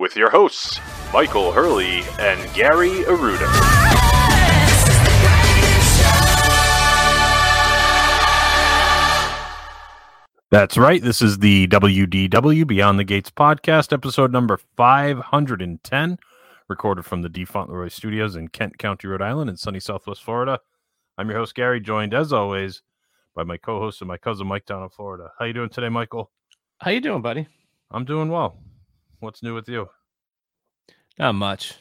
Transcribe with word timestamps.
with 0.00 0.16
your 0.16 0.30
hosts, 0.30 0.80
Michael 1.12 1.52
Hurley 1.52 2.00
and 2.18 2.54
Gary 2.54 3.04
Aruda. 3.04 3.46
That's 10.50 10.78
right. 10.78 11.02
This 11.02 11.20
is 11.20 11.38
the 11.38 11.68
WDW 11.68 12.66
Beyond 12.66 12.98
the 12.98 13.04
Gates 13.04 13.30
podcast, 13.30 13.92
episode 13.92 14.32
number 14.32 14.58
510, 14.76 16.18
recorded 16.66 17.04
from 17.04 17.20
the 17.20 17.28
D. 17.28 17.44
Fauntleroy 17.44 17.88
Studios 17.88 18.34
in 18.34 18.48
Kent 18.48 18.78
County, 18.78 19.06
Rhode 19.06 19.22
Island, 19.22 19.50
in 19.50 19.58
sunny 19.58 19.80
Southwest 19.80 20.24
Florida. 20.24 20.58
I'm 21.18 21.28
your 21.28 21.38
host, 21.38 21.54
Gary, 21.54 21.78
joined 21.78 22.14
as 22.14 22.32
always 22.32 22.82
by 23.36 23.44
my 23.44 23.58
co-host 23.58 24.00
and 24.00 24.08
my 24.08 24.16
cousin 24.16 24.46
Mike 24.46 24.64
down 24.64 24.82
in 24.82 24.88
Florida. 24.88 25.30
How 25.38 25.44
you 25.44 25.52
doing 25.52 25.68
today, 25.68 25.90
Michael? 25.90 26.30
How 26.78 26.90
you 26.90 27.00
doing, 27.00 27.20
buddy? 27.20 27.46
I'm 27.90 28.06
doing 28.06 28.30
well. 28.30 28.58
What's 29.20 29.42
new 29.42 29.54
with 29.54 29.68
you? 29.68 29.88
Not 31.18 31.34
much. 31.34 31.74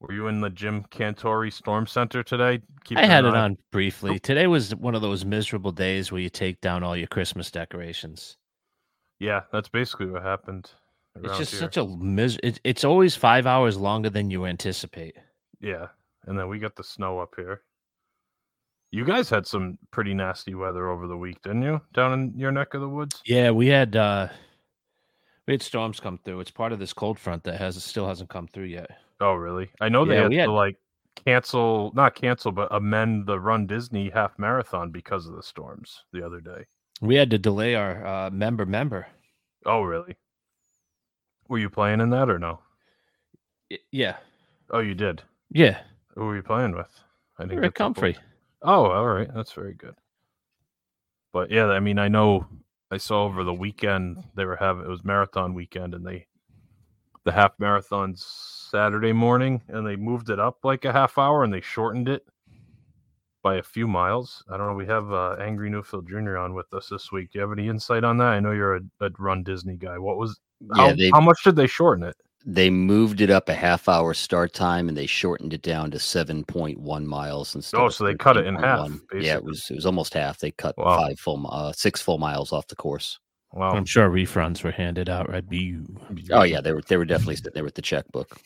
Were 0.00 0.12
you 0.12 0.28
in 0.28 0.42
the 0.42 0.50
Jim 0.50 0.84
Cantore 0.90 1.50
Storm 1.50 1.86
Center 1.86 2.22
today? 2.22 2.60
Keeping 2.84 3.02
I 3.02 3.06
had 3.06 3.24
it 3.24 3.34
on 3.34 3.56
briefly. 3.72 4.18
Today 4.18 4.46
was 4.46 4.74
one 4.74 4.94
of 4.94 5.00
those 5.00 5.24
miserable 5.24 5.72
days 5.72 6.12
where 6.12 6.20
you 6.20 6.28
take 6.28 6.60
down 6.60 6.82
all 6.82 6.94
your 6.94 7.06
Christmas 7.06 7.50
decorations. 7.50 8.36
Yeah, 9.18 9.40
that's 9.52 9.70
basically 9.70 10.06
what 10.06 10.22
happened. 10.22 10.70
It's 11.22 11.38
just 11.38 11.52
here. 11.52 11.60
such 11.60 11.78
a 11.78 11.86
mis. 11.86 12.38
It, 12.42 12.60
it's 12.62 12.84
always 12.84 13.16
five 13.16 13.46
hours 13.46 13.78
longer 13.78 14.10
than 14.10 14.30
you 14.30 14.44
anticipate. 14.44 15.16
yeah, 15.60 15.86
and 16.26 16.38
then 16.38 16.48
we 16.48 16.58
got 16.58 16.76
the 16.76 16.84
snow 16.84 17.18
up 17.18 17.32
here. 17.36 17.62
You 18.90 19.06
guys 19.06 19.30
had 19.30 19.46
some 19.46 19.78
pretty 19.90 20.12
nasty 20.12 20.54
weather 20.54 20.90
over 20.90 21.06
the 21.06 21.16
week, 21.16 21.40
didn't 21.42 21.62
you? 21.62 21.80
Down 21.94 22.12
in 22.12 22.38
your 22.38 22.52
neck 22.52 22.74
of 22.74 22.82
the 22.82 22.88
woods. 22.88 23.22
Yeah, 23.24 23.50
we 23.50 23.68
had 23.68 23.96
uh 23.96 24.28
we 25.46 25.52
had 25.54 25.62
storms 25.62 26.00
come 26.00 26.18
through. 26.24 26.40
It's 26.40 26.50
part 26.50 26.72
of 26.72 26.78
this 26.78 26.92
cold 26.92 27.18
front 27.18 27.44
that 27.44 27.58
has 27.60 27.82
still 27.82 28.06
hasn't 28.06 28.30
come 28.30 28.48
through 28.48 28.64
yet. 28.64 28.90
Oh, 29.20 29.34
really? 29.34 29.70
I 29.80 29.88
know 29.88 30.04
they 30.04 30.14
Yeah, 30.16 30.22
had 30.22 30.30
we 30.30 30.36
to 30.38 30.52
like 30.52 30.76
cancel, 31.24 31.92
not 31.94 32.14
cancel, 32.14 32.52
but 32.52 32.68
amend 32.70 33.26
the 33.26 33.38
Run 33.40 33.66
Disney 33.66 34.10
half 34.10 34.38
marathon 34.38 34.90
because 34.90 35.26
of 35.26 35.34
the 35.36 35.42
storms 35.42 36.02
the 36.12 36.24
other 36.24 36.40
day. 36.40 36.64
We 37.00 37.14
had 37.14 37.30
to 37.30 37.38
delay 37.38 37.74
our 37.74 38.04
uh, 38.06 38.30
member 38.30 38.66
member. 38.66 39.06
Oh, 39.64 39.82
really? 39.82 40.16
Were 41.48 41.58
you 41.58 41.70
playing 41.70 42.00
in 42.00 42.10
that 42.10 42.28
or 42.30 42.38
no? 42.38 42.60
Y- 43.70 43.78
Yeah, 43.92 44.16
Oh, 44.70 44.80
you 44.80 44.94
did. 44.94 45.22
yeah. 45.50 45.80
Who 46.14 46.24
were 46.24 46.36
you 46.36 46.42
playing 46.42 46.74
with? 46.76 46.88
I 47.38 47.42
We 47.44 47.48
didn't 47.50 47.56
were 47.56 47.60
get 47.62 47.66
at 47.68 47.74
the 47.74 47.78
full- 47.78 47.86
Comfrey. 47.94 48.16
Oh, 48.62 48.86
all 48.86 49.06
right. 49.06 49.32
That's 49.32 49.52
very 49.52 49.74
good. 49.74 49.94
But 51.32 51.50
yeah, 51.50 51.66
I 51.66 51.78
mean, 51.80 51.98
I 51.98 52.08
know 52.08 52.46
I 52.96 52.98
saw 52.98 53.24
over 53.24 53.44
the 53.44 53.52
weekend 53.52 54.24
they 54.36 54.46
were 54.46 54.56
having 54.56 54.86
it 54.86 54.88
was 54.88 55.04
marathon 55.04 55.52
weekend 55.52 55.92
and 55.92 56.02
they 56.02 56.26
the 57.24 57.32
half 57.32 57.52
marathon's 57.58 58.24
Saturday 58.24 59.12
morning 59.12 59.60
and 59.68 59.86
they 59.86 59.96
moved 59.96 60.30
it 60.30 60.40
up 60.40 60.64
like 60.64 60.86
a 60.86 60.92
half 60.94 61.18
hour 61.18 61.44
and 61.44 61.52
they 61.52 61.60
shortened 61.60 62.08
it 62.08 62.26
by 63.42 63.56
a 63.56 63.62
few 63.62 63.86
miles. 63.86 64.42
I 64.50 64.56
don't 64.56 64.68
know. 64.68 64.74
We 64.74 64.86
have 64.86 65.12
uh, 65.12 65.36
Angry 65.38 65.68
New 65.68 65.82
Phil 65.82 66.00
Jr. 66.00 66.38
on 66.38 66.54
with 66.54 66.72
us 66.72 66.88
this 66.88 67.12
week. 67.12 67.32
Do 67.32 67.38
you 67.38 67.42
have 67.42 67.52
any 67.52 67.68
insight 67.68 68.02
on 68.02 68.16
that? 68.16 68.28
I 68.28 68.40
know 68.40 68.52
you're 68.52 68.76
a, 68.76 68.80
a 69.02 69.10
Run 69.18 69.42
Disney 69.42 69.76
guy. 69.76 69.98
What 69.98 70.16
was 70.16 70.40
how, 70.74 70.94
they 70.94 71.10
how 71.12 71.20
much 71.20 71.44
did 71.44 71.54
they 71.54 71.66
shorten 71.66 72.02
it? 72.02 72.16
They 72.48 72.70
moved 72.70 73.20
it 73.20 73.28
up 73.28 73.48
a 73.48 73.54
half 73.54 73.88
hour 73.88 74.14
start 74.14 74.52
time 74.52 74.88
and 74.88 74.96
they 74.96 75.06
shortened 75.06 75.52
it 75.52 75.62
down 75.62 75.90
to 75.90 75.98
7.1 75.98 77.04
miles 77.04 77.54
instead 77.56 77.80
Oh, 77.80 77.88
so 77.88 78.04
they 78.04 78.14
cut 78.14 78.36
it 78.36 78.46
in 78.46 78.54
half, 78.54 78.88
13.1. 78.88 79.22
yeah 79.24 79.34
it 79.34 79.44
was 79.44 79.68
it 79.70 79.74
was 79.74 79.84
almost 79.84 80.14
half 80.14 80.38
they 80.38 80.52
cut 80.52 80.78
Wow. 80.78 80.96
five 80.98 81.18
full 81.18 81.44
uh, 81.50 81.72
six 81.72 82.00
full 82.00 82.18
miles 82.18 82.52
off 82.52 82.66
the 82.68 82.76
course 82.76 83.18
Wow. 83.52 83.72
I'm 83.72 83.84
sure 83.86 84.10
refunds 84.10 84.62
were 84.62 84.70
handed 84.72 85.08
out, 85.08 85.30
right? 85.30 85.48
Be 85.48 85.78
oh 86.30 86.42
yeah 86.42 86.60
they 86.60 86.72
were 86.72 86.82
they 86.82 86.96
were 86.96 87.04
definitely 87.04 87.36
sitting 87.36 87.52
there 87.54 87.64
with 87.64 87.74
the 87.74 87.82
checkbook 87.82 88.38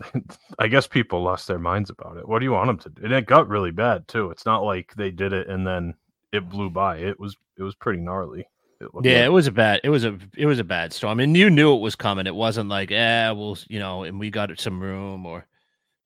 I 0.58 0.68
guess 0.68 0.86
people 0.86 1.22
lost 1.22 1.46
their 1.46 1.58
minds 1.60 1.90
about 1.90 2.16
it. 2.16 2.26
What 2.26 2.38
do 2.40 2.44
you 2.44 2.52
want 2.52 2.66
them 2.68 2.78
to 2.78 2.88
do? 2.88 3.04
And 3.04 3.12
it 3.12 3.26
got 3.26 3.48
really 3.48 3.70
bad 3.70 4.08
too. 4.08 4.30
It's 4.30 4.44
not 4.46 4.64
like 4.64 4.92
they 4.96 5.10
did 5.12 5.32
it 5.32 5.48
and 5.48 5.64
then 5.66 5.94
it 6.32 6.48
blew 6.48 6.70
by. 6.70 6.96
It 6.98 7.20
was 7.20 7.36
it 7.58 7.62
was 7.62 7.74
pretty 7.76 8.00
gnarly. 8.00 8.46
It 8.82 8.94
looked 8.94 9.06
Yeah, 9.06 9.18
like- 9.20 9.26
it 9.26 9.32
was 9.32 9.46
a 9.46 9.52
bad. 9.52 9.80
It 9.84 9.90
was 9.90 10.04
a. 10.04 10.18
It 10.36 10.46
was 10.46 10.58
a 10.58 10.64
bad 10.64 10.92
storm, 10.92 11.20
and 11.20 11.36
you 11.36 11.48
knew 11.50 11.74
it 11.74 11.80
was 11.80 11.96
coming. 11.96 12.26
It 12.26 12.34
wasn't 12.34 12.68
like, 12.68 12.90
eh, 12.90 13.30
well, 13.30 13.56
you 13.68 13.78
know, 13.78 14.02
and 14.02 14.18
we 14.18 14.30
got 14.30 14.58
some 14.60 14.80
room, 14.80 15.24
or 15.24 15.46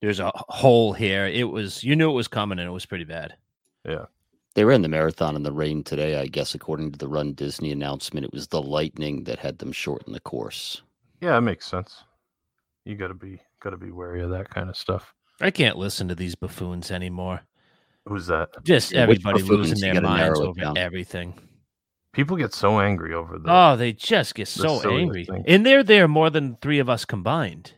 there's 0.01 0.19
a 0.19 0.31
hole 0.35 0.93
here. 0.93 1.25
It 1.25 1.45
was. 1.49 1.83
You 1.83 1.95
knew 1.95 2.09
it 2.09 2.13
was 2.13 2.27
coming, 2.27 2.59
and 2.59 2.67
it 2.67 2.71
was 2.71 2.85
pretty 2.85 3.03
bad. 3.05 3.35
Yeah, 3.83 4.05
they 4.55 4.63
ran 4.63 4.81
the 4.81 4.89
marathon 4.89 5.35
in 5.35 5.43
the 5.43 5.51
rain 5.51 5.83
today 5.83 6.19
i 6.19 6.25
guess 6.25 6.53
according 6.55 6.91
to 6.91 6.97
the 6.97 7.07
run 7.07 7.31
disney 7.33 7.71
announcement 7.71 8.25
it 8.25 8.33
was 8.33 8.47
the 8.47 8.61
lightning 8.61 9.23
that 9.23 9.39
had 9.39 9.59
them 9.59 9.71
shorten 9.71 10.11
the 10.11 10.19
course 10.19 10.81
yeah, 11.21 11.37
it 11.37 11.41
makes 11.41 11.65
sense. 11.65 12.03
You 12.85 12.95
gotta 12.95 13.13
be 13.13 13.39
gotta 13.59 13.77
be 13.77 13.91
wary 13.91 14.21
of 14.21 14.29
that 14.31 14.49
kind 14.49 14.69
of 14.69 14.75
stuff. 14.77 15.13
I 15.41 15.51
can't 15.51 15.77
listen 15.77 16.07
to 16.09 16.15
these 16.15 16.35
buffoons 16.35 16.91
anymore. 16.91 17.41
Who's 18.05 18.27
that? 18.27 18.49
Just 18.63 18.93
everybody 18.93 19.41
losing 19.41 19.79
their 19.79 20.01
minds 20.01 20.39
over 20.39 20.59
down. 20.59 20.77
everything. 20.77 21.33
People 22.17 22.35
get 22.35 22.51
so 22.53 22.79
angry 22.79 23.13
over 23.13 23.37
the 23.37 23.45
Oh, 23.47 23.75
they 23.75 23.93
just 23.93 24.33
get 24.33 24.47
so 24.47 24.81
angry, 24.91 25.23
thing. 25.23 25.43
and 25.47 25.63
they're 25.63 25.83
there 25.83 26.07
more 26.07 26.31
than 26.31 26.57
three 26.63 26.79
of 26.79 26.89
us 26.89 27.05
combined. 27.05 27.73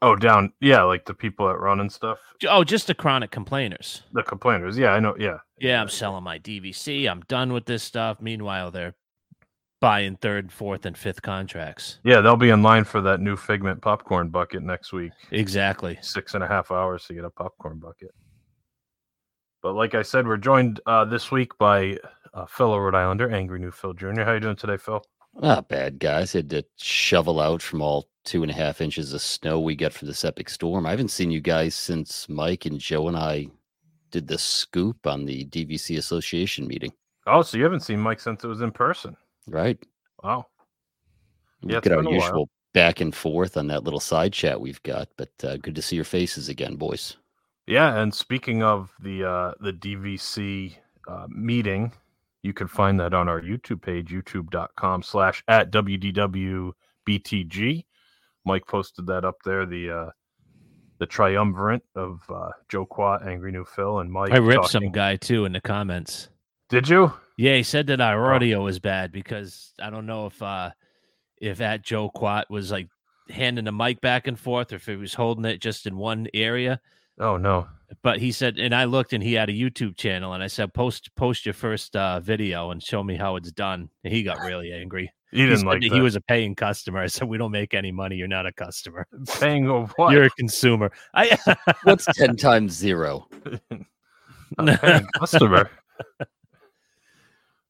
oh 0.00 0.16
down 0.16 0.50
yeah, 0.60 0.82
like 0.82 1.04
the 1.04 1.12
people 1.12 1.48
at 1.50 1.60
run 1.60 1.78
and 1.78 1.92
stuff. 1.92 2.18
Oh, 2.48 2.64
just 2.64 2.86
the 2.86 2.94
chronic 2.94 3.30
complainers. 3.30 4.02
The 4.14 4.22
complainers. 4.22 4.78
Yeah, 4.78 4.92
I 4.92 5.00
know. 5.00 5.14
Yeah. 5.18 5.38
Yeah, 5.58 5.80
I'm 5.82 5.90
selling 5.90 6.24
my 6.24 6.38
DVC. 6.38 7.06
I'm 7.06 7.20
done 7.28 7.52
with 7.52 7.66
this 7.66 7.82
stuff. 7.82 8.18
Meanwhile, 8.20 8.70
they're 8.70 8.94
buying 9.80 10.16
third, 10.16 10.50
fourth, 10.50 10.86
and 10.86 10.96
fifth 10.96 11.20
contracts. 11.20 11.98
Yeah, 12.04 12.22
they'll 12.22 12.36
be 12.36 12.48
in 12.48 12.62
line 12.62 12.84
for 12.84 13.02
that 13.02 13.20
new 13.20 13.36
figment 13.36 13.82
popcorn 13.82 14.30
bucket 14.30 14.62
next 14.62 14.92
week. 14.94 15.12
Exactly. 15.32 15.98
six 16.00 16.32
and 16.34 16.42
a 16.42 16.48
half 16.48 16.70
hours 16.70 17.04
to 17.08 17.14
get 17.14 17.24
a 17.26 17.30
popcorn 17.30 17.78
bucket. 17.78 18.14
But 19.62 19.74
like 19.74 19.94
I 19.96 20.02
said, 20.02 20.26
we're 20.26 20.36
joined 20.36 20.80
uh, 20.86 21.04
this 21.04 21.30
week 21.32 21.58
by 21.58 21.98
uh, 22.38 22.46
fellow 22.46 22.78
Rhode 22.78 22.94
Islander, 22.94 23.30
Angry 23.34 23.58
New 23.58 23.70
Phil 23.70 23.92
Jr. 23.94 24.22
How 24.22 24.32
you 24.34 24.40
doing 24.40 24.56
today, 24.56 24.76
Phil? 24.76 25.02
not 25.40 25.68
bad 25.68 25.98
guys 26.00 26.32
had 26.32 26.50
to 26.50 26.64
shovel 26.78 27.38
out 27.38 27.62
from 27.62 27.80
all 27.82 28.08
two 28.24 28.42
and 28.42 28.50
a 28.50 28.54
half 28.54 28.80
inches 28.80 29.12
of 29.12 29.20
snow 29.20 29.60
we 29.60 29.76
got 29.76 29.92
for 29.92 30.04
this 30.06 30.24
epic 30.24 30.48
storm 30.48 30.84
i 30.86 30.90
haven't 30.90 31.10
seen 31.10 31.30
you 31.30 31.40
guys 31.40 31.74
since 31.76 32.28
mike 32.30 32.64
and 32.64 32.80
joe 32.80 33.06
and 33.06 33.16
i 33.16 33.46
did 34.10 34.26
the 34.26 34.38
scoop 34.38 35.06
on 35.06 35.24
the 35.26 35.44
dvc 35.46 35.96
association 35.98 36.66
meeting 36.66 36.92
Oh, 37.26 37.42
so 37.42 37.58
you 37.58 37.62
haven't 37.64 37.80
seen 37.80 38.00
Mike 38.00 38.20
since 38.20 38.42
it 38.42 38.48
was 38.48 38.62
in 38.62 38.72
person? 38.72 39.14
right 39.46 39.78
Wow. 40.24 40.46
Yeah, 41.62 41.76
it's 41.76 41.86
get 41.86 41.92
our 41.92 42.00
a 42.00 42.04
while. 42.04 42.14
usual 42.14 42.48
back 42.72 43.00
and 43.02 43.14
forth 43.14 43.56
on 43.58 43.66
that 43.68 43.84
little 43.84 44.00
side 44.00 44.32
chat 44.32 44.60
we've 44.60 44.82
got 44.82 45.08
but 45.18 45.30
uh, 45.44 45.56
good 45.58 45.74
to 45.74 45.82
see 45.82 45.94
your 45.94 46.06
faces 46.06 46.48
again 46.48 46.74
boys 46.76 47.16
Yeah, 47.66 48.00
and 48.00 48.12
speaking 48.12 48.62
of 48.62 48.90
the 48.98 49.24
uh, 49.28 49.52
the 49.60 49.72
DVC 49.74 50.72
uh, 51.06 51.26
meeting, 51.28 51.92
you 52.42 52.52
can 52.52 52.68
find 52.68 53.00
that 53.00 53.14
on 53.14 53.28
our 53.28 53.40
YouTube 53.40 53.82
page, 53.82 54.10
youtube.com 54.10 55.02
slash 55.02 55.42
at 55.48 55.70
WDWBTG. 55.72 56.74
Mike 58.44 58.66
posted 58.66 59.06
that 59.06 59.24
up 59.24 59.36
there, 59.44 59.66
the 59.66 59.90
uh, 59.90 60.10
the 60.98 61.06
triumvirate 61.06 61.82
of 61.94 62.20
uh, 62.28 62.50
Joe 62.68 62.86
Quat, 62.86 63.26
Angry 63.26 63.52
New 63.52 63.64
Phil, 63.64 64.00
and 64.00 64.10
Mike. 64.10 64.32
I 64.32 64.38
ripped 64.38 64.68
some 64.68 64.90
guy 64.90 65.16
too 65.16 65.44
in 65.44 65.52
the 65.52 65.60
comments. 65.60 66.28
Did 66.68 66.88
you? 66.88 67.12
Yeah, 67.36 67.56
he 67.56 67.62
said 67.62 67.86
that 67.86 68.00
our 68.00 68.34
audio 68.34 68.64
was 68.64 68.78
bad 68.78 69.12
because 69.12 69.72
I 69.80 69.90
don't 69.90 70.06
know 70.06 70.26
if 70.26 70.42
uh 70.42 70.70
if 71.40 71.60
at 71.60 71.82
Joe 71.82 72.10
Quat 72.10 72.50
was 72.50 72.70
like 72.70 72.88
handing 73.30 73.64
the 73.64 73.72
mic 73.72 74.00
back 74.00 74.26
and 74.26 74.38
forth 74.38 74.72
or 74.72 74.76
if 74.76 74.86
he 74.86 74.96
was 74.96 75.14
holding 75.14 75.44
it 75.44 75.60
just 75.60 75.86
in 75.86 75.96
one 75.96 76.26
area. 76.34 76.80
Oh 77.18 77.36
no. 77.36 77.68
But 78.02 78.18
he 78.18 78.32
said, 78.32 78.58
and 78.58 78.74
I 78.74 78.84
looked, 78.84 79.12
and 79.12 79.22
he 79.22 79.34
had 79.34 79.48
a 79.48 79.52
YouTube 79.52 79.96
channel, 79.96 80.32
and 80.34 80.42
I 80.42 80.46
said, 80.46 80.74
post 80.74 81.10
post 81.16 81.46
your 81.46 81.52
first 81.54 81.96
uh, 81.96 82.20
video 82.20 82.70
and 82.70 82.82
show 82.82 83.02
me 83.02 83.16
how 83.16 83.36
it's 83.36 83.52
done. 83.52 83.88
And 84.04 84.12
he 84.12 84.22
got 84.22 84.40
really 84.40 84.72
angry. 84.72 85.12
He 85.30 85.38
He, 85.38 85.44
didn't 85.44 85.58
said 85.60 85.66
like 85.66 85.80
that 85.82 85.88
that. 85.90 85.94
he 85.94 86.00
was 86.00 86.16
a 86.16 86.20
paying 86.22 86.54
customer. 86.54 87.00
I 87.00 87.06
said, 87.06 87.28
we 87.28 87.38
don't 87.38 87.50
make 87.50 87.74
any 87.74 87.92
money. 87.92 88.16
You're 88.16 88.28
not 88.28 88.46
a 88.46 88.52
customer. 88.52 89.06
paying 89.40 89.68
of 89.68 89.92
what? 89.96 90.12
You're 90.12 90.24
a 90.24 90.30
consumer. 90.30 90.90
I 91.14 91.38
What's 91.84 92.06
10 92.16 92.36
times 92.36 92.72
zero? 92.72 93.28
a 94.58 94.78
paying 94.78 95.06
customer. 95.18 95.70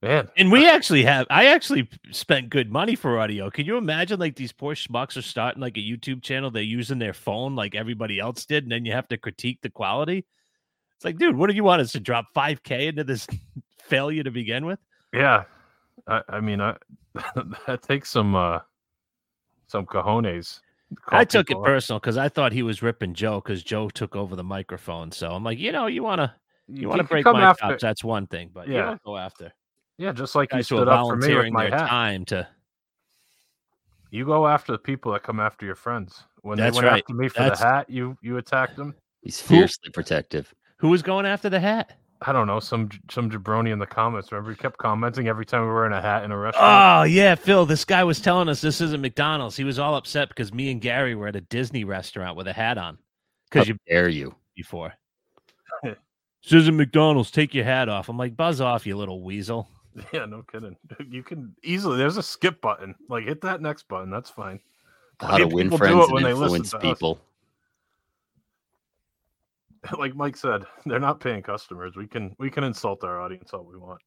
Man, 0.00 0.28
And 0.36 0.52
we 0.52 0.68
actually 0.68 1.02
have, 1.04 1.26
I 1.28 1.46
actually 1.46 1.88
spent 2.12 2.50
good 2.50 2.70
money 2.70 2.94
for 2.94 3.18
audio. 3.18 3.50
Can 3.50 3.66
you 3.66 3.76
imagine 3.78 4.20
like 4.20 4.36
these 4.36 4.52
poor 4.52 4.74
schmucks 4.74 5.16
are 5.16 5.22
starting 5.22 5.60
like 5.60 5.76
a 5.76 5.80
YouTube 5.80 6.22
channel? 6.22 6.50
They're 6.52 6.62
using 6.62 7.00
their 7.00 7.12
phone 7.12 7.56
like 7.56 7.74
everybody 7.74 8.20
else 8.20 8.46
did. 8.46 8.62
And 8.62 8.70
then 8.70 8.84
you 8.84 8.92
have 8.92 9.08
to 9.08 9.16
critique 9.18 9.58
the 9.60 9.70
quality. 9.70 10.24
It's 10.96 11.04
like, 11.04 11.18
dude, 11.18 11.36
what 11.36 11.50
do 11.50 11.56
you 11.56 11.64
want 11.64 11.82
us 11.82 11.90
to 11.92 12.00
drop 12.00 12.26
5K 12.36 12.88
into 12.88 13.02
this 13.02 13.26
failure 13.82 14.22
to 14.22 14.30
begin 14.30 14.66
with? 14.66 14.78
yeah. 15.12 15.44
I, 16.06 16.22
I 16.28 16.40
mean, 16.40 16.60
I, 16.60 16.76
that 17.66 17.82
takes 17.82 18.08
some 18.08 18.34
uh 18.36 18.60
some 19.66 19.84
cojones. 19.84 20.60
I 21.08 21.24
took 21.24 21.50
it 21.50 21.56
out. 21.56 21.64
personal 21.64 21.98
because 21.98 22.16
I 22.16 22.28
thought 22.30 22.52
he 22.52 22.62
was 22.62 22.82
ripping 22.82 23.12
Joe 23.14 23.40
because 23.42 23.62
Joe 23.64 23.90
took 23.90 24.16
over 24.16 24.36
the 24.36 24.44
microphone. 24.44 25.10
So 25.12 25.30
I'm 25.32 25.42
like, 25.44 25.58
you 25.58 25.70
know, 25.72 25.86
you 25.86 26.02
want 26.04 26.20
to, 26.20 26.32
you 26.68 26.88
want 26.88 27.00
to 27.00 27.04
break 27.04 27.26
my 27.26 27.42
after- 27.42 27.60
chops. 27.68 27.82
That's 27.82 28.02
one 28.04 28.26
thing, 28.28 28.50
but 28.54 28.68
you 28.68 28.74
Yeah. 28.76 28.82
don't 28.86 29.02
go 29.02 29.16
after 29.18 29.52
Yeah, 29.98 30.12
just 30.12 30.34
like 30.34 30.52
you 30.52 30.58
who 30.58 30.62
stood 30.62 30.88
up 30.88 31.06
for 31.06 31.16
me 31.16 31.34
with 31.34 31.52
my 31.52 31.64
hat. 31.64 31.88
time 31.88 32.24
to. 32.26 32.46
You 34.10 34.24
go 34.24 34.46
after 34.46 34.72
the 34.72 34.78
people 34.78 35.12
that 35.12 35.22
come 35.22 35.40
after 35.40 35.66
your 35.66 35.74
friends. 35.74 36.22
When 36.42 36.56
That's 36.56 36.74
they 36.76 36.82
went 36.82 36.92
right. 36.92 37.02
after 37.02 37.14
me 37.14 37.28
for 37.28 37.40
That's- 37.40 37.60
the 37.60 37.66
hat, 37.66 37.90
you 37.90 38.16
you 38.22 38.38
attacked 38.38 38.76
them. 38.76 38.94
He's 39.22 39.40
fiercely 39.40 39.90
protective. 39.90 40.54
Who 40.78 40.88
was 40.88 41.02
going 41.02 41.26
after 41.26 41.50
the 41.50 41.60
hat? 41.60 41.98
I 42.22 42.32
don't 42.32 42.46
know 42.46 42.58
some 42.60 42.88
some 43.10 43.30
jabroni 43.30 43.72
in 43.72 43.78
the 43.78 43.86
comments. 43.86 44.32
Remember, 44.32 44.50
he 44.50 44.56
kept 44.56 44.78
commenting 44.78 45.28
every 45.28 45.44
time 45.46 45.62
we 45.62 45.68
were 45.68 45.86
in 45.86 45.92
a 45.92 46.00
hat 46.00 46.24
in 46.24 46.32
a 46.32 46.38
restaurant. 46.38 47.00
Oh 47.00 47.02
yeah, 47.04 47.34
Phil. 47.34 47.66
This 47.66 47.84
guy 47.84 48.02
was 48.02 48.20
telling 48.20 48.48
us 48.48 48.60
this 48.60 48.80
isn't 48.80 49.00
McDonald's. 49.00 49.56
He 49.56 49.64
was 49.64 49.78
all 49.78 49.94
upset 49.94 50.28
because 50.28 50.52
me 50.52 50.70
and 50.70 50.80
Gary 50.80 51.14
were 51.14 51.28
at 51.28 51.36
a 51.36 51.40
Disney 51.42 51.84
restaurant 51.84 52.36
with 52.36 52.48
a 52.48 52.52
hat 52.52 52.78
on 52.78 52.98
because 53.50 53.68
you 53.68 53.76
dare 53.88 54.08
you? 54.08 54.34
before. 54.56 54.92
this 55.84 56.52
isn't 56.52 56.76
McDonald's. 56.76 57.30
Take 57.30 57.54
your 57.54 57.64
hat 57.64 57.88
off. 57.88 58.08
I'm 58.08 58.16
like, 58.16 58.36
buzz 58.36 58.60
off, 58.60 58.86
you 58.86 58.96
little 58.96 59.22
weasel. 59.22 59.68
Yeah, 60.12 60.26
no 60.26 60.42
kidding. 60.42 60.76
You 61.08 61.22
can 61.22 61.54
easily. 61.62 61.98
There's 61.98 62.16
a 62.16 62.22
skip 62.22 62.60
button. 62.60 62.94
Like 63.08 63.24
hit 63.24 63.40
that 63.42 63.60
next 63.60 63.88
button. 63.88 64.10
That's 64.10 64.30
fine. 64.30 64.60
How 65.20 65.38
to 65.38 65.46
win 65.46 65.70
friends 65.76 66.04
and 66.04 66.12
when 66.12 66.22
they 66.22 66.32
listen 66.32 66.60
influence 66.60 66.74
us. 66.74 66.82
people. 66.82 67.20
Like 69.96 70.16
Mike 70.16 70.36
said, 70.36 70.64
they're 70.86 70.98
not 70.98 71.20
paying 71.20 71.40
customers. 71.40 71.94
We 71.96 72.08
can 72.08 72.34
we 72.38 72.50
can 72.50 72.64
insult 72.64 73.04
our 73.04 73.20
audience 73.20 73.54
all 73.54 73.62
we 73.62 73.78
want, 73.78 74.00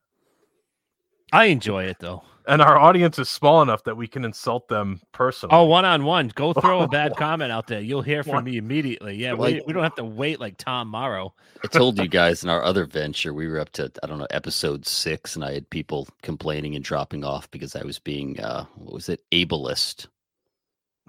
I 1.32 1.46
enjoy 1.46 1.86
it 1.86 1.98
though. 2.00 2.24
and 2.48 2.62
our 2.62 2.78
audience 2.78 3.18
is 3.20 3.30
small 3.30 3.62
enough 3.62 3.84
that 3.86 3.96
we 3.96 4.08
can 4.08 4.26
insult 4.26 4.68
them 4.68 5.00
personally. 5.14 5.56
Oh, 5.56 5.66
one 5.66 5.86
on 5.86 6.04
one. 6.04 6.32
Go 6.36 6.52
throw 6.54 6.82
a 6.82 6.88
bad 6.88 7.16
comment 7.18 7.52
out 7.52 7.68
there. 7.68 7.80
You'll 7.80 8.02
hear 8.02 8.24
from 8.24 8.34
One- 8.36 8.44
me 8.46 8.58
immediately. 8.58 9.16
Yeah, 9.16 9.34
we, 9.34 9.62
we 9.66 9.72
don't 9.74 9.84
have 9.84 9.96
to 9.96 10.04
wait 10.04 10.40
like 10.40 10.58
Tom 10.58 10.88
Morrow. 10.90 11.34
I 11.64 11.68
told 11.68 11.98
you 12.00 12.08
guys 12.22 12.44
in 12.44 12.50
our 12.50 12.64
other 12.64 12.86
venture, 12.86 13.34
we 13.34 13.48
were 13.48 13.60
up 13.60 13.70
to, 13.74 13.92
I 14.04 14.08
don't 14.08 14.18
know, 14.20 14.28
episode 14.32 14.86
six, 14.86 15.36
and 15.36 15.46
I 15.46 15.54
had 15.54 15.70
people 15.70 16.08
complaining 16.24 16.76
and 16.76 16.84
dropping 16.84 17.24
off 17.24 17.50
because 17.52 17.76
I 17.76 17.84
was 17.84 18.00
being, 18.00 18.40
uh, 18.40 18.66
what 18.76 18.94
was 18.94 19.08
it, 19.10 19.22
ableist. 19.32 20.08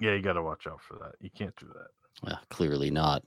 yeah, 0.00 0.12
you 0.14 0.22
got 0.22 0.34
to 0.34 0.42
watch 0.42 0.66
out 0.68 0.80
for 0.86 0.94
that. 0.98 1.12
You 1.20 1.30
can't 1.36 1.56
do 1.56 1.66
that. 1.66 1.88
Well, 2.22 2.40
clearly 2.50 2.90
not. 2.90 3.24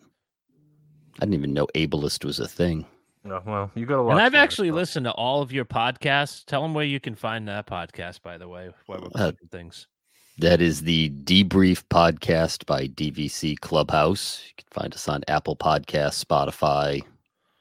I 1.17 1.25
didn't 1.25 1.33
even 1.35 1.53
know 1.53 1.67
ableist 1.75 2.23
was 2.23 2.39
a 2.39 2.47
thing. 2.47 2.85
No, 3.25 3.41
well, 3.45 3.71
you 3.73 3.85
got 3.87 4.03
to. 4.03 4.09
And 4.09 4.21
I've 4.21 4.35
actually 4.35 4.69
listened 4.71 5.05
to 5.05 5.11
all 5.11 5.41
of 5.41 5.51
your 5.51 5.65
podcasts. 5.65 6.45
Tell 6.45 6.61
them 6.61 6.75
where 6.75 6.85
you 6.85 6.99
can 6.99 7.15
find 7.15 7.47
that 7.47 7.65
podcast, 7.65 8.21
by 8.21 8.37
the 8.37 8.47
way, 8.47 8.69
while 8.85 9.01
we're 9.01 9.09
Uh, 9.21 9.31
things. 9.51 9.87
That 10.37 10.61
is 10.61 10.81
the 10.81 11.09
Debrief 11.09 11.83
podcast 11.89 12.65
by 12.67 12.87
DVC 12.87 13.55
Clubhouse. 13.55 14.43
You 14.47 14.53
can 14.57 14.67
find 14.83 14.93
us 14.93 15.07
on 15.09 15.23
Apple 15.27 15.55
Podcasts, 15.55 16.23
Spotify, 16.23 17.01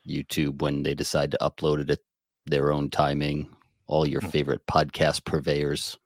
YouTube 0.07 0.61
when 0.61 0.83
they 0.83 0.95
decide 0.95 1.31
to 1.31 1.39
upload 1.41 1.81
it 1.81 1.91
at 1.91 2.01
their 2.45 2.71
own 2.73 2.91
timing. 2.91 3.49
All 3.87 4.07
your 4.07 4.21
Hmm. 4.21 4.29
favorite 4.29 4.67
podcast 4.67 5.25
purveyors. 5.25 5.97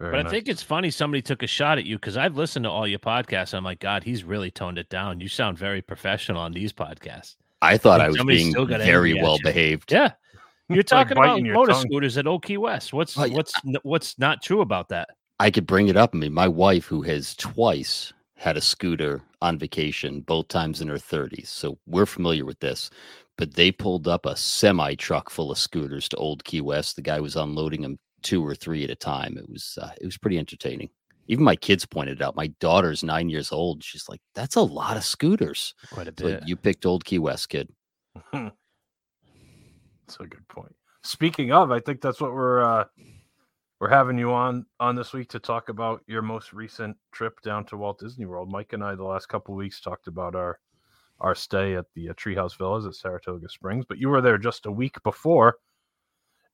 But 0.00 0.26
I 0.26 0.28
think 0.28 0.48
it's 0.48 0.62
funny 0.62 0.90
somebody 0.90 1.22
took 1.22 1.42
a 1.42 1.46
shot 1.46 1.78
at 1.78 1.84
you 1.84 1.96
because 1.96 2.16
I've 2.16 2.36
listened 2.36 2.64
to 2.64 2.70
all 2.70 2.86
your 2.86 2.98
podcasts. 2.98 3.54
I'm 3.54 3.64
like, 3.64 3.78
God, 3.78 4.02
he's 4.02 4.24
really 4.24 4.50
toned 4.50 4.76
it 4.78 4.88
down. 4.88 5.20
You 5.20 5.28
sound 5.28 5.56
very 5.56 5.80
professional 5.82 6.40
on 6.40 6.52
these 6.52 6.72
podcasts. 6.72 7.36
I 7.64 7.78
thought 7.78 8.00
Think 8.00 8.18
I 8.18 8.24
was 8.24 8.24
being 8.24 8.54
very 8.66 9.14
well 9.14 9.38
behaved. 9.42 9.92
Yeah. 9.92 10.12
You're 10.68 10.78
Like 10.78 10.86
talking 10.86 11.18
about 11.18 11.42
motor 11.42 11.74
scooters 11.74 12.16
at 12.16 12.26
Old 12.26 12.44
Key 12.44 12.56
West. 12.56 12.92
What's 12.92 13.16
what's 13.16 13.52
what's 13.82 14.18
not 14.18 14.42
true 14.42 14.62
about 14.62 14.88
that? 14.88 15.08
I 15.38 15.50
could 15.50 15.66
bring 15.66 15.88
it 15.88 15.96
up. 15.96 16.10
I 16.14 16.18
mean, 16.18 16.32
my 16.32 16.48
wife, 16.48 16.86
who 16.86 17.02
has 17.02 17.34
twice 17.34 18.12
had 18.36 18.56
a 18.56 18.60
scooter 18.60 19.22
on 19.42 19.58
vacation, 19.58 20.20
both 20.20 20.48
times 20.48 20.80
in 20.80 20.88
her 20.88 20.96
30s. 20.96 21.48
So 21.48 21.78
we're 21.86 22.06
familiar 22.06 22.44
with 22.44 22.60
this. 22.60 22.90
But 23.36 23.54
they 23.54 23.72
pulled 23.72 24.06
up 24.06 24.26
a 24.26 24.36
semi 24.36 24.94
truck 24.94 25.28
full 25.28 25.50
of 25.50 25.58
scooters 25.58 26.08
to 26.10 26.16
Old 26.16 26.44
Key 26.44 26.60
West. 26.60 26.96
The 26.96 27.02
guy 27.02 27.20
was 27.20 27.36
unloading 27.36 27.82
them 27.82 27.98
two 28.22 28.46
or 28.46 28.54
three 28.54 28.84
at 28.84 28.90
a 28.90 28.94
time. 28.94 29.36
It 29.36 29.48
was 29.48 29.76
uh, 29.82 29.90
it 30.00 30.04
was 30.04 30.16
pretty 30.16 30.38
entertaining. 30.38 30.90
Even 31.26 31.44
my 31.44 31.56
kids 31.56 31.86
pointed 31.86 32.20
out. 32.22 32.36
My 32.36 32.48
daughter's 32.60 33.02
nine 33.02 33.28
years 33.28 33.50
old. 33.52 33.82
She's 33.82 34.08
like, 34.08 34.20
"That's 34.34 34.56
a 34.56 34.62
lot 34.62 34.96
of 34.96 35.04
scooters." 35.04 35.74
Quite 35.90 36.08
a 36.08 36.14
So 36.18 36.26
bit. 36.26 36.42
you 36.46 36.56
picked 36.56 36.84
Old 36.86 37.04
Key 37.04 37.18
West, 37.18 37.48
kid. 37.48 37.70
That's 38.32 38.52
a 40.20 40.26
good 40.26 40.46
point. 40.48 40.74
Speaking 41.02 41.52
of, 41.52 41.70
I 41.70 41.80
think 41.80 42.00
that's 42.00 42.20
what 42.20 42.32
we're 42.32 42.62
uh 42.62 42.84
we're 43.80 43.88
having 43.90 44.18
you 44.18 44.32
on 44.32 44.64
on 44.80 44.94
this 44.96 45.12
week 45.12 45.28
to 45.30 45.38
talk 45.38 45.68
about 45.68 46.02
your 46.06 46.22
most 46.22 46.52
recent 46.52 46.96
trip 47.12 47.40
down 47.42 47.64
to 47.66 47.76
Walt 47.76 47.98
Disney 47.98 48.24
World. 48.26 48.50
Mike 48.50 48.72
and 48.72 48.82
I 48.84 48.94
the 48.94 49.04
last 49.04 49.26
couple 49.28 49.54
of 49.54 49.58
weeks 49.58 49.80
talked 49.80 50.06
about 50.06 50.34
our 50.34 50.58
our 51.20 51.34
stay 51.34 51.74
at 51.76 51.86
the 51.94 52.10
uh, 52.10 52.12
Treehouse 52.14 52.56
Villas 52.56 52.86
at 52.86 52.94
Saratoga 52.94 53.48
Springs, 53.48 53.84
but 53.88 53.98
you 53.98 54.08
were 54.08 54.20
there 54.20 54.38
just 54.38 54.66
a 54.66 54.72
week 54.72 54.96
before 55.04 55.56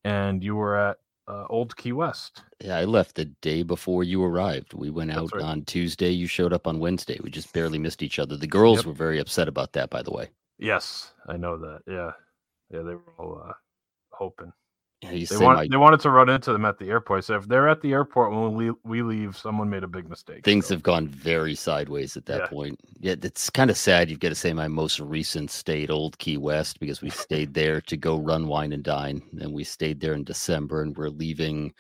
and 0.05 0.43
you 0.44 0.55
were 0.56 0.76
at 0.76 0.96
uh, 1.28 1.46
Old 1.49 1.76
Key 1.76 1.93
West. 1.93 2.43
Yeah, 2.61 2.76
I 2.76 2.84
left 2.84 3.14
the 3.14 3.26
day 3.26 3.62
before 3.62 4.05
you 4.05 4.22
arrived. 4.25 4.75
We 4.75 4.90
went 4.90 5.11
That's 5.11 5.20
out 5.20 5.34
right. 5.34 5.44
on 5.44 5.64
Tuesday. 5.64 6.11
You 6.11 6.26
showed 6.26 6.52
up 6.52 6.67
on 6.67 6.78
Wednesday. 6.78 7.19
We 7.22 7.31
just 7.31 7.52
barely 7.52 7.78
missed 7.78 8.02
each 8.02 8.19
other. 8.19 8.37
The 8.37 8.46
girls 8.46 8.78
Yep. 8.78 8.87
were 8.87 8.93
very 8.93 9.19
upset 9.19 9.49
about 9.49 9.72
that, 9.72 9.90
by 9.90 10.02
the 10.02 10.11
way. 10.12 10.31
Yes, 10.58 11.12
I 11.28 11.37
know 11.37 11.56
that. 11.58 11.81
Yeah. 11.87 12.12
Yeah, 12.72 12.82
they 12.82 12.94
were 12.94 13.14
all 13.19 13.42
uh 13.49 13.52
hoping. 14.12 14.52
Yeah, 15.02 15.25
They 15.30 15.37
want, 15.38 15.57
my 15.57 15.66
they 15.71 15.78
wanted 15.78 16.00
to 16.00 16.11
run 16.11 16.28
into 16.28 16.52
them 16.52 16.66
at 16.66 16.78
the 16.78 16.90
airport. 16.90 17.25
So 17.25 17.35
if 17.37 17.49
they're 17.49 17.69
at 17.71 17.80
the 17.80 17.92
airport 17.92 18.33
when 18.33 18.54
we 18.54 18.71
we 18.85 19.00
leave, 19.02 19.35
someone 19.35 19.71
made 19.71 19.83
a 19.83 19.88
big 19.88 20.09
mistake. 20.11 20.45
things 20.45 20.66
So- 20.66 20.75
have 20.75 20.83
gone 20.83 21.09
very 21.09 21.54
sideways 21.54 22.19
at 22.19 22.26
that 22.26 22.40
Yeah. 22.42 22.47
point. 22.49 22.80
Yeah, 23.00 23.14
it's 23.23 23.49
kind 23.49 23.71
of 23.71 23.78
sad. 23.78 24.11
You've 24.11 24.21
got 24.21 24.28
to 24.28 24.35
say 24.35 24.52
my 24.52 24.69
most 24.69 25.00
recent 25.00 25.50
stay 25.50 25.85
at 25.85 25.90
Old 25.90 26.19
Key 26.19 26.37
West 26.37 26.80
because 26.80 27.00
we 27.00 27.09
stayed 27.09 27.54
there 27.54 27.80
to 27.80 27.97
go 27.97 28.19
run, 28.19 28.47
wine, 28.47 28.75
and 28.75 28.85
dine. 28.85 29.23
And 29.40 29.54
we 29.54 29.64
stayed 29.64 30.00
there 30.00 30.12
in 30.12 30.25
December, 30.25 30.83
and 30.83 30.95
we're 30.97 31.09
leaving. 31.09 31.73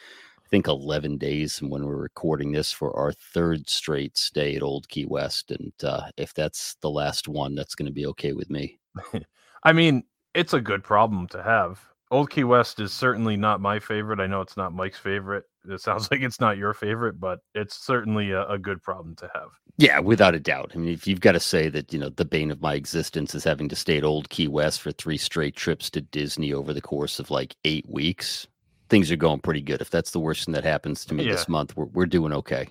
I 0.42 0.48
think 0.50 0.66
11 0.66 1.18
days 1.18 1.58
from 1.58 1.68
when 1.70 1.84
we're 1.86 1.94
recording 1.96 2.50
this 2.52 2.72
for 2.72 2.96
our 2.96 3.12
third 3.12 3.68
straight 3.68 4.16
stay 4.16 4.56
at 4.56 4.62
Old 4.62 4.88
Key 4.88 5.04
West. 5.04 5.50
And 5.52 5.72
uh, 5.84 6.10
if 6.16 6.32
that's 6.34 6.74
the 6.80 6.90
last 6.90 7.28
one, 7.28 7.54
that's 7.54 7.74
going 7.74 7.86
to 7.86 7.92
be 7.92 8.06
okay 8.06 8.32
with 8.32 8.48
me. 8.50 8.80
I 9.62 9.72
mean, 9.74 10.04
it's 10.34 10.54
a 10.54 10.60
good 10.60 10.82
problem 10.82 11.28
to 11.28 11.42
have. 11.42 11.84
Old 12.10 12.30
Key 12.30 12.44
West 12.44 12.80
is 12.80 12.92
certainly 12.92 13.36
not 13.36 13.60
my 13.60 13.78
favorite. 13.78 14.18
I 14.20 14.26
know 14.26 14.40
it's 14.40 14.56
not 14.56 14.72
Mike's 14.72 14.98
favorite. 14.98 15.44
It 15.68 15.80
sounds 15.80 16.08
like 16.10 16.20
it's 16.22 16.40
not 16.40 16.58
your 16.58 16.74
favorite, 16.74 17.20
but 17.20 17.40
it's 17.54 17.76
certainly 17.76 18.32
a, 18.32 18.46
a 18.48 18.58
good 18.58 18.82
problem 18.82 19.14
to 19.16 19.30
have. 19.34 19.50
Yeah, 19.76 20.00
without 20.00 20.34
a 20.34 20.40
doubt. 20.40 20.72
I 20.74 20.78
mean, 20.78 20.92
if 20.92 21.06
you've 21.06 21.20
got 21.20 21.32
to 21.32 21.40
say 21.40 21.68
that, 21.68 21.92
you 21.92 21.98
know, 21.98 22.08
the 22.10 22.24
bane 22.24 22.50
of 22.50 22.60
my 22.60 22.74
existence 22.74 23.34
is 23.34 23.44
having 23.44 23.68
to 23.68 23.76
stay 23.76 23.96
at 23.96 24.04
Old 24.04 24.28
Key 24.28 24.48
West 24.48 24.82
for 24.82 24.92
three 24.92 25.16
straight 25.16 25.56
trips 25.56 25.88
to 25.90 26.00
Disney 26.00 26.52
over 26.52 26.72
the 26.74 26.80
course 26.82 27.18
of 27.20 27.30
like 27.30 27.54
eight 27.64 27.88
weeks, 27.88 28.46
things 28.88 29.10
are 29.10 29.16
going 29.16 29.40
pretty 29.40 29.62
good. 29.62 29.80
If 29.80 29.90
that's 29.90 30.10
the 30.10 30.20
worst 30.20 30.44
thing 30.46 30.52
that 30.54 30.64
happens 30.64 31.04
to 31.06 31.14
me 31.14 31.24
Yeah. 31.24 31.32
this 31.32 31.48
month, 31.48 31.76
we're, 31.76 31.86
we're 31.86 32.06
doing 32.06 32.32
okay. 32.32 32.68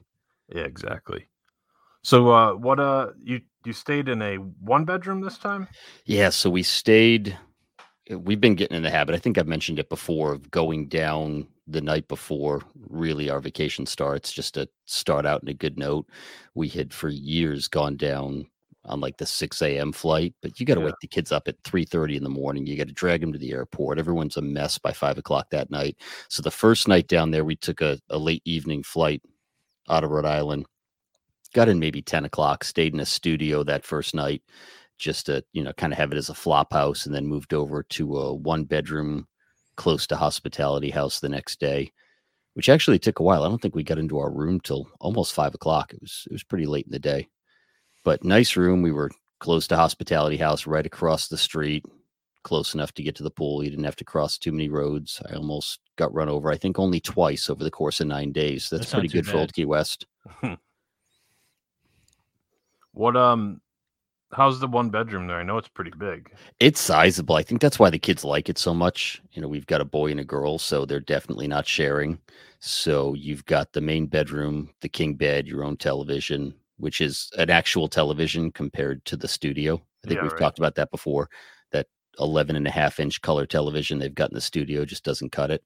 Yeah, 0.53 0.63
exactly. 0.63 1.29
So, 2.03 2.31
uh, 2.31 2.53
what, 2.53 2.79
uh, 2.79 3.11
you 3.23 3.41
you 3.65 3.73
stayed 3.73 4.07
in 4.07 4.21
a 4.21 4.35
one 4.35 4.85
bedroom 4.85 5.21
this 5.21 5.37
time? 5.37 5.67
Yeah, 6.05 6.29
so 6.29 6.49
we 6.49 6.63
stayed. 6.63 7.37
We've 8.09 8.41
been 8.41 8.55
getting 8.55 8.77
in 8.77 8.83
the 8.83 8.89
habit. 8.89 9.13
I 9.13 9.19
think 9.19 9.37
I've 9.37 9.47
mentioned 9.47 9.77
it 9.77 9.87
before 9.89 10.33
of 10.33 10.49
going 10.49 10.87
down 10.87 11.47
the 11.67 11.81
night 11.81 12.07
before 12.07 12.63
really 12.89 13.29
our 13.29 13.39
vacation 13.39 13.85
starts, 13.85 14.31
just 14.31 14.55
to 14.55 14.67
start 14.85 15.27
out 15.27 15.43
in 15.43 15.49
a 15.49 15.53
good 15.53 15.77
note. 15.77 16.07
We 16.55 16.69
had 16.69 16.91
for 16.91 17.09
years 17.09 17.67
gone 17.67 17.97
down 17.97 18.47
on 18.85 18.99
like 18.99 19.17
the 19.17 19.27
6 19.27 19.61
a.m. 19.61 19.91
flight, 19.91 20.33
but 20.41 20.59
you 20.59 20.65
got 20.65 20.75
to 20.75 20.81
Yeah. 20.81 20.85
wake 20.87 20.99
the 21.01 21.07
kids 21.07 21.31
up 21.31 21.47
at 21.47 21.61
3:30 21.63 22.15
in 22.15 22.23
the 22.23 22.29
morning. 22.29 22.65
You 22.65 22.75
got 22.77 22.87
to 22.87 22.93
drag 22.93 23.21
them 23.21 23.31
to 23.31 23.37
the 23.37 23.51
airport. 23.51 23.99
Everyone's 23.99 24.37
a 24.37 24.41
mess 24.41 24.79
by 24.79 24.91
five 24.91 25.19
o'clock 25.19 25.51
that 25.51 25.69
night. 25.69 25.97
So 26.29 26.41
the 26.41 26.49
first 26.49 26.87
night 26.87 27.07
down 27.07 27.29
there, 27.29 27.45
we 27.45 27.55
took 27.55 27.79
a, 27.81 27.99
a 28.09 28.17
late 28.17 28.41
evening 28.45 28.81
flight 28.81 29.21
out 29.89 30.03
of 30.03 30.09
Rhode 30.09 30.25
Island. 30.25 30.65
Got 31.53 31.69
in 31.69 31.79
maybe 31.79 32.01
10 32.01 32.25
o'clock, 32.25 32.63
stayed 32.63 32.93
in 32.93 32.99
a 32.99 33.05
studio 33.05 33.63
that 33.63 33.85
first 33.85 34.15
night 34.15 34.41
just 34.99 35.25
to 35.25 35.43
you 35.53 35.63
know 35.63 35.73
kind 35.73 35.93
of 35.93 35.97
have 35.97 36.11
it 36.11 36.17
as 36.17 36.29
a 36.29 36.35
flop 36.35 36.73
house, 36.73 37.05
and 37.05 37.15
then 37.15 37.25
moved 37.25 37.53
over 37.53 37.83
to 37.83 38.17
a 38.17 38.33
one 38.33 38.65
bedroom 38.65 39.27
close 39.75 40.05
to 40.07 40.15
hospitality 40.15 40.89
house 40.89 41.19
the 41.19 41.29
next 41.29 41.59
day, 41.59 41.91
which 42.53 42.69
actually 42.69 42.99
took 42.99 43.19
a 43.19 43.23
while. 43.23 43.43
I 43.43 43.47
don't 43.47 43.61
think 43.61 43.75
we 43.75 43.83
got 43.83 43.97
into 43.97 44.19
our 44.19 44.31
room 44.31 44.59
till 44.59 44.87
almost 44.99 45.33
five 45.33 45.55
o'clock. 45.55 45.93
It 45.93 46.01
was 46.01 46.23
it 46.27 46.33
was 46.33 46.43
pretty 46.43 46.65
late 46.65 46.85
in 46.85 46.91
the 46.91 46.99
day, 46.99 47.29
but 48.03 48.23
nice 48.23 48.55
room. 48.55 48.81
We 48.81 48.91
were 48.91 49.09
close 49.39 49.67
to 49.67 49.75
hospitality 49.75 50.37
house, 50.37 50.67
right 50.67 50.85
across 50.85 51.27
the 51.27 51.37
street, 51.37 51.85
close 52.43 52.73
enough 52.73 52.93
to 52.93 53.03
get 53.03 53.15
to 53.15 53.23
the 53.23 53.31
pool. 53.31 53.63
You 53.63 53.69
didn't 53.69 53.85
have 53.85 53.95
to 53.95 54.05
cross 54.05 54.37
too 54.37 54.51
many 54.51 54.69
roads. 54.69 55.21
I 55.29 55.35
almost 55.35 55.79
got 55.97 56.13
run 56.13 56.29
over. 56.29 56.51
I 56.51 56.57
think 56.57 56.77
only 56.77 56.99
twice 56.99 57.49
over 57.49 57.63
the 57.63 57.71
course 57.71 58.01
of 58.01 58.07
nine 58.07 58.31
days. 58.31 58.69
That's, 58.69 58.81
That's 58.81 58.93
pretty 58.93 59.07
good 59.07 59.25
for 59.25 59.37
Old. 59.37 59.53
Key 59.53 59.65
West. 59.65 60.05
What 62.93 63.15
um 63.15 63.61
how's 64.31 64.59
the 64.59 64.67
one 64.67 64.89
bedroom 64.89 65.27
there? 65.27 65.37
I 65.37 65.43
know 65.43 65.57
it's 65.57 65.67
pretty 65.67 65.91
big. 65.97 66.31
It's 66.59 66.79
sizable. 66.79 67.35
I 67.35 67.43
think 67.43 67.61
that's 67.61 67.79
why 67.79 67.89
the 67.89 67.99
kids 67.99 68.23
like 68.23 68.49
it 68.49 68.57
so 68.57 68.73
much. 68.73 69.21
You 69.31 69.41
know, 69.41 69.47
we've 69.47 69.65
got 69.67 69.81
a 69.81 69.85
boy 69.85 70.11
and 70.11 70.19
a 70.19 70.25
girl, 70.25 70.57
so 70.57 70.85
they're 70.85 70.99
definitely 70.99 71.47
not 71.47 71.65
sharing. 71.67 72.19
So 72.59 73.13
you've 73.13 73.45
got 73.45 73.73
the 73.73 73.81
main 73.81 74.05
bedroom, 74.07 74.69
the 74.81 74.89
king 74.89 75.15
bed, 75.15 75.47
your 75.47 75.63
own 75.63 75.77
television, 75.77 76.53
which 76.77 77.01
is 77.01 77.31
an 77.37 77.49
actual 77.49 77.87
television 77.87 78.51
compared 78.51 79.03
to 79.05 79.17
the 79.17 79.27
studio. 79.27 79.75
I 80.03 80.07
think 80.07 80.17
Yeah, 80.17 80.23
we've 80.23 80.31
right. 80.33 80.39
talked 80.41 80.59
about 80.59 80.75
that 80.75 80.91
before. 80.91 81.29
That 81.71 81.87
11 82.19 82.55
and 82.55 82.67
a 82.67 82.71
half 82.71 82.99
inch 82.99 83.21
color 83.21 83.45
television 83.45 83.99
they've 83.99 84.13
got 84.13 84.29
in 84.31 84.35
the 84.35 84.41
studio 84.41 84.85
just 84.85 85.03
doesn't 85.03 85.31
cut 85.31 85.51
it. 85.51 85.63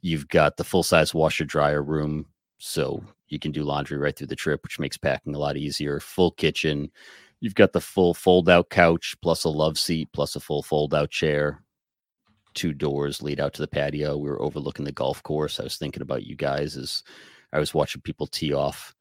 You've 0.00 0.28
got 0.28 0.56
the 0.56 0.64
full 0.64 0.82
size 0.82 1.12
washer 1.12 1.44
dryer 1.44 1.82
room. 1.82 2.26
So 2.58 3.02
you 3.28 3.38
can 3.38 3.52
do 3.52 3.62
laundry 3.64 3.98
right 3.98 4.16
through 4.16 4.26
the 4.28 4.36
trip, 4.36 4.62
which 4.62 4.78
makes 4.80 4.96
packing 4.96 5.34
a 5.34 5.38
lot 5.38 5.56
easier. 5.56 6.00
Full 6.00 6.32
kitchen. 6.32 6.90
You've 7.40 7.54
got 7.54 7.72
the 7.72 7.80
full 7.80 8.14
fold 8.14 8.48
out 8.48 8.68
couch 8.70 9.14
plus 9.22 9.44
a 9.44 9.48
love 9.48 9.78
seat 9.78 10.08
plus 10.12 10.34
a 10.36 10.40
full 10.40 10.62
fold 10.62 10.94
out 10.94 11.10
chair. 11.10 11.62
Two 12.54 12.72
doors 12.72 13.22
lead 13.22 13.38
out 13.38 13.54
to 13.54 13.62
the 13.62 13.68
patio. 13.68 14.16
We 14.16 14.28
were 14.28 14.42
overlooking 14.42 14.84
the 14.84 14.92
golf 14.92 15.22
course. 15.22 15.60
I 15.60 15.64
was 15.64 15.76
thinking 15.76 16.02
about 16.02 16.24
you 16.24 16.34
guys 16.34 16.76
as 16.76 17.02
I 17.52 17.58
was 17.60 17.74
watching 17.74 18.02
people 18.02 18.26
tee 18.26 18.52
off. 18.52 18.94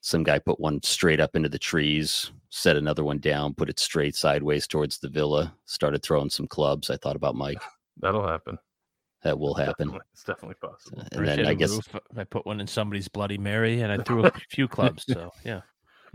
Some 0.00 0.22
guy 0.24 0.38
put 0.38 0.58
one 0.60 0.82
straight 0.82 1.20
up 1.20 1.34
into 1.36 1.48
the 1.48 1.58
trees, 1.58 2.30
set 2.50 2.76
another 2.76 3.04
one 3.04 3.18
down, 3.18 3.54
put 3.54 3.70
it 3.70 3.78
straight 3.78 4.14
sideways 4.16 4.66
towards 4.66 4.98
the 4.98 5.08
villa, 5.08 5.54
started 5.66 6.02
throwing 6.02 6.28
some 6.28 6.46
clubs. 6.48 6.90
I 6.90 6.96
thought 6.96 7.16
about 7.16 7.36
Mike. 7.36 7.62
That'll 8.00 8.26
happen. 8.26 8.58
That 9.22 9.38
will 9.38 9.54
happen. 9.54 9.86
Definitely- 9.88 10.06
It's 10.12 10.24
definitely 10.24 10.56
possible. 10.60 11.04
And 11.12 11.20
Right 11.26 11.36
then 11.36 11.46
I 11.46 11.54
guess 11.54 11.70
roof, 11.70 11.96
I 12.16 12.24
put 12.24 12.44
one 12.44 12.60
in 12.60 12.66
somebody's 12.66 13.08
Bloody 13.08 13.38
Mary, 13.38 13.80
and 13.80 13.90
I 13.92 13.96
threw 13.98 14.26
a 14.26 14.32
few 14.50 14.66
clubs. 14.68 15.04
So 15.08 15.30
yeah, 15.44 15.62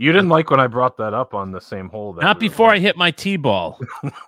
You 0.00 0.12
didn't 0.12 0.30
like 0.30 0.50
when 0.50 0.60
I 0.60 0.66
brought 0.66 0.96
that 0.96 1.12
up 1.12 1.34
on 1.34 1.52
the 1.52 1.60
same 1.60 1.90
hole. 1.90 2.14
That 2.14 2.22
not 2.22 2.40
we 2.40 2.48
before. 2.48 2.70
I 2.70 2.78
hit 2.78 2.96
my 2.96 3.10
tee 3.10 3.36
ball. 3.36 3.78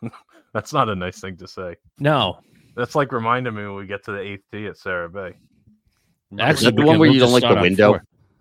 That's 0.52 0.74
not 0.74 0.90
a 0.90 0.94
nice 0.94 1.18
thing 1.18 1.38
to 1.38 1.48
say. 1.48 1.76
No, 1.98 2.40
That's 2.76 2.94
like 2.94 3.10
reminding 3.10 3.54
me 3.54 3.62
when 3.62 3.76
we 3.76 3.86
get 3.86 4.04
to 4.04 4.12
the 4.12 4.20
eighth 4.20 4.44
tee 4.52 4.66
at 4.66 4.76
Sarah 4.76 5.08
Bay. 5.08 5.32
actually, 6.38 6.66
that 6.66 6.76
the 6.76 6.84
one 6.84 6.98
where 6.98 7.10
you 7.10 7.18
don't 7.18 7.32
like 7.32 7.42
the 7.42 7.58
window? 7.58 7.98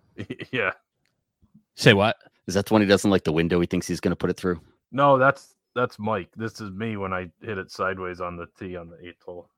yeah. 0.52 0.72
Say 1.76 1.94
what? 1.94 2.18
is 2.48 2.56
that 2.56 2.66
the 2.66 2.74
one 2.74 2.82
he 2.82 2.88
doesn't 2.88 3.10
like 3.10 3.24
the 3.24 3.32
window? 3.32 3.62
He 3.62 3.66
thinks 3.66 3.88
he's 3.88 4.02
going 4.02 4.12
to 4.12 4.18
put 4.18 4.30
it 4.30 4.36
through. 4.36 4.60
No, 4.92 5.18
that's 5.18 5.56
that's 5.74 5.98
Mike. 5.98 6.32
This 6.36 6.60
is 6.60 6.70
me 6.72 6.98
when 6.98 7.14
I 7.14 7.30
hit 7.42 7.58
it 7.58 7.72
sideways 7.72 8.20
on 8.20 8.36
the 8.36 8.48
tee 8.60 8.76
on 8.76 8.90
the 8.90 9.08
eighth 9.08 9.24
hole. 9.24 9.50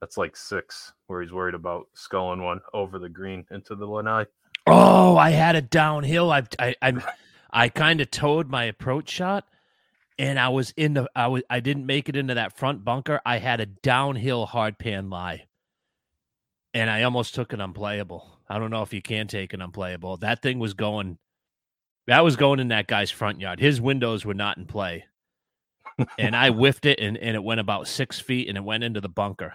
That's 0.00 0.16
like 0.16 0.36
six, 0.36 0.92
where 1.08 1.22
he's 1.22 1.32
worried 1.32 1.56
about 1.56 1.88
sculling 1.94 2.40
one 2.40 2.60
over 2.72 3.00
the 3.00 3.08
green 3.08 3.44
into 3.50 3.74
the 3.74 3.84
lanai. 3.84 4.26
Oh, 4.68 5.16
I 5.16 5.30
had 5.30 5.56
it 5.56 5.70
downhill. 5.70 6.30
I 6.32 6.44
I 6.58 6.76
I, 6.82 6.94
I 7.50 7.68
kind 7.70 8.00
of 8.00 8.10
towed 8.10 8.48
my 8.50 8.64
approach 8.64 9.10
shot, 9.10 9.46
and 10.18 10.38
I 10.38 10.50
was 10.50 10.72
in 10.76 10.94
the 10.94 11.10
I 11.16 11.28
was 11.28 11.42
I 11.50 11.60
didn't 11.60 11.86
make 11.86 12.08
it 12.08 12.16
into 12.16 12.34
that 12.34 12.58
front 12.58 12.84
bunker. 12.84 13.20
I 13.26 13.38
had 13.38 13.60
a 13.60 13.66
downhill 13.66 14.46
hard 14.46 14.78
pan 14.78 15.10
lie, 15.10 15.46
and 16.74 16.90
I 16.90 17.02
almost 17.04 17.34
took 17.34 17.52
it 17.52 17.60
unplayable. 17.60 18.40
I 18.48 18.58
don't 18.58 18.70
know 18.70 18.82
if 18.82 18.94
you 18.94 19.02
can 19.02 19.28
take 19.28 19.54
it 19.54 19.60
unplayable. 19.62 20.18
That 20.18 20.42
thing 20.42 20.58
was 20.58 20.74
going. 20.74 21.18
That 22.08 22.24
was 22.24 22.36
going 22.36 22.60
in 22.60 22.68
that 22.68 22.86
guy's 22.88 23.10
front 23.10 23.40
yard. 23.40 23.60
His 23.60 23.80
windows 23.80 24.24
were 24.24 24.34
not 24.34 24.58
in 24.58 24.66
play. 24.66 25.06
and 26.18 26.36
I 26.36 26.50
whiffed 26.52 26.86
it 26.86 27.00
and, 27.00 27.18
and 27.18 27.36
it 27.36 27.44
went 27.44 27.60
about 27.60 27.88
six 27.88 28.20
feet 28.20 28.48
and 28.48 28.58
it 28.58 28.64
went 28.64 28.84
into 28.84 29.00
the 29.00 29.08
bunker. 29.10 29.54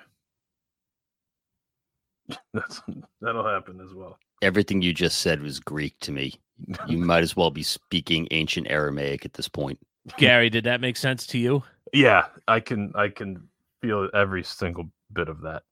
That's 2.54 2.82
that'll 3.22 3.48
happen 3.48 3.82
as 3.82 3.94
well. 3.94 4.18
Everything 4.42 4.82
you 4.82 4.94
just 4.94 5.20
said 5.20 5.42
was 5.42 5.60
Greek 5.60 5.98
to 6.02 6.12
me. 6.12 6.36
You 6.88 6.98
might 6.98 7.24
as 7.24 7.36
well 7.36 7.52
be 7.52 7.64
speaking 7.64 8.28
ancient 8.32 8.68
Aramaic 8.70 9.26
at 9.26 9.34
this 9.34 9.48
point. 9.48 9.80
Gary, 10.18 10.50
did 10.50 10.64
that 10.66 10.82
make 10.82 10.98
sense 10.98 11.26
to 11.28 11.38
you? 11.38 11.64
Yeah, 11.94 12.26
I 12.48 12.60
can 12.60 12.92
I 12.96 13.08
can 13.10 13.48
feel 13.82 14.10
every 14.14 14.44
single 14.44 14.90
bit 15.14 15.30
of 15.30 15.42
that. 15.42 15.64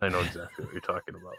I 0.00 0.08
know 0.08 0.20
exactly 0.20 0.64
what 0.64 0.72
you're 0.72 0.80
talking 0.80 1.14
about. 1.14 1.34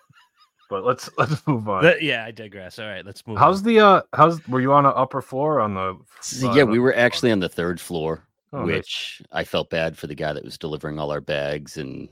But 0.69 0.85
let's 0.85 1.09
let's 1.17 1.45
move 1.47 1.67
on. 1.67 1.81
But 1.81 2.01
yeah, 2.01 2.25
I 2.25 2.31
digress. 2.31 2.77
All 2.79 2.87
right, 2.87 3.05
let's 3.05 3.25
move. 3.25 3.37
How's 3.37 3.59
on. 3.59 3.63
the 3.65 3.79
uh 3.79 4.01
how's 4.13 4.45
were 4.47 4.61
you 4.61 4.71
on 4.73 4.85
an 4.85 4.93
upper 4.95 5.21
floor 5.21 5.55
or 5.55 5.59
on 5.61 5.73
the 5.73 5.97
So, 6.21 6.49
uh, 6.51 6.55
yeah, 6.55 6.63
we 6.63 6.79
were 6.79 6.95
actually 6.95 7.31
on 7.31 7.39
the 7.39 7.49
third 7.49 7.79
floor, 7.81 8.23
Oh, 8.53 8.63
nice. 8.63 8.75
which 8.77 9.21
I 9.31 9.43
felt 9.43 9.69
bad 9.69 9.97
for 9.97 10.07
the 10.07 10.15
guy 10.15 10.31
that 10.33 10.43
was 10.43 10.57
delivering 10.57 10.99
all 10.99 11.11
our 11.11 11.21
bags 11.21 11.77
and 11.77 12.07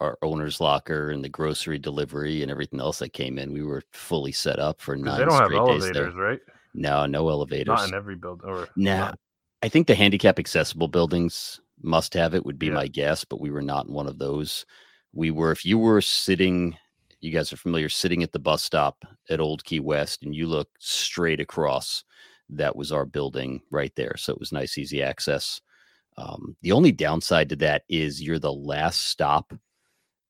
our 0.00 0.18
owner's 0.22 0.60
locker 0.60 1.10
and 1.10 1.22
the 1.22 1.28
grocery 1.28 1.78
delivery 1.78 2.42
and 2.42 2.50
everything 2.50 2.80
else 2.80 2.98
that 3.00 3.12
came 3.12 3.38
in. 3.38 3.52
We 3.52 3.62
were 3.62 3.82
fully 3.92 4.32
set 4.32 4.58
up 4.58 4.80
for 4.80 4.96
nine 4.96 5.18
they 5.18 5.24
don't 5.26 5.34
have 5.40 5.52
elevators, 5.52 5.92
there. 5.94 6.10
right? 6.12 6.40
No, 6.74 7.06
no 7.06 7.28
elevators. 7.28 7.66
Not 7.66 7.88
in 7.88 7.94
every 7.94 8.16
building 8.16 8.48
or 8.48 8.68
Nah, 8.76 8.96
not- 8.96 9.18
I 9.62 9.68
think 9.68 9.86
the 9.86 9.94
handicap 9.94 10.38
accessible 10.38 10.88
buildings 10.88 11.60
must 11.82 12.14
have 12.14 12.34
it, 12.34 12.44
would 12.46 12.58
be 12.58 12.66
Yeah. 12.66 12.74
my 12.74 12.86
guess, 12.86 13.24
but 13.24 13.40
we 13.40 13.50
were 13.50 13.62
not 13.62 13.86
in 13.86 13.92
one 13.92 14.06
of 14.06 14.18
those. 14.18 14.64
We 15.12 15.30
were, 15.30 15.50
if 15.52 15.66
you 15.66 15.78
were 15.78 16.00
sitting, 16.00 16.76
you 17.20 17.30
guys 17.30 17.52
are 17.52 17.56
familiar, 17.58 17.88
sitting 17.90 18.22
at 18.22 18.32
the 18.32 18.38
bus 18.38 18.62
stop 18.62 19.04
at 19.28 19.40
Old 19.40 19.64
Key 19.64 19.80
West 19.80 20.22
and 20.22 20.34
you 20.34 20.46
look 20.46 20.68
straight 20.78 21.40
across, 21.40 22.04
that 22.48 22.74
was 22.74 22.90
our 22.92 23.04
building 23.04 23.60
right 23.70 23.92
there. 23.96 24.16
So 24.16 24.32
it 24.32 24.40
was 24.40 24.50
nice, 24.52 24.78
easy 24.78 25.02
access. 25.02 25.60
Um, 26.16 26.56
the 26.62 26.72
only 26.72 26.92
downside 26.92 27.48
to 27.50 27.56
that 27.56 27.82
is 27.88 28.22
you're 28.22 28.38
the 28.38 28.52
last 28.52 29.08
stop 29.08 29.52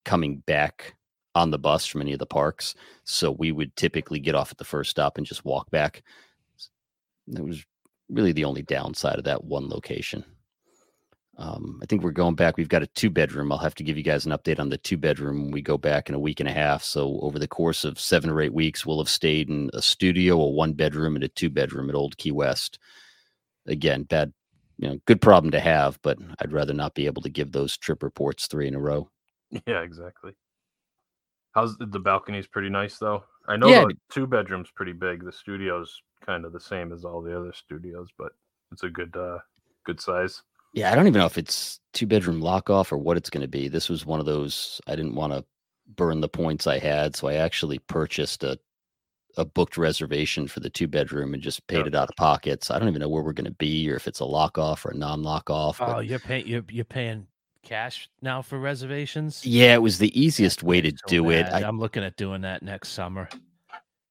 coming 0.04 0.38
back 0.46 0.94
on 1.34 1.50
the 1.50 1.58
bus 1.58 1.86
from 1.86 2.00
any 2.00 2.12
of 2.12 2.18
the 2.18 2.26
parks. 2.26 2.74
So 3.04 3.30
we 3.30 3.52
would 3.52 3.74
typically 3.76 4.18
get 4.18 4.34
off 4.34 4.50
at 4.50 4.58
the 4.58 4.64
first 4.64 4.90
stop 4.90 5.16
and 5.16 5.26
just 5.26 5.44
walk 5.44 5.70
back. 5.70 6.02
It 7.28 7.44
was 7.44 7.64
really 8.08 8.32
the 8.32 8.44
only 8.44 8.62
downside 8.62 9.18
of 9.18 9.24
that 9.24 9.44
one 9.44 9.68
location. 9.68 10.24
Um, 11.38 11.80
I 11.82 11.86
think 11.86 12.02
we're 12.02 12.10
going 12.10 12.34
back. 12.34 12.58
We've 12.58 12.68
got 12.68 12.82
a 12.82 12.86
two 12.88 13.08
bedroom. 13.08 13.50
I'll 13.50 13.58
have 13.58 13.74
to 13.76 13.84
give 13.84 13.96
you 13.96 14.02
guys 14.02 14.26
an 14.26 14.32
update 14.32 14.58
on 14.60 14.68
the 14.68 14.76
two 14.76 14.98
bedroom 14.98 15.42
when 15.42 15.50
we 15.52 15.62
go 15.62 15.78
back 15.78 16.08
in 16.08 16.14
a 16.14 16.18
week 16.18 16.38
and 16.40 16.48
a 16.48 16.52
half. 16.52 16.82
So 16.82 17.18
over 17.22 17.38
the 17.38 17.48
course 17.48 17.84
of 17.84 17.98
seven 17.98 18.28
or 18.28 18.42
eight 18.42 18.52
weeks, 18.52 18.84
we'll 18.84 18.98
have 18.98 19.08
stayed 19.08 19.48
in 19.48 19.70
a 19.72 19.80
studio, 19.80 20.38
a 20.38 20.50
one 20.50 20.74
bedroom, 20.74 21.14
and 21.14 21.24
a 21.24 21.28
two 21.28 21.48
bedroom 21.48 21.88
at 21.88 21.94
Old 21.94 22.18
Key 22.18 22.32
West. 22.32 22.78
Again, 23.66 24.02
bad, 24.02 24.34
you 24.76 24.88
know, 24.88 24.98
good 25.06 25.22
problem 25.22 25.50
to 25.52 25.60
have, 25.60 25.98
but 26.02 26.18
I'd 26.40 26.52
rather 26.52 26.74
not 26.74 26.94
be 26.94 27.06
able 27.06 27.22
to 27.22 27.30
give 27.30 27.52
those 27.52 27.76
trip 27.78 28.02
reports 28.02 28.46
three 28.46 28.68
in 28.68 28.74
a 28.74 28.80
row. 28.80 29.08
Yeah, 29.66 29.80
exactly. 29.82 30.32
How's 31.52 31.76
the, 31.78 31.86
the 31.86 31.98
balcony's 31.98 32.46
pretty 32.46 32.68
nice 32.68 32.98
though? 32.98 33.24
I 33.48 33.56
know 33.56 33.68
Yeah. 33.68 33.84
the 33.84 33.94
two 34.12 34.26
bedrooms 34.26 34.68
pretty 34.74 34.92
big. 34.92 35.24
The 35.24 35.32
studio's 35.32 35.92
kind 36.24 36.44
of 36.44 36.52
the 36.52 36.60
same 36.60 36.92
as 36.92 37.04
all 37.04 37.20
the 37.22 37.36
other 37.36 37.52
studios, 37.52 38.08
but 38.16 38.32
it's 38.72 38.84
a 38.84 38.88
good 38.88 39.16
uh 39.16 39.38
good 39.84 40.00
size. 40.00 40.42
Yeah, 40.74 40.92
I 40.92 40.94
don't 40.94 41.08
even 41.08 41.18
know 41.18 41.26
if 41.26 41.38
it's 41.38 41.80
two 41.92 42.06
bedroom 42.06 42.40
lock 42.40 42.70
off 42.70 42.92
or 42.92 42.98
what 42.98 43.16
it's 43.16 43.30
going 43.30 43.40
to 43.42 43.48
be. 43.48 43.66
This 43.66 43.88
was 43.88 44.06
one 44.06 44.20
of 44.20 44.26
those 44.26 44.80
I 44.86 44.94
didn't 44.94 45.16
want 45.16 45.32
to 45.32 45.44
burn 45.96 46.20
the 46.20 46.28
points 46.28 46.68
I 46.68 46.78
had, 46.78 47.16
so 47.16 47.26
I 47.26 47.34
actually 47.34 47.78
purchased 47.80 48.44
a 48.44 48.58
a 49.36 49.44
booked 49.44 49.76
reservation 49.76 50.48
for 50.48 50.58
the 50.58 50.68
two 50.70 50.88
bedroom 50.88 51.34
and 51.34 51.42
just 51.42 51.64
paid 51.68 51.78
Yeah. 51.78 51.86
it 51.86 51.94
out 51.94 52.08
of 52.10 52.16
pocket. 52.16 52.64
So 52.64 52.74
I 52.74 52.78
don't 52.80 52.88
even 52.88 53.00
know 53.00 53.08
where 53.08 53.22
we're 53.22 53.32
going 53.32 53.44
to 53.44 53.52
be 53.52 53.88
or 53.90 53.94
if 53.94 54.08
it's 54.08 54.18
a 54.20 54.24
lock 54.24 54.58
off 54.58 54.84
or 54.84 54.90
a 54.90 54.96
non 54.96 55.22
lock 55.22 55.50
off. 55.50 55.80
Oh, 55.80 56.00
you're 56.00 56.18
paying 56.18 56.46
you're 56.46 56.64
you're 56.68 56.84
paying 56.84 57.26
cash 57.62 58.08
now 58.22 58.42
for 58.42 58.58
reservations. 58.58 59.44
yeah, 59.44 59.74
it 59.74 59.82
was 59.82 59.98
the 59.98 60.18
easiest 60.20 60.62
way 60.62 60.80
to 60.80 60.90
So 60.90 60.96
do 61.06 61.30
it. 61.30 61.44
bad. 61.44 61.62
I, 61.64 61.68
I'm 61.68 61.78
looking 61.78 62.02
at 62.04 62.16
doing 62.16 62.42
that 62.42 62.62
next 62.62 62.90
summer. 62.90 63.28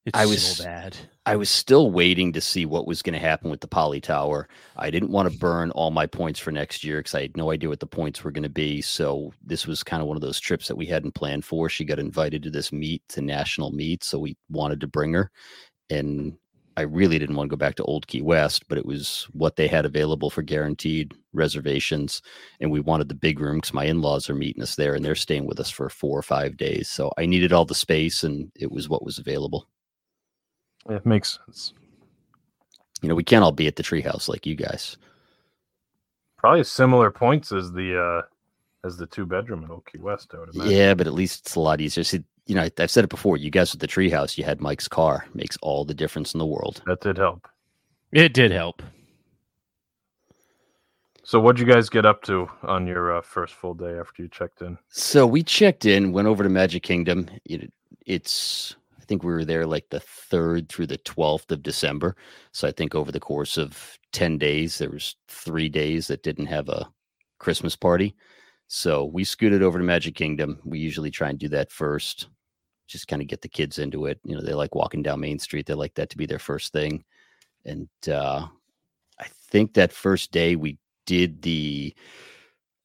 It's 0.06 0.18
I 0.18 0.26
was- 0.26 0.58
so 0.58 0.64
bad. 0.64 0.96
I 1.26 1.36
was 1.36 1.50
still 1.52 1.92
waiting 1.92 2.34
to 2.34 2.42
see 2.42 2.66
what 2.66 2.88
was 2.88 3.04
going 3.04 3.14
to 3.14 3.20
happen 3.20 3.52
with 3.52 3.62
the 3.62 3.68
Poly 3.68 4.02
Tower. 4.02 4.48
I 4.76 4.90
didn't 4.90 5.12
want 5.12 5.32
to 5.32 5.38
burn 5.38 5.70
all 5.72 5.92
my 5.92 6.08
points 6.08 6.40
for 6.40 6.52
next 6.52 6.84
year 6.84 6.98
because 7.00 7.14
I 7.14 7.22
had 7.22 7.38
no 7.38 7.52
idea 7.52 7.70
what 7.70 7.82
the 7.82 7.86
points 7.86 8.24
were 8.24 8.32
going 8.32 8.44
to 8.44 8.50
be. 8.50 8.82
So 8.82 9.32
this 9.46 9.68
was 9.68 9.84
kind 9.84 10.02
of 10.02 10.08
one 10.08 10.18
of 10.18 10.22
those 10.22 10.40
trips 10.40 10.68
that 10.68 10.76
we 10.78 10.88
hadn't 10.88 11.14
planned 11.14 11.46
for. 11.46 11.70
She 11.70 11.86
got 11.86 12.00
invited 12.00 12.42
to 12.44 12.50
this 12.50 12.72
meet, 12.72 13.04
to 13.10 13.22
national 13.22 13.70
meet, 13.72 14.04
so 14.04 14.18
we 14.18 14.38
wanted 14.50 14.82
to 14.82 14.88
bring 14.88 15.14
her. 15.14 15.30
And 15.92 16.36
I 16.80 16.84
really 16.84 17.20
didn't 17.20 17.36
want 17.36 17.50
to 17.50 17.56
go 17.56 17.60
back 17.60 17.76
to 17.76 17.84
Old 17.84 18.08
Key 18.08 18.22
West, 18.22 18.70
but 18.70 18.78
it 18.78 18.86
was 18.86 19.28
what 19.34 19.58
they 19.58 19.68
had 19.68 19.86
available 19.86 20.30
for 20.30 20.42
guaranteed 20.42 21.14
reservations. 21.34 22.22
And 22.62 22.72
we 22.72 22.80
wanted 22.80 23.10
the 23.10 23.16
big 23.16 23.42
room 23.42 23.58
because 23.58 23.74
my 23.74 23.84
in-laws 23.84 24.30
are 24.30 24.36
meeting 24.36 24.64
us 24.64 24.76
there 24.76 24.96
and 24.96 25.04
they're 25.04 25.14
staying 25.16 25.46
with 25.46 25.60
us 25.60 25.70
for 25.70 25.90
four 25.90 26.18
or 26.18 26.22
five 26.22 26.56
days. 26.56 26.88
So 26.88 27.12
I 27.18 27.26
needed 27.26 27.52
all 27.52 27.66
the 27.66 27.76
space 27.76 28.24
and 28.24 28.50
it 28.56 28.72
was 28.72 28.88
what 28.88 29.04
was 29.04 29.18
available. 29.18 29.68
It 30.90 31.06
makes 31.06 31.38
sense. 31.46 31.74
you 33.02 33.10
know, 33.10 33.16
we 33.16 33.26
can't 33.26 33.44
all 33.44 33.52
be 33.52 33.68
at 33.68 33.76
the 33.76 33.84
treehouse 33.84 34.30
like 34.30 34.46
you 34.46 34.56
guys. 34.56 34.96
Probably 36.38 36.64
similar 36.64 37.12
points 37.12 37.52
as 37.52 37.74
the 37.74 38.02
uh 38.02 38.22
as 38.88 38.96
the 38.96 39.06
two 39.06 39.26
bedroom 39.26 39.66
in 39.66 39.72
Old 39.72 39.86
Key 39.86 39.98
West. 39.98 40.32
I 40.34 40.40
would 40.40 40.56
imagine. 40.56 40.72
Yeah, 40.74 40.94
but 40.94 41.08
at 41.08 41.14
least 41.14 41.42
it's 41.42 41.56
a 41.56 41.60
lot 41.60 41.82
easier. 41.82 42.06
See, 42.06 42.24
you 42.50 42.56
know, 42.56 42.64
I- 42.64 42.72
I've 42.80 42.92
said 42.92 43.04
it 43.04 43.10
before. 43.10 43.38
You 43.38 43.50
guys 43.52 43.72
with 43.72 43.80
the 43.80 43.88
treehouse, 43.88 44.38
you 44.38 44.44
had 44.44 44.60
Mike's 44.60 44.88
car. 44.88 45.26
Makes 45.34 45.58
all 45.62 45.86
the 45.86 45.94
difference 45.94 46.34
in 46.34 46.40
the 46.40 46.46
world. 46.46 46.82
that 46.88 47.00
did 47.02 47.18
help. 47.18 47.48
It 48.12 48.34
did 48.34 48.52
help. 48.52 48.82
So, 51.24 51.40
what'd 51.40 51.60
you 51.60 51.72
guys 51.72 51.90
get 51.90 52.06
up 52.06 52.24
to 52.24 52.50
on 52.64 52.88
your 52.88 53.18
uh, 53.18 53.22
first 53.22 53.54
full 53.54 53.76
day 53.76 54.00
after 54.00 54.24
you 54.24 54.30
checked 54.30 54.62
in? 54.64 54.78
So 54.90 55.28
we 55.28 55.44
checked 55.44 55.86
in, 55.86 56.12
went 56.12 56.28
over 56.28 56.42
to 56.44 56.50
Magic 56.50 56.82
Kingdom. 56.82 57.30
It, 57.46 57.72
it's, 58.06 58.76
I 59.00 59.04
think 59.06 59.24
we 59.24 59.32
were 59.32 59.46
there 59.46 59.68
like 59.68 59.86
the 59.92 60.00
third 60.00 60.70
through 60.70 60.88
the 60.88 60.98
twelfth 60.98 61.52
of 61.52 61.62
December. 61.62 62.16
So 62.52 62.68
I 62.68 62.72
think 62.72 62.96
over 62.96 63.12
the 63.12 63.20
course 63.20 63.58
of 63.58 63.98
ten 64.12 64.40
days, 64.40 64.80
there 64.80 64.90
was 64.90 65.16
three 65.28 65.70
days 65.70 66.08
that 66.08 66.24
didn't 66.24 66.48
have 66.48 66.68
a 66.68 66.90
Christmas 67.38 67.76
party. 67.76 68.16
So 68.68 69.06
we 69.06 69.24
scooted 69.24 69.62
over 69.62 69.78
to 69.78 69.84
Magic 69.84 70.16
Kingdom. 70.16 70.60
We 70.64 70.80
usually 70.80 71.12
try 71.12 71.30
and 71.30 71.38
do 71.38 71.50
that 71.50 71.72
first, 71.72 72.28
just 72.90 73.08
kind 73.08 73.22
of 73.22 73.28
get 73.28 73.42
the 73.42 73.48
kids 73.48 73.80
into 73.80 74.06
it. 74.06 74.20
You 74.24 74.36
know, 74.36 74.42
they 74.42 74.54
like 74.54 74.76
walking 74.76 75.04
down 75.04 75.20
Main 75.20 75.40
Street. 75.40 75.66
They 75.66 75.76
like 75.76 75.94
that 75.96 76.10
to 76.10 76.18
be 76.18 76.26
their 76.26 76.40
first 76.40 76.74
thing. 76.74 77.04
And 77.66 77.88
uh, 78.12 78.48
I 79.20 79.26
think 79.50 79.74
that 79.74 79.94
first 79.94 80.32
day 80.32 80.56
we 80.56 80.78
did 81.06 81.42
the 81.42 81.96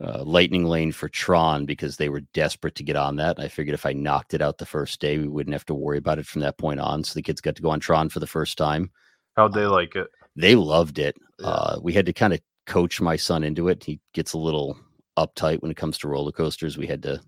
uh, 0.03 0.23
lightning 0.25 0.65
lane 0.65 0.93
for 0.93 1.09
Tron 1.09 1.65
because 1.65 1.97
they 1.97 2.09
were 2.09 2.21
desperate 2.35 2.75
to 2.77 2.83
get 2.83 2.97
on 2.97 3.17
that. 3.17 3.41
I 3.41 3.49
figured 3.49 3.75
if 3.75 3.87
I 3.87 3.93
knocked 3.93 4.35
it 4.35 4.43
out 4.43 4.59
the 4.59 4.67
first 4.67 5.01
day, 5.01 5.19
we 5.19 5.29
wouldn't 5.29 5.55
have 5.55 5.67
to 5.67 5.75
worry 5.75 5.99
about 5.99 6.19
it 6.19 6.27
from 6.27 6.43
that 6.43 6.59
point 6.59 6.81
on. 6.81 7.03
So 7.05 7.15
the 7.15 7.23
kids 7.23 7.41
got 7.41 7.57
to 7.57 7.63
go 7.63 7.71
on 7.71 7.81
Tron 7.81 8.09
for 8.09 8.21
the 8.21 8.27
first 8.27 8.59
time. 8.59 8.91
How'd 9.37 9.55
they 9.55 9.67
like 9.67 9.97
it? 9.97 10.09
They 10.37 10.55
loved 10.55 10.99
it. 10.99 11.17
Yeah. 11.41 11.47
Uh, 11.47 11.79
we 11.83 11.93
had 11.93 12.07
to 12.07 12.13
kind 12.13 12.33
of 12.33 12.41
coach 12.67 13.01
my 13.01 13.17
son 13.17 13.45
into 13.45 13.69
it. 13.69 13.85
He 13.85 14.01
gets 14.13 14.33
a 14.33 14.39
little 14.39 14.77
uptight 15.17 15.63
when 15.63 15.71
it 15.71 15.77
comes 15.77 15.97
to 15.99 16.09
roller 16.09 16.33
coasters. 16.33 16.77
We 16.77 16.87
had 16.87 17.03
to 17.05 17.21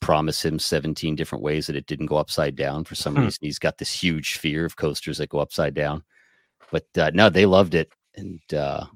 promise 0.00 0.44
him 0.44 0.58
17 0.58 1.14
different 1.16 1.44
ways 1.44 1.66
that 1.66 1.76
it 1.76 1.86
didn't 1.86 2.06
go 2.06 2.16
upside 2.16 2.56
down. 2.56 2.84
For 2.84 2.94
some 2.94 3.14
Hmm. 3.14 3.20
reason, 3.20 3.38
he's 3.42 3.58
got 3.58 3.78
this 3.78 3.92
huge 3.92 4.38
fear 4.38 4.64
of 4.64 4.76
coasters 4.76 5.18
that 5.18 5.28
go 5.30 5.38
upside 5.38 5.74
down. 5.74 6.02
But 6.72 6.86
uh, 6.96 7.10
no, 7.14 7.30
they 7.30 7.46
loved 7.46 7.74
it. 7.74 7.92
And 8.16 8.40
uh, 8.54 8.86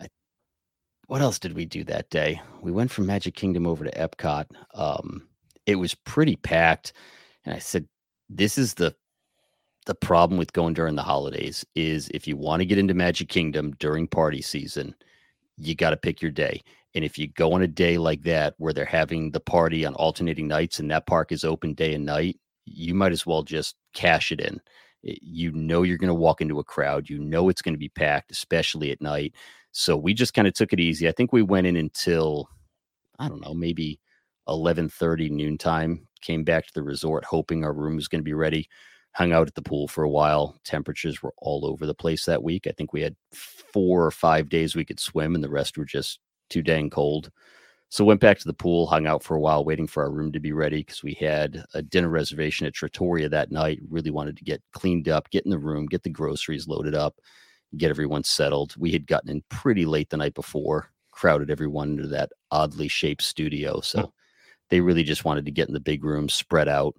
I, 0.00 0.08
what 1.06 1.20
else 1.22 1.38
did 1.38 1.54
we 1.54 1.64
do 1.64 1.84
that 1.84 2.10
day? 2.10 2.40
We 2.60 2.72
went 2.72 2.90
from 2.90 3.06
Magic 3.06 3.34
Kingdom 3.34 3.66
over 3.66 3.84
to 3.84 3.90
Epcot. 3.90 4.46
Um, 4.74 5.28
it 5.66 5.76
was 5.76 5.94
pretty 5.94 6.36
packed. 6.36 6.92
And 7.44 7.54
I 7.54 7.58
said, 7.58 7.86
this 8.28 8.58
is 8.58 8.74
the 8.74 8.94
the 9.86 9.94
problem 9.94 10.38
with 10.38 10.54
going 10.54 10.72
during 10.72 10.94
the 10.94 11.02
holidays 11.02 11.62
is 11.74 12.08
if 12.14 12.26
you 12.26 12.38
want 12.38 12.60
to 12.60 12.64
get 12.66 12.78
into 12.78 12.94
Magic 12.94 13.28
Kingdom 13.28 13.74
during 13.78 14.08
party 14.08 14.40
season, 14.40 14.94
you 15.58 15.74
got 15.74 15.90
to 15.90 15.96
pick 15.98 16.22
your 16.22 16.30
day. 16.30 16.62
And 16.94 17.04
if 17.04 17.18
you 17.18 17.28
go 17.28 17.52
on 17.52 17.62
a 17.62 17.66
day 17.66 17.98
like 17.98 18.22
that 18.22 18.54
where 18.58 18.72
they're 18.72 18.84
having 18.84 19.32
the 19.32 19.40
party 19.40 19.84
on 19.84 19.94
alternating 19.94 20.46
nights 20.46 20.78
and 20.78 20.90
that 20.90 21.06
park 21.06 21.32
is 21.32 21.44
open 21.44 21.74
day 21.74 21.94
and 21.94 22.04
night, 22.04 22.38
you 22.66 22.94
might 22.94 23.12
as 23.12 23.26
well 23.26 23.42
just 23.42 23.76
cash 23.94 24.30
it 24.30 24.40
in. 24.40 24.60
You 25.02 25.52
know 25.52 25.82
you're 25.82 25.98
going 25.98 26.08
to 26.08 26.14
walk 26.14 26.40
into 26.40 26.60
a 26.60 26.64
crowd. 26.64 27.10
You 27.10 27.18
know 27.18 27.48
it's 27.48 27.62
going 27.62 27.74
to 27.74 27.78
be 27.78 27.90
packed, 27.90 28.30
especially 28.30 28.90
at 28.90 29.02
night. 29.02 29.34
So 29.72 29.96
we 29.96 30.14
just 30.14 30.34
kind 30.34 30.48
of 30.48 30.54
took 30.54 30.72
it 30.72 30.80
easy. 30.80 31.08
I 31.08 31.12
think 31.12 31.32
we 31.32 31.42
went 31.42 31.66
in 31.66 31.76
until 31.76 32.48
I 33.18 33.28
don't 33.28 33.42
know, 33.42 33.54
maybe 33.54 34.00
11:30 34.48 35.30
noontime. 35.30 36.06
Came 36.22 36.44
back 36.44 36.66
to 36.66 36.74
the 36.74 36.82
resort 36.82 37.24
hoping 37.24 37.64
our 37.64 37.72
room 37.72 37.96
was 37.96 38.08
going 38.08 38.20
to 38.20 38.24
be 38.24 38.34
ready 38.34 38.68
hung 39.14 39.32
out 39.32 39.46
at 39.46 39.54
the 39.54 39.62
pool 39.62 39.88
for 39.88 40.02
a 40.02 40.10
while. 40.10 40.58
Temperatures 40.64 41.22
were 41.22 41.32
all 41.38 41.64
over 41.64 41.86
the 41.86 41.94
place 41.94 42.24
that 42.24 42.42
week. 42.42 42.66
I 42.66 42.72
think 42.72 42.92
we 42.92 43.00
had 43.00 43.14
four 43.32 44.04
or 44.04 44.10
five 44.10 44.48
days 44.48 44.74
we 44.74 44.84
could 44.84 45.00
swim, 45.00 45.34
and 45.34 45.44
the 45.44 45.50
rest 45.50 45.78
were 45.78 45.84
just 45.84 46.18
too 46.50 46.62
dang 46.62 46.90
cold. 46.90 47.30
So 47.88 48.04
went 48.04 48.20
back 48.20 48.38
to 48.38 48.46
the 48.46 48.54
pool, 48.54 48.86
hung 48.86 49.06
out 49.06 49.22
for 49.22 49.36
a 49.36 49.40
while, 49.40 49.64
waiting 49.64 49.86
for 49.86 50.02
our 50.02 50.10
room 50.10 50.32
to 50.32 50.40
be 50.40 50.52
ready 50.52 50.78
because 50.78 51.04
we 51.04 51.14
had 51.14 51.64
a 51.74 51.82
dinner 51.82 52.08
reservation 52.08 52.66
at 52.66 52.74
Trattoria 52.74 53.28
that 53.28 53.52
night. 53.52 53.80
Really 53.88 54.10
wanted 54.10 54.36
to 54.38 54.44
get 54.44 54.62
cleaned 54.72 55.08
up, 55.08 55.30
get 55.30 55.44
in 55.44 55.50
the 55.50 55.58
room, 55.58 55.86
get 55.86 56.02
the 56.02 56.10
groceries 56.10 56.66
loaded 56.66 56.94
up, 56.94 57.20
get 57.76 57.90
everyone 57.90 58.24
settled. 58.24 58.74
We 58.76 58.90
had 58.90 59.06
gotten 59.06 59.30
in 59.30 59.44
pretty 59.48 59.84
late 59.84 60.10
the 60.10 60.16
night 60.16 60.34
before, 60.34 60.90
crowded 61.12 61.50
everyone 61.50 61.90
into 61.90 62.08
that 62.08 62.32
oddly 62.50 62.88
shaped 62.88 63.22
studio. 63.22 63.80
So 63.80 64.12
they 64.70 64.80
really 64.80 65.04
just 65.04 65.24
wanted 65.24 65.44
to 65.44 65.52
get 65.52 65.68
in 65.68 65.74
the 65.74 65.78
big 65.80 66.02
room, 66.02 66.28
spread 66.28 66.68
out. 66.68 66.96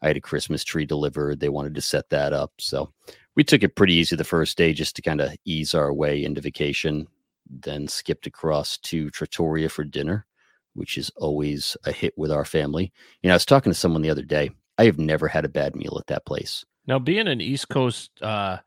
I 0.00 0.06
had 0.06 0.16
a 0.16 0.20
Christmas 0.20 0.64
tree 0.64 0.86
delivered. 0.86 1.40
They 1.40 1.50
wanted 1.50 1.74
to 1.74 1.82
set 1.82 2.08
that 2.08 2.32
up. 2.32 2.52
So 2.58 2.90
we 3.34 3.44
took 3.44 3.62
it 3.62 3.76
pretty 3.76 3.94
easy 3.94 4.16
the 4.16 4.24
first 4.24 4.56
day 4.56 4.72
just 4.72 4.96
to 4.96 5.02
kind 5.02 5.20
of 5.20 5.32
ease 5.44 5.74
our 5.74 5.92
way 5.92 6.24
into 6.24 6.40
vacation. 6.40 7.06
Then 7.50 7.88
skipped 7.88 8.26
across 8.26 8.78
to 8.78 9.10
Trattoria 9.10 9.68
for 9.68 9.84
dinner, 9.84 10.26
which 10.74 10.98
is 10.98 11.10
always 11.16 11.76
a 11.84 11.92
hit 11.92 12.14
with 12.16 12.30
our 12.30 12.44
family. 12.44 12.92
You 13.22 13.28
know, 13.28 13.34
I 13.34 13.36
was 13.36 13.46
talking 13.46 13.72
to 13.72 13.78
someone 13.78 14.02
the 14.02 14.10
other 14.10 14.22
day. 14.22 14.50
I 14.78 14.84
have 14.84 14.98
never 14.98 15.28
had 15.28 15.44
a 15.44 15.48
bad 15.48 15.74
meal 15.74 15.96
at 15.98 16.06
that 16.08 16.24
place. 16.26 16.64
Now, 16.86 16.98
being 16.98 17.28
an 17.28 17.40
East 17.40 17.68
Coast 17.68 18.10
uh, 18.22 18.58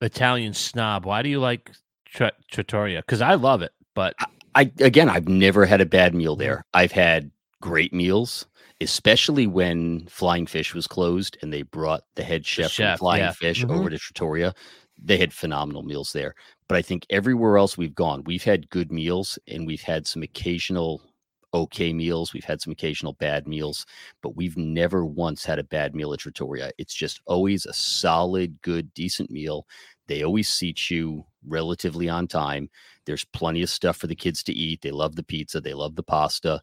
Italian 0.00 0.54
snob, 0.54 1.04
why 1.04 1.22
do 1.22 1.28
you 1.28 1.40
like 1.40 1.70
Tra- 2.06 2.32
Trattoria? 2.50 3.00
Because 3.00 3.20
I 3.20 3.34
love 3.34 3.62
it, 3.62 3.72
but 3.94 4.14
I 4.54 4.70
again, 4.80 5.08
I've 5.08 5.28
never 5.28 5.66
had 5.66 5.80
a 5.80 5.86
bad 5.86 6.14
meal 6.14 6.36
there. 6.36 6.64
I've 6.74 6.92
had 6.92 7.30
great 7.60 7.92
meals, 7.92 8.46
especially 8.80 9.46
when 9.46 10.06
Flying 10.06 10.46
Fish 10.46 10.74
was 10.74 10.86
closed 10.86 11.36
and 11.42 11.52
they 11.52 11.62
brought 11.62 12.02
the 12.14 12.22
head 12.22 12.46
chef, 12.46 12.70
chef, 12.70 12.92
from 12.92 12.98
Flying 12.98 13.22
yeah. 13.24 13.32
Fish 13.32 13.64
Mhm. 13.64 13.76
over 13.76 13.90
to 13.90 13.98
Trattoria. 13.98 14.54
They 15.04 15.18
had 15.18 15.32
phenomenal 15.32 15.82
meals 15.82 16.12
there. 16.12 16.34
But 16.68 16.78
I 16.78 16.82
think 16.82 17.06
everywhere 17.10 17.58
else 17.58 17.76
we've 17.76 17.94
gone, 17.94 18.24
we've 18.24 18.44
had 18.44 18.70
good 18.70 18.90
meals 18.90 19.38
and 19.46 19.66
we've 19.66 19.82
had 19.82 20.06
some 20.06 20.22
occasional 20.22 21.02
okay 21.52 21.92
meals. 21.92 22.32
We've 22.32 22.44
had 22.44 22.60
some 22.60 22.72
occasional 22.72 23.12
bad 23.12 23.46
meals, 23.46 23.86
but 24.22 24.36
we've 24.36 24.56
never 24.56 25.04
once 25.04 25.44
had 25.44 25.58
a 25.58 25.64
bad 25.64 25.94
meal 25.94 26.12
at 26.12 26.18
Trattoria. 26.20 26.72
It's 26.78 26.94
just 26.94 27.20
always 27.26 27.64
a 27.64 27.72
solid, 27.72 28.60
good, 28.62 28.92
decent 28.94 29.30
meal. 29.30 29.66
They 30.08 30.22
always 30.22 30.48
seat 30.48 30.90
you 30.90 31.24
relatively 31.46 32.08
on 32.08 32.26
time. 32.26 32.68
There's 33.06 33.24
plenty 33.24 33.62
of 33.62 33.70
stuff 33.70 33.96
for 33.96 34.06
the 34.06 34.16
kids 34.16 34.42
to 34.44 34.52
eat. 34.52 34.82
They 34.82 34.90
love 34.90 35.16
the 35.16 35.22
pizza, 35.22 35.60
they 35.60 35.74
love 35.74 35.96
the 35.96 36.02
pasta. 36.02 36.60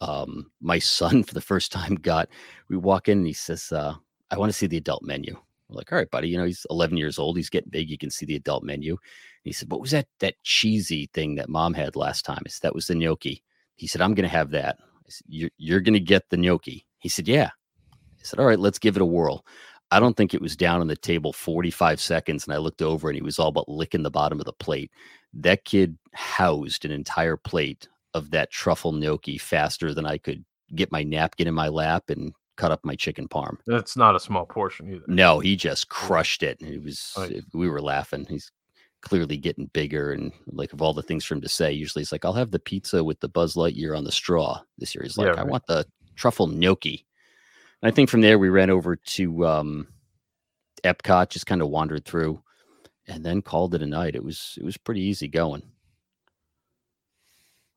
Um, 0.00 0.52
my 0.60 0.78
son, 0.78 1.24
for 1.24 1.34
the 1.34 1.40
first 1.40 1.72
time, 1.72 1.96
got 1.96 2.28
we 2.68 2.76
walk 2.76 3.08
in 3.08 3.18
and 3.18 3.26
he 3.26 3.32
says, 3.32 3.72
uh, 3.72 3.94
I 4.30 4.38
want 4.38 4.50
to 4.50 4.56
see 4.56 4.66
the 4.66 4.76
adult 4.76 5.02
menu. 5.02 5.36
We're 5.68 5.76
like, 5.76 5.92
all 5.92 5.98
right, 5.98 6.10
buddy. 6.10 6.28
You 6.28 6.38
know, 6.38 6.44
he's 6.44 6.66
11 6.70 6.96
years 6.96 7.18
old. 7.18 7.36
He's 7.36 7.50
getting 7.50 7.70
big. 7.70 7.90
You 7.90 7.98
can 7.98 8.10
see 8.10 8.26
the 8.26 8.36
adult 8.36 8.62
menu. 8.62 8.92
And 8.92 8.98
he 9.44 9.52
said, 9.52 9.70
what 9.70 9.80
was 9.80 9.90
that 9.90 10.06
that 10.20 10.34
cheesy 10.42 11.10
thing 11.12 11.34
that 11.34 11.48
mom 11.48 11.74
had 11.74 11.96
last 11.96 12.24
time? 12.24 12.42
I 12.44 12.48
said, 12.48 12.62
that 12.62 12.74
was 12.74 12.86
the 12.86 12.94
gnocchi. 12.94 13.42
He 13.76 13.86
said, 13.86 14.00
I'm 14.00 14.14
going 14.14 14.28
to 14.28 14.34
have 14.36 14.50
that. 14.50 14.78
I 14.80 15.08
said, 15.08 15.26
you're, 15.28 15.50
you're 15.58 15.80
going 15.80 15.94
to 15.94 16.00
get 16.00 16.28
the 16.30 16.36
gnocchi. 16.36 16.86
He 16.98 17.08
said, 17.08 17.28
yeah. 17.28 17.50
I 17.92 18.22
said, 18.22 18.40
all 18.40 18.46
right, 18.46 18.58
let's 18.58 18.78
give 18.78 18.96
it 18.96 19.02
a 19.02 19.06
whirl. 19.06 19.44
I 19.90 20.00
don't 20.00 20.16
think 20.16 20.34
it 20.34 20.42
was 20.42 20.56
down 20.56 20.80
on 20.80 20.88
the 20.88 20.96
table 20.96 21.32
45 21.32 22.00
seconds. 22.00 22.44
And 22.44 22.54
I 22.54 22.58
looked 22.58 22.82
over 22.82 23.08
and 23.08 23.16
he 23.16 23.22
was 23.22 23.38
all 23.38 23.52
but 23.52 23.68
licking 23.68 24.02
the 24.02 24.10
bottom 24.10 24.38
of 24.38 24.46
the 24.46 24.52
plate. 24.52 24.90
That 25.32 25.64
kid 25.64 25.96
housed 26.12 26.84
an 26.84 26.90
entire 26.90 27.36
plate 27.36 27.88
of 28.14 28.30
that 28.30 28.50
truffle 28.50 28.92
gnocchi 28.92 29.38
faster 29.38 29.94
than 29.94 30.06
I 30.06 30.18
could 30.18 30.44
get 30.74 30.92
my 30.92 31.02
napkin 31.02 31.48
in 31.48 31.54
my 31.54 31.68
lap 31.68 32.10
and 32.10 32.32
cut 32.58 32.70
up 32.72 32.84
my 32.84 32.94
chicken 32.94 33.26
parm. 33.26 33.56
That's 33.66 33.96
not 33.96 34.14
a 34.14 34.20
small 34.20 34.44
portion 34.44 34.92
either. 34.92 35.04
No, 35.06 35.38
he 35.38 35.56
just 35.56 35.88
crushed 35.88 36.42
it. 36.42 36.60
It 36.60 36.82
was 36.82 37.14
Right. 37.16 37.42
we 37.54 37.70
were 37.70 37.80
laughing. 37.80 38.26
He's 38.28 38.50
clearly 39.00 39.36
getting 39.36 39.66
bigger 39.66 40.12
and 40.12 40.32
like 40.48 40.72
of 40.72 40.82
all 40.82 40.92
the 40.92 41.02
things 41.02 41.24
for 41.24 41.34
him 41.34 41.40
to 41.40 41.48
say, 41.48 41.72
usually 41.72 42.02
he's 42.02 42.12
like, 42.12 42.24
I'll 42.24 42.32
have 42.32 42.50
the 42.50 42.58
pizza 42.58 43.02
with 43.02 43.20
the 43.20 43.28
Buzz 43.28 43.54
Lightyear 43.54 43.96
on 43.96 44.02
the 44.04 44.12
straw. 44.12 44.60
This 44.76 44.94
year 44.94 45.04
he's 45.04 45.16
like, 45.16 45.34
Yeah, 45.34 45.40
I 45.40 45.44
want 45.44 45.64
the 45.66 45.86
truffle 46.16 46.48
gnocchi. 46.48 47.06
And 47.80 47.90
I 47.90 47.94
think 47.94 48.10
from 48.10 48.20
there 48.22 48.38
we 48.40 48.48
ran 48.48 48.70
over 48.70 48.96
to 48.96 49.46
um 49.46 49.86
Epcot, 50.84 51.30
just 51.30 51.46
kind 51.46 51.62
of 51.62 51.68
wandered 51.70 52.04
through 52.04 52.42
and 53.06 53.24
then 53.24 53.40
called 53.40 53.74
it 53.74 53.82
a 53.82 53.86
night. 53.86 54.16
It 54.16 54.24
was 54.24 54.58
it 54.60 54.64
was 54.64 54.76
pretty 54.76 55.00
easy 55.02 55.28
going. 55.28 55.62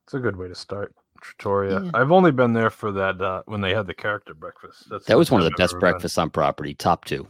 It's 0.05 0.15
a 0.15 0.19
good 0.19 0.35
way 0.35 0.47
to 0.47 0.55
start. 0.55 0.93
Trattoria. 1.21 1.81
Yeah. 1.83 1.91
I've 1.93 2.11
only 2.11 2.31
been 2.31 2.53
there 2.53 2.69
for 2.69 2.91
that 2.91 3.21
uh, 3.21 3.43
when 3.45 3.61
they 3.61 3.73
had 3.73 3.87
the 3.87 3.93
character 3.93 4.33
breakfast. 4.33 4.89
That's 4.89 5.05
That 5.05 5.17
was 5.17 5.31
one 5.31 5.41
of 5.41 5.45
the 5.45 5.51
I've 5.53 5.57
best 5.57 5.73
ever 5.73 5.79
been. 5.79 5.91
breakfasts 5.91 6.17
on 6.17 6.29
property, 6.29 6.73
top 6.73 7.05
two. 7.05 7.27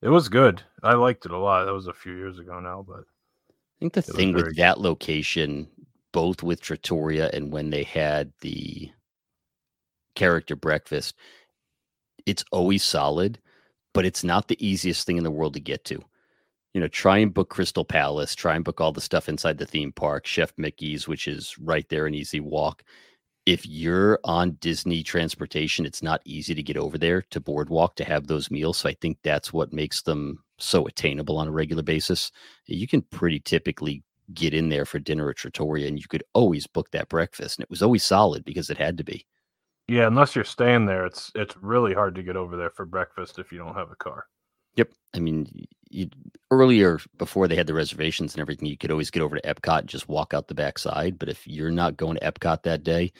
It 0.00 0.08
was 0.08 0.28
good. 0.28 0.62
I 0.82 0.94
liked 0.94 1.26
it 1.26 1.32
a 1.32 1.38
lot. 1.38 1.64
That 1.64 1.74
was 1.74 1.86
a 1.86 1.92
few 1.92 2.14
years 2.14 2.38
ago 2.38 2.58
now, 2.60 2.84
but 2.86 3.00
I 3.50 3.78
think 3.78 3.92
the 3.92 4.02
thing 4.02 4.32
very 4.32 4.48
with 4.48 4.56
that 4.56 4.80
location, 4.80 5.68
both 6.12 6.42
with 6.42 6.60
Trattoria 6.60 7.30
and 7.32 7.52
when 7.52 7.70
they 7.70 7.82
had 7.84 8.32
the 8.40 8.90
character 10.14 10.56
breakfast, 10.56 11.14
it's 12.26 12.44
always 12.52 12.82
solid, 12.82 13.38
but 13.94 14.04
it's 14.04 14.24
not 14.24 14.48
the 14.48 14.64
easiest 14.66 15.06
thing 15.06 15.16
in 15.18 15.24
the 15.24 15.30
world 15.30 15.54
to 15.54 15.60
get 15.60 15.84
to. 15.86 16.02
You 16.74 16.80
know, 16.80 16.88
try 16.88 17.18
and 17.18 17.34
book 17.34 17.50
Crystal 17.50 17.84
Palace, 17.84 18.34
try 18.34 18.54
and 18.56 18.64
book 18.64 18.80
all 18.80 18.92
the 18.92 19.00
stuff 19.00 19.28
inside 19.28 19.58
the 19.58 19.66
theme 19.66 19.92
park, 19.92 20.26
Chef 20.26 20.52
Mickey's, 20.56 21.06
which 21.06 21.28
is 21.28 21.56
right 21.58 21.86
there, 21.90 22.06
an 22.06 22.14
easy 22.14 22.40
walk. 22.40 22.82
If 23.44 23.66
you're 23.66 24.20
on 24.24 24.52
Disney 24.60 25.02
transportation, 25.02 25.84
it's 25.84 26.02
not 26.02 26.22
easy 26.24 26.54
to 26.54 26.62
get 26.62 26.76
over 26.76 26.96
there 26.96 27.22
to 27.30 27.40
Boardwalk 27.40 27.96
to 27.96 28.04
have 28.04 28.26
those 28.26 28.50
meals. 28.50 28.78
So 28.78 28.88
I 28.88 28.94
think 29.00 29.18
that's 29.22 29.52
what 29.52 29.72
makes 29.72 30.02
them 30.02 30.44
so 30.58 30.86
attainable 30.86 31.38
on 31.38 31.48
a 31.48 31.52
regular 31.52 31.82
basis 31.82 32.30
you 32.66 32.86
can 32.86 33.02
pretty 33.02 33.40
typically 33.40 34.04
get 34.34 34.54
in 34.54 34.68
there 34.68 34.84
for 34.84 34.98
dinner 34.98 35.30
at 35.30 35.36
Trattoria, 35.36 35.88
and 35.88 35.98
you 35.98 36.06
could 36.08 36.24
always 36.32 36.66
book 36.66 36.90
that 36.92 37.08
breakfast, 37.08 37.58
and 37.58 37.64
it 37.64 37.70
was 37.70 37.82
always 37.82 38.04
solid 38.04 38.44
because 38.44 38.70
it 38.70 38.78
had 38.78 38.96
to 38.98 39.04
be. 39.04 39.26
Yeah, 39.88 40.06
unless 40.06 40.34
you're 40.34 40.44
staying 40.44 40.86
there, 40.86 41.04
it's 41.04 41.32
it's 41.34 41.56
really 41.56 41.92
hard 41.92 42.14
to 42.14 42.22
get 42.22 42.36
over 42.36 42.56
there 42.56 42.70
for 42.70 42.86
breakfast 42.86 43.38
if 43.38 43.52
you 43.52 43.58
don't 43.58 43.74
have 43.74 43.90
a 43.90 43.96
car. 43.96 44.26
Yep. 44.76 44.92
I 45.14 45.18
mean, 45.18 45.66
you 45.90 46.08
earlier 46.50 46.98
before 47.18 47.46
they 47.46 47.56
had 47.56 47.66
the 47.66 47.74
reservations 47.74 48.34
and 48.34 48.40
everything, 48.40 48.68
you 48.68 48.78
could 48.78 48.90
always 48.90 49.10
get 49.10 49.22
over 49.22 49.36
to 49.36 49.54
Epcot 49.54 49.80
and 49.80 49.88
just 49.88 50.08
walk 50.08 50.32
out 50.32 50.48
the 50.48 50.54
backside. 50.54 51.18
But 51.18 51.28
if 51.28 51.46
you're 51.46 51.70
not 51.70 51.96
going 51.96 52.16
to 52.16 52.32
Epcot 52.32 52.62
that 52.62 52.84
day, 52.84 53.12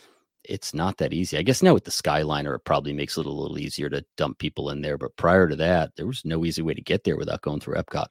it's 0.45 0.75
not 0.75 0.97
that 0.99 1.13
easy. 1.13 1.39
I 1.39 1.43
guess 1.43 1.63
now 1.63 1.75
with 1.75 1.85
the 1.85 1.91
Skyliner, 1.91 2.55
it 2.57 2.65
probably 2.65 2.93
makes 2.93 3.17
it 3.17 3.27
a 3.27 3.31
little 3.31 3.59
easier 3.59 3.89
to 3.91 4.05
dump 4.17 4.39
people 4.39 4.71
in 4.71 4.83
there. 4.83 4.99
But 4.99 5.17
prior 5.17 5.49
to 5.49 5.57
that, 5.57 5.95
there 5.97 6.07
was 6.07 6.25
no 6.25 6.45
easy 6.45 6.63
way 6.63 6.75
to 6.75 6.83
get 6.83 7.05
there 7.05 7.17
without 7.17 7.43
going 7.43 7.61
through 7.61 7.77
Epcot. 7.77 8.09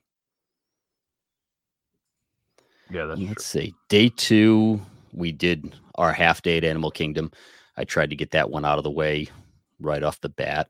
Yeah, 2.90 3.06
that's 3.06 3.22
Let's 3.22 3.46
see. 3.46 3.74
Day 3.90 4.10
two, 4.10 4.82
we 5.14 5.32
did 5.32 5.74
our 5.96 6.12
half 6.12 6.42
day 6.42 6.58
at 6.58 6.64
Animal 6.64 6.92
Kingdom. 6.92 7.32
I 7.78 7.86
tried 7.86 8.10
to 8.10 8.16
get 8.16 8.32
that 8.32 8.50
one 8.50 8.66
out 8.66 8.78
of 8.78 8.84
the 8.84 8.92
way 8.92 9.28
right 9.80 10.04
off 10.04 10.22
the 10.22 10.30
bat. 10.30 10.68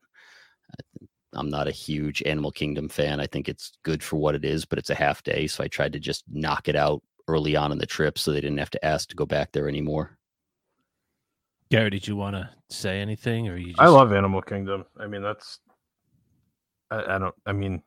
I'm 1.34 1.50
not 1.50 1.68
a 1.68 1.72
huge 1.72 2.22
Animal 2.22 2.52
Kingdom 2.52 2.88
fan. 2.88 3.18
I 3.18 3.26
think 3.26 3.48
it's 3.48 3.72
good 3.82 4.02
for 4.02 4.16
what 4.16 4.34
it 4.34 4.44
is, 4.44 4.64
but 4.64 4.78
it's 4.78 4.90
a 4.90 4.94
half 4.94 5.22
day. 5.22 5.46
So 5.46 5.64
I 5.64 5.68
tried 5.68 5.92
to 5.94 6.00
just 6.00 6.24
knock 6.30 6.68
it 6.68 6.76
out 6.76 7.02
early 7.28 7.56
on 7.56 7.72
in 7.72 7.78
the 7.78 7.86
trip 7.86 8.18
so 8.18 8.32
they 8.32 8.40
didn't 8.40 8.58
have 8.58 8.70
to 8.70 8.84
ask 8.84 9.08
to 9.08 9.16
go 9.16 9.26
back 9.26 9.52
there 9.52 9.68
anymore. 9.68 10.18
Gary, 11.72 11.88
did 11.88 12.06
you 12.06 12.16
want 12.16 12.36
to 12.36 12.50
say 12.68 13.00
anything, 13.00 13.48
or 13.48 13.56
you? 13.56 13.68
Just... 13.68 13.80
I 13.80 13.88
love 13.88 14.12
Animal 14.12 14.42
Kingdom. 14.42 14.84
I 15.00 15.06
mean, 15.06 15.22
that's 15.22 15.58
I, 16.90 17.14
I 17.14 17.18
don't. 17.18 17.34
I 17.46 17.52
mean, 17.52 17.82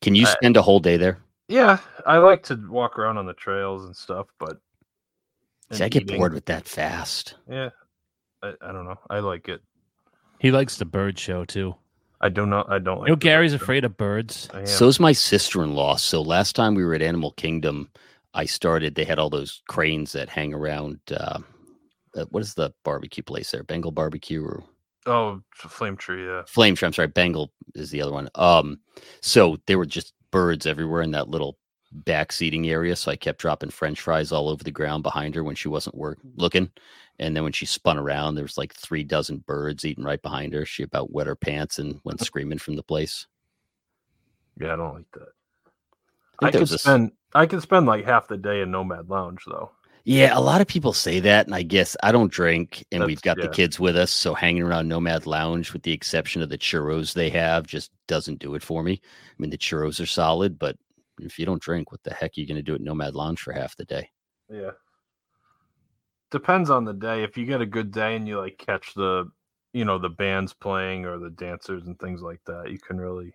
Can 0.00 0.14
you 0.14 0.24
spend 0.24 0.56
a 0.56 0.62
whole 0.62 0.80
day 0.80 0.96
there? 0.96 1.18
yeah, 1.48 1.80
I 2.06 2.16
like 2.16 2.42
to 2.44 2.58
walk 2.70 2.98
around 2.98 3.18
on 3.18 3.26
the 3.26 3.34
trails 3.34 3.84
and 3.84 3.94
stuff, 3.94 4.28
but 4.40 4.56
See, 5.70 5.84
I 5.84 5.90
get 5.90 6.04
eating- 6.04 6.16
bored 6.16 6.32
with 6.32 6.46
that 6.46 6.66
fast. 6.66 7.34
Yeah, 7.46 7.68
I, 8.42 8.54
I 8.62 8.72
don't 8.72 8.86
know. 8.86 8.98
I 9.10 9.18
like 9.18 9.50
it. 9.50 9.60
He 10.38 10.50
likes 10.50 10.78
the 10.78 10.86
bird 10.86 11.18
show 11.18 11.44
too. 11.44 11.74
I 12.22 12.30
don't 12.30 12.48
know. 12.48 12.64
I 12.68 12.78
don't 12.78 13.00
like. 13.00 13.08
you 13.08 13.12
know, 13.12 13.16
Gary's 13.16 13.50
show. 13.50 13.56
afraid 13.56 13.84
of 13.84 13.98
birds. 13.98 14.48
So 14.64 14.88
is 14.88 14.98
my 14.98 15.12
sister 15.12 15.62
in 15.62 15.74
law. 15.74 15.96
So 15.96 16.22
last 16.22 16.56
time 16.56 16.74
we 16.74 16.86
were 16.86 16.94
at 16.94 17.02
Animal 17.02 17.32
Kingdom, 17.32 17.90
I 18.38 18.44
started. 18.44 18.94
They 18.94 19.04
had 19.04 19.18
all 19.18 19.30
those 19.30 19.62
cranes 19.68 20.12
that 20.12 20.28
hang 20.28 20.54
around. 20.54 21.00
Uh, 21.10 21.40
uh, 22.16 22.24
what 22.30 22.40
is 22.40 22.54
the 22.54 22.72
barbecue 22.84 23.24
place 23.24 23.50
there? 23.50 23.64
Bengal 23.64 23.90
Barbecue 23.90 24.44
or 24.44 24.62
oh, 25.06 25.42
flame 25.56 25.96
tree. 25.96 26.24
Yeah. 26.24 26.42
Flame 26.46 26.76
Tree? 26.76 26.86
I'm 26.86 26.92
sorry, 26.92 27.08
Bengal 27.08 27.52
is 27.74 27.90
the 27.90 28.00
other 28.00 28.12
one. 28.12 28.28
Um, 28.36 28.78
so 29.20 29.58
there 29.66 29.76
were 29.76 29.86
just 29.86 30.14
birds 30.30 30.66
everywhere 30.66 31.02
in 31.02 31.10
that 31.10 31.28
little 31.28 31.58
back 31.90 32.30
seating 32.30 32.68
area. 32.68 32.94
So 32.94 33.10
I 33.10 33.16
kept 33.16 33.40
dropping 33.40 33.70
French 33.70 34.00
fries 34.00 34.30
all 34.30 34.48
over 34.48 34.62
the 34.62 34.70
ground 34.70 35.02
behind 35.02 35.34
her 35.34 35.42
when 35.42 35.56
she 35.56 35.66
wasn't 35.66 35.96
work 35.96 36.18
looking. 36.36 36.70
And 37.18 37.34
then 37.34 37.42
when 37.42 37.52
she 37.52 37.66
spun 37.66 37.98
around, 37.98 38.36
there 38.36 38.44
was 38.44 38.56
like 38.56 38.72
three 38.72 39.02
dozen 39.02 39.38
birds 39.38 39.84
eating 39.84 40.04
right 40.04 40.22
behind 40.22 40.52
her. 40.54 40.64
She 40.64 40.84
about 40.84 41.10
wet 41.10 41.26
her 41.26 41.34
pants 41.34 41.80
and 41.80 42.00
went 42.04 42.20
screaming 42.24 42.58
from 42.58 42.76
the 42.76 42.84
place. 42.84 43.26
Yeah, 44.60 44.74
I 44.74 44.76
don't 44.76 44.94
like 44.94 45.10
that. 45.14 45.28
I 46.40 46.48
I 46.48 46.50
could 46.50 46.68
spend. 46.68 47.12
I 47.34 47.46
could 47.46 47.62
spend 47.62 47.86
like 47.86 48.04
half 48.04 48.28
the 48.28 48.36
day 48.36 48.62
in 48.62 48.70
Nomad 48.70 49.08
Lounge 49.08 49.42
though. 49.46 49.72
Yeah, 50.04 50.30
a 50.36 50.40
lot 50.40 50.62
of 50.62 50.66
people 50.66 50.94
say 50.94 51.20
that, 51.20 51.46
and 51.46 51.54
I 51.54 51.62
guess 51.62 51.94
I 52.02 52.12
don't 52.12 52.32
drink, 52.32 52.82
and 52.90 53.04
we've 53.04 53.20
That's- 53.20 53.36
got 53.36 53.42
the 53.42 53.54
kids 53.54 53.78
with 53.78 53.94
us, 53.94 54.10
so 54.10 54.32
hanging 54.32 54.62
around 54.62 54.88
Nomad 54.88 55.26
Lounge, 55.26 55.74
with 55.74 55.82
the 55.82 55.92
exception 55.92 56.40
of 56.40 56.48
the 56.48 56.56
churros 56.56 57.12
they 57.12 57.28
have, 57.28 57.66
just 57.66 57.90
doesn't 58.06 58.38
do 58.38 58.54
it 58.54 58.62
for 58.62 58.82
me. 58.82 59.02
I 59.02 59.34
mean, 59.36 59.50
the 59.50 59.58
churros 59.58 60.00
are 60.00 60.06
solid, 60.06 60.58
but 60.58 60.76
if 61.20 61.38
you 61.38 61.44
don't 61.44 61.60
drink, 61.60 61.92
what 61.92 62.02
the 62.04 62.14
heck 62.14 62.30
are 62.30 62.40
you 62.40 62.46
going 62.46 62.56
to 62.56 62.62
do 62.62 62.74
at 62.74 62.80
Nomad 62.80 63.14
Lounge 63.14 63.40
for 63.40 63.52
half 63.52 63.76
the 63.76 63.84
day? 63.84 64.08
Yeah. 64.48 64.70
Depends 66.30 66.70
on 66.70 66.84
the 66.84 66.94
day. 66.94 67.22
If 67.22 67.36
you 67.36 67.44
get 67.44 67.60
a 67.60 67.66
good 67.66 67.90
day 67.90 68.16
and 68.16 68.26
you 68.26 68.38
like 68.38 68.56
catch 68.56 68.94
the, 68.94 69.30
you 69.74 69.84
know, 69.84 69.98
the 69.98 70.08
bands 70.08 70.54
playing 70.54 71.04
or 71.04 71.18
the 71.18 71.30
dancers 71.30 71.86
and 71.86 71.98
things 71.98 72.22
like 72.22 72.40
that, 72.46 72.70
you 72.70 72.78
can 72.78 72.98
really 72.98 73.34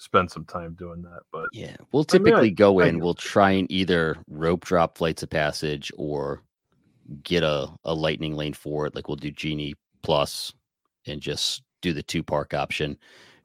spend 0.00 0.30
some 0.30 0.46
time 0.46 0.74
doing 0.78 1.02
that. 1.02 1.20
But 1.30 1.48
Yeah, 1.52 1.76
we'll 1.92 2.06
I 2.12 2.18
mean, 2.18 2.26
I- 2.26 2.30
typically 2.30 2.50
go 2.50 2.80
in. 2.80 2.98
We'll 3.00 3.14
try 3.14 3.50
and 3.52 3.70
either 3.70 4.16
rope 4.28 4.64
drop 4.64 4.96
flights 4.96 5.22
of 5.22 5.30
passage 5.30 5.92
or 5.96 6.42
get 7.22 7.42
a, 7.42 7.68
a 7.84 7.94
lightning 7.94 8.34
lane 8.34 8.54
for 8.54 8.86
it. 8.86 8.94
Like 8.94 9.08
we'll 9.08 9.16
do 9.16 9.30
Genie 9.30 9.74
Plus 10.02 10.52
and 11.06 11.20
just 11.20 11.62
do 11.82 11.92
the 11.92 12.02
two 12.02 12.22
park 12.22 12.54
option. 12.54 12.96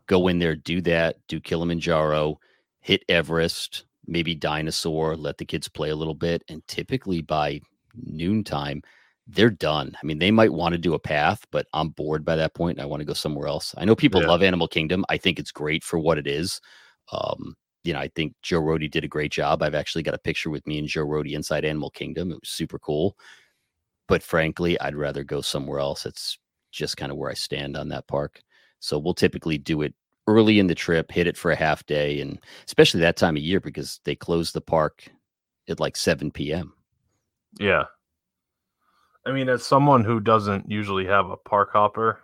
Go 0.08 0.28
in 0.28 0.39
there, 0.39 0.56
do 0.56 0.82
that, 0.82 1.18
do 1.28 1.39
Kilimanjaro, 1.39 2.39
hit 2.80 3.04
Everest, 3.10 3.86
maybe 4.08 4.34
Dinosaur, 4.36 5.18
let 5.18 5.38
the 5.38 5.46
kids 5.46 5.68
play 5.68 5.89
a 5.89 5.96
little 5.96 6.13
bit. 6.13 6.44
And 6.48 6.65
typically 6.68 7.22
by 7.22 7.60
noontime, 7.96 8.82
they're 9.27 9.49
done. 9.49 9.95
I 10.01 10.05
mean, 10.05 10.19
they 10.19 10.31
might 10.31 10.53
want 10.53 10.73
to 10.73 10.77
do 10.77 10.93
a 10.93 10.99
path, 10.99 11.45
but 11.51 11.67
I'm 11.73 11.89
bored 11.89 12.23
by 12.23 12.35
that 12.35 12.53
point 12.53 12.77
and 12.77 12.83
I 12.83 12.88
want 12.88 13.01
to 13.01 13.05
go 13.05 13.13
somewhere 13.13 13.47
else. 13.47 13.73
I 13.77 13.85
know 13.85 13.95
people 13.95 14.21
Yeah. 14.21 14.27
love 14.27 14.43
Animal 14.43 14.67
Kingdom. 14.67 15.03
I 15.09 15.17
think 15.17 15.39
it's 15.39 15.51
great 15.51 15.83
for 15.83 15.97
what 15.97 16.17
it 16.17 16.27
is. 16.27 16.61
Um, 17.11 17.55
you 17.83 17.93
know, 17.93 17.99
I 17.99 18.07
think 18.09 18.33
Joe 18.43 18.61
Rohde 18.61 18.89
did 18.91 19.03
a 19.03 19.07
great 19.07 19.31
job. 19.31 19.61
I've 19.63 19.75
actually 19.75 20.03
got 20.03 20.13
a 20.13 20.19
picture 20.19 20.49
with 20.49 20.65
me 20.67 20.77
and 20.79 20.88
Joe 20.88 21.05
Rohde 21.05 21.33
inside 21.33 21.65
Animal 21.65 21.89
Kingdom. 21.91 22.31
It 22.31 22.39
was 22.41 22.49
super 22.49 22.79
cool. 22.79 23.17
But 24.07 24.21
frankly, 24.23 24.79
I'd 24.79 24.95
rather 24.95 25.23
go 25.23 25.41
somewhere 25.41 25.79
else. 25.79 26.05
It's 26.05 26.38
just 26.71 26.97
kind 26.97 27.11
of 27.11 27.17
where 27.17 27.31
I 27.31 27.35
stand 27.35 27.75
on 27.77 27.89
that 27.89 28.07
park. 28.07 28.41
So 28.79 28.99
we'll 28.99 29.13
typically 29.15 29.57
do 29.57 29.81
it 29.81 29.95
early 30.27 30.59
in 30.59 30.67
the 30.67 30.75
trip, 30.75 31.11
hit 31.11 31.27
it 31.27 31.38
for 31.38 31.51
a 31.51 31.55
half 31.55 31.85
day, 31.85 32.19
and 32.21 32.39
especially 32.67 32.99
that 33.01 33.17
time 33.17 33.38
of 33.38 33.43
year 33.43 33.59
because 33.59 33.99
they 34.05 34.15
close 34.15 34.51
the 34.51 34.61
park 34.61 35.07
at 35.67 35.79
like 35.79 35.95
7 35.97 36.31
p.m. 36.31 36.73
yeah. 37.59 37.85
I 39.25 39.31
mean, 39.31 39.49
as 39.49 39.65
someone 39.65 40.03
who 40.03 40.19
doesn't 40.19 40.69
usually 40.69 41.05
have 41.05 41.29
a 41.29 41.38
park 41.38 41.71
hopper, 41.73 42.19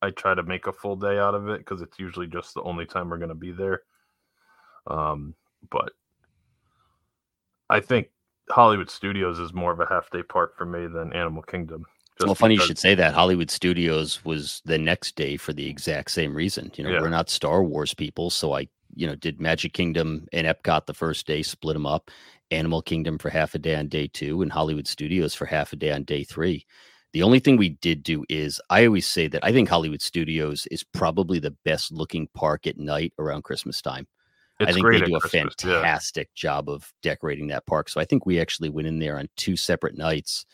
I 0.00 0.10
try 0.10 0.34
to 0.34 0.42
make 0.42 0.66
a 0.66 0.72
full 0.72 0.96
day 0.96 1.18
out 1.18 1.34
of 1.34 1.48
it 1.48 1.58
because 1.58 1.82
it's 1.82 1.98
usually 1.98 2.26
just 2.26 2.54
the 2.54 2.62
only 2.62 2.86
time 2.86 3.08
we're 3.08 3.18
going 3.18 3.30
to 3.30 3.34
be 3.34 3.52
there. 3.52 3.82
Um, 4.86 5.34
but 5.70 5.92
I 7.70 7.80
think 7.80 8.10
Hollywood 8.50 8.90
Studios 8.90 9.38
is 9.38 9.54
more 9.54 9.72
of 9.72 9.80
a 9.80 9.86
half 9.86 10.10
day 10.10 10.22
park 10.22 10.56
for 10.56 10.66
me 10.66 10.86
than 10.86 11.12
Animal 11.14 11.42
Kingdom. 11.42 11.86
well, 12.20 12.34
funny 12.34 12.54
you 12.54 12.60
should 12.60 12.78
say 12.78 12.94
that. 12.94 13.14
Hollywood 13.14 13.50
Studios 13.50 14.24
was 14.24 14.60
the 14.66 14.78
next 14.78 15.16
day 15.16 15.36
for 15.36 15.52
the 15.52 15.66
exact 15.66 16.10
same 16.10 16.34
reason. 16.34 16.70
You 16.76 16.84
know, 16.84 16.90
Yeah. 16.90 17.00
we're 17.00 17.08
not 17.08 17.30
Star 17.30 17.64
Wars 17.64 17.94
people, 17.94 18.30
so 18.30 18.52
I, 18.52 18.68
you 18.94 19.06
know, 19.06 19.16
did 19.16 19.40
Magic 19.40 19.72
Kingdom 19.72 20.28
and 20.32 20.46
Epcot 20.46 20.86
the 20.86 20.94
first 20.94 21.26
day, 21.26 21.42
split 21.42 21.74
them 21.74 21.86
up. 21.86 22.10
Animal 22.54 22.82
Kingdom 22.82 23.18
for 23.18 23.30
half 23.30 23.54
a 23.54 23.58
day 23.58 23.74
on 23.74 23.88
day 23.88 24.06
two, 24.06 24.42
and 24.42 24.50
Hollywood 24.50 24.86
Studios 24.86 25.34
for 25.34 25.46
half 25.46 25.72
a 25.72 25.76
day 25.76 25.92
on 25.92 26.04
day 26.04 26.24
three. 26.24 26.66
The 27.12 27.22
only 27.22 27.38
thing 27.38 27.56
we 27.56 27.68
did 27.68 28.02
do 28.02 28.24
is 28.28 28.60
I 28.70 28.86
always 28.86 29.06
say 29.06 29.28
that 29.28 29.44
I 29.44 29.52
think 29.52 29.68
Hollywood 29.68 30.02
Studios 30.02 30.66
is 30.72 30.82
probably 30.82 31.38
the 31.38 31.54
best 31.64 31.92
looking 31.92 32.28
park 32.34 32.66
at 32.66 32.76
night 32.76 33.12
around 33.20 33.44
Christmas 33.44 33.80
time. 33.80 34.08
It's 34.58 34.70
I 34.70 34.72
think 34.72 34.90
they 34.90 35.00
do 35.00 35.16
a 35.16 35.20
Christmas, 35.20 35.54
yeah. 35.64 35.80
fantastic 35.80 36.34
job 36.34 36.68
of 36.68 36.92
decorating 37.02 37.48
that 37.48 37.66
park. 37.66 37.88
So 37.88 38.00
I 38.00 38.04
think 38.04 38.26
we 38.26 38.40
actually 38.40 38.68
went 38.68 38.88
in 38.88 38.98
there 38.98 39.18
on 39.18 39.28
two 39.36 39.56
separate 39.56 39.96
nights, 39.96 40.44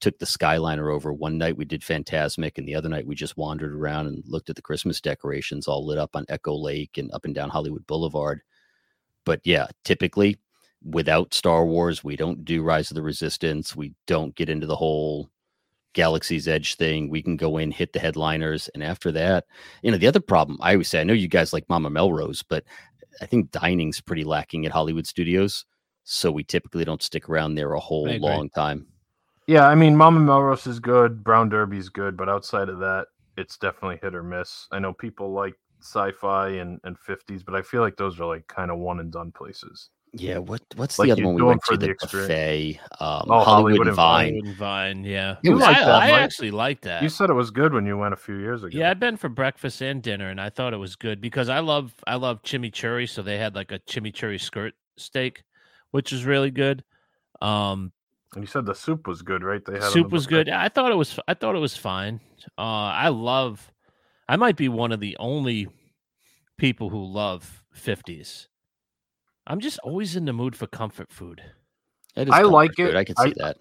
took 0.00 0.18
the 0.18 0.26
Skyliner 0.26 0.92
over. 0.92 1.12
One 1.12 1.38
night 1.38 1.56
we 1.56 1.64
did 1.64 1.82
Fantasmic, 1.82 2.58
and 2.58 2.66
the 2.68 2.74
other 2.74 2.88
night 2.88 3.06
we 3.06 3.14
just 3.14 3.36
wandered 3.36 3.74
around 3.74 4.06
and 4.06 4.22
looked 4.26 4.50
at 4.50 4.56
the 4.56 4.62
Christmas 4.62 5.00
decorations 5.00 5.66
all 5.66 5.86
lit 5.86 5.98
up 5.98 6.14
on 6.14 6.26
Echo 6.28 6.54
Lake 6.54 6.96
and 6.96 7.10
up 7.12 7.24
and 7.24 7.34
down 7.34 7.50
Hollywood 7.50 7.86
Boulevard. 7.86 8.42
But 9.24 9.40
yeah, 9.44 9.66
typically 9.84 10.36
without 10.84 11.34
Star 11.34 11.64
Wars, 11.64 12.04
we 12.04 12.16
don't 12.16 12.44
do 12.44 12.62
Rise 12.62 12.90
of 12.90 12.94
the 12.94 13.02
Resistance. 13.02 13.74
We 13.74 13.92
don't 14.06 14.34
get 14.34 14.48
into 14.48 14.66
the 14.66 14.76
whole 14.76 15.30
Galaxy's 15.94 16.46
Edge 16.46 16.76
thing. 16.76 17.08
We 17.08 17.22
can 17.22 17.36
go 17.36 17.56
in, 17.56 17.70
hit 17.70 17.92
the 17.92 17.98
headliners, 17.98 18.68
and 18.74 18.82
after 18.82 19.10
that, 19.12 19.44
you 19.82 19.90
know, 19.90 19.96
the 19.96 20.06
other 20.06 20.20
problem 20.20 20.58
I 20.60 20.72
always 20.72 20.88
say, 20.88 21.00
I 21.00 21.04
know 21.04 21.12
you 21.12 21.28
guys 21.28 21.52
like 21.52 21.68
Mama 21.68 21.90
Melrose, 21.90 22.42
but 22.42 22.64
I 23.20 23.26
think 23.26 23.50
dining's 23.50 24.00
pretty 24.00 24.24
lacking 24.24 24.66
at 24.66 24.72
Hollywood 24.72 25.06
Studios. 25.06 25.64
So 26.04 26.30
we 26.30 26.44
typically 26.44 26.84
don't 26.84 27.02
stick 27.02 27.28
around 27.28 27.54
there 27.54 27.72
a 27.72 27.80
whole 27.80 28.08
I 28.08 28.14
agree. 28.14 28.28
long 28.28 28.50
time. 28.50 28.86
Yeah, 29.46 29.66
I 29.68 29.74
mean, 29.74 29.96
Mama 29.96 30.20
Melrose 30.20 30.66
is 30.66 30.80
good, 30.80 31.22
Brown 31.24 31.48
Derby's 31.48 31.88
good, 31.88 32.16
but 32.16 32.28
outside 32.28 32.68
of 32.68 32.78
that, 32.80 33.06
it's 33.36 33.56
definitely 33.56 33.98
hit 34.02 34.14
or 34.14 34.22
miss. 34.22 34.66
I 34.70 34.78
know 34.78 34.92
people 34.92 35.32
like 35.32 35.54
sci-fi 35.80 36.48
and, 36.48 36.80
and 36.84 36.96
50s, 36.98 37.44
but 37.44 37.54
I 37.54 37.62
feel 37.62 37.80
like 37.82 37.96
those 37.96 38.18
are 38.20 38.26
like 38.26 38.46
kind 38.48 38.70
of 38.70 38.78
one 38.78 39.00
and 39.00 39.12
done 39.12 39.32
places. 39.32 39.90
Yeah, 40.16 40.38
what 40.38 40.62
what's 40.76 40.98
Like 40.98 41.06
the 41.06 41.12
other 41.12 41.24
one 41.24 41.34
we 41.34 41.42
went 41.42 41.62
for 41.64 41.72
to? 41.72 41.78
the 41.78 41.88
The 41.88 41.94
buffet, 42.00 42.80
um, 43.00 43.24
Oh, 43.28 43.40
Hollywood, 43.40 43.44
Hollywood 43.44 43.80
and 43.80 43.88
and 43.88 43.96
Vine. 43.96 44.24
Hollywood 44.24 44.44
and 44.46 44.56
Vine, 44.56 45.04
yeah. 45.04 45.36
It 45.42 45.50
was 45.50 45.62
I, 45.64 45.66
like 45.66 45.76
that, 45.78 45.88
I 45.88 46.10
actually 46.10 46.50
like 46.52 46.80
that. 46.82 47.02
You 47.02 47.08
said 47.08 47.30
it 47.30 47.34
was 47.34 47.50
good 47.50 47.72
when 47.72 47.84
you 47.84 47.98
went 47.98 48.14
a 48.14 48.16
few 48.16 48.36
years 48.36 48.62
ago. 48.62 48.78
Yeah, 48.78 48.90
I've 48.90 49.00
been 49.00 49.16
for 49.16 49.28
breakfast 49.28 49.82
and 49.82 50.00
dinner, 50.00 50.28
and 50.28 50.40
I 50.40 50.50
thought 50.50 50.72
it 50.72 50.76
was 50.76 50.94
good 50.94 51.20
because 51.20 51.48
I 51.48 51.58
love 51.58 51.92
I 52.06 52.14
love 52.14 52.42
chimichurri. 52.42 53.08
So 53.08 53.22
they 53.22 53.38
had 53.38 53.56
like 53.56 53.72
a 53.72 53.80
chimichurri 53.80 54.40
skirt 54.40 54.74
steak, 54.96 55.42
which 55.90 56.12
was 56.12 56.24
really 56.24 56.52
good. 56.52 56.84
Um, 57.42 57.92
and 58.34 58.44
you 58.44 58.46
said 58.46 58.66
the 58.66 58.74
soup 58.74 59.08
was 59.08 59.22
good, 59.22 59.42
right? 59.42 59.64
They 59.64 59.74
had 59.74 59.90
soup 59.90 60.10
the 60.10 60.14
was 60.14 60.28
good. 60.28 60.48
I 60.48 60.68
thought 60.68 60.92
it 60.92 60.96
was 60.96 61.18
I 61.26 61.34
thought 61.34 61.56
it 61.56 61.60
was 61.60 61.76
fine. 61.76 62.20
Uh, 62.56 62.62
I 62.94 63.08
love. 63.08 63.72
I 64.28 64.36
might 64.36 64.56
be 64.56 64.68
one 64.68 64.92
of 64.92 65.00
the 65.00 65.16
only 65.18 65.68
people 66.56 66.88
who 66.88 67.04
love 67.04 67.64
fifties. 67.72 68.48
I'm 69.46 69.60
just 69.60 69.78
always 69.80 70.16
in 70.16 70.24
the 70.24 70.32
mood 70.32 70.56
for 70.56 70.66
comfort 70.66 71.10
food. 71.12 71.42
It 72.16 72.28
is 72.28 72.34
I 72.34 72.42
comfort 72.42 72.52
like 72.52 72.70
food, 72.76 72.88
it. 72.90 72.96
I 72.96 73.04
can 73.04 73.16
see 73.16 73.30
I- 73.30 73.44
that. 73.44 73.56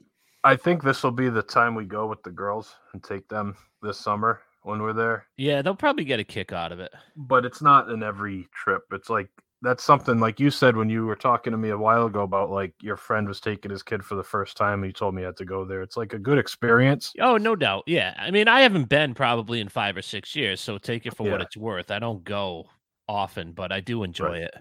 I 0.45 0.57
think 0.57 0.83
this 0.83 1.01
will 1.03 1.11
be 1.11 1.29
the 1.29 1.41
time 1.41 1.73
we 1.73 1.85
go 1.85 2.05
with 2.05 2.21
the 2.23 2.29
girls 2.31 2.75
and 2.91 3.01
take 3.01 3.29
them 3.29 3.55
this 3.81 3.97
summer 3.97 4.41
when 4.63 4.81
we're 4.81 4.91
there. 4.91 5.25
Yeah, 5.37 5.61
they'll 5.61 5.73
probably 5.73 6.03
get 6.03 6.19
a 6.19 6.23
kick 6.25 6.51
out 6.51 6.73
of 6.73 6.81
it. 6.81 6.91
But 7.15 7.45
it's 7.45 7.61
not 7.61 7.89
in 7.89 8.03
every 8.03 8.49
trip. 8.53 8.83
It's 8.91 9.09
like 9.09 9.29
that's 9.61 9.85
something 9.85 10.19
like 10.19 10.41
you 10.41 10.49
said 10.51 10.75
when 10.75 10.89
you 10.89 11.05
were 11.05 11.15
talking 11.15 11.51
to 11.51 11.57
me 11.57 11.69
a 11.69 11.77
while 11.77 12.07
ago 12.07 12.23
about 12.23 12.49
like 12.51 12.73
your 12.81 12.97
friend 12.97 13.25
was 13.25 13.39
taking 13.39 13.71
his 13.71 13.81
kid 13.83 14.03
for 14.03 14.15
the 14.15 14.23
first 14.23 14.57
time 14.57 14.83
and 14.83 14.89
you 14.89 14.91
told 14.91 15.15
me 15.15 15.21
you 15.21 15.27
had 15.27 15.37
to 15.37 15.45
go 15.45 15.63
there. 15.63 15.81
It's 15.81 15.95
like 15.95 16.11
a 16.11 16.19
good 16.19 16.37
experience. 16.37 17.13
Oh, 17.21 17.37
no 17.37 17.55
doubt. 17.55 17.83
Yeah. 17.87 18.13
I 18.19 18.29
mean, 18.29 18.49
I 18.49 18.59
haven't 18.63 18.89
been 18.89 19.13
probably 19.13 19.61
in 19.61 19.69
five 19.69 19.95
or 19.95 20.01
six 20.01 20.35
years, 20.35 20.59
so 20.59 20.77
take 20.77 21.05
it 21.05 21.15
for 21.15 21.23
what 21.29 21.39
it's 21.39 21.55
worth. 21.55 21.89
I 21.89 21.99
don't 21.99 22.25
go 22.25 22.65
often, 23.07 23.53
but 23.53 23.71
I 23.71 23.79
do 23.79 24.03
enjoy 24.03 24.25
Right. 24.27 24.41
it. 24.41 24.55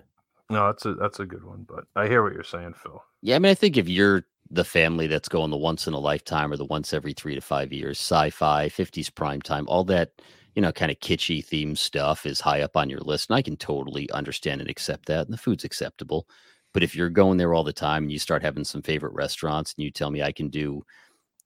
No, 0.52 0.66
that's 0.66 0.84
a 0.84 0.94
that's 0.94 1.18
a 1.18 1.24
good 1.24 1.44
one. 1.44 1.64
But 1.66 1.84
I 1.96 2.06
hear 2.06 2.22
what 2.22 2.34
you're 2.34 2.44
saying, 2.44 2.74
Phil. 2.74 3.02
Yeah, 3.22 3.36
I 3.36 3.38
mean, 3.38 3.50
I 3.50 3.54
think 3.54 3.78
if 3.78 3.88
you're 3.88 4.24
the 4.50 4.64
family 4.64 5.06
that's 5.06 5.28
going 5.28 5.50
the 5.50 5.56
once 5.56 5.86
in 5.86 5.94
a 5.94 5.98
lifetime 5.98 6.52
or 6.52 6.58
the 6.58 6.66
once 6.66 6.92
every 6.92 7.14
three 7.14 7.34
to 7.34 7.40
five 7.40 7.72
years, 7.72 7.98
sci-fi, 7.98 8.68
50s 8.68 9.08
prime 9.08 9.40
time, 9.40 9.64
all 9.66 9.82
that, 9.84 10.10
you 10.54 10.60
know, 10.60 10.70
kind 10.70 10.90
of 10.90 11.00
kitschy 11.00 11.42
theme 11.42 11.74
stuff 11.74 12.26
is 12.26 12.38
high 12.38 12.60
up 12.60 12.76
on 12.76 12.90
your 12.90 13.00
list. 13.00 13.30
And 13.30 13.36
I 13.36 13.40
can 13.40 13.56
totally 13.56 14.10
understand 14.10 14.60
and 14.60 14.68
accept 14.68 15.06
that. 15.06 15.24
And 15.24 15.32
the 15.32 15.38
food's 15.38 15.64
acceptable. 15.64 16.28
But 16.74 16.82
if 16.82 16.94
you're 16.94 17.08
going 17.08 17.38
there 17.38 17.54
all 17.54 17.64
the 17.64 17.72
time 17.72 18.02
and 18.02 18.12
you 18.12 18.18
start 18.18 18.42
having 18.42 18.64
some 18.64 18.82
favorite 18.82 19.14
restaurants 19.14 19.72
and 19.74 19.84
you 19.84 19.90
tell 19.90 20.10
me 20.10 20.22
I 20.22 20.32
can 20.32 20.50
do 20.50 20.82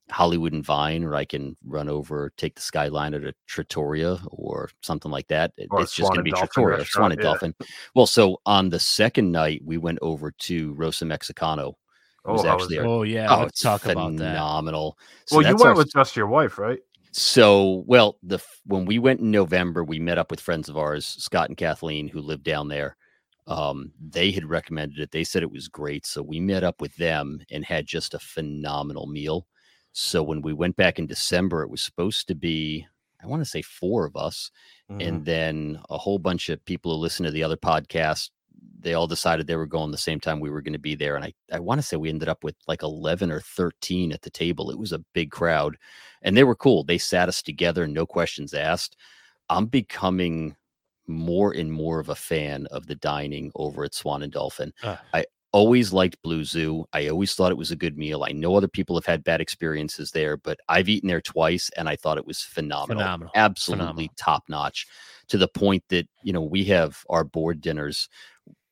Hollywood 0.09 0.53
and 0.53 0.63
Vine, 0.63 1.03
or 1.03 1.15
I 1.15 1.25
can 1.25 1.57
run 1.65 1.89
over, 1.89 2.31
take 2.37 2.55
the 2.55 2.61
skyline 2.61 3.13
at 3.13 3.23
a 3.23 3.33
Trattoria 3.45 4.17
or 4.31 4.69
something 4.81 5.11
like 5.11 5.27
that. 5.27 5.53
it- 5.57 5.67
Or 5.71 5.81
it's 5.81 5.93
just 5.93 6.09
going 6.09 6.17
to 6.17 6.23
be 6.23 6.29
and 6.29 6.35
Dolphin 6.35 6.47
Trattoria, 6.47 6.81
or 6.81 6.85
Swan 6.85 7.11
restaurant, 7.11 7.13
and 7.13 7.19
yeah. 7.21 7.23
Dolphin. 7.23 7.55
Well, 7.95 8.07
so 8.07 8.39
on 8.45 8.69
the 8.69 8.79
second 8.79 9.31
night, 9.31 9.61
we 9.65 9.77
went 9.77 9.99
over 10.01 10.31
to 10.31 10.73
Rosa 10.73 11.05
Mexicano. 11.05 11.73
It 12.25 12.31
was 12.31 12.43
Oh, 12.43 12.47
how 12.47 12.55
was 12.55 12.63
actually 12.63 12.77
it? 12.77 12.79
our 12.81 12.85
Oh, 12.87 13.03
yeah. 13.03 13.27
Oh, 13.35 13.39
let's 13.41 13.53
it's 13.53 13.61
talk 13.61 13.85
about 13.85 14.15
that. 14.17 14.31
phenomenal. 14.31 14.97
So 15.25 15.37
well, 15.37 15.45
you 15.45 15.51
that's 15.51 15.61
our 15.61 15.67
went 15.69 15.77
with 15.77 15.91
just 15.93 16.15
your 16.15 16.27
wife, 16.27 16.57
right? 16.57 16.79
so 17.11 17.83
well, 17.87 18.17
the 18.21 18.39
when 18.65 18.85
we 18.85 18.99
went 18.99 19.21
in 19.21 19.31
November, 19.31 19.83
we 19.83 19.97
met 19.99 20.17
up 20.17 20.29
with 20.29 20.39
friends 20.39 20.69
of 20.69 20.77
ours, 20.77 21.05
Scott 21.05 21.49
and 21.49 21.57
Kathleen, 21.57 22.07
who 22.07 22.21
live 22.21 22.43
down 22.43 22.67
there. 22.67 22.95
Um, 23.47 23.91
they 23.99 24.31
had 24.31 24.45
recommended 24.45 24.99
it. 24.99 25.11
They 25.11 25.23
said 25.23 25.41
it 25.41 25.51
was 25.51 25.67
great, 25.69 26.05
so 26.05 26.21
we 26.21 26.39
met 26.39 26.63
up 26.63 26.81
with 26.81 26.95
them 26.97 27.39
and 27.49 27.63
had 27.63 27.87
just 27.87 28.13
a 28.13 28.19
phenomenal 28.19 29.07
meal. 29.07 29.47
So 29.99 30.21
when 30.21 30.43
we 30.43 30.53
went 30.53 30.75
back 30.75 30.99
in 30.99 31.07
December, 31.07 31.63
it 31.63 31.71
was 31.71 31.81
supposed 31.81 32.27
to 32.27 32.35
be, 32.35 32.85
I 33.23 33.25
want 33.25 33.41
to 33.41 33.49
say 33.49 33.61
four 33.63 34.05
of 34.05 34.15
us, 34.15 34.51
Mm-hmm. 34.89 35.01
and 35.01 35.25
then 35.25 35.79
a 35.89 35.97
whole 35.97 36.17
bunch 36.17 36.47
of 36.47 36.63
people 36.63 36.93
who 36.95 37.01
listen 37.01 37.25
to 37.25 37.31
the 37.31 37.43
other 37.43 37.57
podcast 37.57 38.29
they 38.79 38.93
all 38.93 39.05
decided 39.07 39.45
they 39.45 39.57
were 39.57 39.65
going 39.65 39.91
the 39.91 39.97
same 39.97 40.19
time 40.21 40.39
we 40.39 40.49
were 40.49 40.61
going 40.61 40.71
to 40.71 40.79
be 40.79 40.95
there 40.95 41.17
and 41.17 41.25
i, 41.25 41.33
I 41.51 41.59
want 41.59 41.79
to 41.81 41.85
say 41.85 41.97
we 41.97 42.07
ended 42.07 42.29
up 42.29 42.41
with 42.45 42.55
like 42.69 42.83
11 42.83 43.29
or 43.29 43.41
13 43.41 44.13
at 44.13 44.21
the 44.21 44.29
table 44.29 44.71
it 44.71 44.79
was 44.79 44.93
a 44.93 45.03
big 45.13 45.29
crowd 45.29 45.75
and 46.21 46.37
they 46.37 46.45
were 46.45 46.55
cool 46.55 46.85
they 46.85 46.97
sat 46.97 47.27
us 47.27 47.41
together 47.41 47.85
no 47.85 48.05
questions 48.05 48.53
asked 48.53 48.95
i'm 49.49 49.65
becoming 49.65 50.55
more 51.05 51.51
and 51.51 51.69
more 51.73 51.99
of 51.99 52.07
a 52.07 52.15
fan 52.15 52.65
of 52.67 52.87
the 52.87 52.95
dining 52.95 53.51
over 53.55 53.83
at 53.83 53.93
swan 53.93 54.23
and 54.23 54.31
dolphin 54.31 54.71
Ah. 54.83 55.01
i 55.13 55.25
always 55.53 55.93
liked 55.93 56.21
blue 56.21 56.43
zoo 56.43 56.85
i 56.93 57.07
always 57.07 57.33
thought 57.33 57.51
it 57.51 57.57
was 57.57 57.71
a 57.71 57.75
good 57.75 57.97
meal 57.97 58.23
i 58.23 58.31
know 58.31 58.55
other 58.55 58.67
people 58.67 58.95
have 58.95 59.05
had 59.05 59.23
bad 59.23 59.41
experiences 59.41 60.11
there 60.11 60.37
but 60.37 60.59
i've 60.67 60.89
eaten 60.89 61.07
there 61.07 61.21
twice 61.21 61.69
and 61.77 61.87
i 61.87 61.95
thought 61.95 62.17
it 62.17 62.27
was 62.27 62.41
phenomenal 62.41 63.01
Phenomenal. 63.01 63.31
absolutely 63.35 64.11
top 64.17 64.43
notch 64.49 64.85
to 65.29 65.37
the 65.37 65.47
point 65.47 65.83
that 65.89 66.07
you 66.21 66.33
know 66.33 66.41
we 66.41 66.65
have 66.65 66.97
our 67.09 67.23
board 67.23 67.61
dinners 67.61 68.09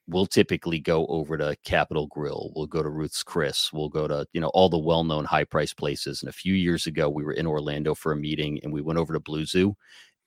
we'll 0.07 0.25
typically 0.25 0.79
go 0.79 1.05
over 1.07 1.37
to 1.37 1.55
Capital 1.63 2.07
Grille. 2.07 2.51
We'll 2.55 2.67
go 2.67 2.83
to 2.83 2.89
Ruth's 2.89 3.23
Chris. 3.23 3.71
We'll 3.73 3.89
go 3.89 4.07
to, 4.07 4.25
you 4.33 4.41
know, 4.41 4.49
all 4.49 4.69
the 4.69 4.77
well 4.77 5.03
known 5.03 5.25
high 5.25 5.43
price 5.43 5.73
places. 5.73 6.21
And 6.21 6.29
a 6.29 6.33
few 6.33 6.53
years 6.53 6.85
ago, 6.85 7.09
we 7.09 7.23
were 7.23 7.33
in 7.33 7.47
Orlando 7.47 7.95
for 7.95 8.11
a 8.11 8.17
meeting 8.17 8.59
and 8.63 8.71
we 8.71 8.81
went 8.81 8.99
over 8.99 9.13
to 9.13 9.19
Blue 9.19 9.45
Zoo. 9.45 9.75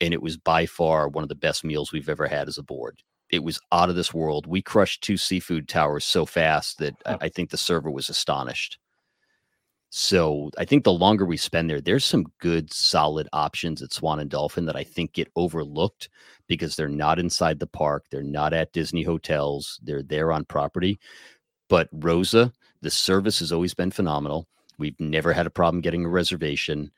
And 0.00 0.12
it 0.14 0.22
was 0.22 0.36
by 0.36 0.66
far 0.66 1.08
one 1.08 1.22
of 1.22 1.28
the 1.28 1.34
best 1.34 1.64
meals 1.64 1.92
we've 1.92 2.08
ever 2.08 2.26
had 2.26 2.48
as 2.48 2.58
a 2.58 2.62
board. 2.62 3.02
It 3.30 3.44
was 3.44 3.60
out 3.72 3.90
of 3.90 3.96
this 3.96 4.14
world. 4.14 4.46
We 4.46 4.62
crushed 4.62 5.02
two 5.02 5.16
seafood 5.16 5.68
towers 5.68 6.04
so 6.04 6.24
fast 6.24 6.78
that 6.78 6.94
I, 7.04 7.16
I 7.22 7.28
think 7.28 7.50
the 7.50 7.56
server 7.56 7.90
was 7.90 8.08
astonished. 8.08 8.78
So 9.90 10.50
I 10.58 10.64
think 10.64 10.84
the 10.84 10.92
longer 10.92 11.24
we 11.24 11.38
spend 11.38 11.70
there, 11.70 11.80
there's 11.80 12.04
some 12.04 12.26
good, 12.40 12.72
solid 12.72 13.26
options 13.32 13.80
at 13.80 13.92
Swan 13.92 14.20
and 14.20 14.28
Dolphin 14.30 14.66
that 14.66 14.76
I 14.76 14.84
think 14.84 15.14
get 15.14 15.30
overlooked 15.34 16.10
because 16.46 16.76
they're 16.76 16.88
not 16.88 17.18
inside 17.18 17.58
the 17.58 17.66
park. 17.66 18.04
They're 18.10 18.22
not 18.22 18.52
at 18.52 18.72
Disney 18.72 19.02
hotels. 19.02 19.80
They're 19.82 20.02
there 20.02 20.30
on 20.30 20.44
property. 20.44 20.98
But 21.68 21.88
Rosa, 21.92 22.52
the 22.82 22.90
service 22.90 23.38
has 23.38 23.50
always 23.50 23.74
been 23.74 23.90
phenomenal. 23.90 24.46
We've 24.78 24.98
never 25.00 25.32
had 25.32 25.46
a 25.46 25.50
problem 25.50 25.80
getting 25.80 26.04
a 26.04 26.10
reservation. 26.10 26.92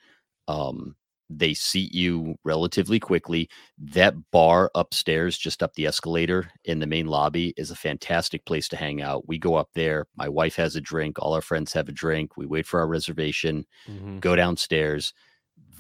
Um, 0.49 0.97
they 1.33 1.55
seat 1.55 1.95
you 1.95 2.35
relatively 2.45 2.99
quickly. 2.99 3.49
That 3.79 4.15
bar 4.33 4.71
upstairs, 4.75 5.39
just 5.39 5.63
up 5.63 5.75
the 5.75 5.87
escalator 5.87 6.51
in 6.65 6.81
the 6.81 6.87
main 6.89 7.07
lobby, 7.07 7.55
is 7.57 7.71
a 7.71 7.77
fantastic 7.77 8.45
place 8.45 8.67
to 8.69 8.77
hang 8.77 9.01
out. 9.01 9.29
We 9.29 9.39
go 9.39 9.55
up 9.55 9.69
there. 9.75 10.07
My 10.17 10.29
wife 10.29 10.57
has 10.57 10.75
a 10.75 10.81
drink. 10.81 11.19
All 11.21 11.33
our 11.33 11.41
friends 11.41 11.73
have 11.73 11.89
a 11.89 11.93
drink. 11.93 12.37
We 12.37 12.47
wait 12.47 12.67
for 12.67 12.81
our 12.81 12.89
reservation, 12.89 13.65
Mm-hmm. 13.89 14.19
go 14.19 14.35
downstairs. 14.35 15.15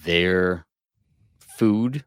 Their 0.04 0.66
food 1.40 2.04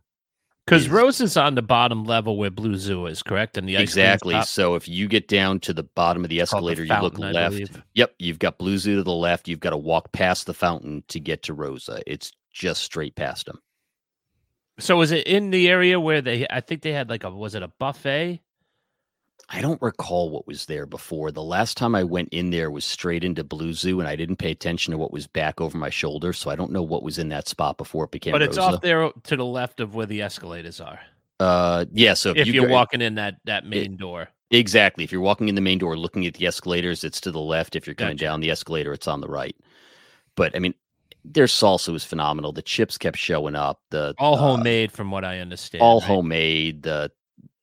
Because 0.66 0.88
Rose 0.90 1.20
is 1.20 1.36
on 1.36 1.56
the 1.56 1.62
bottom 1.62 2.06
level 2.06 2.38
where 2.38 2.50
Blue 2.50 2.76
Zoo 2.78 3.06
is, 3.08 3.22
correct? 3.22 3.58
And 3.58 3.68
the 3.68 3.76
exactly. 3.76 4.42
So 4.44 4.76
if 4.76 4.88
you 4.88 5.08
get 5.10 5.28
down 5.28 5.60
to 5.62 5.74
the 5.74 5.84
bottom 5.84 6.24
of 6.24 6.30
the 6.30 6.38
called 6.38 6.64
the 6.64 6.72
escalator, 6.72 6.84
you 6.86 7.02
look 7.02 7.20
left. 7.20 7.80
Yep, 7.94 8.16
you've 8.20 8.40
got 8.40 8.58
Blue 8.58 8.78
Zoo 8.78 8.96
to 8.96 9.04
the 9.04 9.12
left. 9.12 9.48
You've 9.50 9.60
got 9.60 9.72
to 9.72 9.78
walk 9.78 10.14
past 10.14 10.46
the 10.46 10.54
fountain 10.54 11.04
to 11.10 11.20
get 11.20 11.44
to 11.44 11.54
Rosa. 11.54 12.02
It's 12.08 12.32
just 12.54 12.84
straight 12.84 13.16
past 13.16 13.48
them. 13.48 13.60
So 14.80 14.98
was 14.98 15.12
it 15.12 15.28
in 15.28 15.52
the 15.52 15.70
area 15.70 16.00
where 16.00 16.22
they? 16.22 16.48
I 16.50 16.62
think 16.62 16.82
they 16.82 16.94
had 16.94 17.10
like 17.10 17.24
a 17.24 17.30
was 17.30 17.56
it 17.56 17.64
a 17.64 17.68
buffet? 17.80 18.42
I 19.50 19.62
don't 19.62 19.82
recall 19.82 20.30
what 20.30 20.48
was 20.48 20.66
there 20.66 20.86
before. 20.86 21.32
The 21.32 21.44
last 21.44 21.76
time 21.78 21.96
I 21.96 22.04
went 22.04 22.30
in 22.30 22.50
there 22.50 22.72
was 22.72 22.86
straight 22.86 23.24
into 23.24 23.44
Blue 23.44 23.74
Zoo, 23.74 24.00
and 24.00 24.08
I 24.08 24.16
didn't 24.16 24.38
pay 24.38 24.52
attention 24.52 24.92
to 24.92 24.98
what 24.98 25.12
was 25.12 25.28
back 25.28 25.60
over 25.60 25.78
my 25.78 25.90
shoulder, 25.90 26.32
so 26.32 26.50
I 26.50 26.56
don't 26.56 26.72
know 26.72 26.82
what 26.82 27.04
was 27.04 27.20
in 27.20 27.30
that 27.30 27.48
spot 27.48 27.78
before 27.78 28.06
it 28.06 28.12
became. 28.12 28.32
but 28.32 28.42
it's 28.42 28.58
Rosa. 28.58 28.76
off 28.76 28.82
there 28.82 29.12
to 29.12 29.36
the 29.36 29.46
left 29.46 29.80
of 29.80 29.96
where 29.96 30.06
the 30.06 30.22
escalators 30.22 30.80
are. 30.80 31.00
Uh, 31.40 31.86
yeah. 31.92 32.14
So 32.14 32.32
if, 32.32 32.38
If, 32.38 32.48
you 32.48 32.64
are 32.66 32.70
walking 32.70 33.02
in 33.02 33.16
that 33.16 33.36
that 33.46 33.66
main 33.66 33.98
door. 33.98 34.30
Exactly. 34.50 35.04
If 35.04 35.12
you're 35.12 35.22
walking 35.22 35.50
in 35.50 35.56
the 35.56 35.62
main 35.62 35.80
door 35.80 35.98
looking 35.98 36.26
at 36.26 36.36
the 36.36 36.48
escalators, 36.48 37.04
it's 37.04 37.20
to 37.22 37.32
the 37.32 37.42
left. 37.42 37.76
If 37.76 37.86
you're 37.86 37.96
coming 37.96 38.16
Gotcha. 38.16 38.26
down 38.26 38.40
the 38.40 38.52
escalator, 38.52 38.94
it's 38.94 39.08
on 39.08 39.20
the 39.20 39.28
right. 39.28 39.56
But 40.36 40.56
I 40.56 40.60
mean, 40.60 40.74
their 41.26 41.46
salsa 41.46 41.92
was 41.92 42.04
phenomenal. 42.04 42.52
The 42.52 42.62
chips 42.62 42.98
kept 42.98 43.18
showing 43.18 43.56
up. 43.56 43.80
The 43.92 44.14
All 44.18 44.36
uh, 44.36 44.40
homemade, 44.40 44.92
from 44.92 45.12
what 45.12 45.24
I 45.24 45.40
understand. 45.40 45.82
all 45.82 46.00
right? 46.00 46.08
homemade. 46.08 46.84
The 46.84 47.12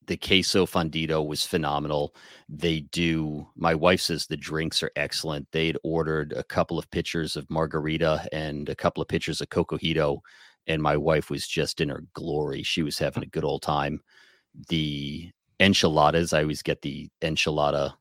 the 0.07 0.17
queso 0.17 0.65
fundido 0.65 1.25
was 1.25 1.45
phenomenal. 1.45 2.15
They 2.49 2.81
do. 2.81 3.47
My 3.55 3.75
wife 3.75 4.01
says 4.01 4.25
the 4.25 4.35
drinks 4.35 4.81
are 4.83 4.91
excellent. 4.95 5.47
They'd 5.51 5.77
ordered 5.83 6.33
a 6.33 6.43
couple 6.43 6.77
of 6.79 6.89
pitchers 6.91 7.35
of 7.35 7.49
margarita 7.49 8.27
and 8.33 8.67
a 8.67 8.75
couple 8.75 9.01
of 9.01 9.07
pitchers 9.07 9.41
of 9.41 9.49
cocojito, 9.49 10.19
and 10.67 10.81
my 10.81 10.97
wife 10.97 11.29
was 11.29 11.47
just 11.47 11.79
in 11.81 11.89
her 11.89 12.03
glory. 12.13 12.63
She 12.63 12.83
was 12.83 12.97
having 12.97 13.23
a 13.23 13.27
good 13.27 13.45
old 13.45 13.61
time. 13.61 14.01
The 14.69 15.29
enchiladas, 15.59 16.33
I 16.33 16.41
always 16.41 16.63
get 16.63 16.81
the 16.81 17.09
enchilada 17.21 17.93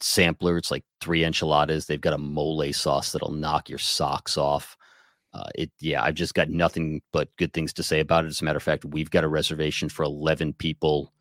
sampler. 0.00 0.56
It's 0.56 0.70
like 0.70 0.84
three 1.00 1.24
enchiladas. 1.24 1.86
They've 1.86 2.00
got 2.00 2.14
a 2.14 2.18
mole 2.18 2.72
sauce 2.72 3.12
that'll 3.12 3.32
knock 3.32 3.68
your 3.68 3.78
socks 3.78 4.36
off. 4.36 4.76
Uh, 5.34 5.48
it 5.54 5.70
yeah, 5.80 6.02
I've 6.02 6.14
just 6.14 6.34
got 6.34 6.48
nothing 6.48 7.02
but 7.12 7.28
good 7.36 7.52
things 7.52 7.72
to 7.74 7.82
say 7.82 8.00
about 8.00 8.24
it. 8.24 8.28
As 8.28 8.40
a 8.40 8.44
matter 8.44 8.56
of 8.56 8.62
fact, 8.62 8.84
we've 8.84 9.10
got 9.10 9.24
a 9.24 9.28
reservation 9.28 9.88
for 9.88 10.02
eleven 10.02 10.52
people 10.54 11.12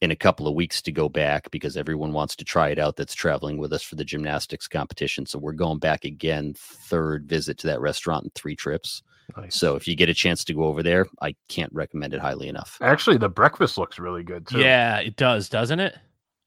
in 0.00 0.10
a 0.10 0.16
couple 0.16 0.48
of 0.48 0.54
weeks 0.54 0.82
to 0.82 0.90
go 0.90 1.08
back 1.08 1.48
because 1.52 1.76
everyone 1.76 2.12
wants 2.12 2.34
to 2.34 2.44
try 2.44 2.70
it 2.70 2.78
out 2.78 2.96
that's 2.96 3.14
traveling 3.14 3.56
with 3.56 3.72
us 3.72 3.84
for 3.84 3.94
the 3.94 4.04
gymnastics 4.04 4.66
competition. 4.66 5.24
So 5.26 5.38
we're 5.38 5.52
going 5.52 5.78
back 5.78 6.04
again, 6.04 6.54
third 6.56 7.28
visit 7.28 7.56
to 7.58 7.68
that 7.68 7.80
restaurant 7.80 8.24
in 8.24 8.30
three 8.34 8.56
trips. 8.56 9.02
Nice. 9.36 9.54
So 9.54 9.76
if 9.76 9.86
you 9.86 9.94
get 9.94 10.08
a 10.08 10.14
chance 10.14 10.44
to 10.44 10.54
go 10.54 10.64
over 10.64 10.82
there, 10.82 11.06
I 11.20 11.36
can't 11.48 11.72
recommend 11.72 12.14
it 12.14 12.20
highly 12.20 12.48
enough. 12.48 12.78
Actually, 12.80 13.18
the 13.18 13.28
breakfast 13.28 13.78
looks 13.78 14.00
really 14.00 14.24
good 14.24 14.48
too. 14.48 14.58
Yeah, 14.58 14.98
it 14.98 15.14
does, 15.14 15.48
doesn't 15.48 15.78
it? 15.78 15.96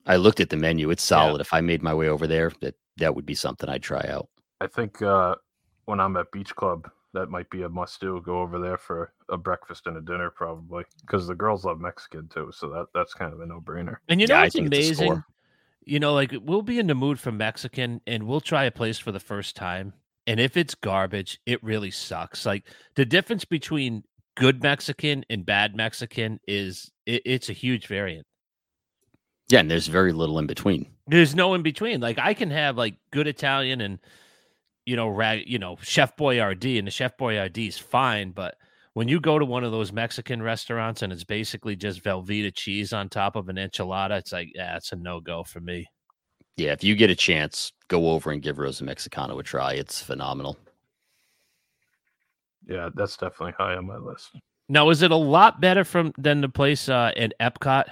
I 0.06 0.18
looked 0.18 0.40
at 0.40 0.50
the 0.50 0.58
menu; 0.58 0.90
it's 0.92 1.04
solid. 1.04 1.42
If 1.42 1.54
I 1.54 1.62
made 1.62 1.82
my 1.84 1.94
way 1.94 2.10
over 2.10 2.28
there, 2.28 2.52
that 2.62 2.76
that 2.98 3.16
would 3.16 3.26
be 3.26 3.36
something 3.36 3.70
I'd 3.70 3.84
try 3.84 4.06
out. 4.10 4.30
I 4.62 4.68
think 4.68 5.02
uh, 5.02 5.36
when 5.86 6.00
I'm 6.00 6.18
at 6.18 6.32
Beach 6.32 6.56
Club, 6.56 6.90
that 7.14 7.30
might 7.30 7.50
be 7.50 7.64
a 7.64 7.70
must 7.70 8.00
do. 8.02 8.22
Go 8.26 8.40
over 8.42 8.60
there 8.60 8.78
for 8.78 9.14
a 9.30 9.38
breakfast 9.38 9.88
and 9.88 9.98
a 9.98 10.02
dinner, 10.02 10.30
probably, 10.30 10.84
because 11.02 11.28
the 11.28 11.36
girls 11.36 11.66
love 11.66 11.80
Mexican 11.80 12.28
too. 12.28 12.52
So 12.54 12.70
that 12.70 12.88
that's 12.94 13.14
kind 13.14 13.34
of 13.34 13.40
a 13.42 13.46
no 13.46 13.60
brainer. 13.62 13.98
And 14.08 14.22
you 14.22 14.28
know 14.28 14.36
Yeah, 14.36 14.42
I 14.42 14.44
what's 14.44 14.56
think 14.56 14.68
it's 14.74 14.78
amazing? 14.78 14.96
score. 15.08 15.26
You 15.86 16.00
know, 16.00 16.14
like 16.14 16.34
we'll 16.44 16.62
be 16.64 16.80
in 16.80 16.88
the 16.88 16.96
mood 16.96 17.20
for 17.20 17.32
Mexican 17.32 18.02
and 18.08 18.24
we'll 18.24 18.42
try 18.42 18.66
a 18.66 18.72
place 18.72 18.98
for 18.98 19.12
the 19.12 19.20
first 19.20 19.56
time. 19.56 19.94
And 20.28 20.40
if 20.40 20.58
it's 20.58 20.74
garbage, 20.76 21.40
it 21.46 21.64
really 21.64 21.92
sucks. 21.92 22.46
Like 22.46 22.66
the 22.96 23.06
difference 23.06 23.46
between 23.46 24.04
good 24.36 24.64
Mexican 24.64 25.24
and 25.30 25.46
bad 25.46 25.76
Mexican 25.76 26.40
is 26.48 26.92
it, 27.06 27.22
it's 27.26 27.50
a 27.50 27.54
huge 27.54 27.88
variant. 27.88 28.26
Yeah, 29.50 29.60
and 29.60 29.70
there's 29.70 29.88
very 29.88 30.12
little 30.12 30.40
in 30.40 30.48
between. 30.48 30.88
There's 31.08 31.36
no 31.36 31.54
in 31.54 31.62
between. 31.62 32.02
Like 32.02 32.18
I 32.18 32.34
can 32.34 32.50
have 32.50 32.78
like 32.78 32.96
good 33.12 33.28
Italian 33.28 33.82
and 33.82 34.00
you 34.86 34.96
know, 34.96 35.08
rag, 35.08 35.44
you 35.48 35.60
know, 35.60 35.78
Chef 35.82 36.16
Boyardee, 36.16 36.78
and 36.78 36.88
the 36.88 36.92
Chef 36.92 37.18
Boyardee 37.18 37.68
is 37.68 37.78
fine, 37.78 38.32
but 38.32 38.56
when 38.94 39.08
you 39.08 39.20
go 39.20 39.38
to 39.38 39.46
one 39.46 39.64
of 39.64 39.72
those 39.72 39.92
Mexican 39.92 40.42
restaurants 40.42 41.02
and 41.02 41.12
it's 41.12 41.24
basically 41.24 41.76
just 41.76 42.04
Velveeta 42.04 42.54
cheese 42.54 42.94
on 42.94 43.10
top 43.10 43.36
of 43.36 43.50
an 43.50 43.58
enchilada, 43.58 44.18
it's 44.18 44.32
like, 44.32 44.50
yeah, 44.56 44.78
it's 44.78 44.92
a 44.94 44.96
no 44.96 45.20
go 45.20 45.44
for 45.44 45.60
me. 45.60 45.86
Yeah, 46.56 46.72
if 46.72 46.84
you 46.84 46.96
get 46.96 47.10
a 47.10 47.16
chance, 47.16 47.74
go 47.90 48.12
over 48.12 48.32
and 48.32 48.42
give 48.42 48.58
Rosa 48.58 48.86
Mexicano 48.86 49.38
a 49.38 49.44
try. 49.44 49.74
It's 49.74 50.02
phenomenal. 50.02 50.58
Yeah, 52.66 52.90
that's 52.96 53.18
definitely 53.18 53.54
high 53.58 53.76
on 53.76 53.86
my 53.86 53.98
list. 53.98 54.38
Now, 54.70 54.90
is 54.90 55.02
it 55.02 55.12
a 55.12 55.16
lot 55.16 55.60
better 55.60 55.84
from 55.84 56.14
than 56.18 56.42
the 56.42 56.50
place 56.50 56.88
uh, 56.88 57.12
in 57.18 57.34
Epcot? 57.42 57.86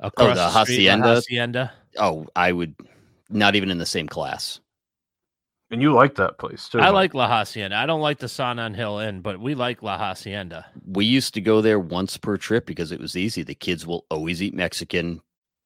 Oh, 0.00 0.08
Across 0.08 0.36
the 0.36 0.64
street, 0.64 0.88
La 0.88 0.98
Hacienda? 1.00 1.14
Hacienda. 1.14 1.72
Oh, 1.98 2.26
I 2.36 2.52
would 2.52 2.74
not 3.30 3.56
even 3.56 3.70
in 3.70 3.78
the 3.78 3.86
same 3.86 4.06
class. 4.08 4.60
And 5.70 5.82
you 5.82 5.92
like 5.92 6.14
that 6.16 6.38
place 6.38 6.68
too. 6.68 6.80
I 6.80 6.86
huh? 6.86 6.92
like 6.92 7.14
La 7.14 7.26
Hacienda. 7.28 7.76
I 7.76 7.86
don't 7.86 8.00
like 8.00 8.18
the 8.18 8.28
San 8.28 8.58
Angel 8.58 8.98
Inn, 9.00 9.20
but 9.20 9.40
we 9.40 9.54
like 9.54 9.82
La 9.82 9.98
Hacienda. 9.98 10.66
We 10.86 11.04
used 11.04 11.34
to 11.34 11.40
go 11.40 11.60
there 11.60 11.80
once 11.80 12.16
per 12.16 12.36
trip 12.36 12.66
because 12.66 12.92
it 12.92 13.00
was 13.00 13.16
easy. 13.16 13.42
The 13.42 13.54
kids 13.54 13.86
will 13.86 14.06
always 14.10 14.42
eat 14.42 14.54
Mexican 14.54 15.20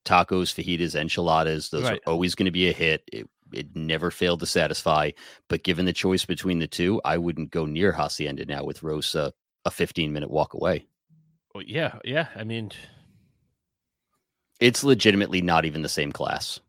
tacos, 0.06 0.54
fajitas, 0.54 0.94
enchiladas. 0.94 1.68
Those 1.68 1.84
Right. 1.84 2.00
are 2.06 2.12
always 2.12 2.34
going 2.34 2.46
to 2.46 2.50
be 2.50 2.68
a 2.70 2.72
hit. 2.72 3.02
It, 3.12 3.28
it 3.52 3.76
never 3.76 4.10
failed 4.10 4.40
to 4.40 4.46
satisfy. 4.46 5.10
But 5.48 5.64
given 5.64 5.84
the 5.84 5.92
choice 5.92 6.24
between 6.24 6.60
the 6.60 6.68
two, 6.68 7.00
I 7.04 7.18
wouldn't 7.18 7.50
go 7.50 7.66
near 7.66 7.92
Hacienda 7.92 8.46
now 8.46 8.64
with 8.64 8.82
Rosa 8.82 9.34
a 9.66 9.70
15 9.70 10.12
minute 10.12 10.30
walk 10.30 10.54
away. 10.54 10.86
Well, 11.54 11.64
yeah, 11.66 11.98
yeah. 12.04 12.28
I 12.34 12.44
mean, 12.44 12.70
It's 14.60 14.84
legitimately 14.84 15.40
not 15.42 15.64
even 15.64 15.82
the 15.82 15.88
same 15.88 16.12
class. 16.12 16.60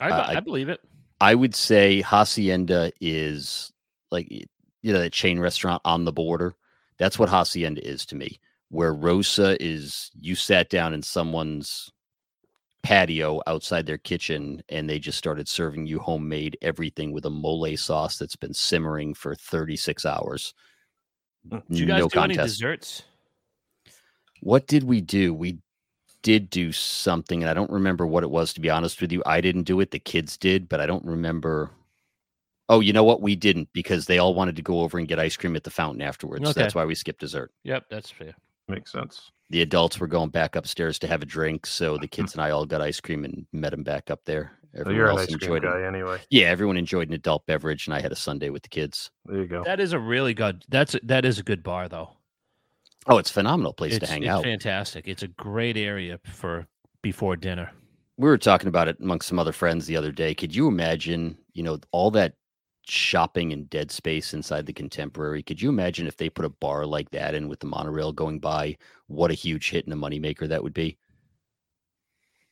I, 0.00 0.10
Uh, 0.10 0.22
I, 0.22 0.36
I- 0.36 0.40
believe 0.40 0.68
it. 0.68 0.80
I 1.20 1.34
would 1.34 1.54
say 1.54 2.02
Hacienda 2.02 2.92
is 3.00 3.72
like 4.10 4.30
you 4.30 4.92
know 4.92 4.98
that 5.00 5.12
chain 5.14 5.38
restaurant 5.38 5.80
on 5.84 6.04
the 6.04 6.12
border. 6.12 6.54
That's 6.98 7.18
what 7.18 7.30
Hacienda 7.30 7.86
is 7.86 8.04
to 8.06 8.16
me. 8.16 8.38
Where 8.68 8.92
Rosa 8.92 9.56
is, 9.62 10.10
you 10.20 10.34
sat 10.34 10.68
down 10.68 10.92
in 10.92 11.02
someone's 11.02 11.90
patio 12.82 13.40
outside 13.46 13.86
their 13.86 13.98
kitchen 13.98 14.62
and 14.68 14.88
they 14.88 14.98
just 14.98 15.18
started 15.18 15.48
serving 15.48 15.86
you 15.86 15.98
homemade 15.98 16.56
everything 16.62 17.12
with 17.12 17.24
a 17.24 17.30
mole 17.30 17.76
sauce 17.76 18.18
that's 18.18 18.36
been 18.36 18.54
simmering 18.54 19.14
for 19.14 19.34
36 19.34 20.04
hours. 20.04 20.54
Did 21.48 21.62
you 21.70 21.86
guys 21.86 22.00
no 22.00 22.08
do 22.08 22.20
any 22.20 22.34
desserts? 22.36 23.02
What 24.40 24.66
did 24.66 24.84
we 24.84 25.00
do? 25.00 25.32
We 25.32 25.58
did 26.26 26.50
do 26.50 26.72
something, 26.72 27.40
and 27.40 27.48
I 27.48 27.54
don't 27.54 27.70
remember 27.70 28.04
what 28.04 28.24
it 28.24 28.30
was. 28.30 28.52
To 28.54 28.60
be 28.60 28.68
honest 28.68 29.00
with 29.00 29.12
you, 29.12 29.22
I 29.24 29.40
didn't 29.40 29.62
do 29.62 29.78
it. 29.78 29.92
The 29.92 30.00
kids 30.00 30.36
did, 30.36 30.68
but 30.68 30.80
I 30.80 30.86
don't 30.86 31.04
remember. 31.04 31.70
Oh, 32.68 32.80
you 32.80 32.92
know 32.92 33.04
what? 33.04 33.22
We 33.22 33.36
didn't 33.36 33.68
because 33.72 34.06
they 34.06 34.18
all 34.18 34.34
wanted 34.34 34.56
to 34.56 34.62
go 34.62 34.80
over 34.80 34.98
and 34.98 35.06
get 35.06 35.20
ice 35.20 35.36
cream 35.36 35.54
at 35.54 35.62
the 35.62 35.70
fountain 35.70 36.02
afterwards. 36.02 36.42
Okay. 36.50 36.60
That's 36.60 36.74
why 36.74 36.84
we 36.84 36.96
skipped 36.96 37.20
dessert. 37.20 37.52
Yep, 37.62 37.84
that's 37.90 38.10
fair. 38.10 38.34
Makes 38.66 38.90
sense. 38.90 39.30
The 39.50 39.62
adults 39.62 40.00
were 40.00 40.08
going 40.08 40.30
back 40.30 40.56
upstairs 40.56 40.98
to 40.98 41.06
have 41.06 41.22
a 41.22 41.26
drink, 41.26 41.64
so 41.64 41.96
the 41.96 42.08
kids 42.16 42.32
and 42.32 42.42
I 42.42 42.50
all 42.50 42.66
got 42.66 42.80
ice 42.82 42.98
cream 42.98 43.24
and 43.24 43.46
met 43.52 43.70
them 43.70 43.84
back 43.84 44.10
up 44.10 44.24
there. 44.24 44.50
So 44.74 44.80
Everyone 44.80 44.96
you're 44.96 45.06
an 45.06 45.10
else 45.18 45.20
ice 45.28 45.36
cream 45.36 45.52
enjoyed 45.56 45.64
it. 45.64 45.86
anyway. 45.86 46.18
Yeah, 46.28 46.46
everyone 46.46 46.76
enjoyed 46.76 47.06
an 47.06 47.14
adult 47.14 47.46
beverage, 47.46 47.86
and 47.86 47.94
I 47.94 48.00
had 48.00 48.10
a 48.10 48.16
sundae 48.16 48.48
with 48.48 48.64
the 48.64 48.68
kids. 48.68 49.12
There 49.26 49.38
you 49.42 49.46
go. 49.46 49.62
That 49.62 49.78
is 49.78 49.92
a 49.92 50.00
really 50.00 50.34
good. 50.34 50.64
That's 50.68 50.96
a- 50.96 51.00
that 51.04 51.24
is 51.24 51.38
a 51.38 51.44
good 51.44 51.62
bar 51.62 51.88
though. 51.88 52.10
Oh, 53.08 53.18
it's 53.18 53.30
a 53.30 53.34
phenomenal 53.34 53.72
place 53.72 53.94
it's 53.94 54.06
to 54.06 54.12
hang 54.12 54.26
out. 54.26 54.42
fantastic. 54.42 55.06
It's 55.06 55.22
a 55.22 55.28
great 55.28 55.76
area 55.76 56.18
for 56.24 56.66
before 57.02 57.36
dinner. 57.36 57.70
we 58.16 58.28
were 58.28 58.38
talking 58.38 58.68
about 58.68 58.88
it 58.88 58.98
amongst 59.00 59.28
some 59.28 59.38
other 59.38 59.52
friends 59.52 59.86
the 59.86 59.96
other 59.96 60.10
day. 60.10 60.34
Could 60.34 60.54
you 60.54 60.66
imagine, 60.66 61.38
you 61.52 61.62
know, 61.62 61.78
all 61.92 62.10
that 62.12 62.34
shopping 62.88 63.52
and 63.52 63.68
dead 63.70 63.90
space 63.90 64.34
inside 64.34 64.66
the 64.66 64.72
contemporary? 64.72 65.42
Could 65.42 65.62
you 65.62 65.68
imagine 65.68 66.06
if 66.06 66.16
they 66.16 66.28
put 66.28 66.44
a 66.44 66.50
bar 66.50 66.84
like 66.86 67.10
that 67.10 67.34
in 67.34 67.48
with 67.48 67.60
the 67.60 67.66
monorail 67.66 68.12
going 68.12 68.40
by? 68.40 68.76
What 69.06 69.30
a 69.30 69.34
huge 69.34 69.70
hit 69.70 69.84
and 69.84 69.92
a 69.92 69.96
moneymaker 69.96 70.48
that 70.48 70.62
would 70.62 70.74
be. 70.74 70.96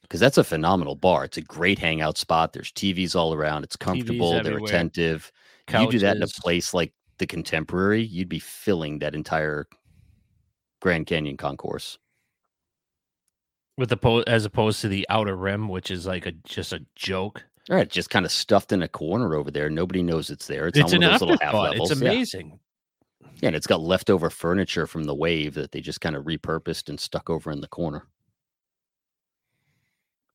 Because 0.02 0.20
that's 0.20 0.38
a 0.38 0.44
phenomenal 0.44 0.94
bar. 0.94 1.24
It's 1.24 1.38
a 1.38 1.42
great 1.42 1.78
hangout 1.78 2.18
spot. 2.18 2.52
There's 2.52 2.70
TVs 2.70 3.16
all 3.16 3.32
around. 3.32 3.64
It's 3.64 3.76
comfortable. 3.76 4.42
They're 4.42 4.58
attentive. 4.58 5.32
You 5.72 5.90
do 5.90 5.98
that 6.00 6.16
in 6.16 6.22
a 6.22 6.28
place 6.28 6.74
like 6.74 6.92
the 7.18 7.26
contemporary, 7.26 8.02
you'd 8.02 8.28
be 8.28 8.38
filling 8.38 8.98
that 8.98 9.14
entire 9.14 9.66
Grand 10.84 11.06
Canyon 11.06 11.38
concourse. 11.38 11.96
with 13.78 13.88
the 13.88 14.24
as 14.26 14.44
opposed 14.44 14.82
to 14.82 14.88
the 14.88 15.06
outer 15.08 15.34
rim, 15.34 15.66
which 15.70 15.90
is 15.90 16.06
like 16.06 16.26
a 16.26 16.32
just 16.32 16.74
a 16.74 16.84
joke. 16.94 17.42
All 17.70 17.76
right, 17.76 17.88
just 17.88 18.10
kind 18.10 18.26
of 18.26 18.30
stuffed 18.30 18.70
in 18.70 18.82
a 18.82 18.88
corner 18.88 19.34
over 19.34 19.50
there. 19.50 19.70
Nobody 19.70 20.02
knows 20.02 20.28
it's 20.28 20.46
there. 20.46 20.66
It's, 20.66 20.78
It's, 20.78 20.92
on 20.92 20.96
an 21.02 21.08
one 21.08 21.14
of 21.14 21.20
those 21.20 21.28
little 21.30 21.46
half 21.46 21.54
levels. 21.54 21.90
It's 21.90 22.02
Yeah. 22.02 22.10
amazing. 22.10 22.60
Yeah, 23.40 23.46
and 23.48 23.56
it's 23.56 23.66
got 23.66 23.80
leftover 23.80 24.28
furniture 24.28 24.86
from 24.86 25.04
the 25.04 25.14
wave 25.14 25.54
that 25.54 25.72
they 25.72 25.80
just 25.80 26.02
kind 26.02 26.14
of 26.14 26.24
repurposed 26.26 26.90
and 26.90 27.00
stuck 27.00 27.30
over 27.30 27.50
in 27.50 27.62
the 27.62 27.66
corner. 27.66 28.06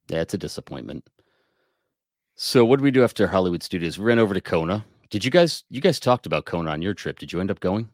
Yeah, 0.10 0.22
it's 0.22 0.34
a 0.34 0.38
disappointment. 0.40 1.08
So 2.36 2.66
what 2.66 2.78
did 2.78 2.84
we 2.84 2.90
do 2.92 3.04
after 3.04 3.28
Hollywood 3.28 3.62
Studios? 3.62 4.00
We 4.00 4.06
ran 4.06 4.18
over 4.18 4.34
to 4.34 4.42
Kona. 4.42 4.84
Did 5.12 5.24
you 5.24 5.30
guys 5.30 5.64
you 5.70 5.80
guys 5.80 6.00
talked 6.00 6.26
about 6.26 6.46
Kona 6.46 6.72
on 6.72 6.82
your 6.82 6.96
trip? 6.96 7.20
Did 7.20 7.32
you 7.32 7.40
end 7.40 7.52
up 7.52 7.60
going? 7.60 7.90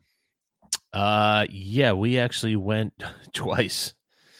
Uh, 0.96 1.46
yeah, 1.50 1.92
we 1.92 2.18
actually 2.18 2.56
went 2.56 2.94
twice. 3.34 3.94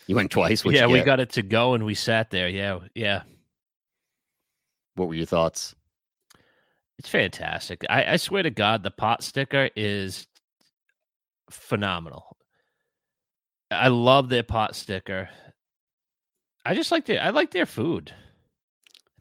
You 0.08 0.16
went 0.16 0.32
twice. 0.32 0.64
What'd 0.64 0.80
yeah, 0.80 0.88
we 0.88 1.02
got 1.02 1.20
it 1.20 1.32
to 1.32 1.42
go 1.42 1.74
and 1.74 1.84
we 1.86 1.96
sat 1.96 2.30
there. 2.30 2.48
Yeah, 2.48 2.80
yeah, 2.94 3.24
What 4.96 5.08
were 5.08 5.16
your 5.16 5.26
thoughts? 5.26 5.76
it's 6.98 7.10
fantastic. 7.10 7.84
I, 7.90 8.14
I 8.14 8.16
swear 8.16 8.44
to 8.44 8.50
God, 8.50 8.82
the 8.84 8.92
pot 8.92 9.22
sticker 9.22 9.70
is 9.76 10.28
phenomenal. 11.50 12.38
I 13.70 13.90
love 13.90 14.30
their 14.30 14.44
pot 14.44 14.76
sticker. 14.76 15.28
I 16.64 16.74
just 16.74 16.92
like 16.92 17.06
their 17.06 17.22
I 17.22 17.32
like 17.32 17.52
their 17.52 17.66
food. 17.66 18.14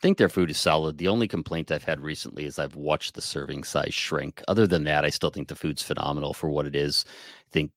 I 0.05 0.07
think 0.07 0.19
their 0.19 0.29
food 0.29 0.51
is 0.51 0.59
solid. 0.59 0.99
The 0.99 1.09
only 1.09 1.27
complaint 1.27 1.73
I've 1.73 1.83
had 1.83 1.99
recently 1.99 2.45
is 2.45 2.59
I've 2.59 2.75
watched 2.75 3.15
the 3.15 3.23
serving 3.23 3.65
size 3.65 3.95
shrink. 3.95 4.43
Other 4.49 4.67
than 4.67 4.85
that, 4.85 5.03
I 5.03 5.09
still 5.09 5.31
think 5.31 5.49
the 5.49 5.57
food's 5.57 5.83
phenomenal 5.83 6.35
for 6.35 6.51
what 6.51 6.67
it 6.67 6.77
is. 6.77 7.07
I 7.49 7.51
think 7.53 7.71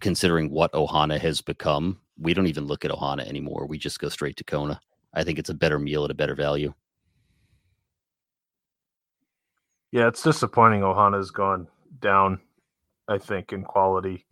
considering 0.00 0.50
what 0.50 0.72
Ohana 0.72 1.18
has 1.18 1.42
become, 1.42 2.00
we 2.18 2.32
don't 2.32 2.46
even 2.46 2.64
look 2.64 2.86
at 2.86 2.90
Ohana 2.90 3.28
anymore. 3.28 3.66
We 3.66 3.76
just 3.76 4.00
go 4.00 4.08
straight 4.08 4.38
to 4.38 4.44
Kona. 4.44 4.80
I 5.12 5.22
think 5.22 5.38
it's 5.38 5.50
a 5.50 5.54
better 5.54 5.78
meal 5.78 6.06
at 6.06 6.10
a 6.10 6.14
better 6.14 6.34
value. 6.34 6.72
Yeah, 9.92 10.08
it's 10.08 10.22
disappointing. 10.22 10.80
Ohana's 10.80 11.30
gone 11.30 11.68
down, 12.00 12.40
I 13.06 13.18
think, 13.18 13.52
in 13.52 13.64
quality, 13.64 14.24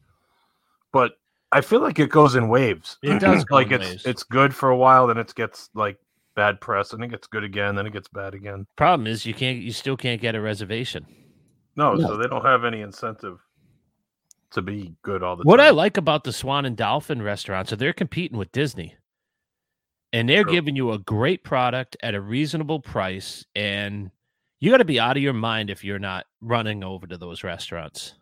but 0.95 1.13
I 1.53 1.61
feel 1.61 1.81
like 1.81 1.99
it 1.99 2.09
goes 2.09 2.37
in 2.37 2.49
waves. 2.49 2.97
It 3.03 3.21
does 3.21 3.45
like 3.51 3.71
it's 3.71 3.87
waves. 3.87 4.07
it's 4.07 4.23
good 4.23 4.55
for 4.55 4.71
a 4.71 4.77
while, 4.79 5.09
then 5.09 5.19
it 5.19 5.35
gets 5.35 5.69
like 5.75 5.99
bad 6.35 6.61
press, 6.61 6.93
and 6.93 7.03
it 7.05 7.09
gets 7.09 7.27
good 7.27 7.45
again, 7.45 7.75
then 7.75 7.87
it 7.87 7.93
gets 7.93 8.09
bad 8.09 8.35
again. 8.35 8.67
Problem 8.77 9.07
is, 9.07 9.25
you 9.27 9.35
can't 9.35 9.59
you 9.59 9.73
still 9.73 9.97
can't 9.97 10.21
get 10.21 10.35
a 10.35 10.41
reservation. 10.41 11.07
No, 11.77 11.95
No. 11.95 12.07
so 12.09 12.17
they 12.17 12.27
don't 12.29 12.45
have 12.45 12.65
any 12.65 12.81
incentive 12.83 13.39
to 14.53 14.63
be 14.63 14.95
good 15.03 15.23
all 15.23 15.37
the 15.37 15.43
time. 15.43 15.49
What 15.49 15.61
I 15.61 15.71
like 15.71 15.97
about 15.97 16.25
the 16.25 16.33
Swan 16.33 16.65
and 16.65 16.77
Dolphin 16.77 17.21
restaurant, 17.23 17.69
so 17.69 17.77
they're 17.77 17.93
competing 17.93 18.39
with 18.39 18.53
Disney. 18.53 18.95
And 20.13 20.29
they're 20.29 20.45
True. 20.45 20.53
giving 20.53 20.77
you 20.77 20.93
a 20.93 20.99
great 21.01 21.43
product 21.43 21.97
at 22.05 22.15
a 22.15 22.21
reasonable 22.21 22.79
price. 22.79 23.45
And 23.57 24.13
you 24.61 24.71
got 24.71 24.77
to 24.77 24.85
be 24.85 25.01
out 25.01 25.17
of 25.17 25.23
your 25.25 25.33
mind 25.33 25.71
if 25.71 25.83
you're 25.83 25.99
not 25.99 26.27
running 26.41 26.85
over 26.85 27.05
to 27.09 27.19
those 27.19 27.43
restaurants. 27.43 28.15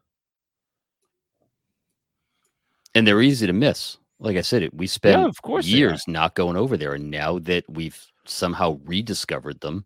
And 2.94 3.06
they're 3.06 3.20
easy 3.20 3.46
to 3.46 3.52
miss. 3.52 3.98
Like 4.22 4.36
I 4.36 4.40
said, 4.42 4.70
we 4.72 4.86
spent 4.86 5.20
of 5.22 5.42
course 5.42 5.66
years 5.66 6.04
not 6.06 6.34
going 6.34 6.56
over 6.56 6.76
there. 6.76 6.94
And 6.94 7.10
now 7.10 7.38
that 7.40 7.64
we've 7.68 8.00
somehow 8.24 8.78
rediscovered 8.84 9.60
them, 9.60 9.84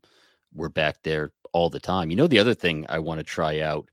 we're 0.55 0.69
back 0.69 0.97
there 1.03 1.33
all 1.53 1.71
the 1.71 1.81
time. 1.81 2.11
You 2.11 2.17
know, 2.17 2.27
the 2.27 2.39
other 2.39 2.55
thing 2.55 2.85
I 2.89 2.99
want 2.99 3.19
to 3.19 3.25
try 3.25 3.61
out, 3.61 3.89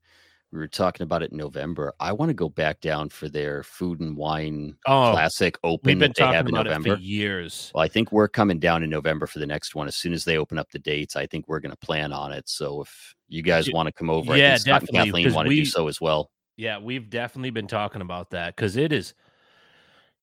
we 0.52 0.58
were 0.58 0.68
talking 0.68 1.02
about 1.02 1.22
it 1.22 1.32
in 1.32 1.38
November. 1.38 1.94
I 1.98 2.12
want 2.12 2.28
to 2.28 2.34
go 2.34 2.48
back 2.50 2.80
down 2.80 3.08
for 3.08 3.28
their 3.28 3.62
food 3.62 4.00
and 4.00 4.16
wine 4.16 4.76
Oh, 4.86 5.12
classic 5.12 5.58
open 5.64 5.88
we've 5.88 5.98
been 5.98 6.10
that 6.10 6.16
they 6.16 6.24
have 6.24 6.44
talking 6.44 6.48
in 6.50 6.54
about 6.54 6.66
November. 6.66 6.92
it 6.92 6.96
for 6.96 7.02
years. 7.02 7.72
Well, 7.74 7.82
I 7.82 7.88
think 7.88 8.12
we're 8.12 8.28
coming 8.28 8.58
down 8.58 8.82
in 8.82 8.90
November 8.90 9.26
for 9.26 9.38
the 9.38 9.46
next 9.46 9.74
one. 9.74 9.88
As 9.88 9.96
soon 9.96 10.12
as 10.12 10.24
they 10.24 10.36
open 10.36 10.58
up 10.58 10.70
the 10.70 10.78
dates, 10.78 11.16
I 11.16 11.26
think 11.26 11.48
we're 11.48 11.60
going 11.60 11.72
to 11.72 11.78
plan 11.78 12.12
on 12.12 12.32
it. 12.32 12.48
So 12.48 12.82
if 12.82 13.14
you 13.28 13.42
guys 13.42 13.72
want 13.72 13.86
to 13.86 13.92
come 13.92 14.10
over, 14.10 14.36
yeah, 14.36 14.48
I 14.48 14.50
think 14.50 14.60
Scott 14.60 14.80
definitely, 14.82 15.24
Kathleen 15.24 15.34
want 15.34 15.48
to 15.48 15.54
do 15.56 15.64
so 15.64 15.88
as 15.88 16.00
well. 16.00 16.30
Yeah, 16.56 16.78
we've 16.78 17.10
definitely 17.10 17.50
been 17.50 17.66
talking 17.66 18.02
about 18.02 18.30
that 18.30 18.54
because 18.54 18.76
it 18.76 18.92
is, 18.92 19.14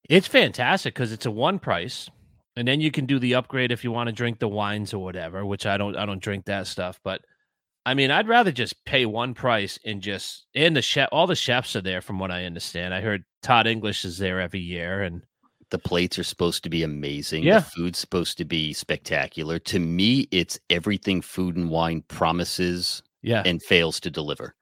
it's 0.09 0.27
fantastic 0.27 0.93
because 0.93 1.11
it's 1.11 1.25
a 1.25 1.31
one 1.31 1.59
price, 1.59 2.09
and 2.55 2.67
then 2.67 2.81
you 2.81 2.91
can 2.91 3.05
do 3.05 3.19
the 3.19 3.35
upgrade 3.35 3.71
if 3.71 3.83
you 3.83 3.91
want 3.91 4.07
to 4.07 4.13
drink 4.13 4.39
the 4.39 4.47
wines 4.47 4.93
or 4.93 5.03
whatever. 5.03 5.45
Which 5.45 5.65
I 5.65 5.77
don't, 5.77 5.95
I 5.95 6.05
don't 6.05 6.21
drink 6.21 6.45
that 6.45 6.67
stuff. 6.67 6.99
But 7.03 7.21
I 7.85 7.93
mean, 7.93 8.11
I'd 8.11 8.27
rather 8.27 8.51
just 8.51 8.83
pay 8.85 9.05
one 9.05 9.33
price 9.33 9.79
and 9.85 10.01
just 10.01 10.45
and 10.55 10.75
the 10.75 10.81
chef, 10.81 11.09
all 11.11 11.27
the 11.27 11.35
chefs 11.35 11.75
are 11.75 11.81
there 11.81 12.01
from 12.01 12.19
what 12.19 12.31
I 12.31 12.45
understand. 12.45 12.93
I 12.93 13.01
heard 13.01 13.23
Todd 13.41 13.67
English 13.67 14.05
is 14.05 14.17
there 14.17 14.39
every 14.41 14.59
year, 14.59 15.01
and 15.03 15.21
The 15.71 15.79
plates 15.79 16.19
are 16.19 16.23
supposed 16.23 16.63
to 16.63 16.69
be 16.69 16.83
amazing. 16.83 17.43
Yeah. 17.43 17.59
The 17.59 17.65
food's 17.65 17.99
supposed 17.99 18.37
to 18.39 18.45
be 18.45 18.73
spectacular. 18.73 19.57
To 19.59 19.79
me, 19.79 20.27
it's 20.31 20.59
everything 20.69 21.21
food 21.21 21.55
and 21.55 21.69
wine 21.69 22.03
promises 22.09 23.01
Yeah. 23.23 23.41
and 23.45 23.61
fails 23.63 23.99
to 24.01 24.11
deliver. 24.11 24.53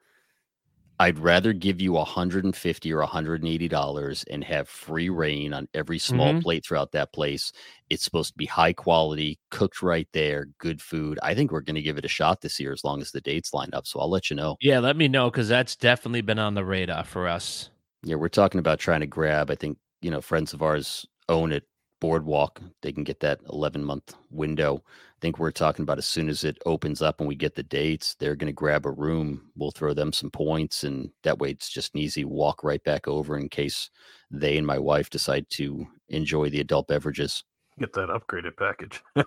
I'd 1.00 1.18
rather 1.20 1.54
give 1.54 1.80
you 1.82 1.93
150 1.93 2.91
or 2.93 3.00
180 3.00 3.68
dollars 3.70 4.24
and 4.26 4.43
have 4.43 4.68
free 4.70 5.10
reign 5.10 5.54
on 5.54 5.68
every 5.74 5.97
small 6.00 6.34
Mhm. 6.34 6.43
plate 6.43 6.66
throughout 6.66 6.91
that 6.91 7.14
place. 7.14 7.52
It's 7.89 8.04
supposed 8.04 8.32
to 8.34 8.38
be 8.38 8.45
high 8.45 8.74
quality, 8.74 9.39
cooked 9.50 9.82
right 9.82 10.08
there, 10.14 10.47
good 10.60 10.82
food. 10.82 11.18
I 11.24 11.34
think 11.36 11.52
we're 11.52 11.62
going 11.62 11.76
to 11.76 11.82
give 11.82 11.97
it 11.97 12.06
a 12.06 12.10
shot 12.10 12.41
this 12.41 12.60
year 12.60 12.74
as 12.74 12.84
long 12.84 13.02
as 13.02 13.12
the 13.12 13.22
dates 13.22 13.54
line 13.54 13.70
up. 13.74 13.88
So 13.88 14.00
I'll 14.00 14.10
let 14.10 14.30
you 14.30 14.36
know. 14.36 14.58
Yeah, 14.62 14.80
let 14.80 14.95
me 14.95 15.08
know 15.10 15.30
because 15.30 15.50
that's 15.50 15.76
definitely 15.76 16.22
been 16.22 16.39
on 16.39 16.54
the 16.54 16.64
radar 16.66 17.04
for 17.04 17.28
us. 17.28 17.70
Yeah, 18.04 18.16
we're 18.16 18.30
talking 18.30 18.60
about 18.60 18.80
trying 18.80 19.02
to 19.02 19.08
grab. 19.08 19.52
I 19.52 19.56
think 19.56 19.78
you 20.02 20.12
know 20.12 20.22
friends 20.22 20.54
of 20.54 20.62
ours 20.62 21.06
own 21.28 21.52
it. 21.52 21.68
Boardwalk, 22.00 22.62
they 22.82 22.91
can 22.91 23.04
get 23.04 23.20
that 23.22 23.39
11 23.52 23.84
month 23.84 24.16
window. 24.30 24.84
I 24.88 25.20
think 25.22 25.38
we're 25.38 25.52
talking 25.52 25.84
about 25.84 25.97
as 25.97 26.06
soon 26.06 26.30
as 26.30 26.43
it 26.43 26.58
opens 26.66 27.02
up 27.02 27.20
and 27.20 27.28
we 27.28 27.36
get 27.36 27.56
the 27.56 27.64
dates, 27.64 28.16
they're 28.16 28.36
going 28.36 28.47
to 28.47 28.54
grab 28.54 28.86
a 28.86 28.91
room. 28.91 29.52
We'll 29.56 29.72
throw 29.72 29.93
them 29.93 30.14
some 30.14 30.32
points, 30.32 30.84
and 30.84 31.12
that 31.24 31.39
way 31.39 31.50
it's 31.52 31.70
just 31.70 31.93
an 31.93 32.00
easy 32.00 32.24
walk 32.24 32.64
right 32.64 32.84
back 32.84 33.08
over 33.08 33.38
in 33.38 33.50
case 33.50 33.89
they 34.32 34.58
and 34.58 34.66
my 34.66 34.80
wife 34.80 35.10
decide 35.10 35.50
to 35.52 35.88
enjoy 36.08 36.50
the 36.50 36.62
adult 36.62 36.88
beverages. 36.88 37.43
Get 37.80 37.93
that 37.93 38.10
upgraded 38.10 38.58
package. 38.58 39.02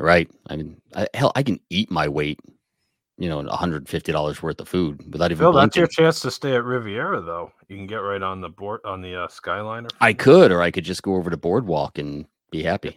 Right? 0.00 0.30
I 0.48 0.54
mean, 0.54 0.80
I, 0.94 1.08
hell, 1.12 1.32
I 1.34 1.42
can 1.42 1.58
eat 1.70 1.90
my 1.90 2.06
weight, 2.06 2.38
you 3.18 3.28
know, 3.28 3.42
$150 3.42 4.42
worth 4.42 4.60
of 4.60 4.68
food 4.68 5.12
without 5.12 5.32
even. 5.32 5.42
Phil, 5.42 5.52
that's 5.52 5.76
your 5.76 5.88
chance 5.88 6.20
to 6.20 6.30
stay 6.30 6.54
at 6.54 6.62
Riviera, 6.62 7.20
though. 7.20 7.52
You 7.68 7.76
can 7.76 7.86
get 7.86 7.96
right 7.96 8.22
on 8.22 8.40
the 8.40 8.48
board 8.48 8.80
on 8.84 9.02
the 9.02 9.24
uh, 9.24 9.26
Skyliner. 9.26 9.90
I 10.00 10.12
could, 10.12 10.52
or 10.52 10.62
I 10.62 10.70
could 10.70 10.84
just 10.84 11.02
go 11.02 11.16
over 11.16 11.28
to 11.28 11.36
Boardwalk 11.36 11.98
and 11.98 12.26
be 12.52 12.62
happy. 12.62 12.96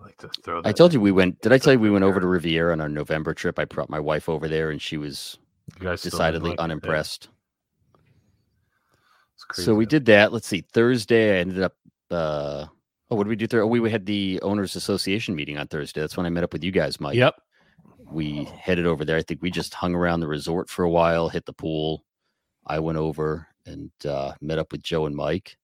I 0.00 0.04
like 0.04 0.16
to 0.18 0.28
throw. 0.44 0.62
I 0.64 0.70
told 0.70 0.94
you 0.94 1.00
we 1.00 1.10
went. 1.10 1.40
Did 1.40 1.52
I 1.52 1.58
tell 1.58 1.72
you 1.72 1.80
we 1.80 1.90
went 1.90 2.04
over 2.04 2.20
to 2.20 2.26
Riviera. 2.26 2.72
On 2.72 2.80
our 2.80 2.88
November 2.88 3.34
trip? 3.34 3.58
I 3.58 3.64
brought 3.64 3.90
my 3.90 4.00
wife 4.00 4.28
over 4.28 4.46
there, 4.46 4.70
and 4.70 4.80
she 4.80 4.96
was 4.96 5.38
You 5.80 5.86
guys 5.86 6.00
still 6.00 6.10
didn't 6.10 6.18
decidedly 6.18 6.50
like 6.50 6.60
unimpressed. 6.60 7.28
It's 9.50 9.64
So 9.64 9.74
we 9.74 9.84
did 9.84 10.04
that. 10.06 10.32
Let's 10.32 10.46
see. 10.46 10.60
Thursday, 10.72 11.36
I 11.36 11.40
ended 11.40 11.62
up. 11.62 11.74
uh 12.10 12.66
Oh, 13.14 13.16
what 13.16 13.24
did 13.24 13.28
we 13.28 13.36
do? 13.36 13.46
There? 13.46 13.62
Oh, 13.62 13.68
we 13.68 13.88
had 13.88 14.06
the 14.06 14.40
owners' 14.42 14.74
association 14.74 15.36
meeting 15.36 15.56
on 15.56 15.68
Thursday. 15.68 16.00
That's 16.00 16.16
when 16.16 16.26
I 16.26 16.30
met 16.30 16.42
up 16.42 16.52
with 16.52 16.64
you 16.64 16.72
guys, 16.72 16.98
Mike. 16.98 17.14
Yep. 17.14 17.36
We 18.10 18.42
headed 18.42 18.86
over 18.86 19.04
there. 19.04 19.16
I 19.16 19.22
think 19.22 19.40
we 19.40 19.52
just 19.52 19.72
hung 19.72 19.94
around 19.94 20.18
the 20.18 20.26
resort 20.26 20.68
for 20.68 20.82
a 20.84 20.90
while, 20.90 21.28
hit 21.28 21.46
the 21.46 21.52
pool. 21.52 22.04
I 22.66 22.80
went 22.80 22.98
over 22.98 23.46
and 23.66 23.92
uh, 24.04 24.32
met 24.40 24.58
up 24.58 24.72
with 24.72 24.82
Joe 24.82 25.06
and 25.06 25.14
Mike. 25.14 25.56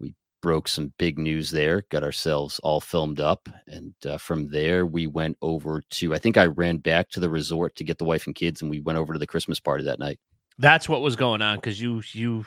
We 0.00 0.12
broke 0.42 0.66
some 0.66 0.92
big 0.98 1.20
news 1.20 1.52
there, 1.52 1.84
got 1.88 2.02
ourselves 2.02 2.58
all 2.64 2.80
filmed 2.80 3.20
up. 3.20 3.48
And 3.68 3.94
uh, 4.04 4.18
from 4.18 4.48
there, 4.48 4.84
we 4.84 5.06
went 5.06 5.36
over 5.40 5.84
to, 5.90 6.14
I 6.14 6.18
think 6.18 6.36
I 6.36 6.46
ran 6.46 6.78
back 6.78 7.10
to 7.10 7.20
the 7.20 7.30
resort 7.30 7.76
to 7.76 7.84
get 7.84 7.98
the 7.98 8.04
wife 8.06 8.26
and 8.26 8.34
kids, 8.34 8.60
and 8.60 8.72
we 8.72 8.80
went 8.80 8.98
over 8.98 9.12
to 9.12 9.20
the 9.20 9.26
Christmas 9.26 9.60
party 9.60 9.84
that 9.84 10.00
night. 10.00 10.18
That's 10.58 10.88
what 10.88 11.00
was 11.00 11.14
going 11.14 11.42
on 11.42 11.58
because 11.58 11.80
you 11.80 12.02
you 12.12 12.44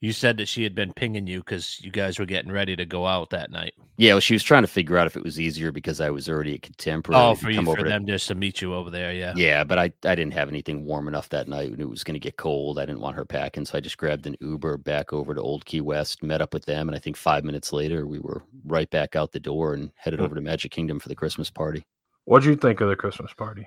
you 0.00 0.12
said 0.12 0.36
that 0.36 0.46
she 0.46 0.62
had 0.62 0.74
been 0.74 0.92
pinging 0.92 1.26
you 1.26 1.38
because 1.40 1.80
you 1.82 1.90
guys 1.90 2.18
were 2.18 2.26
getting 2.26 2.52
ready 2.52 2.76
to 2.76 2.84
go 2.84 3.06
out 3.06 3.30
that 3.30 3.50
night. 3.50 3.72
Yeah, 3.96 4.12
well, 4.12 4.20
she 4.20 4.34
was 4.34 4.42
trying 4.42 4.62
to 4.62 4.68
figure 4.68 4.98
out 4.98 5.06
if 5.06 5.16
it 5.16 5.22
was 5.24 5.40
easier 5.40 5.72
because 5.72 6.02
I 6.02 6.10
was 6.10 6.28
already 6.28 6.54
a 6.54 6.58
contemporary. 6.58 7.22
Oh, 7.22 7.34
for 7.34 7.48
you 7.50 7.56
come 7.56 7.64
for 7.64 7.70
over 7.70 7.82
to- 7.84 7.88
them 7.88 8.06
just 8.06 8.28
to 8.28 8.34
meet 8.34 8.60
you 8.60 8.74
over 8.74 8.90
there, 8.90 9.12
yeah. 9.14 9.32
Yeah, 9.36 9.64
but 9.64 9.78
I, 9.78 9.84
I 10.04 10.14
didn't 10.14 10.34
have 10.34 10.48
anything 10.50 10.84
warm 10.84 11.08
enough 11.08 11.30
that 11.30 11.48
night. 11.48 11.74
It 11.78 11.88
was 11.88 12.04
going 12.04 12.12
to 12.14 12.20
get 12.20 12.36
cold. 12.36 12.78
I 12.78 12.84
didn't 12.84 13.00
want 13.00 13.16
her 13.16 13.24
packing. 13.24 13.64
So 13.64 13.78
I 13.78 13.80
just 13.80 13.96
grabbed 13.96 14.26
an 14.26 14.36
Uber 14.40 14.76
back 14.78 15.14
over 15.14 15.34
to 15.34 15.40
Old 15.40 15.64
Key 15.64 15.80
West, 15.80 16.22
met 16.22 16.42
up 16.42 16.52
with 16.52 16.66
them. 16.66 16.88
And 16.88 16.94
I 16.94 16.98
think 17.00 17.16
five 17.16 17.42
minutes 17.42 17.72
later, 17.72 18.06
we 18.06 18.18
were 18.18 18.42
right 18.66 18.90
back 18.90 19.16
out 19.16 19.32
the 19.32 19.40
door 19.40 19.72
and 19.72 19.90
headed 19.96 20.20
Hmm. 20.20 20.26
over 20.26 20.34
to 20.34 20.40
Magic 20.42 20.72
Kingdom 20.72 21.00
for 21.00 21.08
the 21.08 21.16
Christmas 21.16 21.48
party. 21.50 21.82
What 22.26 22.42
do 22.42 22.50
you 22.50 22.56
think 22.56 22.82
of 22.82 22.88
the 22.90 22.96
Christmas 22.96 23.32
party? 23.32 23.66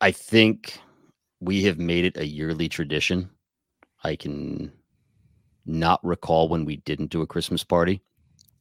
I 0.00 0.12
think 0.12 0.78
we 1.40 1.62
have 1.64 1.78
made 1.78 2.04
it 2.04 2.16
a 2.16 2.26
yearly 2.26 2.68
tradition. 2.68 3.30
I 4.04 4.16
can 4.16 4.72
not 5.66 6.04
recall 6.04 6.48
when 6.48 6.64
we 6.64 6.76
didn't 6.76 7.10
do 7.10 7.22
a 7.22 7.26
Christmas 7.26 7.64
party. 7.64 8.02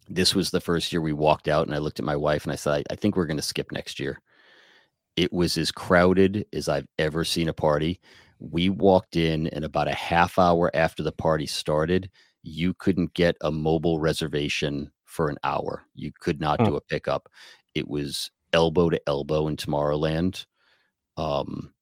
This 0.09 0.35
was 0.35 0.51
the 0.51 0.61
first 0.61 0.91
year 0.91 1.01
we 1.01 1.13
walked 1.13 1.47
out, 1.47 1.65
and 1.67 1.75
I 1.75 1.79
looked 1.79 1.99
at 1.99 2.05
my 2.05 2.15
wife 2.15 2.43
and 2.43 2.51
I 2.51 2.55
said, 2.55 2.73
I, 2.89 2.93
I 2.93 2.95
think 2.95 3.15
we're 3.15 3.25
going 3.25 3.37
to 3.37 3.43
skip 3.43 3.71
next 3.71 3.99
year. 3.99 4.21
It 5.15 5.31
was 5.31 5.57
as 5.57 5.71
crowded 5.71 6.45
as 6.53 6.67
I've 6.67 6.87
ever 6.97 7.23
seen 7.23 7.47
a 7.47 7.53
party. 7.53 7.99
We 8.39 8.69
walked 8.69 9.15
in, 9.15 9.47
and 9.47 9.63
about 9.63 9.87
a 9.87 9.93
half 9.93 10.39
hour 10.39 10.71
after 10.73 11.03
the 11.03 11.11
party 11.11 11.45
started, 11.45 12.09
you 12.41 12.73
couldn't 12.73 13.13
get 13.13 13.37
a 13.41 13.51
mobile 13.51 13.99
reservation 13.99 14.91
for 15.05 15.29
an 15.29 15.37
hour. 15.43 15.83
You 15.93 16.11
could 16.19 16.41
not 16.41 16.59
Hmm. 16.59 16.63
do 16.63 16.75
a 16.75 16.81
pickup. 16.81 17.29
It 17.75 17.87
was 17.87 18.31
elbow 18.51 18.89
to 18.89 19.01
elbow 19.07 19.47
in 19.47 19.55
Tomorrowland. 19.55 20.45
Um, 21.17 21.73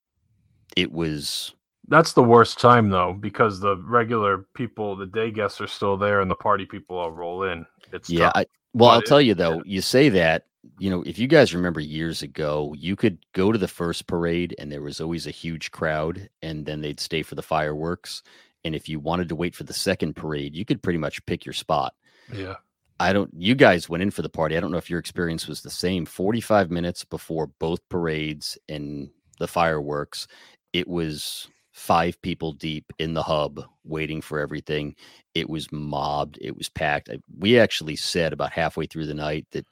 it 0.77 0.91
was 0.91 1.53
That's 1.87 2.13
the 2.13 2.23
worst 2.23 2.59
time 2.59 2.89
though, 2.89 3.13
because 3.13 3.59
the 3.59 3.77
regular 3.77 4.45
people, 4.53 4.95
the 4.95 5.05
day 5.07 5.31
guests 5.31 5.59
are 5.61 5.67
still 5.67 5.97
there, 5.97 6.21
and 6.21 6.29
the 6.31 6.35
party 6.35 6.65
people 6.65 6.97
all 6.97 7.11
roll 7.11 7.43
in. 7.43 7.65
It's 7.91 8.09
yeah. 8.09 8.31
I, 8.35 8.45
well, 8.73 8.89
But 8.89 8.93
I'll 8.93 8.99
it- 8.99 9.05
tell 9.07 9.21
you 9.21 9.33
though. 9.33 9.61
You 9.65 9.81
say 9.81 10.09
that 10.09 10.45
you 10.77 10.89
know 10.89 11.01
if 11.03 11.17
you 11.19 11.27
guys 11.27 11.53
remember 11.55 11.79
years 11.79 12.21
ago, 12.21 12.73
you 12.77 12.95
could 12.95 13.17
go 13.33 13.51
to 13.51 13.57
the 13.57 13.67
first 13.67 14.07
parade 14.07 14.55
and 14.59 14.71
there 14.71 14.81
was 14.81 15.01
always 15.01 15.27
a 15.27 15.31
huge 15.31 15.71
crowd, 15.71 16.29
and 16.41 16.65
then 16.65 16.81
they'd 16.81 16.99
stay 16.99 17.23
for 17.23 17.35
the 17.35 17.41
fireworks. 17.41 18.23
And 18.63 18.75
if 18.75 18.87
you 18.87 18.99
wanted 18.99 19.27
to 19.29 19.35
wait 19.35 19.55
for 19.55 19.63
the 19.63 19.73
second 19.73 20.15
parade, 20.15 20.55
you 20.55 20.65
could 20.65 20.83
pretty 20.83 20.99
much 20.99 21.25
pick 21.25 21.45
your 21.45 21.53
spot. 21.53 21.93
yeah. 22.31 22.55
I 22.99 23.11
don't. 23.13 23.31
You 23.35 23.55
guys 23.55 23.89
went 23.89 24.03
in 24.03 24.11
for 24.11 24.21
the 24.21 24.29
party. 24.29 24.55
I 24.55 24.59
don't 24.59 24.69
know 24.71 24.77
if 24.77 24.87
your 24.91 24.99
experience 24.99 25.47
was 25.47 25.61
the 25.61 25.71
same. 25.71 26.05
Forty-five 26.05 26.69
minutes 26.69 27.03
before 27.03 27.47
both 27.47 27.79
parades 27.89 28.59
and 28.69 29.09
the 29.39 29.47
fireworks, 29.47 30.27
it 30.71 30.87
was 30.87 31.47
five 31.71 32.21
people 32.21 32.51
deep 32.53 32.85
in 32.99 33.13
the 33.13 33.23
hub 33.23 33.61
waiting 33.83 34.21
for 34.21 34.39
everything. 34.39 34.95
It 35.33 35.49
was 35.49 35.71
mobbed. 35.71 36.37
It 36.41 36.57
was 36.57 36.69
packed. 36.69 37.09
We 37.37 37.59
actually 37.59 37.95
said 37.95 38.33
about 38.33 38.51
halfway 38.51 38.85
through 38.85 39.05
the 39.05 39.13
night 39.13 39.47
that 39.51 39.65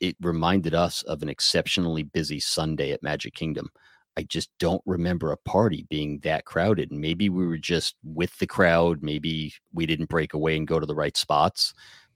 it 0.00 0.16
reminded 0.20 0.74
us 0.74 1.02
of 1.02 1.22
an 1.22 1.28
exceptionally 1.28 2.02
busy 2.02 2.40
Sunday 2.40 2.92
at 2.92 3.02
Magic 3.02 3.34
Kingdom. 3.34 3.70
I 4.18 4.24
just 4.24 4.50
don't 4.58 4.82
remember 4.84 5.32
a 5.32 5.38
party 5.38 5.86
being 5.88 6.18
that 6.18 6.44
crowded. 6.44 6.92
Maybe 6.92 7.30
we 7.30 7.46
were 7.46 7.56
just 7.56 7.96
with 8.04 8.38
the 8.38 8.46
crowd. 8.46 9.02
Maybe 9.02 9.54
we 9.72 9.86
didn't 9.86 10.10
break 10.10 10.34
away 10.34 10.54
and 10.56 10.68
go 10.68 10.78
to 10.78 10.84
the 10.84 10.94
right 10.94 11.16
spots 11.16 11.72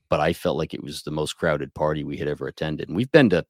but 0.08 0.20
I 0.20 0.32
felt 0.32 0.56
like 0.56 0.74
it 0.74 0.82
was 0.82 1.02
the 1.02 1.10
most 1.10 1.34
crowded 1.36 1.74
party 1.74 2.04
we 2.04 2.16
had 2.16 2.28
ever 2.28 2.46
attended. 2.46 2.88
And 2.88 2.96
we've 2.96 3.10
been 3.10 3.30
to 3.30 3.44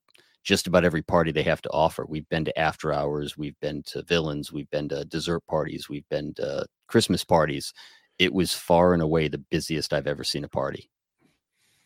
just 0.47 0.69
about 0.69 0.85
every 0.85 1.03
party 1.03 1.33
they 1.33 1.43
have 1.43 1.61
to 1.61 1.71
offer. 1.71 2.07
We've 2.09 2.29
been 2.29 2.45
to 2.45 2.57
after 2.59 2.93
hours, 2.93 3.37
we've 3.37 3.59
been 3.61 3.83
to 3.89 4.03
villains, 4.05 4.53
we've 4.53 4.71
been 4.71 4.89
to 4.91 5.05
dessert 5.05 5.45
parties, 5.49 5.89
we've 5.89 6.09
been 6.09 6.33
to 6.35 6.65
Christmas 6.87 7.25
parties. 7.25 7.73
It 8.21 8.33
was 8.33 8.55
far 8.55 8.93
and 8.95 9.03
away 9.03 9.27
the 9.27 9.39
busiest 9.39 9.93
I've 9.93 10.07
ever 10.07 10.23
seen 10.23 10.45
a 10.45 10.49
party. 10.49 10.89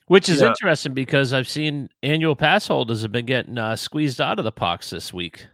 Which 0.08 0.28
is 0.28 0.42
Yeah. 0.42 0.48
interesting 0.48 0.92
because 0.92 1.32
I've 1.32 1.48
seen 1.48 1.88
annual 2.02 2.36
pass 2.36 2.66
holders 2.66 3.00
have 3.00 3.12
been 3.12 3.24
getting 3.26 3.56
uh, 3.56 3.76
squeezed 3.76 4.20
out 4.20 4.38
of 4.38 4.44
the 4.44 4.52
parks 4.52 4.90
this 4.90 5.11
week 5.12 5.46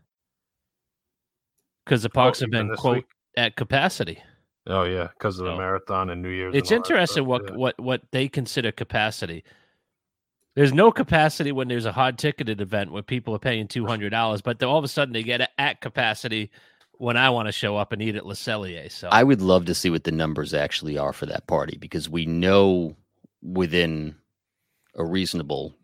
because 1.85 2.03
the 2.03 2.11
parks 2.11 2.41
have 2.41 2.49
Oh, 2.53 2.57
even 2.57 2.69
been 2.69 2.77
quote 2.77 2.97
week? 2.97 3.07
at 3.37 3.55
capacity. 3.55 4.21
Oh 4.67 4.83
yeah, 4.83 5.09
because 5.17 5.39
of 5.39 5.45
the 5.45 5.53
So, 5.53 5.59
marathon 5.59 6.11
and 6.11 6.21
New 6.23 6.31
Year's. 6.31 6.57
It's 6.57 6.73
and 6.73 6.81
that 6.83 6.89
interesting 6.91 7.25
what 7.27 7.43
yeah. 7.51 7.55
what 7.55 7.79
what 7.79 8.03
they 8.11 8.27
consider 8.29 8.73
capacity. 8.73 9.45
There's 10.57 10.73
no 10.73 10.91
capacity 10.91 11.53
when 11.53 11.69
there's 11.69 11.85
a 11.85 11.93
hard 11.93 12.19
ticketed 12.19 12.63
event 12.63 12.91
where 12.91 13.03
people 13.03 13.35
are 13.35 13.39
paying 13.39 13.69
two 13.69 13.87
hundred 13.87 14.11
dollars, 14.11 14.41
but 14.41 14.63
all 14.63 14.79
of 14.79 14.85
a 14.85 14.89
sudden 14.89 15.13
they 15.13 15.23
get 15.23 15.51
at 15.59 15.81
capacity 15.83 16.51
when 16.95 17.19
I 17.19 17.29
want 17.29 17.47
to 17.47 17.53
show 17.53 17.77
up 17.77 17.93
and 17.93 18.01
eat 18.01 18.17
at 18.17 18.27
Le 18.27 18.35
Cellier. 18.35 18.91
So 18.91 19.09
I 19.13 19.23
would 19.23 19.43
love 19.43 19.67
to 19.67 19.75
see 19.75 19.91
what 19.91 20.05
the 20.05 20.13
numbers 20.13 20.55
actually 20.55 20.97
are 20.97 21.13
for 21.13 21.27
that 21.27 21.47
party 21.47 21.77
because 21.79 22.09
we 22.09 22.25
know 22.25 22.97
within 23.43 24.17
a 24.95 25.05
reasonable 25.05 25.77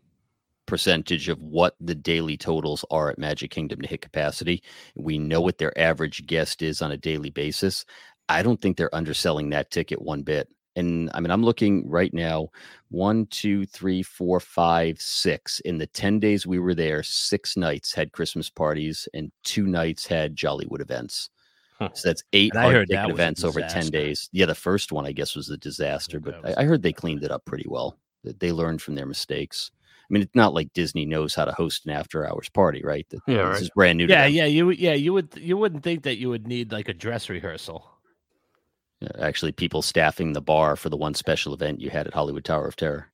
percentage 0.65 1.29
of 1.29 1.39
what 1.39 1.75
the 1.79 1.93
daily 1.93 2.35
totals 2.35 2.83
are 2.89 3.11
at 3.11 3.19
Magic 3.19 3.51
Kingdom 3.51 3.81
to 3.81 3.87
hit 3.87 4.01
capacity. 4.01 4.63
We 4.95 5.19
know 5.19 5.39
what 5.39 5.59
their 5.59 5.77
average 5.77 6.25
guest 6.25 6.63
is 6.63 6.81
on 6.81 6.91
a 6.91 6.97
daily 6.97 7.29
basis. 7.29 7.85
I 8.27 8.41
don't 8.41 8.59
think 8.59 8.77
they're 8.77 8.95
underselling 8.95 9.49
that 9.49 9.69
ticket 9.69 10.01
one 10.01 10.23
bit. 10.23 10.47
And 10.75 11.09
I 11.13 11.19
mean, 11.19 11.29
I'm 11.31 11.43
looking 11.43 11.87
right 11.87 12.13
now 12.13 12.49
one, 12.89 13.25
two, 13.27 13.65
three, 13.65 14.01
four, 14.03 14.39
five, 14.39 14.99
six. 14.99 15.59
In 15.61 15.77
the 15.77 15.87
10 15.87 16.19
days 16.19 16.47
we 16.47 16.59
were 16.59 16.73
there, 16.73 17.03
six 17.03 17.55
nights 17.55 17.93
had 17.93 18.11
Christmas 18.11 18.49
parties 18.49 19.07
and 19.13 19.31
two 19.43 19.67
nights 19.67 20.07
had 20.07 20.35
Jollywood 20.35 20.81
events. 20.81 21.29
Huh. 21.79 21.89
So 21.93 22.09
that's 22.09 22.23
eight 22.33 22.55
hard 22.55 22.87
that 22.89 23.09
events 23.09 23.43
over 23.43 23.61
10 23.61 23.87
days. 23.87 24.29
Yeah, 24.31 24.45
the 24.45 24.55
first 24.55 24.91
one, 24.91 25.05
I 25.05 25.11
guess, 25.11 25.35
was 25.35 25.49
a 25.49 25.57
disaster, 25.57 26.19
but 26.19 26.39
I, 26.45 26.61
I 26.61 26.65
heard 26.65 26.81
they 26.81 26.93
cleaned 26.93 27.23
it 27.23 27.31
up 27.31 27.45
pretty 27.45 27.65
well. 27.67 27.97
That 28.23 28.39
They 28.39 28.51
learned 28.51 28.81
from 28.81 28.95
their 28.95 29.05
mistakes. 29.05 29.71
I 29.79 30.13
mean, 30.13 30.21
it's 30.23 30.35
not 30.35 30.53
like 30.53 30.71
Disney 30.73 31.05
knows 31.05 31.33
how 31.33 31.45
to 31.45 31.51
host 31.51 31.85
an 31.85 31.91
after 31.91 32.27
hours 32.27 32.49
party, 32.49 32.81
right? 32.83 33.05
That- 33.09 33.21
Yeah, 33.27 33.37
This 33.37 33.53
right. 33.53 33.61
is 33.63 33.69
brand 33.71 33.97
new 33.97 34.07
to 34.07 34.13
yeah, 34.13 34.23
them. 34.25 34.33
yeah, 34.33 34.45
you 34.45 34.69
yeah 34.71 34.93
you 34.93 35.13
would 35.13 35.29
you 35.35 35.57
wouldn't 35.57 35.83
think 35.83 36.03
that 36.03 36.17
you 36.17 36.29
would 36.29 36.47
need 36.47 36.71
like 36.71 36.89
a 36.89 36.93
dress 36.93 37.29
rehearsal. 37.29 37.89
Actually, 39.19 39.51
people 39.51 39.81
staffing 39.81 40.33
the 40.33 40.41
bar 40.41 40.75
for 40.75 40.89
the 40.89 40.97
one 40.97 41.13
special 41.13 41.53
event 41.53 41.81
you 41.81 41.89
had 41.89 42.07
at 42.07 42.13
Hollywood 42.13 42.45
Tower 42.45 42.67
of 42.67 42.75
Terror. 42.75 43.11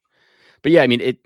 But 0.62 0.72
yeah, 0.72 0.84
I 0.84 0.88
mean, 0.88 1.02
it. 1.02 1.20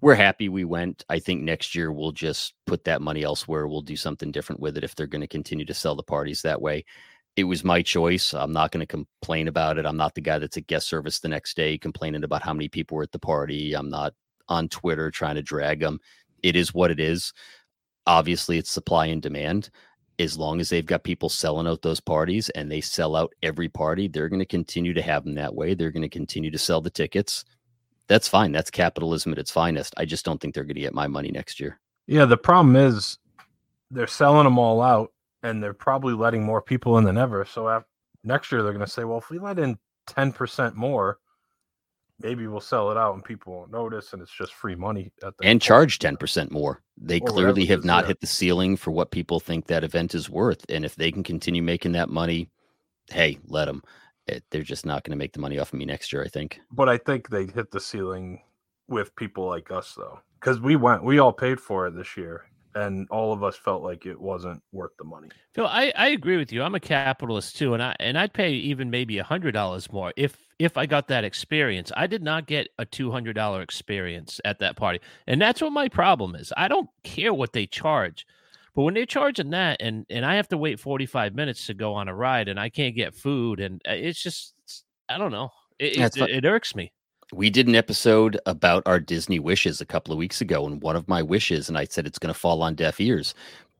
We're 0.00 0.14
happy 0.14 0.48
we 0.48 0.64
went. 0.64 1.04
I 1.08 1.18
think 1.18 1.42
next 1.42 1.74
year 1.74 1.92
we'll 1.92 2.12
just 2.12 2.54
put 2.66 2.84
that 2.84 3.02
money 3.02 3.22
elsewhere. 3.22 3.66
We'll 3.66 3.82
do 3.82 3.96
something 3.96 4.30
different 4.30 4.60
with 4.60 4.78
it 4.78 4.84
if 4.84 4.94
they're 4.94 5.06
going 5.06 5.20
to 5.20 5.26
continue 5.26 5.64
to 5.66 5.74
sell 5.74 5.94
the 5.94 6.02
parties 6.02 6.42
that 6.42 6.62
way. 6.62 6.84
It 7.36 7.44
was 7.44 7.64
my 7.64 7.82
choice. 7.82 8.32
I'm 8.32 8.52
not 8.52 8.70
going 8.70 8.80
to 8.80 8.86
complain 8.86 9.48
about 9.48 9.76
it. 9.76 9.84
I'm 9.84 9.96
not 9.96 10.14
the 10.14 10.20
guy 10.20 10.38
that's 10.38 10.56
at 10.56 10.68
guest 10.68 10.88
service 10.88 11.18
the 11.18 11.28
next 11.28 11.56
day 11.56 11.76
complaining 11.76 12.24
about 12.24 12.42
how 12.42 12.54
many 12.54 12.68
people 12.68 12.96
were 12.96 13.02
at 13.02 13.12
the 13.12 13.18
party. 13.18 13.74
I'm 13.74 13.90
not 13.90 14.14
on 14.48 14.68
Twitter 14.68 15.10
trying 15.10 15.34
to 15.34 15.42
drag 15.42 15.80
them. 15.80 15.98
It 16.42 16.54
is 16.56 16.72
what 16.72 16.90
it 16.90 17.00
is. 17.00 17.32
Obviously, 18.06 18.58
it's 18.58 18.70
supply 18.70 19.06
and 19.06 19.20
demand. 19.20 19.70
As 20.18 20.38
long 20.38 20.60
as 20.60 20.68
they've 20.68 20.86
got 20.86 21.02
people 21.02 21.28
selling 21.28 21.66
out 21.66 21.82
those 21.82 22.00
parties 22.00 22.48
and 22.50 22.70
they 22.70 22.80
sell 22.80 23.16
out 23.16 23.32
every 23.42 23.68
party, 23.68 24.06
they're 24.06 24.28
going 24.28 24.38
to 24.38 24.46
continue 24.46 24.94
to 24.94 25.02
have 25.02 25.24
them 25.24 25.34
that 25.34 25.54
way. 25.54 25.74
They're 25.74 25.90
going 25.90 26.02
to 26.02 26.08
continue 26.08 26.52
to 26.52 26.58
sell 26.58 26.80
the 26.80 26.90
tickets. 26.90 27.44
That's 28.06 28.28
fine. 28.28 28.52
That's 28.52 28.70
capitalism 28.70 29.32
at 29.32 29.38
its 29.38 29.50
finest. 29.50 29.94
I 29.96 30.04
just 30.04 30.24
don't 30.24 30.40
think 30.40 30.54
they're 30.54 30.64
going 30.64 30.76
to 30.76 30.80
get 30.80 30.94
my 30.94 31.08
money 31.08 31.30
next 31.30 31.58
year. 31.58 31.80
Yeah, 32.06 32.26
the 32.26 32.36
problem 32.36 32.76
is 32.76 33.18
they're 33.90 34.06
selling 34.06 34.44
them 34.44 34.58
all 34.58 34.82
out, 34.82 35.12
and 35.42 35.62
they're 35.62 35.74
probably 35.74 36.14
letting 36.14 36.44
more 36.44 36.62
people 36.62 36.98
in 36.98 37.04
than 37.04 37.18
ever. 37.18 37.44
So 37.44 37.66
af- 37.66 37.84
next 38.22 38.52
year 38.52 38.62
they're 38.62 38.72
going 38.72 38.84
to 38.84 38.90
say, 38.90 39.04
well, 39.04 39.18
if 39.18 39.30
we 39.30 39.38
let 39.38 39.58
in 39.58 39.78
ten 40.06 40.32
percent 40.32 40.76
more, 40.76 41.18
maybe 42.20 42.46
we'll 42.46 42.60
sell 42.60 42.90
it 42.90 42.96
out 42.96 43.14
and 43.14 43.24
people 43.24 43.54
won't 43.54 43.72
notice, 43.72 44.12
and 44.12 44.22
it's 44.22 44.34
just 44.36 44.54
free 44.54 44.74
money 44.74 45.12
at 45.22 45.36
the 45.36 45.46
and 45.46 45.60
charge 45.60 45.98
10% 45.98 46.50
more. 46.50 46.82
They 46.96 47.20
oh, 47.20 47.24
Or 47.24 47.28
clearly 47.28 47.62
it 47.64 47.70
have 47.70 47.80
is, 47.80 47.84
not 47.84 48.04
yeah. 48.04 48.08
hit 48.08 48.20
the 48.20 48.26
ceiling 48.26 48.76
for 48.76 48.90
what 48.90 49.10
people 49.10 49.40
think 49.40 49.66
that 49.66 49.84
event 49.84 50.14
is 50.14 50.30
worth. 50.30 50.64
And 50.68 50.84
if 50.84 50.94
they 50.96 51.10
can 51.10 51.22
continue 51.22 51.62
making 51.62 51.92
that 51.92 52.08
money, 52.08 52.48
hey, 53.10 53.38
let 53.46 53.66
them. 53.66 53.82
Eh, 54.28 54.40
they're 54.50 54.62
just 54.62 54.86
not 54.86 55.04
going 55.04 55.12
to 55.12 55.18
make 55.18 55.32
the 55.32 55.40
money 55.40 55.58
off 55.58 55.72
of 55.72 55.78
me 55.78 55.84
next 55.84 56.12
year, 56.12 56.22
I 56.22 56.28
think. 56.28 56.60
But 56.70 56.88
I 56.88 56.96
think 56.96 57.28
they 57.28 57.46
hit 57.46 57.70
the 57.70 57.80
ceiling 57.80 58.40
with 58.88 59.14
people 59.16 59.46
like 59.46 59.70
us, 59.70 59.94
though, 59.96 60.20
because 60.40 60.60
we 60.60 60.76
went, 60.76 61.04
we 61.04 61.18
all 61.18 61.32
paid 61.32 61.60
for 61.60 61.86
it 61.86 61.94
this 61.94 62.16
year, 62.16 62.44
and 62.74 63.08
all 63.10 63.32
of 63.32 63.42
us 63.42 63.56
felt 63.56 63.82
like 63.82 64.06
it 64.06 64.20
wasn't 64.20 64.62
worth 64.72 64.96
the 64.98 65.04
money. 65.04 65.28
Phil, 65.54 65.66
I, 65.66 65.92
I 65.96 66.08
agree 66.08 66.36
with 66.36 66.52
you. 66.52 66.62
I'm 66.62 66.74
a 66.74 66.80
capitalist 66.80 67.56
too, 67.56 67.74
and 67.74 67.82
I 67.82 67.94
and 68.00 68.18
I'd 68.18 68.32
pay 68.32 68.52
even 68.52 68.90
maybe 68.90 69.18
a 69.18 69.24
hundred 69.24 69.52
dollars 69.52 69.90
more 69.92 70.12
if 70.16 70.36
if 70.58 70.76
I 70.76 70.86
got 70.86 71.08
that 71.08 71.24
experience. 71.24 71.90
I 71.96 72.06
did 72.06 72.22
not 72.22 72.46
get 72.46 72.68
a 72.78 72.84
two 72.84 73.10
hundred 73.10 73.34
dollar 73.34 73.62
experience 73.62 74.40
at 74.44 74.58
that 74.60 74.76
party, 74.76 75.00
and 75.26 75.40
that's 75.40 75.60
what 75.60 75.72
my 75.72 75.88
problem 75.88 76.34
is. 76.34 76.52
I 76.56 76.68
don't 76.68 76.88
care 77.02 77.34
what 77.34 77.52
they 77.52 77.66
charge, 77.66 78.26
but 78.74 78.82
when 78.82 78.94
they're 78.94 79.06
charging 79.06 79.50
that, 79.50 79.80
and 79.80 80.06
and 80.10 80.24
I 80.24 80.34
have 80.36 80.48
to 80.48 80.58
wait 80.58 80.80
45 80.80 81.34
minutes 81.34 81.66
to 81.66 81.74
go 81.74 81.94
on 81.94 82.08
a 82.08 82.14
ride, 82.14 82.48
and 82.48 82.58
I 82.58 82.70
can't 82.70 82.96
get 82.96 83.14
food, 83.14 83.60
and 83.60 83.80
uh, 83.88 83.92
it's 83.92 84.22
just 84.22 84.54
I 85.08 85.18
don't 85.18 85.32
know. 85.32 85.50
It, 85.78 86.16
it, 86.16 86.30
it 86.30 86.44
irks 86.44 86.74
me. 86.74 86.92
We 87.32 87.50
did 87.50 87.66
an 87.66 87.74
episode 87.74 88.38
about 88.46 88.84
our 88.86 89.00
Disney 89.00 89.38
wishes 89.38 89.80
a 89.80 89.86
couple 89.86 90.12
of 90.12 90.18
weeks 90.18 90.40
ago, 90.40 90.66
and 90.66 90.80
one 90.82 90.96
of 90.96 91.08
my 91.08 91.22
wishes, 91.22 91.68
and 91.68 91.78
I 91.78 91.84
said 91.84 92.06
it's 92.06 92.18
going 92.18 92.32
to 92.32 92.38
fall 92.38 92.62
on 92.62 92.74
deaf 92.74 93.00
ears, 93.00 93.34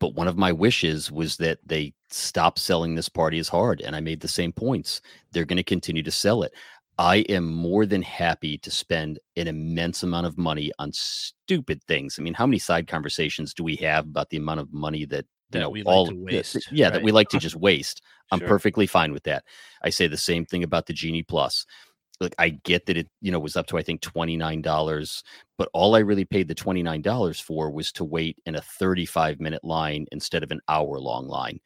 but 0.04 0.14
one 0.14 0.28
of 0.28 0.36
my 0.36 0.52
wishes 0.52 1.10
was 1.10 1.38
that 1.38 1.60
they 1.64 1.94
stop 2.10 2.58
selling 2.58 2.94
this 2.94 3.08
party 3.08 3.38
as 3.38 3.48
hard. 3.48 3.80
And 3.80 3.96
I 3.96 4.00
made 4.00 4.20
the 4.20 4.28
same 4.28 4.52
points. 4.52 5.00
They're 5.32 5.46
going 5.46 5.56
to 5.56 5.62
continue 5.62 6.02
to 6.02 6.10
sell 6.10 6.42
it. 6.42 6.52
I 6.98 7.20
am 7.30 7.46
more 7.50 7.86
than 7.86 8.02
happy 8.02 8.58
to 8.58 8.70
spend 8.70 9.18
an 9.36 9.48
immense 9.48 10.02
amount 10.02 10.26
of 10.26 10.36
money 10.36 10.70
on 10.78 10.92
stupid 10.92 11.82
things. 11.84 12.18
I 12.18 12.22
mean, 12.22 12.34
how 12.34 12.44
many 12.44 12.58
side 12.58 12.86
conversations 12.86 13.54
do 13.54 13.64
we 13.64 13.76
have 13.76 14.04
about 14.04 14.28
the 14.28 14.36
amount 14.36 14.60
of 14.60 14.74
money 14.74 15.06
that 15.06 15.24
you 15.24 15.52
That 15.52 15.60
know 15.60 15.70
we 15.70 15.82
all 15.84 16.08
to 16.08 16.12
th- 16.12 16.52
th- 16.52 16.54
waste, 16.54 16.68
yeah, 16.70 16.90
that 16.90 17.02
we 17.02 17.10
like 17.10 17.30
to 17.30 17.38
just 17.46 17.56
waste. 17.56 18.02
I'm 18.30 18.40
Sure. 18.40 18.48
perfectly 18.48 18.86
fine 18.86 19.10
with 19.10 19.22
that. 19.22 19.44
I 19.80 19.88
say 19.88 20.06
the 20.06 20.18
same 20.18 20.44
thing 20.44 20.64
about 20.64 20.84
the 20.84 20.92
Genie 20.92 21.22
Plus. 21.22 21.64
Like 22.20 22.34
I 22.38 22.50
get 22.50 22.86
that 22.86 22.96
it, 22.96 23.08
you 23.20 23.32
know, 23.32 23.40
was 23.40 23.56
up 23.56 23.66
to 23.68 23.78
I 23.78 23.82
think 23.82 24.00
twenty 24.00 24.36
nine 24.36 24.62
dollars, 24.62 25.22
but 25.58 25.68
all 25.72 25.96
I 25.96 26.00
really 26.00 26.24
paid 26.24 26.48
the 26.48 26.54
twenty 26.54 26.82
nine 26.82 27.02
dollars 27.02 27.40
for 27.40 27.70
was 27.70 27.92
to 27.92 28.04
wait 28.04 28.38
in 28.46 28.54
a 28.54 28.60
thirty 28.60 29.06
five 29.06 29.40
minute 29.40 29.64
line 29.64 30.06
instead 30.12 30.42
of 30.42 30.50
an 30.50 30.60
hour 30.68 30.98
long 30.98 31.28
line. 31.28 31.60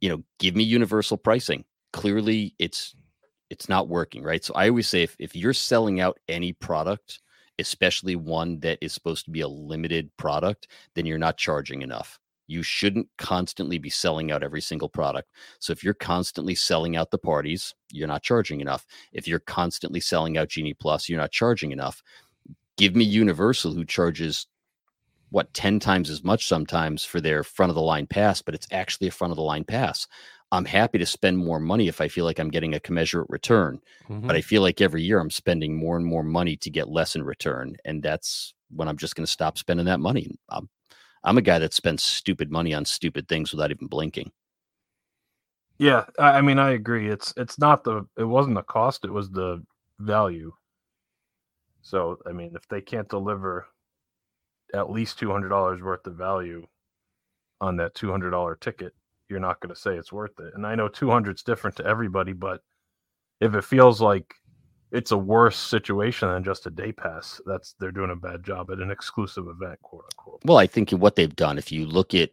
You 0.00 0.08
know, 0.08 0.24
give 0.38 0.56
me 0.56 0.64
universal 0.64 1.16
pricing. 1.16 1.64
Clearly, 1.92 2.54
it's 2.58 2.94
it's 3.50 3.68
not 3.68 3.88
working, 3.88 4.22
right? 4.22 4.42
So 4.42 4.54
I 4.54 4.68
always 4.68 4.88
say 4.88 5.02
if 5.02 5.14
if 5.18 5.36
you're 5.36 5.52
selling 5.52 6.00
out 6.00 6.18
any 6.28 6.54
product, 6.54 7.20
especially 7.58 8.16
one 8.16 8.60
that 8.60 8.78
is 8.80 8.92
supposed 8.92 9.26
to 9.26 9.30
be 9.30 9.42
a 9.42 9.48
limited 9.48 10.10
product, 10.16 10.68
then 10.94 11.04
you're 11.06 11.18
not 11.18 11.36
charging 11.36 11.82
enough. 11.82 12.18
You 12.52 12.62
shouldn't 12.62 13.08
constantly 13.16 13.78
be 13.78 13.88
selling 13.88 14.30
out 14.30 14.42
every 14.42 14.60
single 14.60 14.88
product. 14.88 15.30
So 15.58 15.72
if 15.72 15.82
you're 15.82 15.94
constantly 15.94 16.54
selling 16.54 16.96
out 16.96 17.10
the 17.10 17.18
parties, 17.18 17.74
you're 17.90 18.08
not 18.08 18.22
charging 18.22 18.60
enough. 18.60 18.84
If 19.12 19.26
you're 19.26 19.38
constantly 19.38 20.00
selling 20.00 20.36
out 20.36 20.48
Genie 20.48 20.74
Plus, 20.74 21.08
you're 21.08 21.20
not 21.20 21.32
charging 21.32 21.72
enough. 21.72 22.02
Give 22.76 22.94
me 22.94 23.04
Universal, 23.04 23.72
who 23.72 23.84
charges 23.84 24.46
what 25.30 25.52
10 25.54 25.80
times 25.80 26.10
as 26.10 26.22
much 26.22 26.46
sometimes 26.46 27.04
for 27.04 27.20
their 27.20 27.42
front 27.42 27.70
of 27.70 27.74
the 27.74 27.80
line 27.80 28.06
pass, 28.06 28.42
but 28.42 28.54
it's 28.54 28.66
actually 28.70 29.08
a 29.08 29.12
front 29.12 29.30
of 29.30 29.36
the 29.36 29.42
line 29.42 29.64
pass. 29.64 30.06
I'm 30.52 30.66
happy 30.66 30.98
to 30.98 31.06
spend 31.06 31.38
more 31.38 31.58
money 31.58 31.88
if 31.88 32.02
I 32.02 32.08
feel 32.08 32.26
like 32.26 32.38
I'm 32.38 32.50
getting 32.50 32.74
a 32.74 32.80
commensurate 32.80 33.30
return, 33.30 33.80
but 34.06 34.14
mm-hmm. 34.14 34.30
I 34.30 34.42
feel 34.42 34.60
like 34.60 34.82
every 34.82 35.02
year 35.02 35.18
I'm 35.18 35.30
spending 35.30 35.74
more 35.74 35.96
and 35.96 36.04
more 36.04 36.22
money 36.22 36.58
to 36.58 36.68
get 36.68 36.90
less 36.90 37.16
in 37.16 37.22
return. 37.22 37.76
And 37.86 38.02
that's 38.02 38.52
when 38.68 38.88
I'm 38.88 38.98
just 38.98 39.16
going 39.16 39.24
to 39.24 39.32
stop 39.32 39.56
spending 39.56 39.86
that 39.86 40.00
money. 40.00 40.30
I'm, 40.50 40.68
I'm 41.24 41.38
a 41.38 41.42
guy 41.42 41.58
that 41.58 41.74
spends 41.74 42.02
stupid 42.02 42.50
money 42.50 42.74
on 42.74 42.84
stupid 42.84 43.28
things 43.28 43.52
without 43.52 43.70
even 43.70 43.86
blinking. 43.86 44.32
Yeah, 45.78 46.04
I, 46.18 46.38
I 46.38 46.40
mean, 46.42 46.58
I 46.58 46.70
agree. 46.70 47.08
It's 47.08 47.34
it's 47.36 47.58
not 47.58 47.84
the 47.84 48.06
it 48.16 48.24
wasn't 48.24 48.56
the 48.56 48.62
cost; 48.62 49.04
it 49.04 49.12
was 49.12 49.30
the 49.30 49.62
value. 49.98 50.52
So, 51.82 52.18
I 52.26 52.32
mean, 52.32 52.52
if 52.54 52.68
they 52.68 52.80
can't 52.80 53.08
deliver 53.08 53.66
at 54.74 54.90
least 54.90 55.18
two 55.18 55.30
hundred 55.30 55.48
dollars 55.50 55.82
worth 55.82 56.06
of 56.06 56.14
value 56.14 56.66
on 57.60 57.76
that 57.76 57.94
two 57.94 58.10
hundred 58.10 58.30
dollar 58.30 58.56
ticket, 58.56 58.94
you're 59.28 59.40
not 59.40 59.60
going 59.60 59.74
to 59.74 59.80
say 59.80 59.96
it's 59.96 60.12
worth 60.12 60.38
it. 60.40 60.54
And 60.54 60.66
I 60.66 60.74
know 60.74 60.88
two 60.88 61.10
hundred 61.10 61.36
is 61.36 61.42
different 61.42 61.76
to 61.76 61.86
everybody, 61.86 62.32
but 62.32 62.62
if 63.40 63.54
it 63.54 63.64
feels 63.64 64.00
like 64.00 64.34
it's 64.92 65.10
a 65.10 65.16
worse 65.16 65.56
situation 65.56 66.28
than 66.28 66.44
just 66.44 66.66
a 66.66 66.70
day 66.70 66.92
pass, 66.92 67.40
that's 67.46 67.74
they're 67.80 67.90
doing 67.90 68.10
a 68.10 68.16
bad 68.16 68.44
job 68.44 68.70
at 68.70 68.78
an 68.78 68.90
exclusive 68.90 69.48
event, 69.48 69.80
quote 69.82 70.04
unquote. 70.04 70.40
Well, 70.44 70.58
I 70.58 70.66
think 70.66 70.90
what 70.90 71.16
they've 71.16 71.34
done, 71.34 71.58
if 71.58 71.72
you 71.72 71.86
look 71.86 72.14
at 72.14 72.30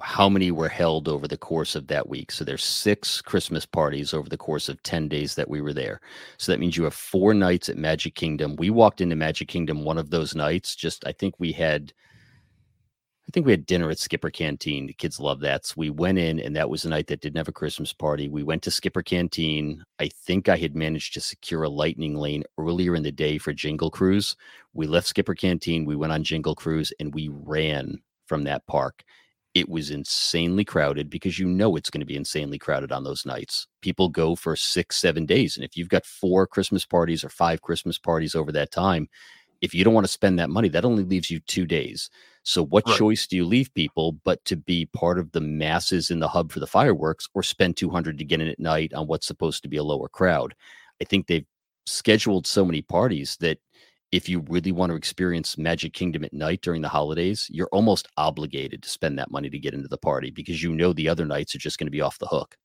how 0.00 0.28
many 0.28 0.50
were 0.50 0.68
held 0.68 1.08
over 1.08 1.28
the 1.28 1.36
course 1.36 1.76
of 1.76 1.86
that 1.86 2.08
week. 2.08 2.32
So 2.32 2.44
there's 2.44 2.64
six 2.64 3.22
Christmas 3.22 3.64
parties 3.64 4.12
over 4.12 4.28
the 4.28 4.36
course 4.36 4.68
of 4.68 4.82
10 4.82 5.08
days 5.08 5.36
that 5.36 5.48
we 5.48 5.60
were 5.60 5.72
there. 5.72 6.00
So 6.36 6.50
that 6.50 6.58
means 6.58 6.76
you 6.76 6.84
have 6.84 6.94
four 6.94 7.32
nights 7.32 7.68
at 7.68 7.76
Magic 7.76 8.14
Kingdom. 8.16 8.56
We 8.56 8.70
walked 8.70 9.00
into 9.00 9.14
Magic 9.14 9.46
Kingdom 9.46 9.84
one 9.84 9.98
of 9.98 10.10
those 10.10 10.34
nights. 10.34 10.74
Just 10.74 11.06
I 11.06 11.12
think 11.12 11.38
we 11.38 11.52
had 11.52 11.92
I 13.26 13.30
think 13.32 13.46
we 13.46 13.52
had 13.52 13.64
dinner 13.64 13.88
at 13.90 13.98
Skipper 13.98 14.28
Canteen. 14.28 14.86
The 14.86 14.92
kids 14.92 15.18
love 15.18 15.40
that. 15.40 15.64
So 15.64 15.74
we 15.78 15.88
went 15.88 16.18
in, 16.18 16.38
and 16.38 16.54
that 16.56 16.68
was 16.68 16.84
a 16.84 16.90
night 16.90 17.06
that 17.06 17.22
didn't 17.22 17.38
have 17.38 17.48
a 17.48 17.52
Christmas 17.52 17.92
party. 17.92 18.28
We 18.28 18.42
went 18.42 18.62
to 18.64 18.70
Skipper 18.70 19.02
Canteen. 19.02 19.82
I 19.98 20.08
think 20.08 20.48
I 20.48 20.58
had 20.58 20.76
managed 20.76 21.14
to 21.14 21.20
secure 21.20 21.62
a 21.62 21.70
lightning 21.70 22.16
lane 22.16 22.44
earlier 22.58 22.94
in 22.94 23.02
the 23.02 23.10
day 23.10 23.38
for 23.38 23.54
Jingle 23.54 23.90
Cruise. 23.90 24.36
We 24.74 24.86
left 24.86 25.06
Skipper 25.06 25.34
Canteen. 25.34 25.86
We 25.86 25.96
went 25.96 26.12
on 26.12 26.22
Jingle 26.22 26.54
Cruise, 26.54 26.92
and 27.00 27.14
we 27.14 27.30
ran 27.32 27.98
from 28.26 28.44
that 28.44 28.66
park. 28.66 29.02
It 29.54 29.70
was 29.70 29.90
insanely 29.90 30.64
crowded 30.64 31.08
because 31.08 31.38
you 31.38 31.46
know 31.46 31.76
it's 31.76 31.88
going 31.88 32.00
to 32.00 32.06
be 32.06 32.16
insanely 32.16 32.58
crowded 32.58 32.92
on 32.92 33.04
those 33.04 33.24
nights. 33.24 33.68
People 33.80 34.08
go 34.10 34.34
for 34.34 34.54
six, 34.54 34.96
seven 34.96 35.24
days. 35.24 35.56
And 35.56 35.64
if 35.64 35.76
you've 35.76 35.88
got 35.88 36.04
four 36.04 36.46
Christmas 36.46 36.84
parties 36.84 37.24
or 37.24 37.28
five 37.30 37.62
Christmas 37.62 37.96
parties 37.96 38.34
over 38.34 38.52
that 38.52 38.72
time, 38.72 39.08
if 39.64 39.74
you 39.74 39.82
don't 39.82 39.94
want 39.94 40.06
to 40.06 40.12
spend 40.12 40.38
that 40.38 40.50
money, 40.50 40.68
that 40.68 40.84
only 40.84 41.04
leaves 41.04 41.30
you 41.30 41.40
two 41.40 41.64
days. 41.66 42.10
So, 42.42 42.62
what 42.66 42.86
Right. 42.86 42.98
choice 42.98 43.26
do 43.26 43.36
you 43.36 43.46
leave 43.46 43.72
people 43.74 44.12
but 44.24 44.44
to 44.44 44.56
be 44.56 44.86
part 44.86 45.18
of 45.18 45.32
the 45.32 45.40
masses 45.40 46.10
in 46.10 46.20
the 46.20 46.28
hub 46.28 46.52
for 46.52 46.60
the 46.60 46.66
fireworks 46.66 47.28
or 47.34 47.42
spend 47.42 47.76
200 47.76 48.18
to 48.18 48.24
get 48.24 48.40
in 48.42 48.48
at 48.48 48.60
night 48.60 48.92
on 48.92 49.06
what's 49.06 49.26
supposed 49.26 49.62
to 49.62 49.68
be 49.68 49.78
a 49.78 49.82
lower 49.82 50.08
crowd? 50.08 50.54
I 51.00 51.04
think 51.04 51.26
they've 51.26 51.46
scheduled 51.86 52.46
so 52.46 52.64
many 52.64 52.82
parties 52.82 53.36
that 53.40 53.58
if 54.12 54.28
you 54.28 54.40
really 54.48 54.72
want 54.72 54.90
to 54.90 54.96
experience 54.96 55.58
Magic 55.58 55.94
Kingdom 55.94 56.24
at 56.24 56.32
night 56.34 56.60
during 56.60 56.82
the 56.82 56.88
holidays, 56.88 57.48
you're 57.50 57.68
almost 57.72 58.06
obligated 58.18 58.82
to 58.82 58.88
spend 58.90 59.18
that 59.18 59.30
money 59.30 59.48
to 59.50 59.58
get 59.58 59.74
into 59.74 59.88
the 59.88 59.98
party 59.98 60.30
because 60.30 60.62
you 60.62 60.74
know 60.74 60.92
the 60.92 61.08
other 61.08 61.24
nights 61.24 61.54
are 61.54 61.58
just 61.58 61.78
going 61.78 61.86
to 61.86 61.90
be 61.90 62.02
off 62.02 62.18
the 62.18 62.26
hook. 62.26 62.56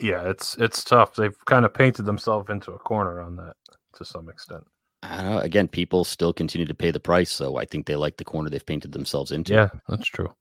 Yeah, 0.00 0.28
it's 0.28 0.56
it's 0.58 0.82
tough. 0.82 1.14
They've 1.14 1.36
kind 1.46 1.64
of 1.64 1.72
painted 1.72 2.04
themselves 2.04 2.50
into 2.50 2.72
a 2.72 2.78
corner 2.78 3.20
on 3.20 3.36
that 3.36 3.54
to 3.94 4.04
some 4.04 4.28
extent. 4.28 4.64
I 5.04 5.16
don't 5.22 5.30
know. 5.32 5.38
Again, 5.38 5.68
people 5.68 6.04
still 6.04 6.32
continue 6.32 6.66
to 6.66 6.74
pay 6.74 6.90
the 6.90 7.00
price, 7.00 7.30
so 7.30 7.56
I 7.56 7.64
think 7.64 7.86
they 7.86 7.96
like 7.96 8.16
the 8.16 8.24
corner 8.24 8.48
they've 8.48 8.64
painted 8.64 8.92
themselves 8.92 9.32
into. 9.32 9.52
Yeah, 9.52 9.68
that's 9.88 10.06
true. 10.06 10.34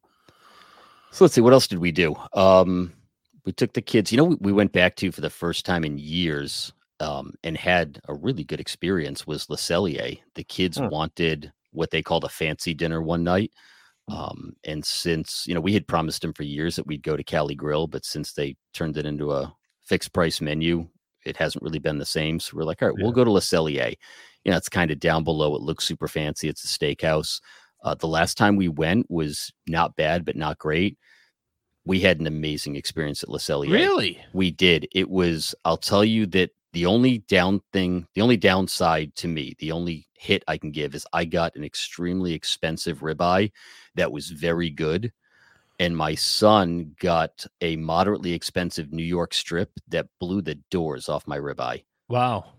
So 1.11 1.23
let's 1.25 1.35
see, 1.35 1.41
what 1.41 1.53
else 1.53 1.67
did 1.67 1.79
we 1.79 1.91
do? 1.91 2.15
Um, 2.33 2.93
we 3.45 3.51
took 3.51 3.73
the 3.73 3.81
kids. 3.81 4.11
You 4.11 4.17
know, 4.17 4.23
we, 4.23 4.35
we 4.39 4.51
went 4.53 4.71
back 4.71 4.95
to 4.97 5.11
for 5.11 5.21
the 5.21 5.29
first 5.29 5.65
time 5.65 5.83
in 5.83 5.97
years, 5.97 6.73
um, 6.99 7.33
and 7.43 7.57
had 7.57 7.99
a 8.07 8.13
really 8.13 8.43
good 8.43 8.59
experience. 8.59 9.27
Was 9.27 9.49
Le 9.49 9.57
Cellier. 9.57 10.19
The 10.35 10.43
kids 10.43 10.77
Hmm. 10.77 10.87
wanted 10.87 11.51
what 11.71 11.91
they 11.91 12.01
called 12.01 12.23
a 12.23 12.29
fancy 12.29 12.73
dinner 12.73 13.01
one 13.01 13.23
night. 13.23 13.51
Um, 14.09 14.55
and 14.63 14.83
since 14.83 15.45
you 15.47 15.53
know 15.53 15.61
we 15.61 15.73
had 15.73 15.87
promised 15.87 16.21
them 16.21 16.33
for 16.33 16.43
years 16.43 16.75
that 16.75 16.87
we'd 16.87 17.03
go 17.03 17.15
to 17.17 17.23
Cali 17.23 17.55
Grill, 17.55 17.87
but 17.87 18.05
since 18.05 18.33
they 18.33 18.55
turned 18.73 18.97
it 18.97 19.05
into 19.05 19.31
a 19.33 19.53
fixed 19.83 20.13
price 20.13 20.41
menu. 20.41 20.87
It 21.25 21.37
hasn't 21.37 21.63
really 21.63 21.79
been 21.79 21.97
the 21.97 22.05
same. 22.05 22.37
So 22.39 22.57
we're 22.57 22.65
like, 22.65 22.81
all 22.81 22.89
right, 22.89 22.97
we'll 22.97 23.13
go 23.13 23.23
to 23.23 23.31
Le 23.31 23.39
Cellier. 23.39 23.95
You 24.43 24.51
know, 24.51 24.57
it's 24.57 24.69
kind 24.69 24.91
of 24.91 24.99
down 24.99 25.23
below. 25.23 25.55
It 25.55 25.61
looks 25.61 25.85
super 25.85 26.07
fancy. 26.07 26.49
It's 26.49 26.63
a 26.63 26.67
steakhouse. 26.67 27.41
Uh, 27.83 27.95
the 27.95 28.07
last 28.07 28.37
time 28.37 28.55
we 28.55 28.67
went 28.67 29.09
was 29.09 29.51
not 29.67 29.95
bad, 29.95 30.25
but 30.25 30.35
not 30.35 30.57
great. 30.57 30.97
We 31.85 31.99
had 31.99 32.19
an 32.19 32.27
amazing 32.27 32.75
experience 32.75 33.23
at 33.23 33.29
Le 33.29 33.39
Cellier. 33.39 33.71
Really? 33.71 34.19
We 34.33 34.51
did. 34.51 34.87
It 34.93 35.09
was, 35.09 35.53
I'll 35.65 35.77
tell 35.77 36.05
you 36.05 36.25
that 36.27 36.51
the 36.71 36.85
only 36.85 37.19
down 37.19 37.61
thing, 37.71 38.07
the 38.15 38.21
only 38.21 38.37
downside 38.37 39.15
to 39.15 39.27
me, 39.27 39.55
the 39.59 39.71
only 39.71 40.07
hit 40.13 40.43
I 40.47 40.57
can 40.57 40.71
give 40.71 40.95
is 40.95 41.05
I 41.11 41.25
got 41.25 41.55
an 41.55 41.63
extremely 41.63 42.33
expensive 42.33 42.99
ribeye 42.99 43.51
that 43.95 44.11
was 44.11 44.29
very 44.29 44.69
good. 44.69 45.11
And 45.79 45.97
my 45.97 46.15
son 46.15 46.95
got 46.99 47.45
a 47.59 47.75
moderately 47.75 48.33
expensive 48.33 48.93
New 48.93 49.03
York 49.03 49.33
strip 49.33 49.71
that 49.89 50.07
blew 50.19 50.41
the 50.41 50.55
doors 50.71 51.09
off 51.09 51.27
my 51.27 51.37
ribeye. 51.37 51.83
Wow. 52.07 52.53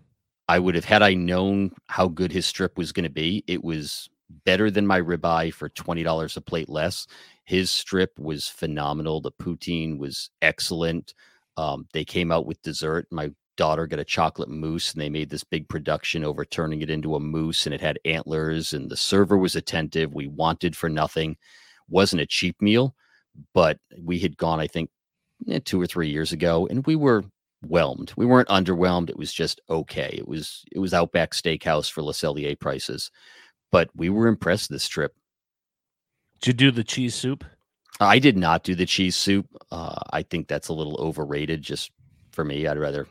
I 0.47 0.59
would 0.59 0.75
have, 0.75 0.85
had 0.85 1.01
I 1.01 1.13
known 1.13 1.71
how 1.87 2.07
good 2.07 2.31
his 2.31 2.45
strip 2.45 2.77
was 2.77 2.91
going 2.91 3.05
to 3.05 3.09
be, 3.09 3.43
it 3.47 3.63
was 3.63 4.09
better 4.45 4.69
than 4.69 4.85
my 4.87 5.01
ribeye 5.01 5.53
for 5.53 5.69
$20 5.69 6.37
a 6.37 6.41
plate 6.41 6.69
less. 6.69 7.07
His 7.45 7.71
strip 7.71 8.17
was 8.19 8.47
phenomenal. 8.47 9.21
The 9.21 9.31
poutine 9.31 9.97
was 9.97 10.29
excellent. 10.41 11.13
Um, 11.57 11.87
they 11.93 12.03
came 12.03 12.31
out 12.31 12.45
with 12.45 12.61
dessert. 12.61 13.07
My 13.11 13.31
daughter 13.55 13.87
got 13.87 13.99
a 13.99 14.05
chocolate 14.05 14.49
mousse 14.49 14.93
and 14.93 15.01
they 15.01 15.09
made 15.09 15.29
this 15.29 15.43
big 15.43 15.67
production 15.69 16.23
over 16.23 16.43
turning 16.43 16.81
it 16.81 16.89
into 16.89 17.15
a 17.15 17.19
mousse 17.19 17.65
and 17.65 17.73
it 17.73 17.81
had 17.81 17.99
antlers 18.05 18.73
and 18.73 18.89
the 18.89 18.97
server 18.97 19.37
was 19.37 19.55
attentive. 19.55 20.13
We 20.13 20.27
wanted 20.27 20.75
for 20.75 20.89
nothing. 20.89 21.37
Wasn't 21.87 22.21
a 22.21 22.25
cheap 22.25 22.61
meal, 22.61 22.95
but 23.53 23.79
we 24.01 24.19
had 24.19 24.37
gone, 24.37 24.59
I 24.59 24.67
think, 24.67 24.89
eh, 25.49 25.59
two 25.63 25.81
or 25.81 25.87
three 25.87 26.09
years 26.09 26.31
ago 26.31 26.67
and 26.67 26.85
we 26.85 26.95
were 26.95 27.23
whelmed. 27.67 28.13
We 28.15 28.25
weren't 28.25 28.49
underwhelmed. 28.49 29.09
It 29.09 29.17
was 29.17 29.33
just 29.33 29.61
okay. 29.69 30.13
It 30.17 30.27
was 30.27 30.63
it 30.71 30.79
was 30.79 30.93
Outback 30.93 31.31
Steakhouse 31.31 31.91
for 31.91 32.03
Le 32.03 32.13
Cellier 32.13 32.59
prices, 32.59 33.11
but 33.71 33.89
we 33.95 34.09
were 34.09 34.27
impressed 34.27 34.69
this 34.69 34.87
trip. 34.87 35.15
Did 36.41 36.61
you 36.61 36.71
do 36.71 36.71
the 36.71 36.83
cheese 36.83 37.15
soup? 37.15 37.43
I 37.99 38.19
did 38.19 38.37
not 38.37 38.63
do 38.63 38.75
the 38.75 38.85
cheese 38.85 39.15
soup. 39.15 39.47
Uh, 39.71 39.95
I 40.11 40.23
think 40.23 40.47
that's 40.47 40.67
a 40.67 40.73
little 40.73 40.97
overrated 40.99 41.61
just 41.61 41.91
for 42.31 42.43
me. 42.43 42.67
I'd 42.67 42.77
rather 42.77 43.07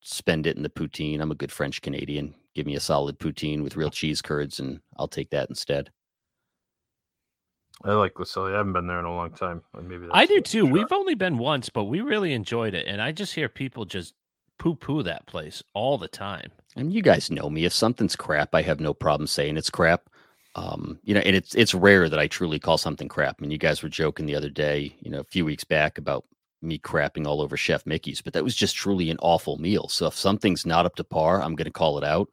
spend 0.00 0.46
it 0.46 0.56
in 0.56 0.62
the 0.62 0.70
poutine. 0.70 1.20
I'm 1.20 1.30
a 1.30 1.36
good 1.36 1.52
French 1.52 1.82
Canadian. 1.82 2.34
Give 2.54 2.66
me 2.66 2.74
a 2.76 2.80
solid 2.80 3.18
poutine 3.18 3.62
with 3.62 3.76
real 3.76 3.90
cheese 3.90 4.22
curds, 4.22 4.58
and 4.58 4.80
I'll 4.96 5.08
take 5.08 5.30
that 5.30 5.48
instead. 5.48 5.90
I 7.84 7.92
like 7.92 8.18
Le 8.18 8.24
Cellier. 8.24 8.54
I 8.54 8.58
haven't 8.58 8.72
been 8.72 8.86
there 8.86 8.98
in 8.98 9.04
a 9.04 9.14
long 9.14 9.30
time. 9.32 9.62
and 9.74 9.88
Maybe 9.88 10.06
I 10.12 10.26
do 10.26 10.40
too. 10.40 10.64
shot. 10.66 10.72
We've 10.72 10.92
only 10.92 11.14
been 11.14 11.38
once, 11.38 11.68
but 11.68 11.84
we 11.84 12.00
really 12.00 12.32
enjoyed 12.32 12.74
it. 12.74 12.86
And 12.86 13.02
I 13.02 13.12
just 13.12 13.34
hear 13.34 13.48
people 13.48 13.84
just 13.84 14.14
poo 14.58 14.74
poo 14.74 15.02
that 15.02 15.26
place 15.26 15.62
all 15.74 15.98
the 15.98 16.08
time. 16.08 16.50
And 16.76 16.92
you 16.92 17.02
guys 17.02 17.30
know 17.30 17.50
me. 17.50 17.64
If 17.64 17.72
something's 17.72 18.16
crap, 18.16 18.54
I 18.54 18.62
have 18.62 18.80
no 18.80 18.94
problem 18.94 19.26
saying 19.26 19.56
it's 19.56 19.70
crap. 19.70 20.08
Um, 20.54 20.98
you 21.02 21.14
know, 21.14 21.20
and 21.20 21.34
it's 21.34 21.54
it's 21.54 21.74
rare 21.74 22.08
that 22.08 22.18
I 22.18 22.26
truly 22.26 22.58
call 22.58 22.78
something 22.78 23.08
crap. 23.08 23.36
I 23.38 23.42
mean, 23.42 23.50
you 23.50 23.58
guys 23.58 23.82
were 23.82 23.88
joking 23.88 24.26
the 24.26 24.34
other 24.36 24.50
day, 24.50 24.94
you 25.00 25.10
know, 25.10 25.20
a 25.20 25.24
few 25.24 25.44
weeks 25.44 25.64
back 25.64 25.98
about 25.98 26.24
me 26.60 26.78
crapping 26.78 27.26
all 27.26 27.40
over 27.40 27.56
Chef 27.56 27.84
Mickey's, 27.86 28.22
but 28.22 28.34
that 28.34 28.44
was 28.44 28.54
just 28.54 28.76
truly 28.76 29.10
an 29.10 29.18
awful 29.20 29.56
meal. 29.58 29.88
So 29.88 30.06
if 30.06 30.14
something's 30.14 30.64
not 30.64 30.86
up 30.86 30.94
to 30.96 31.04
par, 31.04 31.42
I'm 31.42 31.56
going 31.56 31.64
to 31.64 31.72
call 31.72 31.98
it 31.98 32.04
out. 32.04 32.28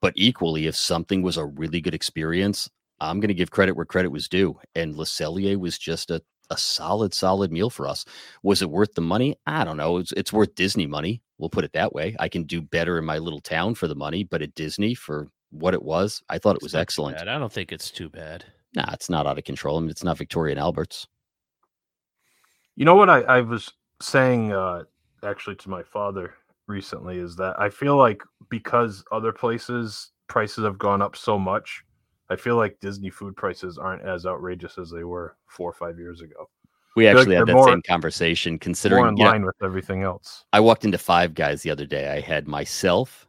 But 0.00 0.12
equally, 0.16 0.66
if 0.66 0.76
something 0.76 1.22
was 1.22 1.36
a 1.36 1.46
really 1.46 1.80
good 1.80 1.94
experience, 1.94 2.70
I'm 3.10 3.20
going 3.20 3.28
to 3.28 3.34
give 3.34 3.50
credit 3.50 3.76
where 3.76 3.84
credit 3.84 4.10
was 4.10 4.28
due. 4.28 4.58
And 4.74 4.96
Le 4.96 5.04
Cellier 5.04 5.58
was 5.58 5.78
just 5.78 6.10
a 6.10 6.22
a 6.50 6.56
solid, 6.58 7.14
solid 7.14 7.50
meal 7.50 7.70
for 7.70 7.88
us. 7.88 8.04
Was 8.42 8.62
it 8.62 8.70
worth 8.70 8.94
the 8.94 9.00
money? 9.00 9.36
I 9.46 9.64
don't 9.64 9.78
know. 9.78 9.96
It's, 9.96 10.12
it's 10.12 10.32
worth 10.32 10.54
Disney 10.54 10.86
money. 10.86 11.22
We'll 11.38 11.48
put 11.48 11.64
it 11.64 11.72
that 11.72 11.94
way. 11.94 12.14
I 12.20 12.28
can 12.28 12.44
do 12.44 12.60
better 12.60 12.98
in 12.98 13.04
my 13.04 13.18
little 13.18 13.40
town 13.40 13.74
for 13.74 13.88
the 13.88 13.94
money, 13.94 14.22
but 14.24 14.42
at 14.42 14.54
Disney 14.54 14.94
for 14.94 15.28
what 15.50 15.72
it 15.74 15.82
was, 15.82 16.22
I 16.28 16.38
thought 16.38 16.56
it 16.56 16.62
was 16.62 16.74
excellent. 16.74 17.20
I 17.20 17.24
don't 17.24 17.52
think 17.52 17.72
it's 17.72 17.90
too 17.90 18.08
bad. 18.08 18.44
Nah, 18.74 18.92
it's 18.92 19.10
not 19.10 19.26
out 19.26 19.38
of 19.38 19.44
control. 19.44 19.78
I 19.78 19.80
mean, 19.80 19.90
it's 19.90 20.04
not 20.04 20.18
Victoria 20.18 20.52
and 20.52 20.60
Albert's. 20.60 21.06
You 22.76 22.84
know 22.84 22.94
what 22.94 23.10
I, 23.10 23.20
I 23.22 23.40
was 23.40 23.72
saying 24.00 24.52
uh, 24.52 24.84
actually 25.24 25.56
to 25.56 25.70
my 25.70 25.82
father 25.82 26.34
recently 26.66 27.18
is 27.18 27.36
that 27.36 27.58
I 27.58 27.68
feel 27.68 27.96
like 27.96 28.22
because 28.48 29.04
other 29.12 29.32
places 29.32 30.12
prices 30.28 30.64
have 30.64 30.78
gone 30.78 31.02
up 31.02 31.16
so 31.16 31.38
much, 31.38 31.84
I 32.30 32.36
feel 32.36 32.56
like 32.56 32.78
Disney 32.80 33.10
food 33.10 33.36
prices 33.36 33.78
aren't 33.78 34.02
as 34.02 34.26
outrageous 34.26 34.78
as 34.78 34.90
they 34.90 35.04
were 35.04 35.36
four 35.46 35.70
or 35.70 35.74
five 35.74 35.98
years 35.98 36.20
ago. 36.20 36.48
We 36.96 37.04
feel 37.04 37.12
like 37.12 37.20
actually 37.20 37.36
had 37.36 37.46
that 37.46 37.54
more- 37.54 37.68
same 37.68 37.82
conversation. 37.82 38.54
More 38.54 38.58
Considering 38.58 39.08
in 39.08 39.16
you 39.16 39.24
know, 39.24 39.30
line 39.30 39.44
with 39.44 39.56
everything 39.62 40.02
else. 40.02 40.44
I 40.52 40.60
walked 40.60 40.84
into 40.84 40.98
Five 40.98 41.34
Guys 41.34 41.62
the 41.62 41.70
other 41.70 41.86
day. 41.86 42.10
I 42.10 42.20
had 42.20 42.46
myself, 42.46 43.26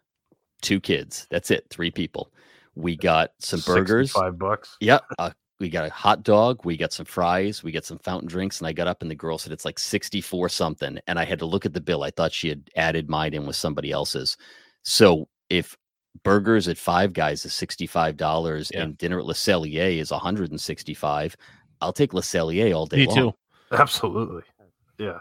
two 0.62 0.80
kids. 0.80 1.28
That's 1.30 1.52
it, 1.52 1.68
three 1.70 1.92
people. 1.92 2.32
We 2.76 2.96
got 2.96 3.32
some 3.40 3.62
burgers. 3.66 4.12
Five 4.12 4.38
bucks. 4.38 4.78
Yep. 4.82 5.04
Uh, 5.20 5.32
we 5.60 5.70
got 5.70 5.86
a 5.86 5.92
hot 5.92 6.24
dog. 6.24 6.66
We 6.66 6.76
got 6.76 6.92
some 6.92 7.06
fries. 7.06 7.64
We 7.64 7.72
got 7.72 7.86
some 7.86 8.00
fountain 8.00 8.28
drinks. 8.28 8.60
And 8.60 8.68
I 8.68 8.74
got 8.74 8.88
up 8.88 9.02
and 9.02 9.10
the 9.10 9.16
girl 9.16 9.38
said 9.38 9.54
it's 9.54 9.66
like 9.66 9.80
64 9.80 10.50
something. 10.50 11.00
And 11.08 11.20
I 11.20 11.24
had 11.24 11.40
to 11.40 11.46
look 11.46 11.66
at 11.66 11.74
the 11.74 11.82
bill. 11.82 12.04
I 12.04 12.10
thought 12.10 12.34
she 12.34 12.50
had 12.50 12.70
added 12.76 13.10
mine 13.10 13.34
in 13.34 13.46
with 13.46 13.56
somebody 13.56 13.92
else's. 13.92 14.36
So 14.82 15.30
if 15.50 15.78
burgers 16.24 16.68
at 16.68 16.78
Five 16.78 17.14
Guys 17.14 17.46
is 17.46 17.52
$65 17.54 18.72
Yeah. 18.74 18.82
and 18.84 18.98
dinner 18.98 19.20
at 19.20 19.26
Le 19.26 19.34
Cellier 19.34 19.98
is 19.98 20.12
165 20.12 21.36
I'll 21.82 21.94
take 21.94 22.14
Le 22.14 22.22
Cellier 22.22 22.74
all 22.76 22.86
day 22.86 22.98
Me 22.98 23.08
long. 23.08 23.16
too. 23.16 23.34
Absolutely. 23.72 24.44
Yeah. 24.98 25.20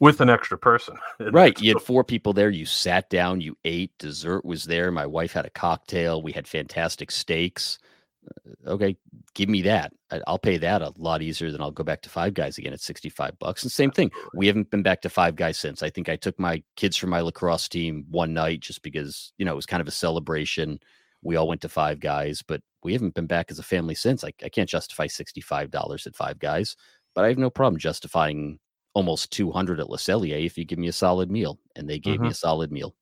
With 0.00 0.20
an 0.20 0.28
extra 0.30 0.58
person. 0.58 0.96
Right. 1.32 1.58
You 1.60 1.74
had 1.74 1.82
four 1.82 2.02
people 2.02 2.32
there. 2.32 2.50
You 2.50 2.66
sat 2.66 3.08
down, 3.08 3.40
you 3.40 3.56
ate, 3.64 3.96
dessert 3.98 4.44
was 4.44 4.64
there. 4.64 4.90
My 4.90 5.06
wife 5.06 5.32
had 5.32 5.46
a 5.46 5.50
cocktail. 5.50 6.22
We 6.22 6.32
had 6.32 6.48
fantastic 6.48 7.10
steaks. 7.12 7.78
Uh, 8.26 8.50
Okay, 8.66 8.96
give 9.34 9.48
me 9.48 9.60
that. 9.62 9.92
I'll 10.26 10.38
pay 10.38 10.56
that 10.56 10.80
a 10.80 10.92
lot 10.96 11.20
easier 11.20 11.50
than 11.50 11.60
I'll 11.60 11.70
go 11.70 11.84
back 11.84 12.00
to 12.02 12.08
Five 12.08 12.32
Guys 12.34 12.56
again 12.56 12.72
at 12.72 12.80
65 12.80 13.38
bucks. 13.38 13.62
And 13.62 13.70
same 13.70 13.90
thing. 13.90 14.10
We 14.34 14.46
haven't 14.46 14.70
been 14.70 14.82
back 14.82 15.02
to 15.02 15.10
Five 15.10 15.36
Guys 15.36 15.58
since. 15.58 15.82
I 15.82 15.90
think 15.90 16.08
I 16.08 16.16
took 16.16 16.38
my 16.38 16.62
kids 16.76 16.96
from 16.96 17.10
my 17.10 17.20
lacrosse 17.20 17.68
team 17.68 18.06
one 18.10 18.32
night 18.32 18.60
just 18.60 18.82
because, 18.82 19.32
you 19.36 19.44
know, 19.44 19.52
it 19.52 19.56
was 19.56 19.66
kind 19.66 19.82
of 19.82 19.88
a 19.88 19.92
celebration. 19.92 20.80
We 21.22 21.36
all 21.36 21.48
went 21.48 21.60
to 21.62 21.68
Five 21.68 22.00
Guys, 22.00 22.42
but 22.42 22.62
we 22.82 22.94
haven't 22.94 23.14
been 23.14 23.26
back 23.26 23.50
as 23.50 23.58
a 23.58 23.62
family 23.62 23.94
since. 23.94 24.24
I, 24.24 24.32
I 24.42 24.48
can't 24.48 24.68
justify 24.68 25.08
$65 25.08 26.06
at 26.06 26.16
Five 26.16 26.38
Guys, 26.38 26.74
but 27.14 27.24
I 27.24 27.28
have 27.28 27.38
no 27.38 27.50
problem 27.50 27.78
justifying 27.78 28.58
almost 28.94 29.30
200 29.32 29.80
at 29.80 29.90
Le 29.90 29.98
Cellier 29.98 30.44
if 30.46 30.56
you 30.56 30.64
give 30.64 30.78
me 30.78 30.88
a 30.88 30.92
solid 30.92 31.30
meal. 31.30 31.58
And 31.76 31.88
they 31.88 31.98
gave 31.98 32.20
me 32.20 32.28
a 32.28 32.34
solid 32.34 32.72
meal. 32.72 32.94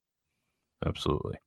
Absolutely. 0.85 1.39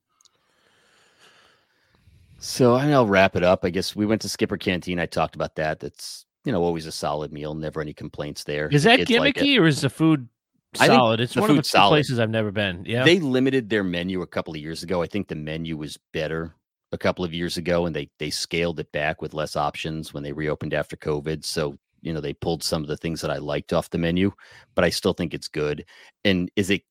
So 2.45 2.75
I 2.75 2.85
mean, 2.85 2.93
I'll 2.93 3.07
wrap 3.07 3.35
it 3.35 3.43
up. 3.43 3.65
I 3.65 3.71
guess 3.71 3.95
we 3.95 4.05
went 4.05 4.21
to 4.21 4.29
Skipper 4.29 4.55
Canteen. 4.55 4.99
I 4.99 5.07
talked 5.07 5.33
about 5.33 5.55
that. 5.55 5.79
That's, 5.79 6.25
you 6.43 6.51
know, 6.51 6.61
always 6.61 6.85
a 6.85 6.91
solid 6.91 7.33
meal. 7.33 7.55
Never 7.55 7.81
any 7.81 7.91
complaints 7.91 8.43
there. 8.43 8.67
Is 8.67 8.83
that 8.83 8.99
kids 8.99 9.11
like 9.11 9.37
it. 9.37 9.43
gimmicky 9.43 9.59
or 9.59 9.65
is 9.65 9.81
the 9.81 9.89
food 9.89 10.29
solid? 10.75 11.19
It's 11.21 11.35
one 11.35 11.49
of 11.49 11.55
the 11.55 11.63
solid. 11.63 11.89
places 11.89 12.19
I've 12.19 12.29
never 12.29 12.51
been. 12.51 12.85
Yeah. 12.85 13.03
They 13.03 13.19
limited 13.19 13.71
their 13.71 13.83
menu 13.83 14.21
a 14.21 14.27
couple 14.27 14.53
of 14.53 14.61
years 14.61 14.83
ago. 14.83 15.01
I 15.01 15.07
think 15.07 15.27
the 15.27 15.35
menu 15.35 15.75
was 15.75 15.97
better 16.13 16.53
a 16.91 16.99
couple 16.99 17.25
of 17.25 17.33
years 17.33 17.57
ago 17.57 17.87
and 17.87 17.95
they 17.95 18.11
they 18.19 18.29
scaled 18.29 18.79
it 18.79 18.91
back 18.91 19.23
with 19.23 19.33
less 19.33 19.55
options 19.55 20.13
when 20.13 20.21
they 20.21 20.31
reopened 20.31 20.75
after 20.75 20.95
COVID. 20.95 21.43
So, 21.43 21.75
you 22.03 22.13
know, 22.13 22.21
they 22.21 22.33
pulled 22.33 22.61
some 22.61 22.83
of 22.83 22.87
the 22.87 22.97
things 22.97 23.21
that 23.21 23.31
I 23.31 23.37
liked 23.37 23.73
off 23.73 23.89
the 23.89 23.97
menu, 23.97 24.31
but 24.75 24.85
I 24.85 24.91
still 24.91 25.13
think 25.13 25.33
it's 25.33 25.47
good. 25.47 25.83
And 26.23 26.51
is 26.55 26.69
it 26.69 26.83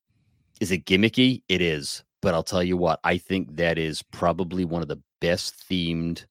is 0.61 0.73
it 0.73 0.85
gimmicky? 0.85 1.43
It 1.49 1.63
is. 1.63 2.03
But 2.23 2.35
I'll 2.35 2.43
tell 2.43 2.63
you 2.63 2.77
what, 2.77 2.99
I 3.05 3.19
think 3.19 3.55
that 3.57 3.79
is 3.79 4.03
probably 4.03 4.65
one 4.65 4.83
of 4.83 4.89
the 4.89 5.01
best 5.25 5.55
themed 5.71 6.27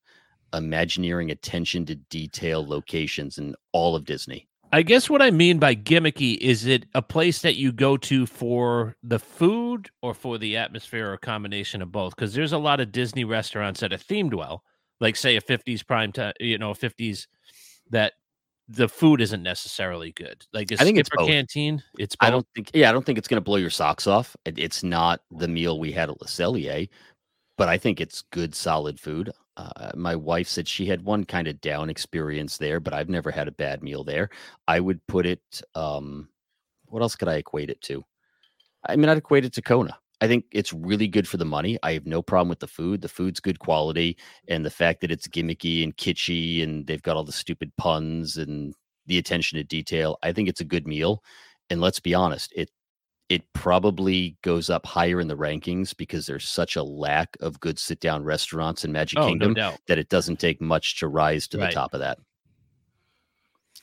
Imagineering 0.53 1.31
attention 1.31 1.83
to 1.87 1.95
detail 1.95 2.63
locations 2.63 3.39
in 3.39 3.55
all 3.71 3.95
of 3.95 4.05
Disney. 4.05 4.47
I 4.71 4.83
guess 4.83 5.09
what 5.09 5.21
I 5.21 5.31
mean 5.31 5.57
by 5.57 5.73
gimmicky 5.75 6.37
is 6.37 6.67
it 6.67 6.85
a 6.93 7.01
place 7.01 7.41
that 7.41 7.55
you 7.55 7.71
go 7.71 7.97
to 7.97 8.27
for 8.27 8.95
the 9.01 9.17
food 9.17 9.89
or 10.03 10.13
for 10.13 10.37
the 10.37 10.57
atmosphere 10.57 11.09
or 11.09 11.13
a 11.13 11.17
combination 11.17 11.81
of 11.81 11.91
both? 11.91 12.15
Because 12.15 12.35
there's 12.35 12.53
a 12.53 12.59
lot 12.59 12.79
of 12.79 12.91
Disney 12.91 13.23
restaurants 13.23 13.79
that 13.79 13.93
are 13.93 13.97
themed 13.97 14.35
well, 14.35 14.63
like 14.99 15.15
say 15.15 15.35
a 15.37 15.41
50s 15.41 15.85
prime 15.85 16.11
time, 16.11 16.33
you 16.39 16.59
know, 16.59 16.73
50s 16.73 17.25
that 17.89 18.13
the 18.67 18.87
food 18.87 19.21
isn't 19.21 19.43
necessarily 19.43 20.11
good. 20.11 20.45
Like 20.53 20.71
a 20.71 20.75
I 20.75 20.83
think 20.83 20.97
it's 20.97 21.09
both. 21.15 21.27
Canteen, 21.27 21.83
it's 21.97 22.15
I 22.19 22.29
don't 22.29 22.47
think, 22.55 22.71
yeah, 22.73 22.89
I 22.89 22.91
don't 22.91 23.05
think 23.05 23.17
it's 23.17 23.27
going 23.27 23.37
to 23.37 23.41
blow 23.41 23.57
your 23.57 23.69
socks 23.69 24.07
off. 24.07 24.35
It, 24.45 24.57
it's 24.57 24.83
not 24.83 25.21
the 25.31 25.47
meal 25.47 25.79
we 25.79 25.91
had 25.91 26.09
at 26.09 26.21
Le 26.21 26.27
Cellier, 26.27 26.89
but 27.57 27.69
I 27.69 27.77
think 27.77 28.01
it's 28.01 28.23
good, 28.31 28.55
solid 28.55 28.99
food. 28.99 29.31
Uh, 29.55 29.91
my 29.95 30.15
wife 30.15 30.47
said 30.47 30.67
she 30.67 30.85
had 30.85 31.03
one 31.03 31.23
kind 31.23 31.47
of 31.47 31.61
down 31.61 31.89
experience 31.89 32.57
there, 32.57 32.79
but 32.79 32.93
I've 32.93 33.09
never 33.09 33.29
had 33.29 33.47
a 33.47 33.51
bad 33.51 33.83
meal 33.83 34.03
there. 34.03 34.29
I 34.67 34.79
would 34.79 35.05
put 35.07 35.25
it, 35.25 35.61
um, 35.75 36.29
what 36.87 37.01
else 37.01 37.15
could 37.15 37.27
I 37.27 37.35
equate 37.35 37.69
it 37.69 37.81
to? 37.81 38.03
I 38.87 38.95
mean, 38.95 39.09
I'd 39.09 39.17
equate 39.17 39.45
it 39.45 39.53
to 39.53 39.61
Kona. 39.61 39.97
I 40.21 40.27
think 40.27 40.45
it's 40.51 40.73
really 40.73 41.07
good 41.07 41.27
for 41.27 41.37
the 41.37 41.45
money. 41.45 41.77
I 41.83 41.93
have 41.93 42.05
no 42.05 42.21
problem 42.21 42.49
with 42.49 42.59
the 42.59 42.67
food. 42.67 43.01
The 43.01 43.09
food's 43.09 43.39
good 43.39 43.59
quality, 43.59 44.17
and 44.47 44.65
the 44.65 44.69
fact 44.69 45.01
that 45.01 45.11
it's 45.11 45.27
gimmicky 45.27 45.83
and 45.83 45.95
kitschy, 45.97 46.63
and 46.63 46.87
they've 46.87 47.01
got 47.01 47.17
all 47.17 47.25
the 47.25 47.31
stupid 47.31 47.71
puns 47.77 48.37
and 48.37 48.73
the 49.05 49.17
attention 49.17 49.57
to 49.57 49.63
detail. 49.63 50.17
I 50.23 50.31
think 50.31 50.47
it's 50.47 50.61
a 50.61 50.65
good 50.65 50.87
meal. 50.87 51.21
And 51.69 51.81
let's 51.81 51.99
be 51.99 52.13
honest, 52.13 52.53
it 52.55 52.69
it 53.33 53.51
probably 53.53 54.37
goes 54.43 54.69
up 54.69 54.85
higher 54.85 55.19
in 55.19 55.27
the 55.27 55.35
rankings 55.35 55.95
because 55.97 56.27
there's 56.27 56.47
such 56.47 56.75
a 56.75 56.83
lack 56.83 57.35
of 57.39 57.59
good 57.59 57.79
sit 57.79 57.99
down 57.99 58.23
restaurants 58.23 58.85
in 58.85 58.91
Magic 58.91 59.17
Oh, 59.17 59.27
Kingdom 59.27 59.55
doubt. 59.55 59.79
that 59.87 59.97
it 59.97 60.09
doesn't 60.09 60.39
take 60.39 60.61
much 60.61 60.99
to 60.99 61.07
rise 61.07 61.47
to 61.47 61.57
Right. 61.57 61.69
the 61.69 61.73
top 61.73 61.95
of 61.95 61.99
that. 62.01 62.19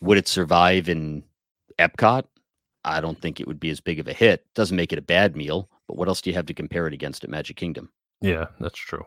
Would 0.01 0.19
it 0.19 0.29
survive 0.29 0.89
in 0.89 1.25
Epcot? 1.79 2.25
I 2.85 3.01
don't 3.01 3.21
think 3.21 3.41
it 3.41 3.47
would 3.49 3.59
be 3.61 3.71
as 3.71 3.81
big 3.81 3.99
of 3.99 4.07
a 4.09 4.13
hit. 4.13 4.47
Doesn't 4.55 4.77
make 4.77 4.93
it 4.93 4.99
a 4.99 5.03
bad 5.03 5.37
meal, 5.37 5.69
but 5.89 5.97
what 5.97 6.07
else 6.09 6.21
do 6.21 6.31
you 6.31 6.37
have 6.37 6.47
to 6.47 6.55
compare 6.55 6.87
it 6.87 6.95
against 6.95 7.25
at 7.25 7.31
Magic 7.31 7.57
Kingdom? 7.57 7.91
Yeah, 8.21 8.47
that's 8.61 8.79
true. 8.79 9.05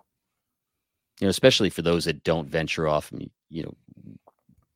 You 1.22 1.28
know, 1.28 1.30
especially 1.30 1.70
for 1.70 1.82
those 1.84 2.06
that 2.06 2.24
don't 2.24 2.50
venture 2.50 2.88
off. 2.88 3.12
You 3.50 3.64
know, 3.64 3.74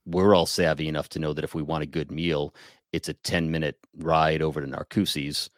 we're 0.05 0.34
all 0.34 0.45
savvy 0.45 0.88
enough 0.88 1.09
to 1.09 1.20
know 1.20 1.34
that 1.34 1.43
if 1.43 1.53
we 1.53 1.61
want 1.61 1.84
a 1.84 1.88
good 1.88 2.09
meal, 2.11 2.55
it's 2.93 3.09
a 3.09 3.13
10 3.13 3.51
minute 3.51 3.78
ride 3.97 4.41
over 4.41 4.61
to 4.61 4.68
Narcoossee's. 4.68 5.49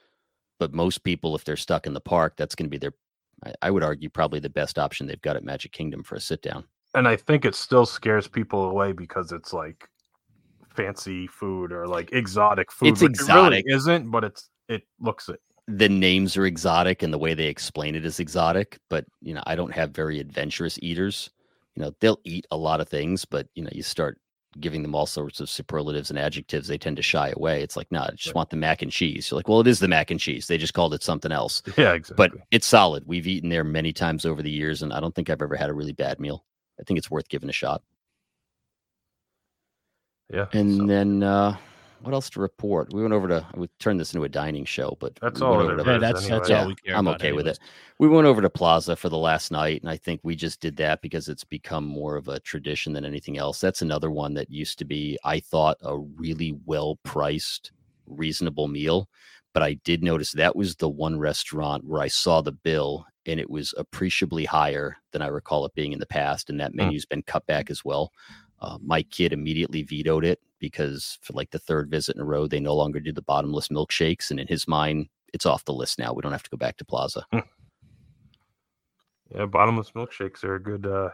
But 0.59 0.73
most 0.73 1.03
people, 1.03 1.35
if 1.35 1.43
they're 1.45 1.57
stuck 1.57 1.87
in 1.87 1.93
the 1.93 2.01
park, 2.01 2.35
that's 2.37 2.53
going 2.55 2.65
to 2.65 2.69
be 2.69 2.77
their, 2.77 2.93
I, 3.45 3.53
I 3.63 3.71
would 3.71 3.83
argue, 3.83 4.09
probably 4.09 4.39
the 4.39 4.49
best 4.49 4.77
option 4.77 5.07
they've 5.07 5.21
got 5.21 5.35
at 5.35 5.43
Magic 5.43 5.71
Kingdom 5.71 6.03
for 6.03 6.15
a 6.15 6.19
sit 6.19 6.41
down. 6.41 6.65
And 6.93 7.07
I 7.07 7.15
think 7.15 7.45
it 7.45 7.55
still 7.55 7.85
scares 7.85 8.27
people 8.27 8.69
away 8.69 8.91
because 8.91 9.31
it's 9.31 9.53
like 9.53 9.87
fancy 10.75 11.27
food 11.27 11.71
or 11.71 11.87
like 11.87 12.11
exotic 12.11 12.71
food. 12.71 12.89
It's 12.89 13.01
which 13.01 13.11
it 13.11 13.21
really 13.21 13.59
exotic. 13.59 13.65
isn't, 13.67 14.11
but 14.11 14.23
it's 14.23 14.49
it 14.67 14.83
looks 14.99 15.29
it. 15.29 15.39
the 15.67 15.89
names 15.89 16.35
are 16.37 16.45
exotic 16.45 17.03
and 17.03 17.13
the 17.13 17.17
way 17.17 17.33
they 17.33 17.45
explain 17.47 17.95
it 17.95 18.05
is 18.05 18.19
exotic 18.19 18.79
but 18.89 19.05
you 19.21 19.33
know 19.33 19.43
i 19.45 19.55
don't 19.55 19.73
have 19.73 19.91
very 19.91 20.19
adventurous 20.19 20.79
eaters 20.81 21.29
you 21.75 21.81
know 21.83 21.91
they'll 21.99 22.19
eat 22.23 22.45
a 22.51 22.57
lot 22.57 22.81
of 22.81 22.89
things 22.89 23.25
but 23.25 23.47
you 23.55 23.63
know 23.63 23.69
you 23.71 23.83
start 23.83 24.19
giving 24.59 24.81
them 24.81 24.95
all 24.95 25.05
sorts 25.05 25.39
of 25.39 25.49
superlatives 25.49 26.09
and 26.09 26.17
adjectives 26.17 26.67
they 26.67 26.77
tend 26.77 26.97
to 26.97 27.03
shy 27.03 27.31
away. 27.35 27.61
It's 27.61 27.77
like 27.77 27.91
no 27.91 28.01
i 28.01 28.09
just 28.11 28.27
Right. 28.27 28.35
want 28.35 28.49
the 28.49 28.55
mac 28.57 28.81
and 28.81 28.91
cheese. 28.91 29.29
You're 29.29 29.35
like 29.37 29.47
well 29.47 29.59
it 29.59 29.67
is 29.67 29.79
the 29.79 29.87
mac 29.87 30.09
and 30.11 30.19
cheese. 30.19 30.47
They 30.47 30.57
just 30.57 30.73
called 30.73 30.93
it 30.93 31.03
something 31.03 31.31
else. 31.31 31.61
Yeah, 31.77 31.93
exactly. 31.93 32.15
but 32.15 32.31
it's 32.51 32.65
solid. 32.67 33.03
We've 33.05 33.27
eaten 33.27 33.49
there 33.49 33.63
many 33.63 33.93
times 33.93 34.25
over 34.25 34.41
the 34.41 34.49
years 34.51 34.81
and 34.81 34.91
i 34.93 34.99
don't 34.99 35.13
think 35.13 35.29
i've 35.29 35.41
ever 35.41 35.55
had 35.55 35.69
a 35.69 35.73
really 35.73 35.93
bad 35.93 36.19
meal. 36.19 36.43
I 36.79 36.83
think 36.83 36.97
it's 36.97 37.11
worth 37.11 37.29
giving 37.29 37.49
a 37.49 37.53
shot. 37.53 37.81
Yeah, 40.33 40.45
and 40.53 40.77
so 40.77 40.85
then 40.87 41.23
uh 41.23 41.57
what 42.01 42.13
else 42.13 42.29
to 42.29 42.39
report 42.39 42.93
we 42.93 43.01
went 43.01 43.13
over 43.13 43.27
to 43.27 43.45
we 43.55 43.67
turned 43.79 43.99
this 43.99 44.13
into 44.13 44.23
a 44.23 44.29
dining 44.29 44.65
show 44.65 44.97
but 44.99 45.15
That's 45.21 45.39
we 45.39 45.45
all 45.45 45.55
over 45.55 45.77
to 45.77 45.83
Yeah, 45.83 45.97
that's 45.97 46.27
that's 46.27 46.49
anyway. 46.49 46.61
all 46.61 46.67
we 46.67 46.75
care 46.75 46.95
I'm 46.95 47.07
about 47.07 47.21
okay 47.21 47.33
with 47.33 47.47
it. 47.47 47.59
We 47.99 48.07
went 48.07 48.27
over 48.27 48.41
to 48.41 48.49
Plaza 48.49 48.95
for 48.95 49.09
the 49.09 49.17
last 49.17 49.51
night, 49.51 49.81
and 49.81 49.89
I 49.89 49.97
think 49.97 50.21
we 50.23 50.33
just 50.33 50.61
did 50.61 50.77
that 50.77 51.01
because 51.01 51.27
it's 51.27 51.43
become 51.43 51.83
more 51.83 52.15
of 52.15 52.29
a 52.29 52.39
tradition 52.39 52.93
than 52.93 53.03
anything 53.03 53.37
else. 53.37 53.59
That's 53.59 53.81
another 53.81 54.09
one 54.09 54.33
that 54.35 54.49
used 54.49 54.79
to 54.79 54.85
be, 54.85 55.17
I 55.25 55.41
thought, 55.41 55.75
a 55.81 55.97
really 55.97 56.57
well 56.65 56.97
priced, 57.03 57.73
reasonable 58.07 58.69
meal. 58.69 59.09
But 59.53 59.63
I 59.63 59.73
did 59.83 60.01
notice 60.01 60.31
that 60.31 60.55
was 60.55 60.75
the 60.75 60.87
one 60.87 61.19
restaurant 61.19 61.83
where 61.83 62.01
I 62.01 62.07
saw 62.07 62.39
the 62.41 62.53
bill 62.53 63.05
and 63.25 63.39
it 63.39 63.49
was 63.49 63.73
appreciably 63.77 64.45
higher 64.45 64.95
than 65.11 65.21
I 65.21 65.27
recall 65.27 65.65
it 65.65 65.73
being 65.75 65.91
in 65.91 65.99
the 65.99 66.05
past. 66.05 66.49
And 66.49 66.59
that 66.59 66.71
hmm. 66.71 66.77
menu's 66.77 67.05
been 67.05 67.23
cut 67.23 67.45
back 67.47 67.69
as 67.69 67.83
well. 67.83 68.11
Uh, 68.61 68.77
my 68.83 69.01
kid 69.03 69.31
immediately 69.33 69.83
vetoed 69.83 70.25
it 70.25 70.39
because 70.59 71.17
for 71.21 71.33
like 71.33 71.51
the 71.51 71.59
third 71.59 71.89
visit 71.89 72.15
in 72.15 72.21
a 72.21 72.25
row, 72.25 72.47
they 72.47 72.59
no 72.59 72.75
longer 72.75 72.99
do 72.99 73.11
the 73.13 73.21
bottomless 73.21 73.69
milkshakes. 73.69 74.31
And 74.31 74.39
in 74.39 74.47
his 74.47 74.67
mind, 74.67 75.07
it's 75.33 75.45
off 75.45 75.65
the 75.65 75.73
list 75.73 75.99
now. 75.99 76.13
We 76.13 76.21
don't 76.21 76.31
have 76.31 76.43
to 76.43 76.49
go 76.49 76.57
back 76.57 76.77
to 76.77 76.85
Plaza. 76.85 77.25
yeah, 79.33 79.45
bottomless 79.45 79.91
milkshakes 79.91 80.43
are 80.43 80.55
a 80.55 80.61
good 80.61 80.85
uh 80.85 81.09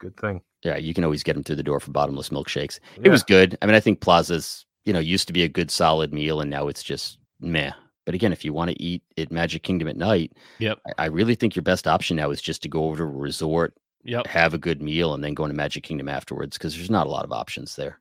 good 0.00 0.16
thing. 0.16 0.40
Yeah, 0.64 0.76
you 0.76 0.94
can 0.94 1.04
always 1.04 1.22
get 1.22 1.34
them 1.34 1.42
through 1.44 1.56
the 1.56 1.62
door 1.62 1.80
for 1.80 1.90
bottomless 1.90 2.30
milkshakes. 2.30 2.78
It 3.02 3.10
was 3.10 3.22
good. 3.22 3.58
I 3.62 3.66
mean, 3.66 3.74
I 3.74 3.80
think 3.80 4.00
Plaza's, 4.00 4.64
you 4.84 4.92
know, 4.92 4.98
used 4.98 5.26
to 5.26 5.32
be 5.32 5.42
a 5.42 5.48
good 5.48 5.70
solid 5.70 6.12
meal 6.12 6.40
and 6.40 6.50
now 6.50 6.68
it's 6.68 6.82
just 6.82 7.18
meh. 7.40 7.72
But 8.06 8.14
again, 8.14 8.32
if 8.32 8.44
you 8.44 8.52
want 8.52 8.70
to 8.70 8.82
eat 8.82 9.02
at 9.18 9.30
Magic 9.30 9.62
Kingdom 9.62 9.86
at 9.88 9.96
night, 9.96 10.32
Yep. 10.60 10.78
I, 10.86 11.04
I 11.04 11.06
really 11.06 11.34
think 11.34 11.54
your 11.54 11.62
best 11.62 11.86
option 11.86 12.16
now 12.16 12.30
is 12.30 12.40
just 12.40 12.62
to 12.62 12.68
go 12.68 12.84
over 12.84 12.96
to 12.98 13.02
a 13.02 13.06
resort, 13.06 13.74
Yep. 14.04 14.26
have 14.28 14.54
a 14.54 14.58
good 14.58 14.80
meal, 14.80 15.12
and 15.14 15.22
then 15.22 15.34
go 15.34 15.44
into 15.44 15.56
Magic 15.56 15.82
Kingdom 15.84 16.08
afterwards 16.08 16.56
because 16.56 16.74
there's 16.74 16.90
not 16.90 17.06
a 17.06 17.10
lot 17.10 17.24
of 17.24 17.32
options 17.32 17.76
there. 17.76 17.98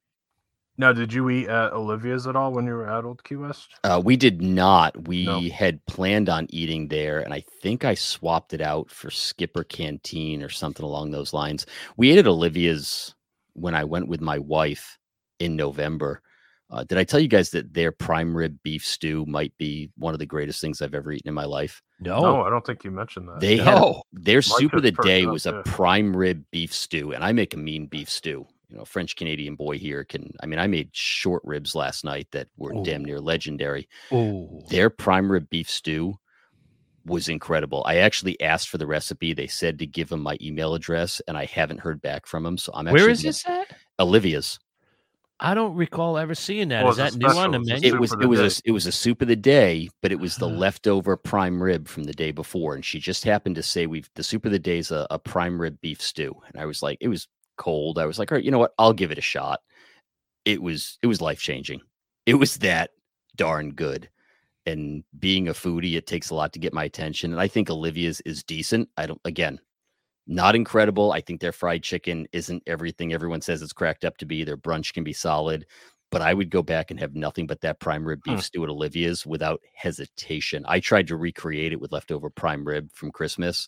Now, 0.80 0.94
did 0.94 1.12
you 1.12 1.28
eat 1.32 1.48
at 1.48 1.74
Olivia's 1.74 2.28
at 2.28 2.36
all 2.36 2.52
when 2.54 2.68
you 2.68 2.74
were 2.74 2.88
at 2.88 3.04
Old 3.04 3.24
Key 3.24 3.36
West? 3.36 3.70
Uh, 3.84 4.00
we 4.04 4.16
did 4.16 4.44
not. 4.44 5.08
We 5.08 5.26
No. 5.26 5.42
had 5.50 5.84
planned 5.88 6.30
on 6.30 6.46
eating 6.52 6.88
there, 6.88 7.20
and 7.20 7.34
I 7.34 7.42
think 7.62 7.84
I 7.84 7.96
swapped 7.96 8.54
it 8.54 8.62
out 8.62 8.92
for 8.92 9.10
Skipper 9.10 9.64
Canteen 9.64 10.44
or 10.44 10.50
something 10.50 10.86
along 10.86 11.10
those 11.12 11.34
lines. 11.34 11.66
We 11.98 12.12
ate 12.12 12.20
at 12.20 12.28
Olivia's 12.28 13.16
when 13.54 13.74
I 13.74 13.86
went 13.86 14.08
with 14.08 14.22
my 14.22 14.38
wife 14.38 15.00
in 15.40 15.56
November. 15.56 16.22
Uh, 16.70 16.84
did 16.84 16.98
I 16.98 17.06
tell 17.06 17.20
you 17.20 17.30
guys 17.30 17.52
that 17.52 17.74
their 17.74 17.94
prime 17.94 18.36
rib 18.36 18.58
beef 18.62 18.86
stew 18.86 19.26
might 19.26 19.54
be 19.58 19.90
one 19.98 20.14
of 20.14 20.20
the 20.20 20.26
greatest 20.26 20.60
things 20.60 20.82
I've 20.82 20.94
ever 20.94 21.14
eaten 21.14 21.30
in 21.30 21.34
my 21.34 21.46
life? 21.46 21.82
No. 22.02 22.20
No, 22.22 22.42
I 22.44 22.50
don't 22.50 22.66
think 22.66 22.84
you 22.84 22.92
mentioned 22.92 23.30
that. 23.30 23.40
They 23.40 23.56
had 23.58 23.76
a- 23.78 23.80
No. 23.80 24.04
their 24.12 24.42
soup 24.42 24.74
of 24.74 24.84
the 24.84 24.92
day 24.92 25.24
up, 25.24 25.32
was 25.32 25.46
a 25.46 25.52
yeah. 25.52 25.62
prime 25.66 26.16
rib 26.16 26.44
beef 26.52 26.74
stew, 26.74 27.14
and 27.14 27.24
I 27.24 27.32
make 27.32 27.54
a 27.54 27.58
mean 27.58 27.86
beef 27.88 28.10
stew. 28.10 28.46
You 28.70 28.76
know, 28.78 28.84
French 28.84 29.16
Canadian 29.16 29.56
boy 29.56 29.78
here 29.78 30.04
can. 30.04 30.34
I 30.44 30.46
mean, 30.46 30.60
I 30.60 30.68
made 30.68 30.90
short 30.92 31.42
ribs 31.46 31.74
last 31.74 32.04
night 32.04 32.28
that 32.32 32.50
were 32.58 32.74
damn 32.84 33.06
near 33.06 33.22
legendary 33.22 33.88
Oh. 34.12 34.62
their 34.70 34.90
prime 34.90 35.32
rib 35.32 35.50
beef 35.50 35.70
stew 35.70 36.16
was 37.06 37.30
incredible. 37.30 37.82
I 37.86 38.00
actually 38.00 38.40
asked 38.42 38.68
for 38.68 38.78
the 38.78 38.86
recipe. 38.86 39.32
They 39.34 39.48
said 39.48 39.80
to 39.80 39.88
give 39.88 40.10
them 40.10 40.22
my 40.22 40.36
email 40.42 40.74
address, 40.74 41.22
and 41.30 41.38
I 41.38 41.46
haven't 41.46 41.80
heard 41.80 42.02
back 42.02 42.26
from 42.26 42.44
them. 42.44 42.58
So 42.58 42.74
I'm 42.76 42.88
actually 42.90 43.02
Where 43.04 43.10
is 43.10 43.22
gonna- 43.22 43.30
this 43.30 43.46
at? 43.48 43.78
Olivia's. 44.02 44.60
I 45.40 45.54
don't 45.54 45.76
recall 45.76 46.18
ever 46.18 46.34
seeing 46.34 46.70
that. 46.70 46.84
Well, 46.84 46.92
Is 46.92 46.98
that 46.98 47.14
a 47.14 47.18
new 47.18 47.28
on 47.28 47.52
the 47.52 47.64
special. 47.64 47.76
It's 47.76 47.82
menu? 47.84 47.96
It 47.96 48.00
was 48.00 48.14
it 48.14 48.26
was 48.26 48.40
a 48.40 48.44
day. 48.44 48.48
s- 48.48 48.62
it 48.66 48.72
was 48.72 48.86
a 48.88 48.92
soup 48.92 49.22
of 49.22 49.28
the 49.28 49.36
day, 49.36 49.90
but 50.02 50.12
it 50.12 50.20
was 50.20 50.36
the 50.38 50.48
uh-huh. 50.48 50.56
leftover 50.56 51.16
prime 51.16 51.62
rib 51.62 51.88
from 51.88 52.06
the 52.06 52.14
day 52.14 52.32
before, 52.32 52.74
and 52.74 52.84
she 52.84 53.00
just 53.00 53.24
happened 53.24 53.56
to 53.56 53.64
say 53.64 53.86
we've 53.86 54.10
the 54.16 54.24
soup 54.24 54.46
of 54.46 54.52
the 54.52 54.60
day 54.60 54.80
is 54.80 54.92
a, 54.92 55.06
a 55.12 55.20
prime 55.20 55.62
rib 55.62 55.80
beef 55.82 56.02
stew, 56.02 56.36
and 56.48 56.62
I 56.62 56.66
was 56.66 56.82
like, 56.82 56.98
it 57.02 57.08
was 57.08 57.28
cold. 57.58 58.00
I 58.00 58.06
was 58.06 58.18
like, 58.18 58.32
all 58.32 58.38
right, 58.38 58.44
you 58.44 58.52
know 58.52 58.60
what? 58.60 58.74
I'll 58.80 58.94
give 58.94 59.12
it 59.12 59.18
a 59.18 59.22
shot. 59.22 59.62
It 60.46 60.62
was 60.62 60.98
it 61.04 61.08
was 61.08 61.22
life 61.22 61.40
changing. 61.40 61.82
It 62.26 62.36
was 62.36 62.58
that 62.58 62.92
darn 63.36 63.74
good. 63.74 64.10
And 64.66 65.04
being 65.20 65.48
a 65.48 65.54
foodie, 65.54 65.96
it 65.96 66.08
takes 66.08 66.30
a 66.30 66.36
lot 66.36 66.52
to 66.54 66.60
get 66.60 66.74
my 66.74 66.84
attention. 66.84 67.32
And 67.32 67.40
I 67.40 67.48
think 67.48 67.70
Olivia's 67.70 68.22
is 68.22 68.44
decent. 68.44 68.90
I 68.98 69.06
don't 69.06 69.22
again, 69.24 69.60
not 70.28 70.56
incredible. 70.56 71.12
I 71.12 71.22
think 71.22 71.42
their 71.42 71.52
fried 71.52 71.84
chicken 71.84 72.28
isn't 72.34 72.64
everything 72.68 73.14
everyone 73.14 73.42
says 73.42 73.62
it's 73.62 73.74
cracked 73.74 74.06
up 74.06 74.18
to 74.18 74.26
be. 74.26 74.44
Their 74.44 74.58
brunch 74.58 74.94
can 74.94 75.04
be 75.04 75.14
solid, 75.14 75.66
but 76.12 76.22
I 76.22 76.34
would 76.34 76.50
go 76.50 76.62
back 76.62 76.92
and 76.92 77.00
have 77.00 77.16
nothing 77.16 77.48
but 77.48 77.62
that 77.62 77.80
prime 77.80 78.06
rib 78.08 78.22
beef 78.24 78.40
Hmm. 78.40 78.42
stew 78.42 78.64
at 78.64 78.70
Olivia's 78.70 79.26
without 79.26 79.62
hesitation. 79.74 80.66
I 80.68 80.80
tried 80.80 81.08
to 81.08 81.18
recreate 81.18 81.72
it 81.74 81.80
with 81.80 81.92
leftover 81.92 82.30
prime 82.30 82.66
rib 82.66 82.92
from 82.94 83.12
Christmas, 83.12 83.68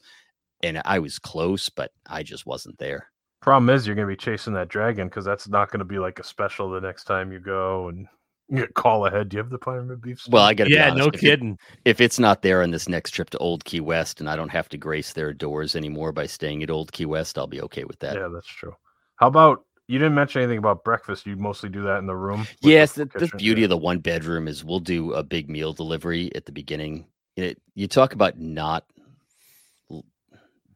and 0.62 0.82
I 0.86 1.00
was 1.00 1.20
close, 1.20 1.70
but 1.70 1.92
I 2.06 2.24
just 2.24 2.46
wasn't 2.46 2.78
there. 2.78 3.08
Problem 3.42 3.70
is, 3.70 3.88
you're 3.88 3.96
gonna 3.96 4.08
be 4.08 4.18
chasing 4.18 4.54
that 4.54 4.68
dragon 4.68 5.08
because 5.08 5.24
that's 5.24 5.48
not 5.48 5.72
gonna 5.72 5.86
be 5.86 5.98
like 6.00 6.20
a 6.20 6.24
special 6.24 6.70
the 6.70 6.82
next 6.82 7.06
time 7.06 7.32
you 7.32 7.40
go 7.40 7.88
and 7.88 8.08
you 8.50 8.68
call 8.74 9.06
ahead. 9.06 9.30
Do 9.30 9.38
you 9.38 9.44
have 9.44 9.50
the 9.50 9.58
prime 9.58 9.88
rib 9.88 10.02
beef? 10.02 10.22
Well. 10.30 10.44
I 10.44 10.54
got 10.54 10.66
to 10.66 10.70
Yeah, 10.72 10.90
be 10.92 10.98
no 10.98 11.04
honest. 11.06 11.16
if 11.16 11.24
it- 11.24 11.28
kidding. 11.28 11.60
if 11.86 12.02
it's 12.02 12.20
not 12.20 12.42
there 12.42 12.64
on 12.64 12.72
this 12.72 12.90
next 12.90 13.12
trip 13.12 13.30
to 13.32 13.38
Old 13.38 13.64
Key 13.66 13.80
West, 13.80 14.20
and 14.20 14.30
I 14.30 14.36
don't 14.36 14.50
have 14.50 14.70
to 14.70 14.78
grace 14.78 15.14
their 15.14 15.34
doors 15.34 15.76
anymore 15.76 16.12
by 16.12 16.26
staying 16.26 16.64
at 16.64 16.70
Old 16.70 16.92
Key 16.92 17.06
West, 17.06 17.38
I'll 17.38 17.48
be 17.48 17.62
okay 17.62 17.84
with 17.84 18.00
that. 18.00 18.16
yeah, 18.16 18.28
that's 18.34 18.48
true. 18.48 18.74
How 19.18 19.28
about 19.28 19.66
you 19.88 20.00
didn't 20.00 20.16
mention 20.16 20.42
anything 20.42 20.58
about 20.60 20.84
breakfast? 20.84 21.26
You 21.26 21.36
mostly 21.36 21.70
do 21.70 21.84
that 21.84 21.98
in 22.00 22.06
the 22.08 22.16
room. 22.16 22.40
with 22.42 22.60
the 22.62 22.70
Yes, 22.70 22.94
the, 22.94 23.06
the 23.06 23.28
beauty 23.38 23.62
Yeah. 23.62 23.66
of 23.66 23.70
the 23.70 23.78
one 23.78 24.00
bedroom 24.00 24.48
is 24.48 24.64
we'll 24.64 24.80
do 24.80 25.14
a 25.14 25.24
big 25.24 25.50
meal 25.50 25.74
delivery 25.74 26.34
at 26.36 26.46
the 26.46 26.52
beginning. 26.52 27.06
It, 27.36 27.62
you 27.76 27.88
talk 27.88 28.14
about 28.14 28.38
not 28.40 28.86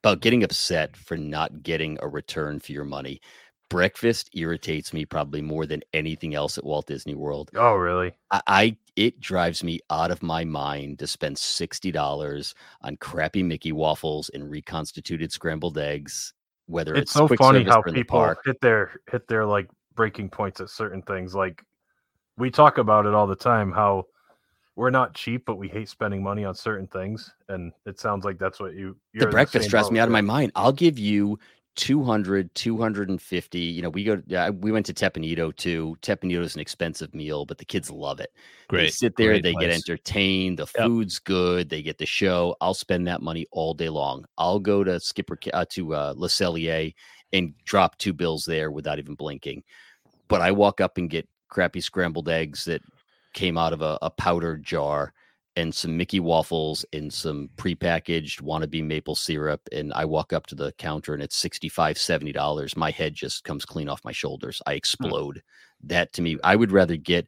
about 0.04 0.20
getting 0.20 0.44
upset 0.44 0.98
for 0.98 1.16
not 1.16 1.64
getting 1.64 1.98
a 2.02 2.08
return 2.08 2.60
for 2.60 2.74
your 2.74 2.84
money. 2.84 3.22
Breakfast 3.74 4.30
irritates 4.34 4.94
me 4.94 5.04
probably 5.04 5.42
more 5.42 5.66
than 5.66 5.82
anything 5.94 6.36
else 6.36 6.60
at 6.60 6.64
Walt 6.64 6.86
Disney 6.86 7.16
World. 7.16 7.50
Oh, 7.56 7.74
really? 7.74 8.12
I, 8.30 8.42
I 8.46 8.78
it 8.96 9.20
drives 9.20 9.64
me 9.64 9.80
out 9.90 10.12
of 10.12 10.22
my 10.22 10.44
mind 10.44 11.00
to 11.00 11.08
spend 11.08 11.40
sixty 11.40 11.92
dollars 11.92 12.54
on 12.82 12.98
crappy 12.98 13.42
Mickey 13.42 13.72
waffles 13.72 14.30
and 14.30 14.48
reconstituted 14.48 15.32
scrambled 15.32 15.80
eggs. 15.80 16.34
Whether 16.68 16.94
it's, 16.94 17.02
It's 17.02 17.14
so 17.14 17.28
funny 17.28 17.64
how 17.64 17.82
the 17.82 17.94
people 17.94 18.36
hit 18.46 18.62
their 18.62 18.92
hit 19.12 19.28
their 19.28 19.44
like 19.44 19.68
breaking 19.96 20.30
points 20.30 20.62
at 20.62 20.70
certain 20.70 21.02
things. 21.02 21.34
Like 21.34 21.66
we 22.38 22.52
talk 22.52 22.78
about 22.78 23.08
it 23.08 23.16
all 23.16 23.26
the 23.26 23.36
time. 23.36 23.72
How 23.72 24.06
we're 24.76 24.92
not 24.92 25.16
cheap, 25.16 25.46
but 25.48 25.56
we 25.56 25.68
hate 25.68 25.90
spending 25.90 26.22
money 26.22 26.46
on 26.46 26.54
certain 26.54 26.86
things, 26.86 27.34
and 27.50 27.72
it 27.88 28.00
sounds 28.00 28.24
like 28.24 28.38
that's 28.38 28.60
what 28.60 28.76
you. 28.76 28.96
You're 29.14 29.26
the 29.26 29.32
breakfast 29.32 29.72
drives 29.72 29.90
me 29.90 30.00
out 30.00 30.08
of 30.08 30.12
my 30.12 30.22
mind. 30.22 30.52
I'll 30.56 30.72
give 30.72 31.00
you 31.00 31.40
200, 31.76 32.54
250. 32.54 33.60
You 33.60 33.82
know, 33.82 33.90
we 33.90 34.04
go, 34.04 34.22
yeah, 34.28 34.50
we 34.50 34.72
went 34.72 34.86
to 34.88 34.94
Teppan 34.94 35.26
Edo 35.26 35.52
too. 35.52 35.98
Teppan 36.02 36.32
Edo 36.32 36.42
is 36.42 36.56
an 36.56 36.62
expensive 36.62 37.14
meal, 37.14 37.46
but 37.46 37.58
the 37.58 37.66
kids 37.66 37.90
love 37.90 38.20
it. 38.20 38.32
great 38.68 38.86
They 38.86 38.92
sit 38.92 39.16
there, 39.18 39.30
great 39.30 39.44
they 39.44 39.54
get 39.54 39.72
entertained. 39.72 40.60
The 40.60 40.68
Yep. 40.76 40.86
food's 40.86 41.20
good. 41.20 41.70
They 41.70 41.82
get 41.82 41.98
the 41.98 42.06
show. 42.06 42.56
I'll 42.62 42.74
spend 42.74 43.08
that 43.08 43.22
money 43.22 43.46
all 43.52 43.74
day 43.74 43.90
long. 43.90 44.26
I'll 44.38 44.60
go 44.60 44.84
to 44.84 45.00
Skipper 45.00 45.38
uh, 45.54 45.66
to 45.72 45.96
uh, 45.96 46.14
Le 46.16 46.28
Cellier 46.28 46.94
and 47.32 47.54
drop 47.66 47.98
two 47.98 48.14
bills 48.14 48.46
there 48.46 48.72
without 48.72 49.00
even 49.00 49.16
blinking. 49.16 49.64
But 50.28 50.42
I 50.42 50.52
walk 50.52 50.82
up 50.82 50.98
and 50.98 51.10
get 51.10 51.28
crappy 51.50 51.82
scrambled 51.82 52.30
eggs 52.30 52.66
that 52.66 52.82
came 53.34 53.58
out 53.58 53.74
of 53.74 53.82
a, 53.82 53.98
a 54.02 54.10
powdered 54.10 54.64
jar. 54.64 55.14
And 55.56 55.74
some 55.74 55.96
Mickey 55.96 56.20
waffles 56.20 56.86
and 56.94 57.14
some 57.14 57.50
prepackaged 57.58 58.42
wannabe 58.42 58.84
maple 58.84 59.16
syrup. 59.16 59.62
And 59.72 59.94
I 59.94 60.06
walk 60.06 60.34
up 60.34 60.48
to 60.48 60.56
the 60.56 60.72
counter 60.74 61.14
and 61.14 61.22
it's 61.22 61.38
65 61.38 61.98
$70. 61.98 62.76
My 62.76 62.92
head 62.92 63.14
just 63.14 63.44
comes 63.44 63.66
clean 63.66 63.90
off 63.90 64.04
my 64.04 64.12
shoulders. 64.12 64.62
I 64.66 64.72
hmm. 64.72 64.78
explode. 64.78 65.44
That 65.84 66.14
to 66.14 66.22
me, 66.22 66.38
I 66.44 66.56
would 66.56 66.72
rather 66.72 66.96
get 66.96 67.28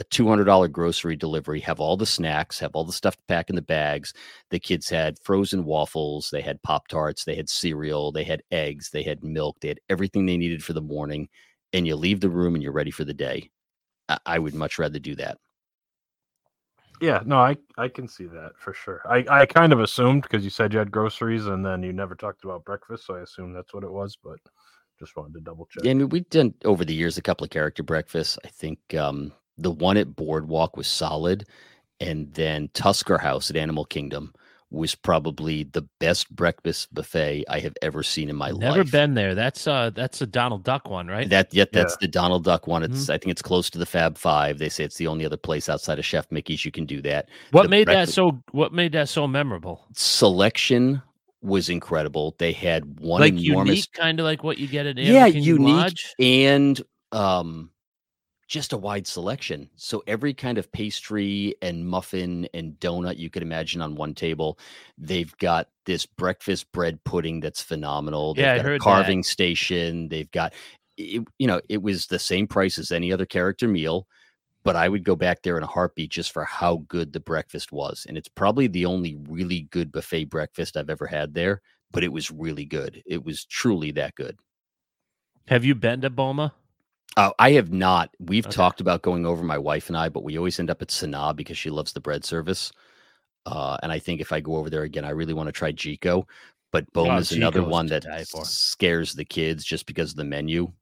a 0.00 0.04
$200 0.04 0.72
grocery 0.72 1.14
delivery, 1.14 1.60
have 1.60 1.78
all 1.78 1.96
the 1.96 2.06
snacks, 2.06 2.58
have 2.58 2.72
all 2.74 2.84
the 2.84 2.92
stuff 2.92 3.16
to 3.16 3.22
pack 3.28 3.50
in 3.50 3.56
the 3.56 3.62
bags. 3.62 4.14
The 4.50 4.58
kids 4.58 4.88
had 4.88 5.18
frozen 5.22 5.64
waffles, 5.64 6.30
they 6.30 6.40
had 6.40 6.62
Pop 6.62 6.88
Tarts, 6.88 7.24
they 7.24 7.36
had 7.36 7.48
cereal, 7.48 8.10
they 8.10 8.24
had 8.24 8.42
eggs, 8.50 8.90
they 8.90 9.02
had 9.02 9.22
milk, 9.22 9.58
they 9.60 9.68
had 9.68 9.80
everything 9.88 10.26
they 10.26 10.36
needed 10.36 10.64
for 10.64 10.72
the 10.72 10.80
morning. 10.80 11.28
And 11.72 11.86
you 11.86 11.94
leave 11.96 12.20
the 12.20 12.30
room 12.30 12.54
and 12.54 12.62
you're 12.62 12.72
ready 12.72 12.90
for 12.90 13.04
the 13.04 13.14
day. 13.14 13.50
I, 14.08 14.18
I 14.26 14.38
would 14.38 14.54
much 14.54 14.78
rather 14.78 14.98
do 14.98 15.14
that. 15.16 15.38
Yeah, 17.02 17.20
no, 17.26 17.38
I 17.38 17.56
I 17.76 17.88
can 17.88 18.06
see 18.06 18.26
that 18.26 18.52
for 18.56 18.72
sure. 18.72 19.02
I 19.08 19.24
I 19.28 19.44
kind 19.44 19.72
of 19.72 19.80
assumed 19.80 20.22
because 20.22 20.44
you 20.44 20.50
said 20.50 20.72
you 20.72 20.78
had 20.78 20.92
groceries 20.92 21.46
and 21.46 21.66
then 21.66 21.82
you 21.82 21.92
never 21.92 22.14
talked 22.14 22.44
about 22.44 22.64
breakfast, 22.64 23.06
so 23.06 23.16
I 23.16 23.22
assumed 23.22 23.56
that's 23.56 23.74
what 23.74 23.82
it 23.82 23.90
was, 23.90 24.16
but 24.22 24.38
just 25.00 25.16
wanted 25.16 25.34
to 25.34 25.40
double 25.40 25.66
check. 25.66 25.84
Yeah, 25.84 25.90
I 25.90 25.94
mean, 25.94 26.10
we've 26.10 26.30
done 26.30 26.54
over 26.64 26.84
the 26.84 26.94
years 26.94 27.18
a 27.18 27.22
couple 27.22 27.42
of 27.42 27.50
character 27.50 27.82
breakfasts. 27.82 28.38
I 28.44 28.48
think 28.48 28.78
um, 28.94 29.32
the 29.58 29.72
one 29.72 29.96
at 29.96 30.14
Boardwalk 30.14 30.76
was 30.76 30.86
solid, 30.86 31.44
and 31.98 32.32
then 32.34 32.70
Tusker 32.72 33.18
House 33.18 33.50
at 33.50 33.56
Animal 33.56 33.84
Kingdom 33.84 34.32
was 34.72 34.94
probably 34.94 35.64
the 35.64 35.82
best 36.00 36.34
breakfast 36.34 36.92
buffet 36.94 37.44
I 37.48 37.60
have 37.60 37.74
ever 37.82 38.02
seen 38.02 38.30
in 38.30 38.36
my 38.36 38.48
Never 38.50 38.60
life. 38.60 38.76
Never 38.78 38.90
been 38.90 39.14
there. 39.14 39.34
That's 39.34 39.66
uh 39.66 39.90
that's 39.90 40.20
a 40.22 40.26
Donald 40.26 40.64
Duck 40.64 40.88
one, 40.88 41.06
right? 41.08 41.28
That 41.28 41.52
yet 41.52 41.72
that's 41.72 41.92
Yeah. 41.94 41.98
the 42.06 42.08
Donald 42.08 42.44
Duck 42.44 42.66
one. 42.66 42.82
It's 42.82 43.04
Mhm. 43.06 43.10
I 43.14 43.18
think 43.18 43.32
it's 43.32 43.42
close 43.42 43.68
to 43.70 43.78
the 43.78 43.84
Fab 43.86 44.16
Five. 44.16 44.58
They 44.58 44.68
say 44.70 44.82
it's 44.84 44.96
the 44.96 45.06
only 45.06 45.26
other 45.26 45.36
place 45.36 45.68
outside 45.68 45.98
of 45.98 46.04
Chef 46.06 46.26
Mickey's 46.32 46.64
you 46.64 46.70
can 46.72 46.86
do 46.86 47.02
that. 47.02 47.28
what 47.50 47.64
the 47.64 47.68
made 47.68 47.88
that 47.88 48.08
so 48.08 48.42
what 48.52 48.72
made 48.72 48.92
that 48.92 49.08
so 49.10 49.28
memorable? 49.28 49.84
Selection 49.94 51.02
was 51.42 51.68
incredible. 51.68 52.34
They 52.38 52.52
had 52.52 53.00
one 53.00 53.20
like 53.20 53.34
enormous 53.34 53.68
unique, 53.68 53.92
kind 53.92 54.20
of 54.20 54.24
like 54.24 54.42
what 54.44 54.58
you 54.58 54.68
get 54.68 54.86
at 54.86 54.96
Animal 54.98 55.14
yeah, 55.14 55.26
unique 55.26 55.74
Lodge? 55.76 56.14
and 56.18 56.80
um 57.10 57.68
just 58.48 58.72
a 58.72 58.76
wide 58.76 59.06
selection. 59.06 59.70
So 59.76 60.02
every 60.06 60.34
kind 60.34 60.58
of 60.58 60.70
pastry 60.72 61.54
and 61.62 61.86
muffin 61.86 62.48
and 62.52 62.74
donut 62.80 63.16
you 63.16 63.30
could 63.30 63.42
imagine 63.42 63.80
on 63.80 63.94
one 63.94 64.14
table. 64.14 64.58
They've 64.98 65.34
got 65.38 65.68
this 65.86 66.06
breakfast 66.06 66.70
bread 66.72 67.02
pudding 67.04 67.40
that's 67.40 67.62
phenomenal. 67.62 68.34
They've 68.34 68.44
Yeah, 68.44 68.52
I 68.52 68.56
got 68.56 68.64
heard 68.66 68.74
a 68.74 68.78
that. 68.78 68.84
carving 68.84 69.22
station. 69.22 70.08
They've 70.08 70.30
got 70.30 70.54
it, 70.96 71.26
you 71.38 71.46
know, 71.46 71.60
it 71.68 71.82
was 71.82 72.06
the 72.06 72.18
same 72.18 72.46
price 72.46 72.78
as 72.78 72.92
any 72.92 73.12
other 73.12 73.24
character 73.26 73.66
meal, 73.66 74.06
but 74.64 74.76
I 74.76 74.88
would 74.88 75.04
go 75.04 75.16
back 75.16 75.42
there 75.42 75.56
in 75.56 75.62
a 75.62 75.68
heartbeat 75.68 76.10
just 76.10 76.32
for 76.32 76.44
how 76.44 76.84
good 76.88 77.12
the 77.12 77.20
breakfast 77.20 77.72
was. 77.72 78.04
And 78.06 78.18
it's 78.18 78.28
probably 78.28 78.66
the 78.66 78.86
only 78.86 79.16
really 79.28 79.62
good 79.70 79.90
buffet 79.90 80.26
breakfast 80.26 80.76
I've 80.76 80.90
ever 80.90 81.06
had 81.06 81.34
there, 81.34 81.62
but 81.90 82.04
it 82.04 82.12
was 82.12 82.30
really 82.30 82.66
good. 82.66 83.02
It 83.06 83.24
was 83.24 83.44
truly 83.44 83.92
that 83.92 84.14
good. 84.14 84.38
Have 85.48 85.64
you 85.64 85.74
been 85.74 86.02
to 86.02 86.10
Boma? 86.10 86.54
Uh, 87.16 87.30
I 87.38 87.52
have 87.52 87.70
not. 87.72 88.10
We've 88.18 88.46
Okay. 88.46 88.54
talked 88.54 88.80
about 88.80 89.02
going 89.02 89.26
over 89.26 89.42
my 89.44 89.58
wife 89.58 89.88
and 89.88 89.96
I, 89.96 90.08
but 90.08 90.24
we 90.24 90.38
always 90.38 90.58
end 90.58 90.70
up 90.70 90.80
at 90.82 90.88
Sanaa 90.88 91.36
because 91.36 91.58
she 91.58 91.70
loves 91.70 91.92
the 91.92 92.00
bread 92.00 92.24
service. 92.24 92.72
Uh, 93.44 93.76
and 93.82 93.92
I 93.92 93.98
think 93.98 94.20
if 94.20 94.32
I 94.32 94.40
go 94.40 94.56
over 94.56 94.70
there 94.70 94.82
again, 94.84 95.04
I 95.04 95.10
really 95.10 95.34
want 95.34 95.48
to 95.48 95.52
try 95.52 95.72
Jiko. 95.72 96.24
But 96.70 96.90
Boma 96.94 97.16
is 97.16 97.32
another 97.32 97.62
one 97.62 97.86
that 97.88 98.06
scares 98.46 99.12
the 99.12 99.24
kids 99.26 99.64
just 99.64 99.84
because 99.84 100.12
of 100.12 100.16
the 100.16 100.24
menu. 100.24 100.72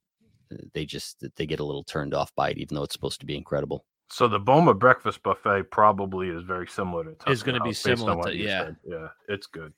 Uh, 0.53 0.57
They 0.73 0.85
just 0.87 1.25
they 1.37 1.47
get 1.47 1.59
a 1.61 1.65
little 1.65 1.83
turned 1.83 2.15
off 2.15 2.33
by 2.37 2.51
it, 2.51 2.59
even 2.59 2.77
though 2.77 2.85
it's 2.85 2.93
supposed 2.95 3.19
to 3.21 3.27
be 3.27 3.37
incredible. 3.37 3.85
So 4.13 4.29
the 4.29 4.39
Boma 4.39 4.75
breakfast 4.75 5.23
buffet 5.23 5.71
probably 5.71 6.29
is 6.29 6.43
very 6.43 6.67
similar 6.69 7.05
to 7.05 7.15
Tusker 7.15 7.31
Is 7.33 7.43
gonna 7.43 7.61
be 7.61 7.71
House, 7.71 7.83
based 7.83 8.03
on 8.03 8.09
similar 8.09 8.31
to- 8.31 8.37
yeah. 8.37 8.65
said. 8.67 8.77
Yeah, 8.85 9.09
it's 9.29 9.47
good. 9.47 9.73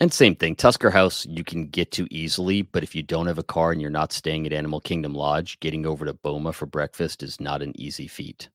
And 0.00 0.12
same 0.12 0.36
thing, 0.36 0.54
Tusker 0.54 0.90
House 0.90 1.26
you 1.26 1.42
can 1.42 1.66
get 1.66 1.90
to 1.92 2.06
easily, 2.14 2.62
but 2.62 2.84
if 2.84 2.94
you 2.94 3.02
don't 3.02 3.26
have 3.26 3.38
a 3.38 3.42
car 3.42 3.72
and 3.72 3.80
you're 3.80 3.90
not 3.90 4.12
staying 4.12 4.46
at 4.46 4.52
Animal 4.52 4.80
Kingdom 4.80 5.12
Lodge, 5.12 5.58
getting 5.58 5.86
over 5.86 6.04
to 6.04 6.14
Boma 6.14 6.52
for 6.52 6.66
breakfast 6.66 7.22
is 7.22 7.40
not 7.40 7.62
an 7.62 7.72
easy 7.80 8.06
feat. 8.06 8.48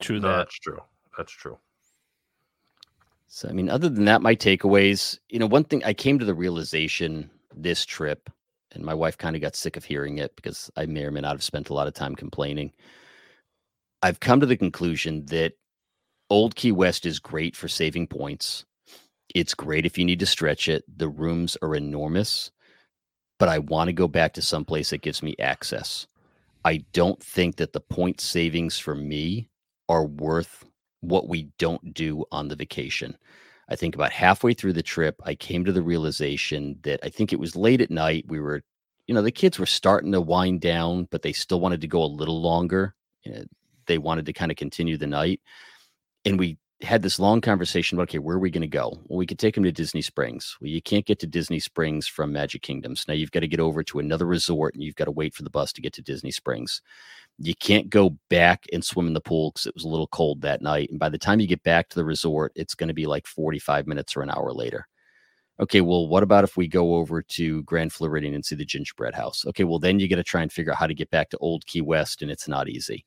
True 0.00 0.18
No, 0.18 0.28
that. 0.28 0.36
that's 0.38 0.58
true. 0.58 0.80
That's 1.16 1.32
true. 1.32 1.58
So, 3.28 3.48
I 3.48 3.52
mean, 3.52 3.68
other 3.68 3.88
than 3.88 4.06
that, 4.06 4.22
my 4.22 4.34
takeaways, 4.34 5.18
you 5.28 5.38
know, 5.38 5.46
one 5.46 5.64
thing 5.64 5.84
I 5.84 5.92
came 5.92 6.18
to 6.18 6.24
the 6.24 6.34
realization 6.34 7.30
this 7.54 7.84
trip, 7.84 8.30
and 8.72 8.84
my 8.84 8.94
wife 8.94 9.18
kind 9.18 9.36
of 9.36 9.42
got 9.42 9.54
sick 9.54 9.76
of 9.76 9.84
hearing 9.84 10.18
it 10.18 10.34
because 10.34 10.70
I 10.76 10.86
may 10.86 11.04
or 11.04 11.10
may 11.10 11.20
not 11.20 11.32
have 11.32 11.42
spent 11.42 11.68
a 11.68 11.74
lot 11.74 11.86
of 11.86 11.94
time 11.94 12.14
complaining. 12.14 12.72
I've 14.02 14.20
come 14.20 14.40
to 14.40 14.46
the 14.46 14.56
conclusion 14.56 15.26
that 15.26 15.54
Old 16.30 16.54
Key 16.54 16.72
West 16.72 17.06
is 17.06 17.18
great 17.18 17.54
for 17.56 17.68
saving 17.68 18.06
points. 18.06 18.64
It's 19.34 19.54
great 19.54 19.86
if 19.86 19.98
you 19.98 20.04
need 20.04 20.20
to 20.20 20.26
stretch 20.26 20.68
it. 20.68 20.84
The 20.98 21.08
rooms 21.08 21.56
are 21.62 21.74
enormous, 21.74 22.50
but 23.38 23.48
I 23.48 23.58
want 23.58 23.88
to 23.88 23.92
go 23.92 24.08
back 24.08 24.32
to 24.34 24.42
someplace 24.42 24.90
that 24.90 25.02
gives 25.02 25.22
me 25.22 25.34
access. 25.38 26.06
I 26.64 26.84
don't 26.92 27.22
think 27.22 27.56
that 27.56 27.72
the 27.72 27.80
point 27.80 28.20
savings 28.20 28.78
for 28.78 28.94
me 28.94 29.48
are 29.88 30.04
worth 30.04 30.64
what 31.00 31.28
we 31.28 31.50
don't 31.58 31.94
do 31.94 32.24
on 32.32 32.48
the 32.48 32.56
vacation. 32.56 33.16
I 33.68 33.76
think 33.76 33.94
about 33.94 34.12
halfway 34.12 34.54
through 34.54 34.72
the 34.72 34.82
trip, 34.82 35.20
I 35.24 35.34
came 35.34 35.64
to 35.64 35.72
the 35.72 35.82
realization 35.82 36.78
that 36.82 37.00
I 37.02 37.10
think 37.10 37.32
it 37.32 37.38
was 37.38 37.54
late 37.54 37.80
at 37.80 37.90
night. 37.90 38.24
We 38.26 38.40
were, 38.40 38.62
you 39.06 39.14
know, 39.14 39.22
the 39.22 39.30
kids 39.30 39.58
were 39.58 39.66
starting 39.66 40.12
to 40.12 40.20
wind 40.20 40.60
down, 40.62 41.06
but 41.10 41.22
they 41.22 41.32
still 41.32 41.60
wanted 41.60 41.82
to 41.82 41.86
go 41.86 42.02
a 42.02 42.04
little 42.04 42.40
longer. 42.40 42.94
Uh, 43.26 43.44
They 43.86 43.98
wanted 43.98 44.26
to 44.26 44.32
kind 44.32 44.50
of 44.50 44.56
continue 44.56 44.96
the 44.96 45.06
night. 45.06 45.40
And 46.24 46.38
we 46.38 46.58
had 46.82 47.02
this 47.02 47.18
long 47.18 47.40
conversation 47.40 47.96
about, 47.96 48.08
okay, 48.08 48.18
where 48.18 48.36
are 48.36 48.40
we 48.40 48.50
going 48.50 48.62
to 48.62 48.68
go? 48.68 48.90
Well, 49.06 49.18
we 49.18 49.26
could 49.26 49.38
take 49.38 49.54
them 49.54 49.64
to 49.64 49.72
Disney 49.72 50.02
Springs. 50.02 50.56
Well, 50.60 50.70
you 50.70 50.80
can't 50.80 51.06
get 51.06 51.18
to 51.20 51.26
Disney 51.26 51.58
Springs 51.58 52.06
from 52.06 52.32
Magic 52.32 52.62
Kingdoms. 52.62 53.04
Now 53.08 53.14
you've 53.14 53.32
got 53.32 53.40
to 53.40 53.48
get 53.48 53.60
over 53.60 53.82
to 53.82 53.98
another 53.98 54.26
resort 54.26 54.74
and 54.74 54.82
you've 54.82 54.94
got 54.94 55.06
to 55.06 55.10
wait 55.10 55.34
for 55.34 55.42
the 55.42 55.50
bus 55.50 55.72
to 55.72 55.82
get 55.82 55.92
to 55.94 56.02
Disney 56.02 56.30
Springs 56.30 56.82
you 57.38 57.54
can't 57.54 57.88
go 57.88 58.10
back 58.28 58.66
and 58.72 58.84
swim 58.84 59.06
in 59.06 59.12
the 59.12 59.20
pool 59.20 59.50
because 59.50 59.66
it 59.66 59.74
was 59.74 59.84
a 59.84 59.88
little 59.88 60.08
cold 60.08 60.40
that 60.42 60.60
night. 60.60 60.90
And 60.90 60.98
by 60.98 61.08
the 61.08 61.18
time 61.18 61.40
you 61.40 61.46
get 61.46 61.62
back 61.62 61.88
to 61.88 61.96
the 61.96 62.04
resort, 62.04 62.52
it's 62.56 62.74
going 62.74 62.88
to 62.88 62.94
be 62.94 63.06
like 63.06 63.26
45 63.26 63.86
minutes 63.86 64.16
or 64.16 64.22
an 64.22 64.30
hour 64.30 64.52
later. 64.52 64.88
Okay, 65.60 65.80
well, 65.80 66.06
what 66.06 66.22
about 66.22 66.44
if 66.44 66.56
we 66.56 66.68
go 66.68 66.96
over 66.96 67.22
to 67.22 67.62
Grand 67.64 67.92
Floridian 67.92 68.34
and 68.34 68.44
see 68.44 68.54
the 68.54 68.64
gingerbread 68.64 69.14
house? 69.14 69.44
Okay, 69.46 69.64
well, 69.64 69.78
then 69.78 69.98
you 69.98 70.08
got 70.08 70.16
to 70.16 70.24
try 70.24 70.42
and 70.42 70.52
figure 70.52 70.72
out 70.72 70.78
how 70.78 70.86
to 70.86 70.94
get 70.94 71.10
back 71.10 71.30
to 71.30 71.38
Old 71.38 71.66
Key 71.66 71.80
West, 71.80 72.22
and 72.22 72.30
it's 72.30 72.48
not 72.48 72.68
easy. 72.68 73.04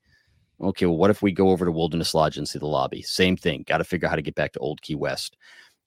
Okay, 0.62 0.86
well, 0.86 0.97
what 0.97 1.09
if 1.09 1.24
we 1.24 1.32
go 1.32 1.49
over 1.49 1.66
to 1.66 1.72
Wilderness 1.72 2.14
Lodge 2.14 2.38
and 2.38 2.47
see 2.47 2.59
the 2.59 2.68
lobby? 2.68 3.01
Same 3.01 3.36
thing. 3.36 3.64
Got 3.68 3.80
to 3.80 3.84
figure 3.84 4.07
out 4.07 4.12
how 4.12 4.16
to 4.16 4.22
get 4.22 4.36
back 4.36 4.51
to 4.53 4.59
Old 4.59 4.82
Key 4.82 4.95
West. 4.95 5.36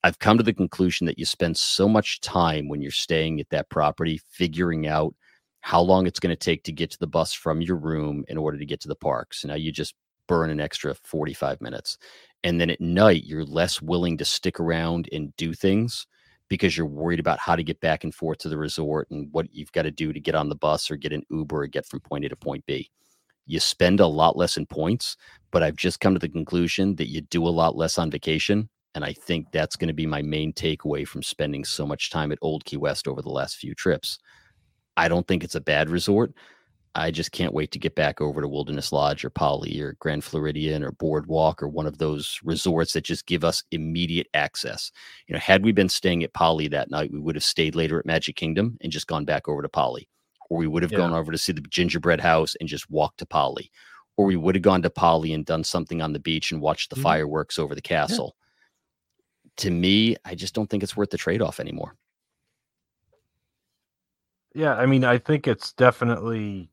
I've 0.03 0.19
come 0.19 0.37
to 0.37 0.43
the 0.43 0.53
conclusion 0.53 1.07
that 1.07 1.19
you 1.19 1.25
spend 1.25 1.57
so 1.57 1.89
much 1.89 2.21
time 2.21 2.69
when 2.69 2.83
you're 2.83 2.91
staying 2.91 3.41
at 3.41 3.49
that 3.51 3.71
property 3.71 4.21
figuring 4.31 4.87
out 4.87 5.15
how 5.61 5.81
long 5.81 6.07
it's 6.07 6.21
going 6.21 6.35
to 6.35 6.37
take 6.37 6.65
to 6.65 6.73
get 6.73 6.91
to 6.91 6.99
the 6.99 7.07
bus 7.07 7.33
from 7.33 7.63
your 7.63 7.77
room 7.77 8.25
in 8.29 8.37
order 8.37 8.59
to 8.59 8.67
get 8.67 8.81
to 8.81 8.89
the 8.89 8.97
parks. 8.97 9.41
So 9.41 9.49
now 9.49 9.55
you 9.55 9.71
just 9.71 9.95
burn 10.27 10.51
an 10.51 10.61
extra 10.61 10.95
45 11.05 11.61
minutes. 11.61 11.97
And 12.43 12.61
then 12.61 12.69
at 12.69 12.81
night, 12.81 13.25
you're 13.25 13.45
less 13.45 13.81
willing 13.81 14.19
to 14.19 14.25
stick 14.25 14.61
around 14.61 15.09
and 15.13 15.35
do 15.37 15.55
things 15.55 16.07
because 16.49 16.77
you're 16.77 16.87
worried 16.87 17.21
about 17.21 17.39
how 17.39 17.57
to 17.57 17.63
get 17.63 17.81
back 17.81 18.05
and 18.05 18.15
forth 18.15 18.39
to 18.39 18.49
the 18.49 18.59
resort 18.59 19.09
and 19.11 19.29
what 19.33 19.47
you've 19.55 19.73
got 19.73 19.83
to 19.83 19.91
do 19.91 20.13
to 20.13 20.21
get 20.21 20.35
on 20.35 20.49
the 20.49 20.55
bus 20.55 20.91
or 20.91 20.97
get 20.97 21.13
an 21.13 21.23
Uber 21.31 21.63
or 21.63 21.67
get 21.67 21.87
from 21.87 22.01
point 22.01 22.25
A 22.25 22.29
to 22.29 22.37
point 22.37 22.67
B. 22.67 22.91
You 23.47 23.61
spend 23.61 24.01
a 24.01 24.07
lot 24.07 24.37
less 24.37 24.57
in 24.57 24.67
points, 24.67 25.17
but 25.51 25.63
I've 25.63 25.77
just 25.77 26.01
come 26.01 26.15
to 26.15 26.21
the 26.21 26.29
conclusion 26.29 26.97
that 26.97 27.11
you 27.11 27.21
do 27.21 27.47
a 27.47 27.51
lot 27.51 27.77
less 27.77 27.99
on 27.99 28.11
vacation. 28.11 28.69
And 28.95 29.05
I 29.05 29.13
think 29.13 29.49
that's 29.53 29.77
going 29.77 29.89
to 29.89 29.95
be 29.95 30.07
my 30.07 30.23
main 30.23 30.53
takeaway 30.53 31.07
from 31.07 31.23
spending 31.23 31.65
so 31.65 31.87
much 31.87 32.11
time 32.11 32.31
at 32.33 32.39
Old 32.41 32.65
Key 32.65 32.77
West 32.77 33.09
over 33.09 33.23
the 33.23 33.29
last 33.31 33.57
few 33.57 33.75
trips. 33.75 34.19
I 34.97 35.09
don't 35.09 35.27
think 35.27 35.43
it's 35.43 35.57
a 35.57 35.61
bad 35.61 35.91
resort. 35.91 36.33
I 36.97 37.11
just 37.11 37.33
can't 37.33 37.53
wait 37.53 37.73
to 37.73 37.81
get 37.81 37.97
back 37.97 38.21
over 38.21 38.41
to 38.41 38.47
Wilderness 38.47 38.93
Lodge 38.93 39.25
or 39.25 39.31
Poly 39.31 39.81
or 39.81 39.97
Grand 39.99 40.23
Floridian 40.23 40.85
or 40.85 40.93
Boardwalk 40.93 41.61
or 41.61 41.69
one 41.69 41.87
of 41.87 41.99
those 41.99 42.39
resorts 42.45 42.93
that 42.93 43.03
just 43.03 43.27
give 43.27 43.43
us 43.43 43.65
immediate 43.73 44.29
access. 44.33 44.93
You 45.27 45.33
know, 45.33 45.41
had 45.41 45.65
we 45.65 45.73
been 45.73 45.89
staying 45.89 46.23
at 46.23 46.35
Poly 46.35 46.69
that 46.69 46.93
night, 46.93 47.11
we 47.13 47.19
would 47.19 47.35
have 47.35 47.43
stayed 47.43 47.75
later 47.75 47.99
at 47.99 48.07
Magic 48.07 48.37
Kingdom 48.37 48.79
and 48.81 48.93
just 48.93 49.09
gone 49.09 49.25
back 49.25 49.49
over 49.49 49.61
to 49.61 49.69
Poly. 49.69 50.09
Or 50.51 50.59
we 50.59 50.67
would 50.67 50.83
have 50.83 50.93
Yeah. 50.93 50.99
gone 50.99 51.15
over 51.15 51.33
to 51.33 51.39
see 51.39 51.53
the 51.53 51.61
gingerbread 51.63 52.21
house 52.21 52.55
and 52.61 52.69
just 52.69 52.91
walked 52.91 53.19
to 53.19 53.27
Poly, 53.27 53.71
Or 54.17 54.27
we 54.27 54.37
would 54.37 54.55
have 54.55 54.63
gone 54.63 54.83
to 54.83 54.91
Poly 54.91 55.33
and 55.33 55.45
done 55.45 55.65
something 55.65 56.01
on 56.03 56.13
the 56.13 56.21
beach 56.21 56.53
and 56.53 56.61
watched 56.61 56.91
the 56.91 56.97
Mhm. 56.97 57.03
fireworks 57.03 57.59
over 57.59 57.75
the 57.75 57.83
castle. 57.83 58.37
To 59.59 59.71
me, 59.71 60.17
I 60.25 60.35
just 60.35 60.55
don't 60.55 60.69
think 60.69 60.83
it's 60.83 60.97
worth 60.97 61.11
the 61.11 61.19
trade 61.19 61.43
off 61.43 61.59
anymore. 61.61 61.97
Yeah, 64.55 64.75
I 64.77 64.87
mean, 64.87 65.05
I 65.05 65.19
think 65.19 65.47
it's 65.49 65.73
definitely 65.73 66.71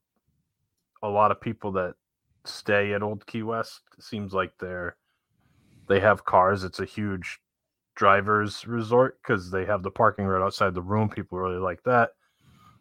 a 1.02 1.10
lot 1.10 1.32
of 1.32 1.42
people 1.42 1.72
that 1.74 1.96
stay 2.46 2.94
at 2.94 3.04
Old 3.04 3.26
Key 3.26 3.44
West. 3.44 3.82
It 3.98 4.04
seems 4.04 4.34
like 4.34 4.58
they're 4.60 4.98
they 5.88 6.00
have 6.02 6.26
cars. 6.26 6.64
It's 6.64 6.80
a 6.80 6.86
huge 6.86 7.40
drivers 7.96 8.68
resort 8.68 9.22
because 9.24 9.52
they 9.52 9.66
have 9.66 9.84
the 9.84 9.92
parking 9.92 10.26
right 10.28 10.44
outside 10.44 10.74
the 10.76 10.82
room. 10.84 11.10
People 11.10 11.40
really 11.40 11.60
like 11.60 11.84
that. 11.84 12.12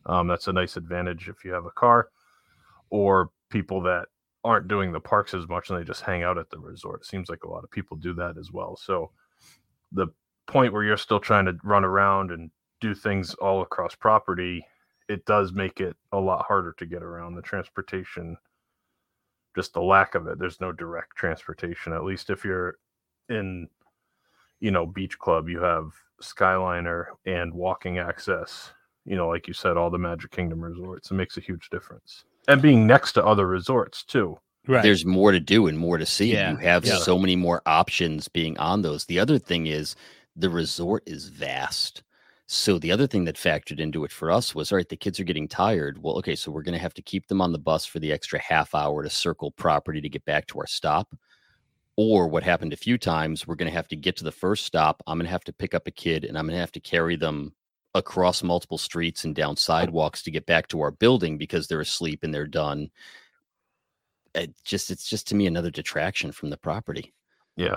Um, 0.06 0.26
that's 0.26 0.48
a 0.48 0.52
nice 0.52 0.76
advantage 0.76 1.28
if 1.28 1.44
you 1.44 1.52
have 1.52 1.66
a 1.66 1.70
car, 1.70 2.08
or 2.90 3.30
people 3.50 3.82
that 3.82 4.06
aren't 4.42 4.68
doing 4.68 4.92
the 4.92 5.00
parks 5.00 5.34
as 5.34 5.46
much 5.48 5.68
and 5.68 5.78
they 5.78 5.84
just 5.84 6.00
hang 6.00 6.22
out 6.22 6.38
at 6.38 6.48
the 6.50 6.58
resort. 6.58 7.02
It 7.02 7.06
seems 7.06 7.28
like 7.28 7.44
a 7.44 7.50
lot 7.50 7.64
of 7.64 7.70
people 7.70 7.96
do 7.96 8.14
that 8.14 8.38
as 8.38 8.50
well. 8.50 8.76
So 8.76 9.10
the 9.92 10.06
point 10.46 10.72
where 10.72 10.82
you're 10.82 10.96
still 10.96 11.20
trying 11.20 11.44
to 11.44 11.58
run 11.62 11.84
around 11.84 12.30
and 12.30 12.50
do 12.80 12.94
things 12.94 13.34
all 13.34 13.60
across 13.62 13.94
property, 13.94 14.64
it 15.08 15.26
does 15.26 15.52
make 15.52 15.80
it 15.80 15.96
a 16.12 16.18
lot 16.18 16.46
harder 16.46 16.74
to 16.78 16.86
get 16.86 17.02
around 17.02 17.34
the 17.34 17.42
transportation. 17.42 18.36
Just 19.54 19.74
the 19.74 19.82
lack 19.82 20.14
of 20.14 20.26
it. 20.26 20.38
There's 20.38 20.60
no 20.60 20.72
direct 20.72 21.16
transportation. 21.16 21.92
At 21.92 22.04
least 22.04 22.30
if 22.30 22.44
you're 22.44 22.76
in, 23.28 23.68
you 24.60 24.70
know, 24.70 24.86
beach 24.86 25.18
club, 25.18 25.48
you 25.48 25.60
have 25.60 25.92
Skyliner 26.22 27.06
and 27.26 27.52
walking 27.52 27.98
access. 27.98 28.72
You 29.10 29.16
know, 29.16 29.26
like 29.26 29.48
you 29.48 29.54
said, 29.54 29.76
all 29.76 29.90
the 29.90 29.98
Magic 29.98 30.30
Kingdom 30.30 30.62
resorts. 30.62 31.10
It 31.10 31.14
makes 31.14 31.36
a 31.36 31.40
huge 31.40 31.68
difference. 31.68 32.24
And 32.46 32.62
being 32.62 32.86
next 32.86 33.14
to 33.14 33.26
other 33.26 33.44
resorts 33.48 34.04
too. 34.04 34.38
Right. 34.68 34.84
there's 34.84 35.04
more 35.04 35.32
to 35.32 35.40
do 35.40 35.66
and 35.66 35.76
more 35.76 35.98
to 35.98 36.06
see. 36.06 36.32
Yeah, 36.32 36.52
You 36.52 36.56
have 36.58 36.84
yeah. 36.84 36.98
so 36.98 37.18
many 37.18 37.34
more 37.34 37.60
options 37.66 38.28
being 38.28 38.56
on 38.58 38.82
those. 38.82 39.06
The 39.06 39.18
other 39.18 39.36
thing 39.36 39.66
is 39.66 39.96
the 40.36 40.48
resort 40.48 41.02
is 41.06 41.26
vast. 41.26 42.04
So 42.46 42.78
the 42.78 42.92
other 42.92 43.08
thing 43.08 43.24
that 43.24 43.34
factored 43.34 43.80
into 43.80 44.04
it 44.04 44.12
for 44.12 44.30
us 44.30 44.54
was 44.54 44.70
all 44.70 44.76
right, 44.76 44.88
the 44.88 44.96
kids 44.96 45.18
are 45.18 45.24
getting 45.24 45.48
tired. 45.48 46.00
Well, 46.00 46.16
okay, 46.18 46.36
so 46.36 46.52
we're 46.52 46.62
going 46.62 46.74
to 46.74 46.82
have 46.82 46.94
to 46.94 47.02
keep 47.02 47.26
them 47.26 47.40
on 47.40 47.50
the 47.50 47.58
bus 47.58 47.84
for 47.84 47.98
the 47.98 48.12
extra 48.12 48.38
half 48.38 48.76
hour 48.76 49.02
to 49.02 49.10
circle 49.10 49.50
property 49.50 50.00
to 50.00 50.08
get 50.08 50.24
back 50.24 50.46
to 50.48 50.60
our 50.60 50.68
stop. 50.68 51.08
Or 51.96 52.28
what 52.28 52.44
happened 52.44 52.72
a 52.72 52.76
few 52.76 52.96
times, 52.96 53.44
we're 53.44 53.56
going 53.56 53.70
to 53.70 53.76
have 53.76 53.88
to 53.88 53.96
get 53.96 54.16
to 54.18 54.24
the 54.24 54.30
first 54.30 54.66
stop. 54.66 55.02
I'm 55.08 55.18
going 55.18 55.26
to 55.26 55.32
have 55.32 55.44
to 55.44 55.52
pick 55.52 55.74
up 55.74 55.88
a 55.88 55.90
kid 55.90 56.24
and 56.24 56.38
I'm 56.38 56.46
going 56.46 56.54
to 56.54 56.60
have 56.60 56.72
to 56.72 56.80
carry 56.80 57.16
them 57.16 57.54
across 57.94 58.42
multiple 58.42 58.78
streets 58.78 59.24
and 59.24 59.34
down 59.34 59.56
sidewalks 59.56 60.22
to 60.22 60.30
get 60.30 60.46
back 60.46 60.68
to 60.68 60.80
our 60.80 60.90
building 60.90 61.36
because 61.36 61.66
they're 61.66 61.80
asleep 61.80 62.20
and 62.22 62.32
they're 62.32 62.46
done 62.46 62.90
it 64.34 64.54
just 64.64 64.90
it's 64.90 65.08
just 65.08 65.26
to 65.28 65.34
me 65.34 65.46
another 65.46 65.70
detraction 65.70 66.32
from 66.32 66.50
the 66.50 66.56
property. 66.56 67.12
Yeah. 67.56 67.76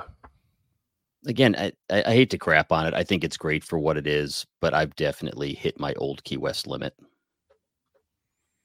Again, 1.26 1.56
I, 1.58 1.72
I, 1.90 2.04
I 2.06 2.14
hate 2.14 2.30
to 2.32 2.38
crap 2.38 2.72
on 2.72 2.86
it. 2.86 2.94
I 2.94 3.04
think 3.04 3.24
it's 3.24 3.38
great 3.38 3.64
for 3.64 3.80
what 3.80 3.98
it 3.98 4.08
is, 4.08 4.46
but 4.60 4.74
I've 4.74 4.96
definitely 4.96 5.54
hit 5.54 5.80
my 5.80 5.94
old 5.94 6.24
Key 6.24 6.38
West 6.38 6.68
limit. 6.68 6.94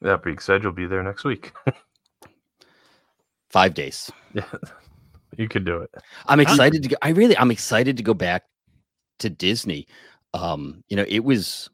That 0.01 0.23
being 0.23 0.39
said, 0.39 0.63
you'll 0.63 0.73
be 0.73 0.87
there 0.87 1.03
next 1.03 1.25
week. 1.25 1.53
Five 3.51 3.75
days. 3.75 4.11
yeah. 4.35 4.45
You 5.37 5.49
could 5.49 5.65
do 5.65 5.79
it. 5.79 5.91
I'm 6.27 6.41
excited 6.41 6.83
to 6.83 6.89
go. 6.89 6.97
I 7.01 7.11
really, 7.11 7.37
I'm 7.37 7.51
excited 7.51 7.97
to 7.97 8.03
go 8.03 8.15
back 8.15 8.45
to 9.21 9.31
Disney. 9.31 9.87
Um, 10.39 10.85
you 10.89 10.97
know, 10.97 11.05
it 11.09 11.25
was, 11.25 11.69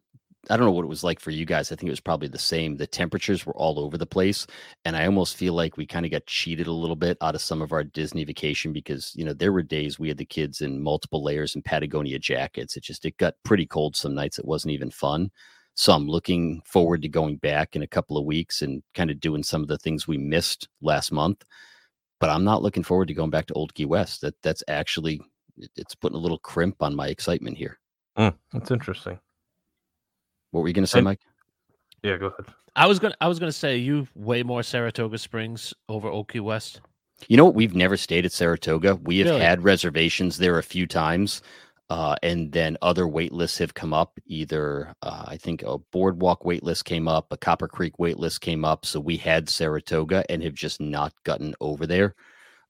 I 0.48 0.56
don't 0.56 0.66
know 0.66 0.72
what 0.72 0.84
it 0.84 0.88
was 0.88 1.04
like 1.04 1.20
for 1.20 1.30
you 1.30 1.44
guys. 1.44 1.70
I 1.70 1.76
think 1.76 1.88
it 1.88 1.92
was 1.92 2.00
probably 2.00 2.28
the 2.28 2.38
same. 2.38 2.76
The 2.76 2.86
temperatures 2.86 3.44
were 3.44 3.56
all 3.56 3.78
over 3.78 3.98
the 3.98 4.06
place. 4.06 4.46
And 4.84 4.96
I 4.96 5.06
almost 5.06 5.36
feel 5.36 5.54
like 5.54 5.76
we 5.76 5.86
kind 5.86 6.06
of 6.06 6.12
got 6.12 6.26
cheated 6.26 6.66
a 6.66 6.72
little 6.72 6.96
bit 6.96 7.18
out 7.20 7.34
of 7.34 7.42
some 7.42 7.62
of 7.62 7.72
our 7.72 7.84
Disney 7.84 8.24
vacation 8.24 8.72
because, 8.72 9.12
you 9.14 9.24
know, 9.24 9.32
there 9.32 9.52
were 9.52 9.62
days 9.62 9.98
we 9.98 10.08
had 10.08 10.18
the 10.18 10.24
kids 10.24 10.60
in 10.60 10.82
multiple 10.82 11.22
layers 11.22 11.54
and 11.54 11.64
Patagonia 11.64 12.18
jackets. 12.18 12.76
It 12.76 12.84
just, 12.84 13.04
it 13.04 13.16
got 13.18 13.34
pretty 13.44 13.66
cold 13.66 13.96
some 13.96 14.14
nights. 14.14 14.38
It 14.38 14.44
wasn't 14.44 14.72
even 14.72 14.90
fun. 14.90 15.30
So 15.76 15.92
I'm 15.92 16.06
looking 16.06 16.62
forward 16.64 17.02
to 17.02 17.08
going 17.08 17.36
back 17.36 17.74
in 17.74 17.82
a 17.82 17.86
couple 17.86 18.16
of 18.16 18.24
weeks 18.24 18.62
and 18.62 18.82
kind 18.94 19.10
of 19.10 19.20
doing 19.20 19.42
some 19.42 19.62
of 19.62 19.68
the 19.68 19.78
things 19.78 20.06
we 20.06 20.18
missed 20.18 20.68
last 20.80 21.10
month. 21.10 21.44
But 22.20 22.30
I'm 22.30 22.44
not 22.44 22.62
looking 22.62 22.84
forward 22.84 23.08
to 23.08 23.14
going 23.14 23.30
back 23.30 23.46
to 23.46 23.54
Old 23.54 23.74
Key 23.74 23.84
West. 23.86 24.20
That 24.20 24.34
that's 24.42 24.62
actually 24.68 25.20
it's 25.76 25.94
putting 25.94 26.16
a 26.16 26.20
little 26.20 26.38
crimp 26.38 26.80
on 26.80 26.94
my 26.94 27.08
excitement 27.08 27.58
here. 27.58 27.78
Mm, 28.18 28.34
that's 28.52 28.70
interesting. 28.70 29.18
What 30.50 30.60
were 30.62 30.68
you 30.68 30.74
going 30.74 30.84
to 30.84 30.90
say, 30.90 30.98
And- 30.98 31.04
Mike? 31.04 31.20
Yeah, 32.02 32.18
go 32.18 32.26
ahead. 32.26 32.54
I 32.76 32.86
was 32.86 32.98
gonna 32.98 33.14
I 33.20 33.28
was 33.28 33.38
gonna 33.38 33.52
say 33.52 33.76
you 33.76 34.08
way 34.16 34.42
more 34.42 34.62
Saratoga 34.64 35.16
Springs 35.16 35.72
over 35.88 36.10
Okie 36.10 36.40
West. 36.40 36.80
You 37.28 37.36
know 37.36 37.44
what? 37.44 37.54
We've 37.54 37.74
never 37.74 37.96
stayed 37.96 38.26
at 38.26 38.32
Saratoga. 38.32 38.96
We 38.96 39.18
have 39.18 39.28
Really? 39.28 39.40
had 39.40 39.62
reservations 39.62 40.36
there 40.38 40.58
a 40.58 40.62
few 40.62 40.86
times, 40.88 41.40
uh, 41.88 42.16
and 42.24 42.50
then 42.50 42.76
other 42.82 43.06
wait 43.06 43.32
lists 43.32 43.58
have 43.58 43.74
come 43.74 43.94
up. 43.94 44.18
Either 44.26 44.92
uh, 45.02 45.24
I 45.28 45.36
think 45.36 45.62
a 45.62 45.78
boardwalk 45.92 46.44
wait 46.44 46.64
list 46.64 46.84
came 46.84 47.06
up, 47.06 47.28
a 47.30 47.36
Copper 47.36 47.68
Creek 47.68 47.98
wait 48.00 48.18
list 48.18 48.40
came 48.40 48.64
up. 48.64 48.84
So 48.84 48.98
we 48.98 49.16
had 49.16 49.48
Saratoga 49.48 50.24
and 50.28 50.42
have 50.42 50.54
just 50.54 50.80
not 50.80 51.14
gotten 51.22 51.54
over 51.60 51.86
there. 51.86 52.16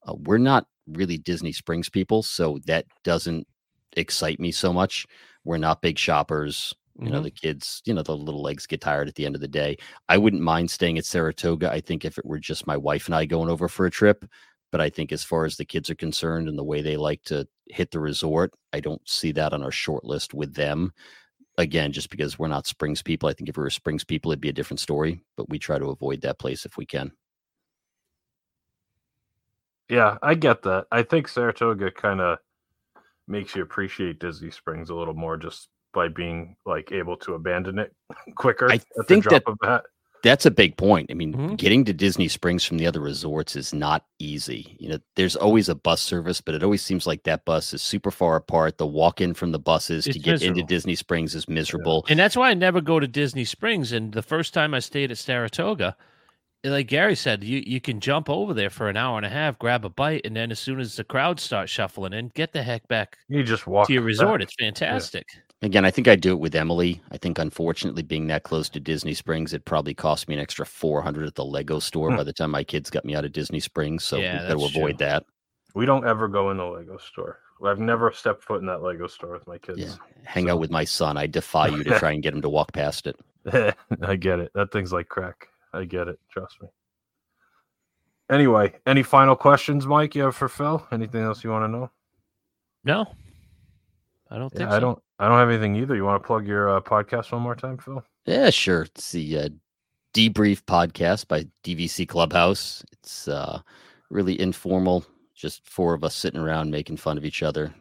Uh, 0.07 0.15
we're 0.17 0.37
not 0.39 0.67
really 0.87 1.17
Disney 1.17 1.53
Springs 1.53 1.89
people, 1.89 2.23
so 2.23 2.61
that 2.67 2.85
doesn't 3.05 3.49
excite 3.97 4.39
me 4.39 4.53
so 4.53 4.71
much. 4.71 5.07
We're 5.45 5.59
not 5.59 5.83
big 5.83 5.99
shoppers. 5.99 6.75
You 7.01 7.11
know, 7.11 7.21
Mhm. 7.21 7.25
the 7.25 7.31
kids, 7.33 7.83
you 7.85 7.93
know, 7.95 8.03
the 8.03 8.17
little 8.17 8.43
legs 8.43 8.67
get 8.67 8.81
tired 8.81 9.09
at 9.09 9.17
the 9.17 9.27
end 9.27 9.35
of 9.35 9.41
the 9.41 9.49
day. 9.49 9.77
I 10.09 10.17
wouldn't 10.17 10.43
mind 10.43 10.71
staying 10.71 10.97
at 10.97 11.05
Saratoga. 11.05 11.71
I 11.73 11.81
think 11.81 12.05
if 12.05 12.19
it 12.19 12.25
were 12.25 12.39
just 12.39 12.67
my 12.69 12.77
wife 12.77 13.07
and 13.07 13.15
I 13.17 13.25
going 13.27 13.51
over 13.51 13.69
for 13.69 13.85
a 13.87 13.91
trip, 13.91 14.25
but 14.71 14.81
I 14.81 14.91
think 14.91 15.11
as 15.13 15.25
far 15.25 15.45
as 15.45 15.57
the 15.57 15.65
kids 15.65 15.91
are 15.91 15.97
concerned 15.97 16.49
and 16.49 16.57
the 16.59 16.65
way 16.65 16.83
they 16.83 16.97
like 16.97 17.23
to 17.25 17.49
hit 17.69 17.91
the 17.91 17.99
resort, 18.01 18.55
I 18.73 18.81
don't 18.81 19.07
see 19.09 19.33
that 19.33 19.53
on 19.53 19.63
our 19.65 19.73
short 19.73 20.05
list 20.05 20.35
with 20.35 20.55
them. 20.55 20.93
Again, 21.59 21.93
just 21.93 22.11
because 22.11 22.39
we're 22.39 22.49
not 22.49 22.67
Springs 22.67 23.03
people. 23.03 23.29
I 23.29 23.33
think 23.33 23.49
if 23.49 23.57
we 23.57 23.63
were 23.65 23.71
Springs 23.71 24.05
people, 24.05 24.31
it'd 24.31 24.41
be 24.41 24.49
a 24.49 24.53
different 24.53 24.81
story, 24.81 25.21
but 25.37 25.49
we 25.49 25.59
try 25.59 25.79
to 25.79 25.91
avoid 25.91 26.21
that 26.23 26.39
place 26.39 26.65
if 26.65 26.77
we 26.77 26.87
can. 26.87 27.13
Yeah, 29.89 30.19
I 30.23 30.35
get 30.35 30.63
that. 30.63 30.87
I 30.91 31.03
think 31.03 31.29
Saratoga 31.29 31.91
kind 31.91 32.21
of 32.21 32.39
makes 33.29 33.55
you 33.57 33.63
appreciate 33.63 34.19
Disney 34.21 34.51
Springs 34.51 34.91
a 34.91 34.95
little 34.95 35.15
more 35.15 35.37
just 35.37 35.69
by 35.93 36.09
being 36.09 36.57
like 36.67 36.93
able 36.93 37.17
to 37.19 37.35
abandon 37.35 37.79
it 37.79 37.93
quicker. 38.37 38.71
I 38.71 38.75
at 38.77 38.85
the 38.97 39.05
think 39.05 39.25
drop 39.25 39.45
that- 39.45 39.51
of 39.51 39.59
a. 39.63 39.83
That's 40.23 40.47
a 40.47 40.51
big 40.51 40.79
point. 40.79 41.11
I 41.11 41.15
mean, 41.15 41.35
Mhm. 41.35 41.57
getting 41.59 41.85
to 41.85 41.93
Disney 41.93 42.29
Springs 42.29 42.65
from 42.65 42.79
the 42.79 42.87
other 42.87 43.01
resorts 43.03 43.57
is 43.57 43.75
not 43.75 44.07
easy. 44.19 44.75
You 44.81 44.89
know, 44.89 44.99
there's 45.17 45.37
always 45.37 45.69
a 45.69 45.75
bus 45.75 46.01
service, 46.01 46.41
but 46.41 46.55
it 46.55 46.63
always 46.63 46.81
seems 46.83 47.07
like 47.07 47.25
that 47.25 47.45
bus 47.45 47.75
is 47.75 47.83
super 47.83 48.11
far 48.11 48.37
apart. 48.37 48.79
The 48.79 48.87
walk 48.87 49.21
in 49.21 49.35
from 49.35 49.53
the 49.53 49.59
buses 49.59 50.05
to 50.05 50.11
It's 50.13 50.19
get 50.21 50.41
into. 50.41 50.63
Disney 50.63 50.95
Springs 50.95 51.35
is 51.35 51.47
miserable. 51.47 52.07
And 52.09 52.19
that's 52.19 52.39
why 52.39 52.49
I 52.49 52.55
never 52.55 52.81
go 52.81 52.99
to 52.99 53.07
Disney 53.07 53.45
Springs. 53.45 53.93
And 53.93 54.15
the 54.15 54.23
first 54.23 54.55
time 54.55 54.73
I 54.73 54.79
stayed 54.79 55.11
at 55.11 55.19
Saratoga, 55.19 55.95
like 56.65 56.89
Gary 56.89 57.15
said, 57.15 57.45
you, 57.45 57.63
you 57.67 57.81
can 57.81 58.01
jump 58.01 58.29
over 58.31 58.55
there 58.55 58.71
for 58.71 58.89
an 58.89 58.97
hour 58.97 59.17
and 59.19 59.27
a 59.27 59.31
half, 59.31 59.59
grab 59.59 59.85
a 59.85 59.89
bite, 59.91 60.23
and 60.25 60.35
then 60.35 60.51
as 60.51 60.59
soon 60.59 60.81
as 60.81 60.97
the 60.97 61.05
crowd 61.05 61.39
starts 61.41 61.71
shuffling 61.71 62.13
in, 62.13 62.29
get 62.35 62.53
the 62.53 62.63
heck 62.63 62.87
back 62.89 63.19
You 63.29 63.43
just 63.43 63.67
walk 63.67 63.87
to 63.89 63.93
your 63.93 64.03
back. 64.03 64.07
resort. 64.09 64.43
It's 64.43 64.55
fantastic. 64.59 65.27
Again, 65.63 65.85
I 65.85 65.91
think 65.91 66.09
I'd 66.09 66.21
do 66.21 66.33
it 66.33 66.41
with 66.41 66.55
Emily. 66.55 67.01
I 67.11 67.17
think, 67.17 67.39
unfortunately, 67.39 68.03
being 68.03 68.27
that 68.27 68.43
close 68.43 68.69
to 68.71 68.81
Disney 68.81 69.15
Springs, 69.15 69.55
it 69.55 69.65
probably 69.65 69.95
cost 69.95 70.29
me 70.29 70.35
an 70.35 70.41
extra 70.41 70.67
400 70.67 71.27
at 71.27 71.35
the 71.37 71.45
Lego 71.45 71.79
store 71.79 72.11
Hmm. 72.11 72.17
by 72.17 72.25
the 72.25 72.33
time 72.33 72.51
my 72.51 72.65
kids 72.65 72.91
got 72.91 73.05
me 73.05 73.15
out 73.15 73.25
of 73.25 73.33
Disney 73.33 73.61
Springs. 73.61 74.05
So 74.05 74.19
Yeah, 74.19 74.41
we've 74.41 74.49
got 74.59 74.71
to 74.71 74.79
avoid 74.79 74.99
true. 74.99 75.07
that. 75.07 75.25
We 75.75 75.87
don't 75.87 76.07
ever 76.07 76.29
go 76.29 76.51
in 76.51 76.59
the 76.59 76.65
Lego 76.65 76.99
store. 76.99 77.41
I've 77.65 77.79
never 77.79 78.13
stepped 78.13 78.43
foot 78.43 78.61
in 78.61 78.67
that 78.67 78.83
Lego 78.83 79.07
store 79.07 79.33
with 79.33 79.47
my 79.47 79.57
kids. 79.59 79.79
Yeah. 79.79 79.95
Hang 80.25 80.51
out 80.51 80.59
with 80.61 80.71
my 80.71 80.85
son. 80.85 81.17
I 81.17 81.27
defy 81.27 81.69
you 81.69 81.83
to 81.85 81.91
try 81.99 82.13
and 82.13 82.23
get 82.23 82.35
him 82.35 82.43
to 82.43 82.49
walk 82.51 82.73
past 82.75 83.07
it. 83.07 83.17
I 84.03 84.17
get 84.17 84.41
it. 84.41 84.51
That 84.55 84.71
thing's 84.71 84.93
like 84.93 85.09
crack. 85.09 85.49
I 85.75 85.85
get 85.85 86.09
it. 86.09 86.19
Trust 86.31 86.63
me. 86.63 86.69
Anyway, 88.31 88.75
any 88.87 89.03
final 89.03 89.37
questions, 89.37 89.87
Mike? 89.87 90.15
You 90.15 90.23
have 90.23 90.37
for 90.37 90.49
Phil? 90.49 90.87
Anything 90.91 91.23
else 91.23 91.45
you 91.45 91.51
want 91.51 91.65
to 91.65 91.69
know? 91.69 91.91
No, 92.85 93.07
I 94.31 94.39
don't 94.39 94.51
think 94.51 94.61
Yeah, 94.63 94.71
so. 94.71 94.77
I 94.77 94.81
don't. 94.81 94.99
I 95.19 95.29
don't 95.29 95.39
have 95.39 95.49
anything 95.49 95.77
either. 95.77 95.95
You 95.95 96.05
want 96.05 96.23
to 96.23 96.27
plug 96.27 96.47
your 96.47 96.77
uh, 96.77 96.81
podcast 96.81 97.31
one 97.33 97.43
more 97.43 97.55
time, 97.55 97.79
Phil? 97.79 98.03
Yeah, 98.27 98.51
sure. 98.51 98.83
It's 98.83 99.13
the 99.13 99.39
uh, 99.39 99.49
debrief 100.13 100.63
podcast 100.63 101.29
by 101.29 101.47
DVC 101.63 102.09
Clubhouse. 102.09 102.85
It's 102.93 103.29
uh, 103.29 103.61
really 104.11 104.41
informal, 104.41 105.05
just 105.35 105.69
four 105.69 105.95
of 105.95 106.03
us 106.03 106.15
sitting 106.15 106.41
around 106.41 106.71
making 106.71 106.97
fun 106.97 107.17
of 107.17 107.25
each 107.25 107.43
other, 107.43 107.73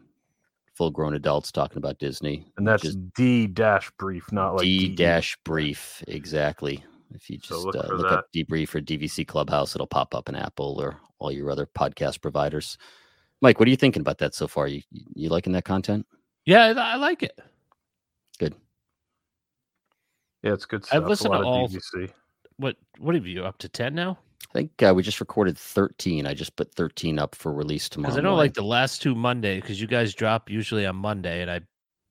full 0.76 0.92
grown 0.92 1.16
adults 1.16 1.52
talking 1.52 1.78
about 1.78 1.98
Disney. 2.00 2.46
And 2.58 2.68
that's 2.68 2.96
D 3.16 3.48
dash 3.48 3.90
brief, 3.98 4.32
not 4.32 4.54
like 4.56 4.64
D 4.64 4.90
dash 4.90 5.38
brief, 5.44 6.04
exactly. 6.08 6.84
If 7.14 7.30
you 7.30 7.40
So 7.44 7.56
just 7.56 7.66
look 7.66 7.76
uh, 7.76 7.94
look 7.94 8.12
up 8.12 8.28
debrief 8.36 8.74
or 8.76 8.82
DVC 8.82 9.28
Clubhouse, 9.28 9.76
it'll 9.76 9.88
pop 9.88 10.14
up 10.16 10.30
in 10.30 10.36
Apple 10.36 10.78
or 10.80 10.98
all 11.20 11.32
your 11.32 11.50
other 11.52 11.66
podcast 11.66 12.22
providers. 12.22 12.78
Mike, 13.42 13.60
what 13.60 13.68
are 13.68 13.72
you 13.72 13.78
thinking 13.78 14.02
about 14.02 14.18
that 14.20 14.34
so 14.36 14.48
far? 14.48 14.68
You 14.68 14.82
you 14.92 15.04
you 15.16 15.30
liking 15.30 15.54
that 15.54 15.66
content? 15.66 16.06
Yeah, 16.46 16.66
I 16.78 16.94
I 16.94 16.96
like 16.96 17.24
it. 17.24 17.38
Good. 18.40 18.56
Yeah, 20.44 20.54
it's 20.54 20.66
good 20.66 20.86
stuff. 20.86 21.02
I've 21.02 21.08
listened 21.08 21.34
a 21.34 21.38
to 21.38 21.44
lot 21.44 21.48
all- 21.48 21.66
of 21.66 21.72
DVC. 21.72 22.10
What 22.58 22.76
what 23.00 23.16
have 23.16 23.26
you 23.26 23.44
up 23.46 23.58
to 23.60 23.70
ten 23.70 23.96
now? 23.96 24.20
I 24.50 24.54
think 24.54 24.84
uh, 24.84 24.94
we 24.96 25.02
just 25.02 25.20
recorded 25.20 25.58
13. 25.58 26.28
I 26.28 26.36
just 26.36 26.56
put 26.56 26.76
13 26.76 27.18
up 27.18 27.34
for 27.34 27.52
release 27.52 27.90
tomorrow. 27.90 28.10
Because 28.12 28.20
I 28.20 28.22
know 28.22 28.32
morning. 28.32 28.38
like 28.50 28.54
the 28.54 28.62
last 28.64 29.02
two 29.02 29.16
Monday, 29.16 29.60
because 29.60 29.82
you 29.82 29.88
guys 29.88 30.14
drop 30.14 30.48
usually 30.48 30.86
on 30.86 30.96
Monday, 30.98 31.42
and 31.42 31.50
I 31.50 31.62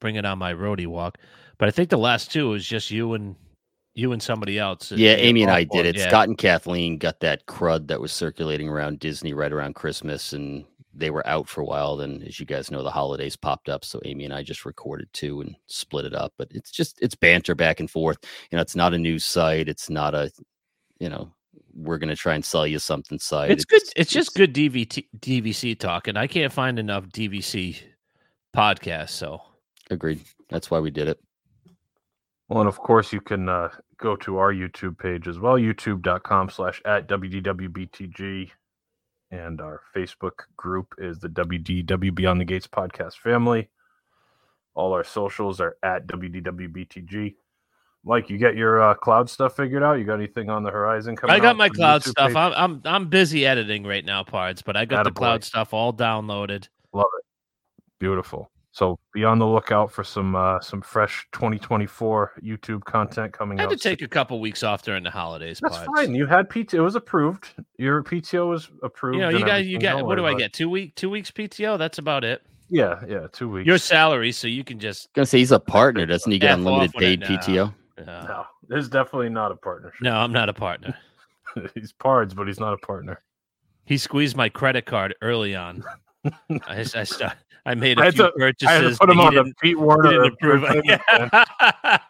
bring 0.00 0.16
it 0.16 0.24
on 0.24 0.38
my 0.38 0.53
roadie 0.53 0.88
walk. 0.88 1.18
But 1.59 1.68
I 1.68 1.70
think 1.70 1.90
the 1.90 1.98
last 1.98 2.32
two 2.32 2.53
is 2.55 2.66
just 2.66 2.90
you 2.90 3.12
and 3.12 3.36
you 3.95 4.12
and 4.12 4.22
somebody 4.22 4.59
else. 4.59 4.93
Uh, 4.93 4.97
yeah, 4.97 5.12
Amy 5.12 5.43
and 5.43 5.51
I 5.51 5.64
did 5.64 5.86
it. 5.86 5.97
Yeah. 5.97 6.09
Scott 6.09 6.28
and 6.28 6.38
Kathleen 6.38 6.99
got 6.99 7.20
that 7.20 7.47
crud 7.47 7.88
that 7.88 8.01
was 8.01 8.12
circulating 8.12 8.68
around 8.68 9.01
Disney 9.01 9.34
right 9.34 9.53
around 9.53 9.74
Christmas, 9.74 10.32
and 10.32 10.64
they 10.95 11.11
were 11.11 11.26
out 11.26 11.49
for 11.49 11.61
a 11.61 11.64
while. 11.64 11.97
Then, 11.97 12.22
as 12.26 12.40
you 12.40 12.47
guys 12.47 12.70
know, 12.70 12.82
the 12.82 12.90
holidays 12.90 13.36
popped 13.36 13.68
up, 13.68 13.84
so 13.84 14.01
Amy 14.05 14.24
and 14.24 14.34
I 14.34 14.43
just 14.43 14.64
recorded 14.64 15.09
two 15.12 15.40
and 15.40 15.57
split 15.66 16.07
it 16.07 16.14
up. 16.14 16.32
But 16.38 16.49
it's 16.53 16.70
just 16.70 16.99
it's 17.03 17.14
banter 17.14 17.55
back 17.55 17.80
and 17.80 17.90
forth. 17.90 18.18
You 18.51 18.57
know, 18.57 18.62
it's 18.62 18.76
not 18.76 18.95
a 18.95 18.99
news 18.99 19.24
site. 19.24 19.68
It's 19.68 19.90
not 19.90 20.14
a, 20.14 20.30
you 20.99 21.09
know, 21.09 21.32
we're 21.74 21.93
we're 21.93 21.99
gonna 21.99 22.16
try 22.16 22.34
and 22.34 22.45
sell 22.45 22.66
you 22.66 22.78
something 22.78 23.18
site. 23.18 23.51
It's 23.51 23.64
good. 23.64 23.82
It's 23.97 24.11
just 24.11 24.34
good 24.34 24.55
DVT, 24.55 25.07
DVC 25.18 25.78
talk, 25.78 26.09
and 26.09 26.18
I 26.18 26.26
can't 26.26 26.53
find 26.53 26.78
enough 26.78 27.07
DVC 27.09 27.78
podcasts. 28.57 29.11
So 29.11 29.43
agreed. 29.90 30.22
That's 30.49 30.70
why 30.70 30.80
we 30.80 30.90
did 30.90 31.09
it. 31.09 31.18
Well, 32.53 32.61
and 32.61 32.68
of 32.68 32.78
course, 32.78 33.14
you 33.14 33.22
can 33.22 33.48
uh, 33.48 33.70
go 33.96 34.14
to 34.16 34.36
our 34.36 34.53
YouTube 34.53 34.98
page 34.98 35.26
as 35.26 35.38
well, 35.38 35.55
youtube.com 35.55 36.50
slash 36.50 36.82
at 36.84 37.09
WDWBTG. 37.09 38.50
And 39.30 39.59
our 39.62 39.80
Facebook 39.96 40.32
group 40.55 40.94
is 40.98 41.18
the 41.18 41.30
WDW 41.30 42.14
Beyond 42.14 42.42
the 42.42 42.44
Gates 42.44 42.66
podcast 42.66 43.14
family. 43.14 43.70
All 44.74 44.92
our 44.92 45.03
socials 45.03 45.62
are 45.62 45.78
at 45.82 46.07
WDWBTG. 46.07 47.36
Mike, 48.05 48.28
you 48.28 48.36
get 48.36 48.55
your 48.55 48.82
uh, 48.82 48.92
cloud 48.96 49.30
stuff 49.30 49.57
figured 49.57 49.82
out? 49.82 49.94
You 49.94 50.05
got 50.05 50.16
anything 50.16 50.50
on 50.50 50.62
the 50.62 50.70
horizon 50.70 51.16
coming 51.16 51.34
I 51.34 51.40
got 51.40 51.57
my 51.57 51.70
cloud 51.70 52.03
YouTube 52.03 52.11
stuff. 52.11 52.28
page? 52.28 52.36
I'm 52.36 52.53
I'm 52.53 52.82
I'm 52.84 53.09
busy 53.09 53.46
editing 53.46 53.84
right 53.84 54.05
now, 54.05 54.24
parts, 54.24 54.61
but 54.61 54.76
I 54.76 54.84
got 54.84 55.05
the 55.05 55.11
cloud 55.11 55.42
stuff 55.42 55.72
all 55.72 55.94
downloaded. 55.94 56.68
Love 56.92 57.07
it. 57.18 57.24
Beautiful. 57.98 58.50
So 58.75 58.99
be 59.12 59.23
on 59.23 59.39
the 59.39 59.47
lookout 59.47 59.93
for 59.93 60.03
some 60.03 60.35
uh, 60.35 60.59
some 60.61 60.81
fresh 60.81 61.29
2024 61.33 62.33
YouTube 62.43 62.83
content 62.85 63.33
coming 63.35 63.61
I 63.61 63.64
out. 63.64 63.70
had 63.70 63.79
to 63.79 63.83
soon. 63.83 63.93
take 63.93 64.03
a 64.03 64.09
couple 64.09 64.41
weeks 64.41 64.62
off 64.62 64.83
during 64.83 65.03
the 65.03 65.11
holidays. 65.11 65.61
That's 65.62 65.77
Pards. 65.77 65.91
fine. 65.95 66.14
You 66.14 66.27
had 66.27 66.49
PTO. 66.49 66.75
It 66.75 66.81
was 66.81 66.95
approved. 66.95 67.49
Your 67.77 68.03
PTO 68.03 68.49
was 68.49 68.70
approved. 68.83 69.16
You 69.16 69.20
know, 69.23 69.29
you 69.29 69.45
guys, 69.45 69.66
you 69.66 69.77
everything. 69.77 69.99
got 69.99 70.07
what 70.07 70.16
do 70.16 70.25
I 70.25 70.31
about 70.31 70.39
get? 70.39 70.53
Two 70.55 70.70
week, 70.70 70.95
two 70.95 71.11
weeks 71.11 71.31
PTO. 71.31 71.77
That's 71.77 71.99
about 71.99 72.25
it. 72.25 72.43
Yeah, 72.70 73.03
yeah, 73.07 73.27
two 73.31 73.51
weeks. 73.51 73.66
Your 73.66 73.77
salary, 73.77 74.33
so 74.33 74.49
you 74.49 74.64
can 74.64 74.79
just. 74.79 75.12
gonna 75.12 75.27
say 75.27 75.39
he's 75.39 75.53
a 75.53 75.61
partner, 75.61 76.07
doesn't 76.07 76.33
he 76.33 76.39
get 76.39 76.53
unlimited 76.59 76.95
when 76.95 77.05
I- 77.05 77.07
paid 77.07 77.20
no. 77.20 77.27
PTO? 77.27 77.75
Uh, 77.99 78.03
no, 78.27 78.45
there's 78.68 78.89
definitely 78.89 79.29
not 79.29 79.53
a 79.53 79.57
partnership. 79.57 80.01
no, 80.01 80.14
I'm 80.16 80.33
not 80.33 80.49
a 80.49 80.55
partner. 80.55 80.97
he's 81.75 81.93
pards, 81.93 82.35
but 82.35 82.47
he's 82.47 82.59
not 82.59 82.73
a 82.73 82.79
partner. 82.79 83.20
He 83.85 83.99
squeezed 83.99 84.35
my 84.35 84.49
credit 84.49 84.87
card 84.87 85.14
early 85.20 85.55
on. 85.55 85.85
I, 86.25 86.77
s- 86.79 86.95
I, 86.95 87.05
sta- 87.05 87.35
I 87.66 87.75
made 87.75 87.99
I 87.99 88.03
a 88.03 88.05
had 88.07 88.14
few 88.14 88.25
to- 88.25 88.33
purchases. 88.33 88.68
I 88.68 88.73
had 88.73 88.91
to 88.93 88.97
put 88.99 89.11
him 89.11 89.16
that 89.18 89.23
he 89.23 89.27
on 89.29 89.35
the 89.35 89.43
didn't- 89.45 89.59
Pete 89.59 89.68
he 89.70 89.75
Warner. 89.75 90.11
didn't 90.11 90.33
approve. 90.35 90.62
payment 90.64 91.03
plan. 91.09 91.31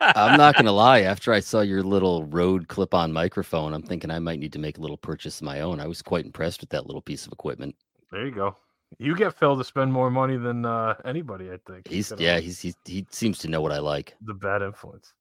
I'm 0.01 0.37
not 0.39 0.57
gonna 0.57 0.73
lie. 0.73 1.01
After 1.01 1.33
I 1.33 1.41
saw 1.41 1.61
your 1.61 1.83
little 1.83 2.25
Rode 2.25 2.69
clip-on 2.69 3.13
microphone, 3.13 3.73
I'm 3.75 3.83
thinking 3.83 4.11
I 4.11 4.19
might 4.19 4.39
need 4.39 4.53
to 4.55 4.59
make 4.59 4.79
a 4.79 4.81
little 4.81 4.97
purchase 4.99 5.41
of 5.41 5.45
my 5.45 5.61
own. 5.61 5.81
I 5.81 5.87
was 5.87 6.03
quite 6.03 6.25
impressed 6.27 6.61
with 6.61 6.71
that 6.71 6.87
little 6.87 7.03
piece 7.03 7.27
of 7.27 7.33
equipment. 7.33 7.75
There 8.11 8.25
you 8.27 8.33
go. 8.33 8.57
You 8.99 9.17
get 9.17 9.33
Phil 9.39 9.57
to 9.57 9.65
spend 9.65 9.91
more 9.91 10.11
money 10.11 10.37
than 10.37 10.67
uh, 10.67 10.95
anybody. 11.07 11.51
I 11.51 11.57
think 11.67 11.89
He's 11.89 12.13
yeah, 12.19 12.37
a- 12.37 12.41
he's, 12.41 12.61
he's 12.61 12.77
he 12.85 13.07
seems 13.11 13.39
to 13.39 13.49
know 13.49 13.61
what 13.63 13.73
I 13.73 13.79
like. 13.79 14.15
the 14.21 14.35
bad 14.35 14.61
influence. 14.61 15.15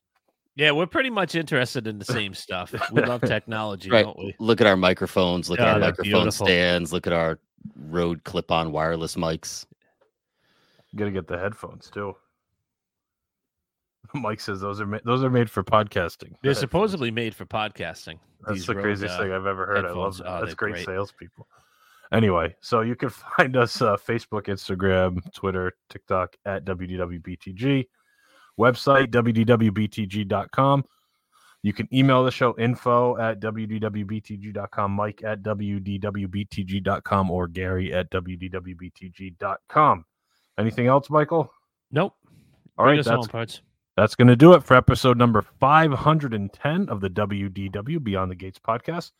yeah, 0.55 0.71
we're 0.71 0.85
pretty 0.87 1.09
much 1.09 1.35
interested 1.35 1.87
in 1.87 1.97
the 1.97 2.03
same 2.05 2.33
stuff. 2.33 2.73
We 2.91 3.01
love 3.03 3.21
technology, 3.25 3.89
Right. 3.89 4.03
don't 4.03 4.17
we? 4.17 4.35
Look 4.39 4.59
at 4.59 4.67
our 4.67 4.75
microphones. 4.75 5.49
Look 5.49 5.59
Yeah, 5.59 5.67
at 5.67 5.73
our 5.75 5.79
microphone 5.79 6.11
beautiful. 6.23 6.45
stands. 6.45 6.91
Look 6.91 7.07
at 7.07 7.13
our 7.13 7.39
Rode 7.75 8.23
clip-on 8.23 8.71
wireless 8.71 9.15
mics. 9.15 9.65
Gotta 10.95 11.11
get 11.11 11.27
the 11.27 11.37
headphones 11.37 11.89
too. 11.89 12.15
Mike 14.13 14.41
says 14.41 14.59
those 14.59 14.81
are 14.81 14.85
ma- 14.85 14.99
those 15.05 15.23
are 15.23 15.29
made 15.29 15.49
for 15.49 15.63
podcasting. 15.63 16.33
They're 16.41 16.51
headphones. 16.51 16.59
supposedly 16.59 17.11
made 17.11 17.33
for 17.33 17.45
podcasting. 17.45 18.19
That's 18.45 18.59
these 18.59 18.65
the 18.65 18.75
Rode, 18.75 18.83
craziest 18.83 19.15
uh, 19.15 19.19
thing 19.19 19.31
I've 19.31 19.45
ever 19.45 19.65
heard. 19.65 19.85
I 19.85 19.91
love 19.91 20.17
headphones. 20.17 20.17
that. 20.17 20.27
Oh, 20.27 20.41
That's 20.41 20.55
great, 20.55 20.73
great. 20.73 20.85
salespeople. 20.85 21.47
Anyway, 22.11 22.53
so 22.59 22.81
you 22.81 22.95
can 22.95 23.09
find 23.37 23.55
us 23.55 23.81
uh, 23.81 23.95
Facebook, 23.95 24.47
Instagram, 24.47 25.19
Twitter, 25.33 25.71
TikTok 25.89 26.35
at 26.45 26.65
WDWBTG. 26.65 27.85
Website 28.59 29.07
WDWBTG.com. 29.11 30.83
You 31.63 31.73
can 31.73 31.87
email 31.93 32.23
the 32.23 32.31
show 32.31 32.55
info 32.57 33.17
at 33.17 33.39
WDWBTG.com, 33.39 34.91
Mike 34.91 35.21
at 35.23 35.43
WDWBTG.com, 35.43 37.29
or 37.29 37.47
Gary 37.47 37.93
at 37.93 38.09
WDWBTG.com. 38.09 40.05
Anything 40.57 40.87
else, 40.87 41.09
Michael? 41.09 41.53
Nope. 41.91 42.15
All 42.77 42.85
Bring 42.85 42.97
right, 42.97 43.05
that's 43.05 43.27
parts. 43.27 43.61
that's 43.95 44.15
going 44.15 44.29
to 44.29 44.35
do 44.35 44.53
it 44.53 44.63
for 44.63 44.75
episode 44.75 45.17
number 45.17 45.43
510 45.59 46.89
of 46.89 46.99
the 46.99 47.09
WDW 47.09 48.03
Beyond 48.03 48.31
the 48.31 48.35
Gates 48.35 48.59
podcast. 48.59 49.11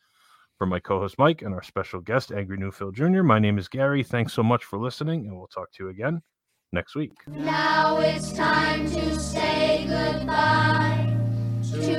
For 0.58 0.66
my 0.66 0.80
co 0.80 1.00
host 1.00 1.18
Mike 1.18 1.42
and 1.42 1.54
our 1.54 1.62
special 1.62 2.00
guest, 2.00 2.32
Angry 2.32 2.56
New 2.56 2.70
Phil 2.70 2.92
Jr., 2.92 3.22
my 3.22 3.38
name 3.38 3.58
is 3.58 3.68
Gary. 3.68 4.02
Thanks 4.02 4.32
so 4.32 4.42
much 4.42 4.64
for 4.64 4.78
listening, 4.78 5.26
and 5.26 5.36
we'll 5.36 5.48
talk 5.48 5.70
to 5.72 5.84
you 5.84 5.90
again 5.90 6.22
next 6.72 6.94
week. 6.94 7.12
Now 7.26 7.98
it's 7.98 8.32
time 8.32 8.88
to 8.90 9.18
say 9.18 9.86
goodbye 9.88 11.11
See 11.82 11.98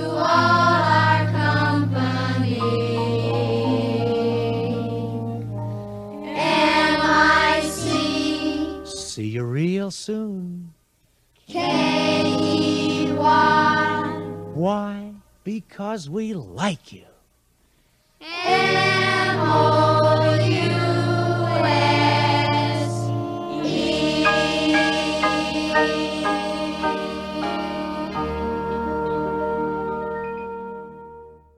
see 9.13 9.27
you 9.27 9.43
real 9.43 9.91
soon. 9.91 10.73
K-E-Y 11.47 13.13
Why? 14.53 15.11
Because 15.43 16.09
we 16.09 16.34
like 16.34 16.93
you. 16.93 17.05
M-O-U 18.21 19.53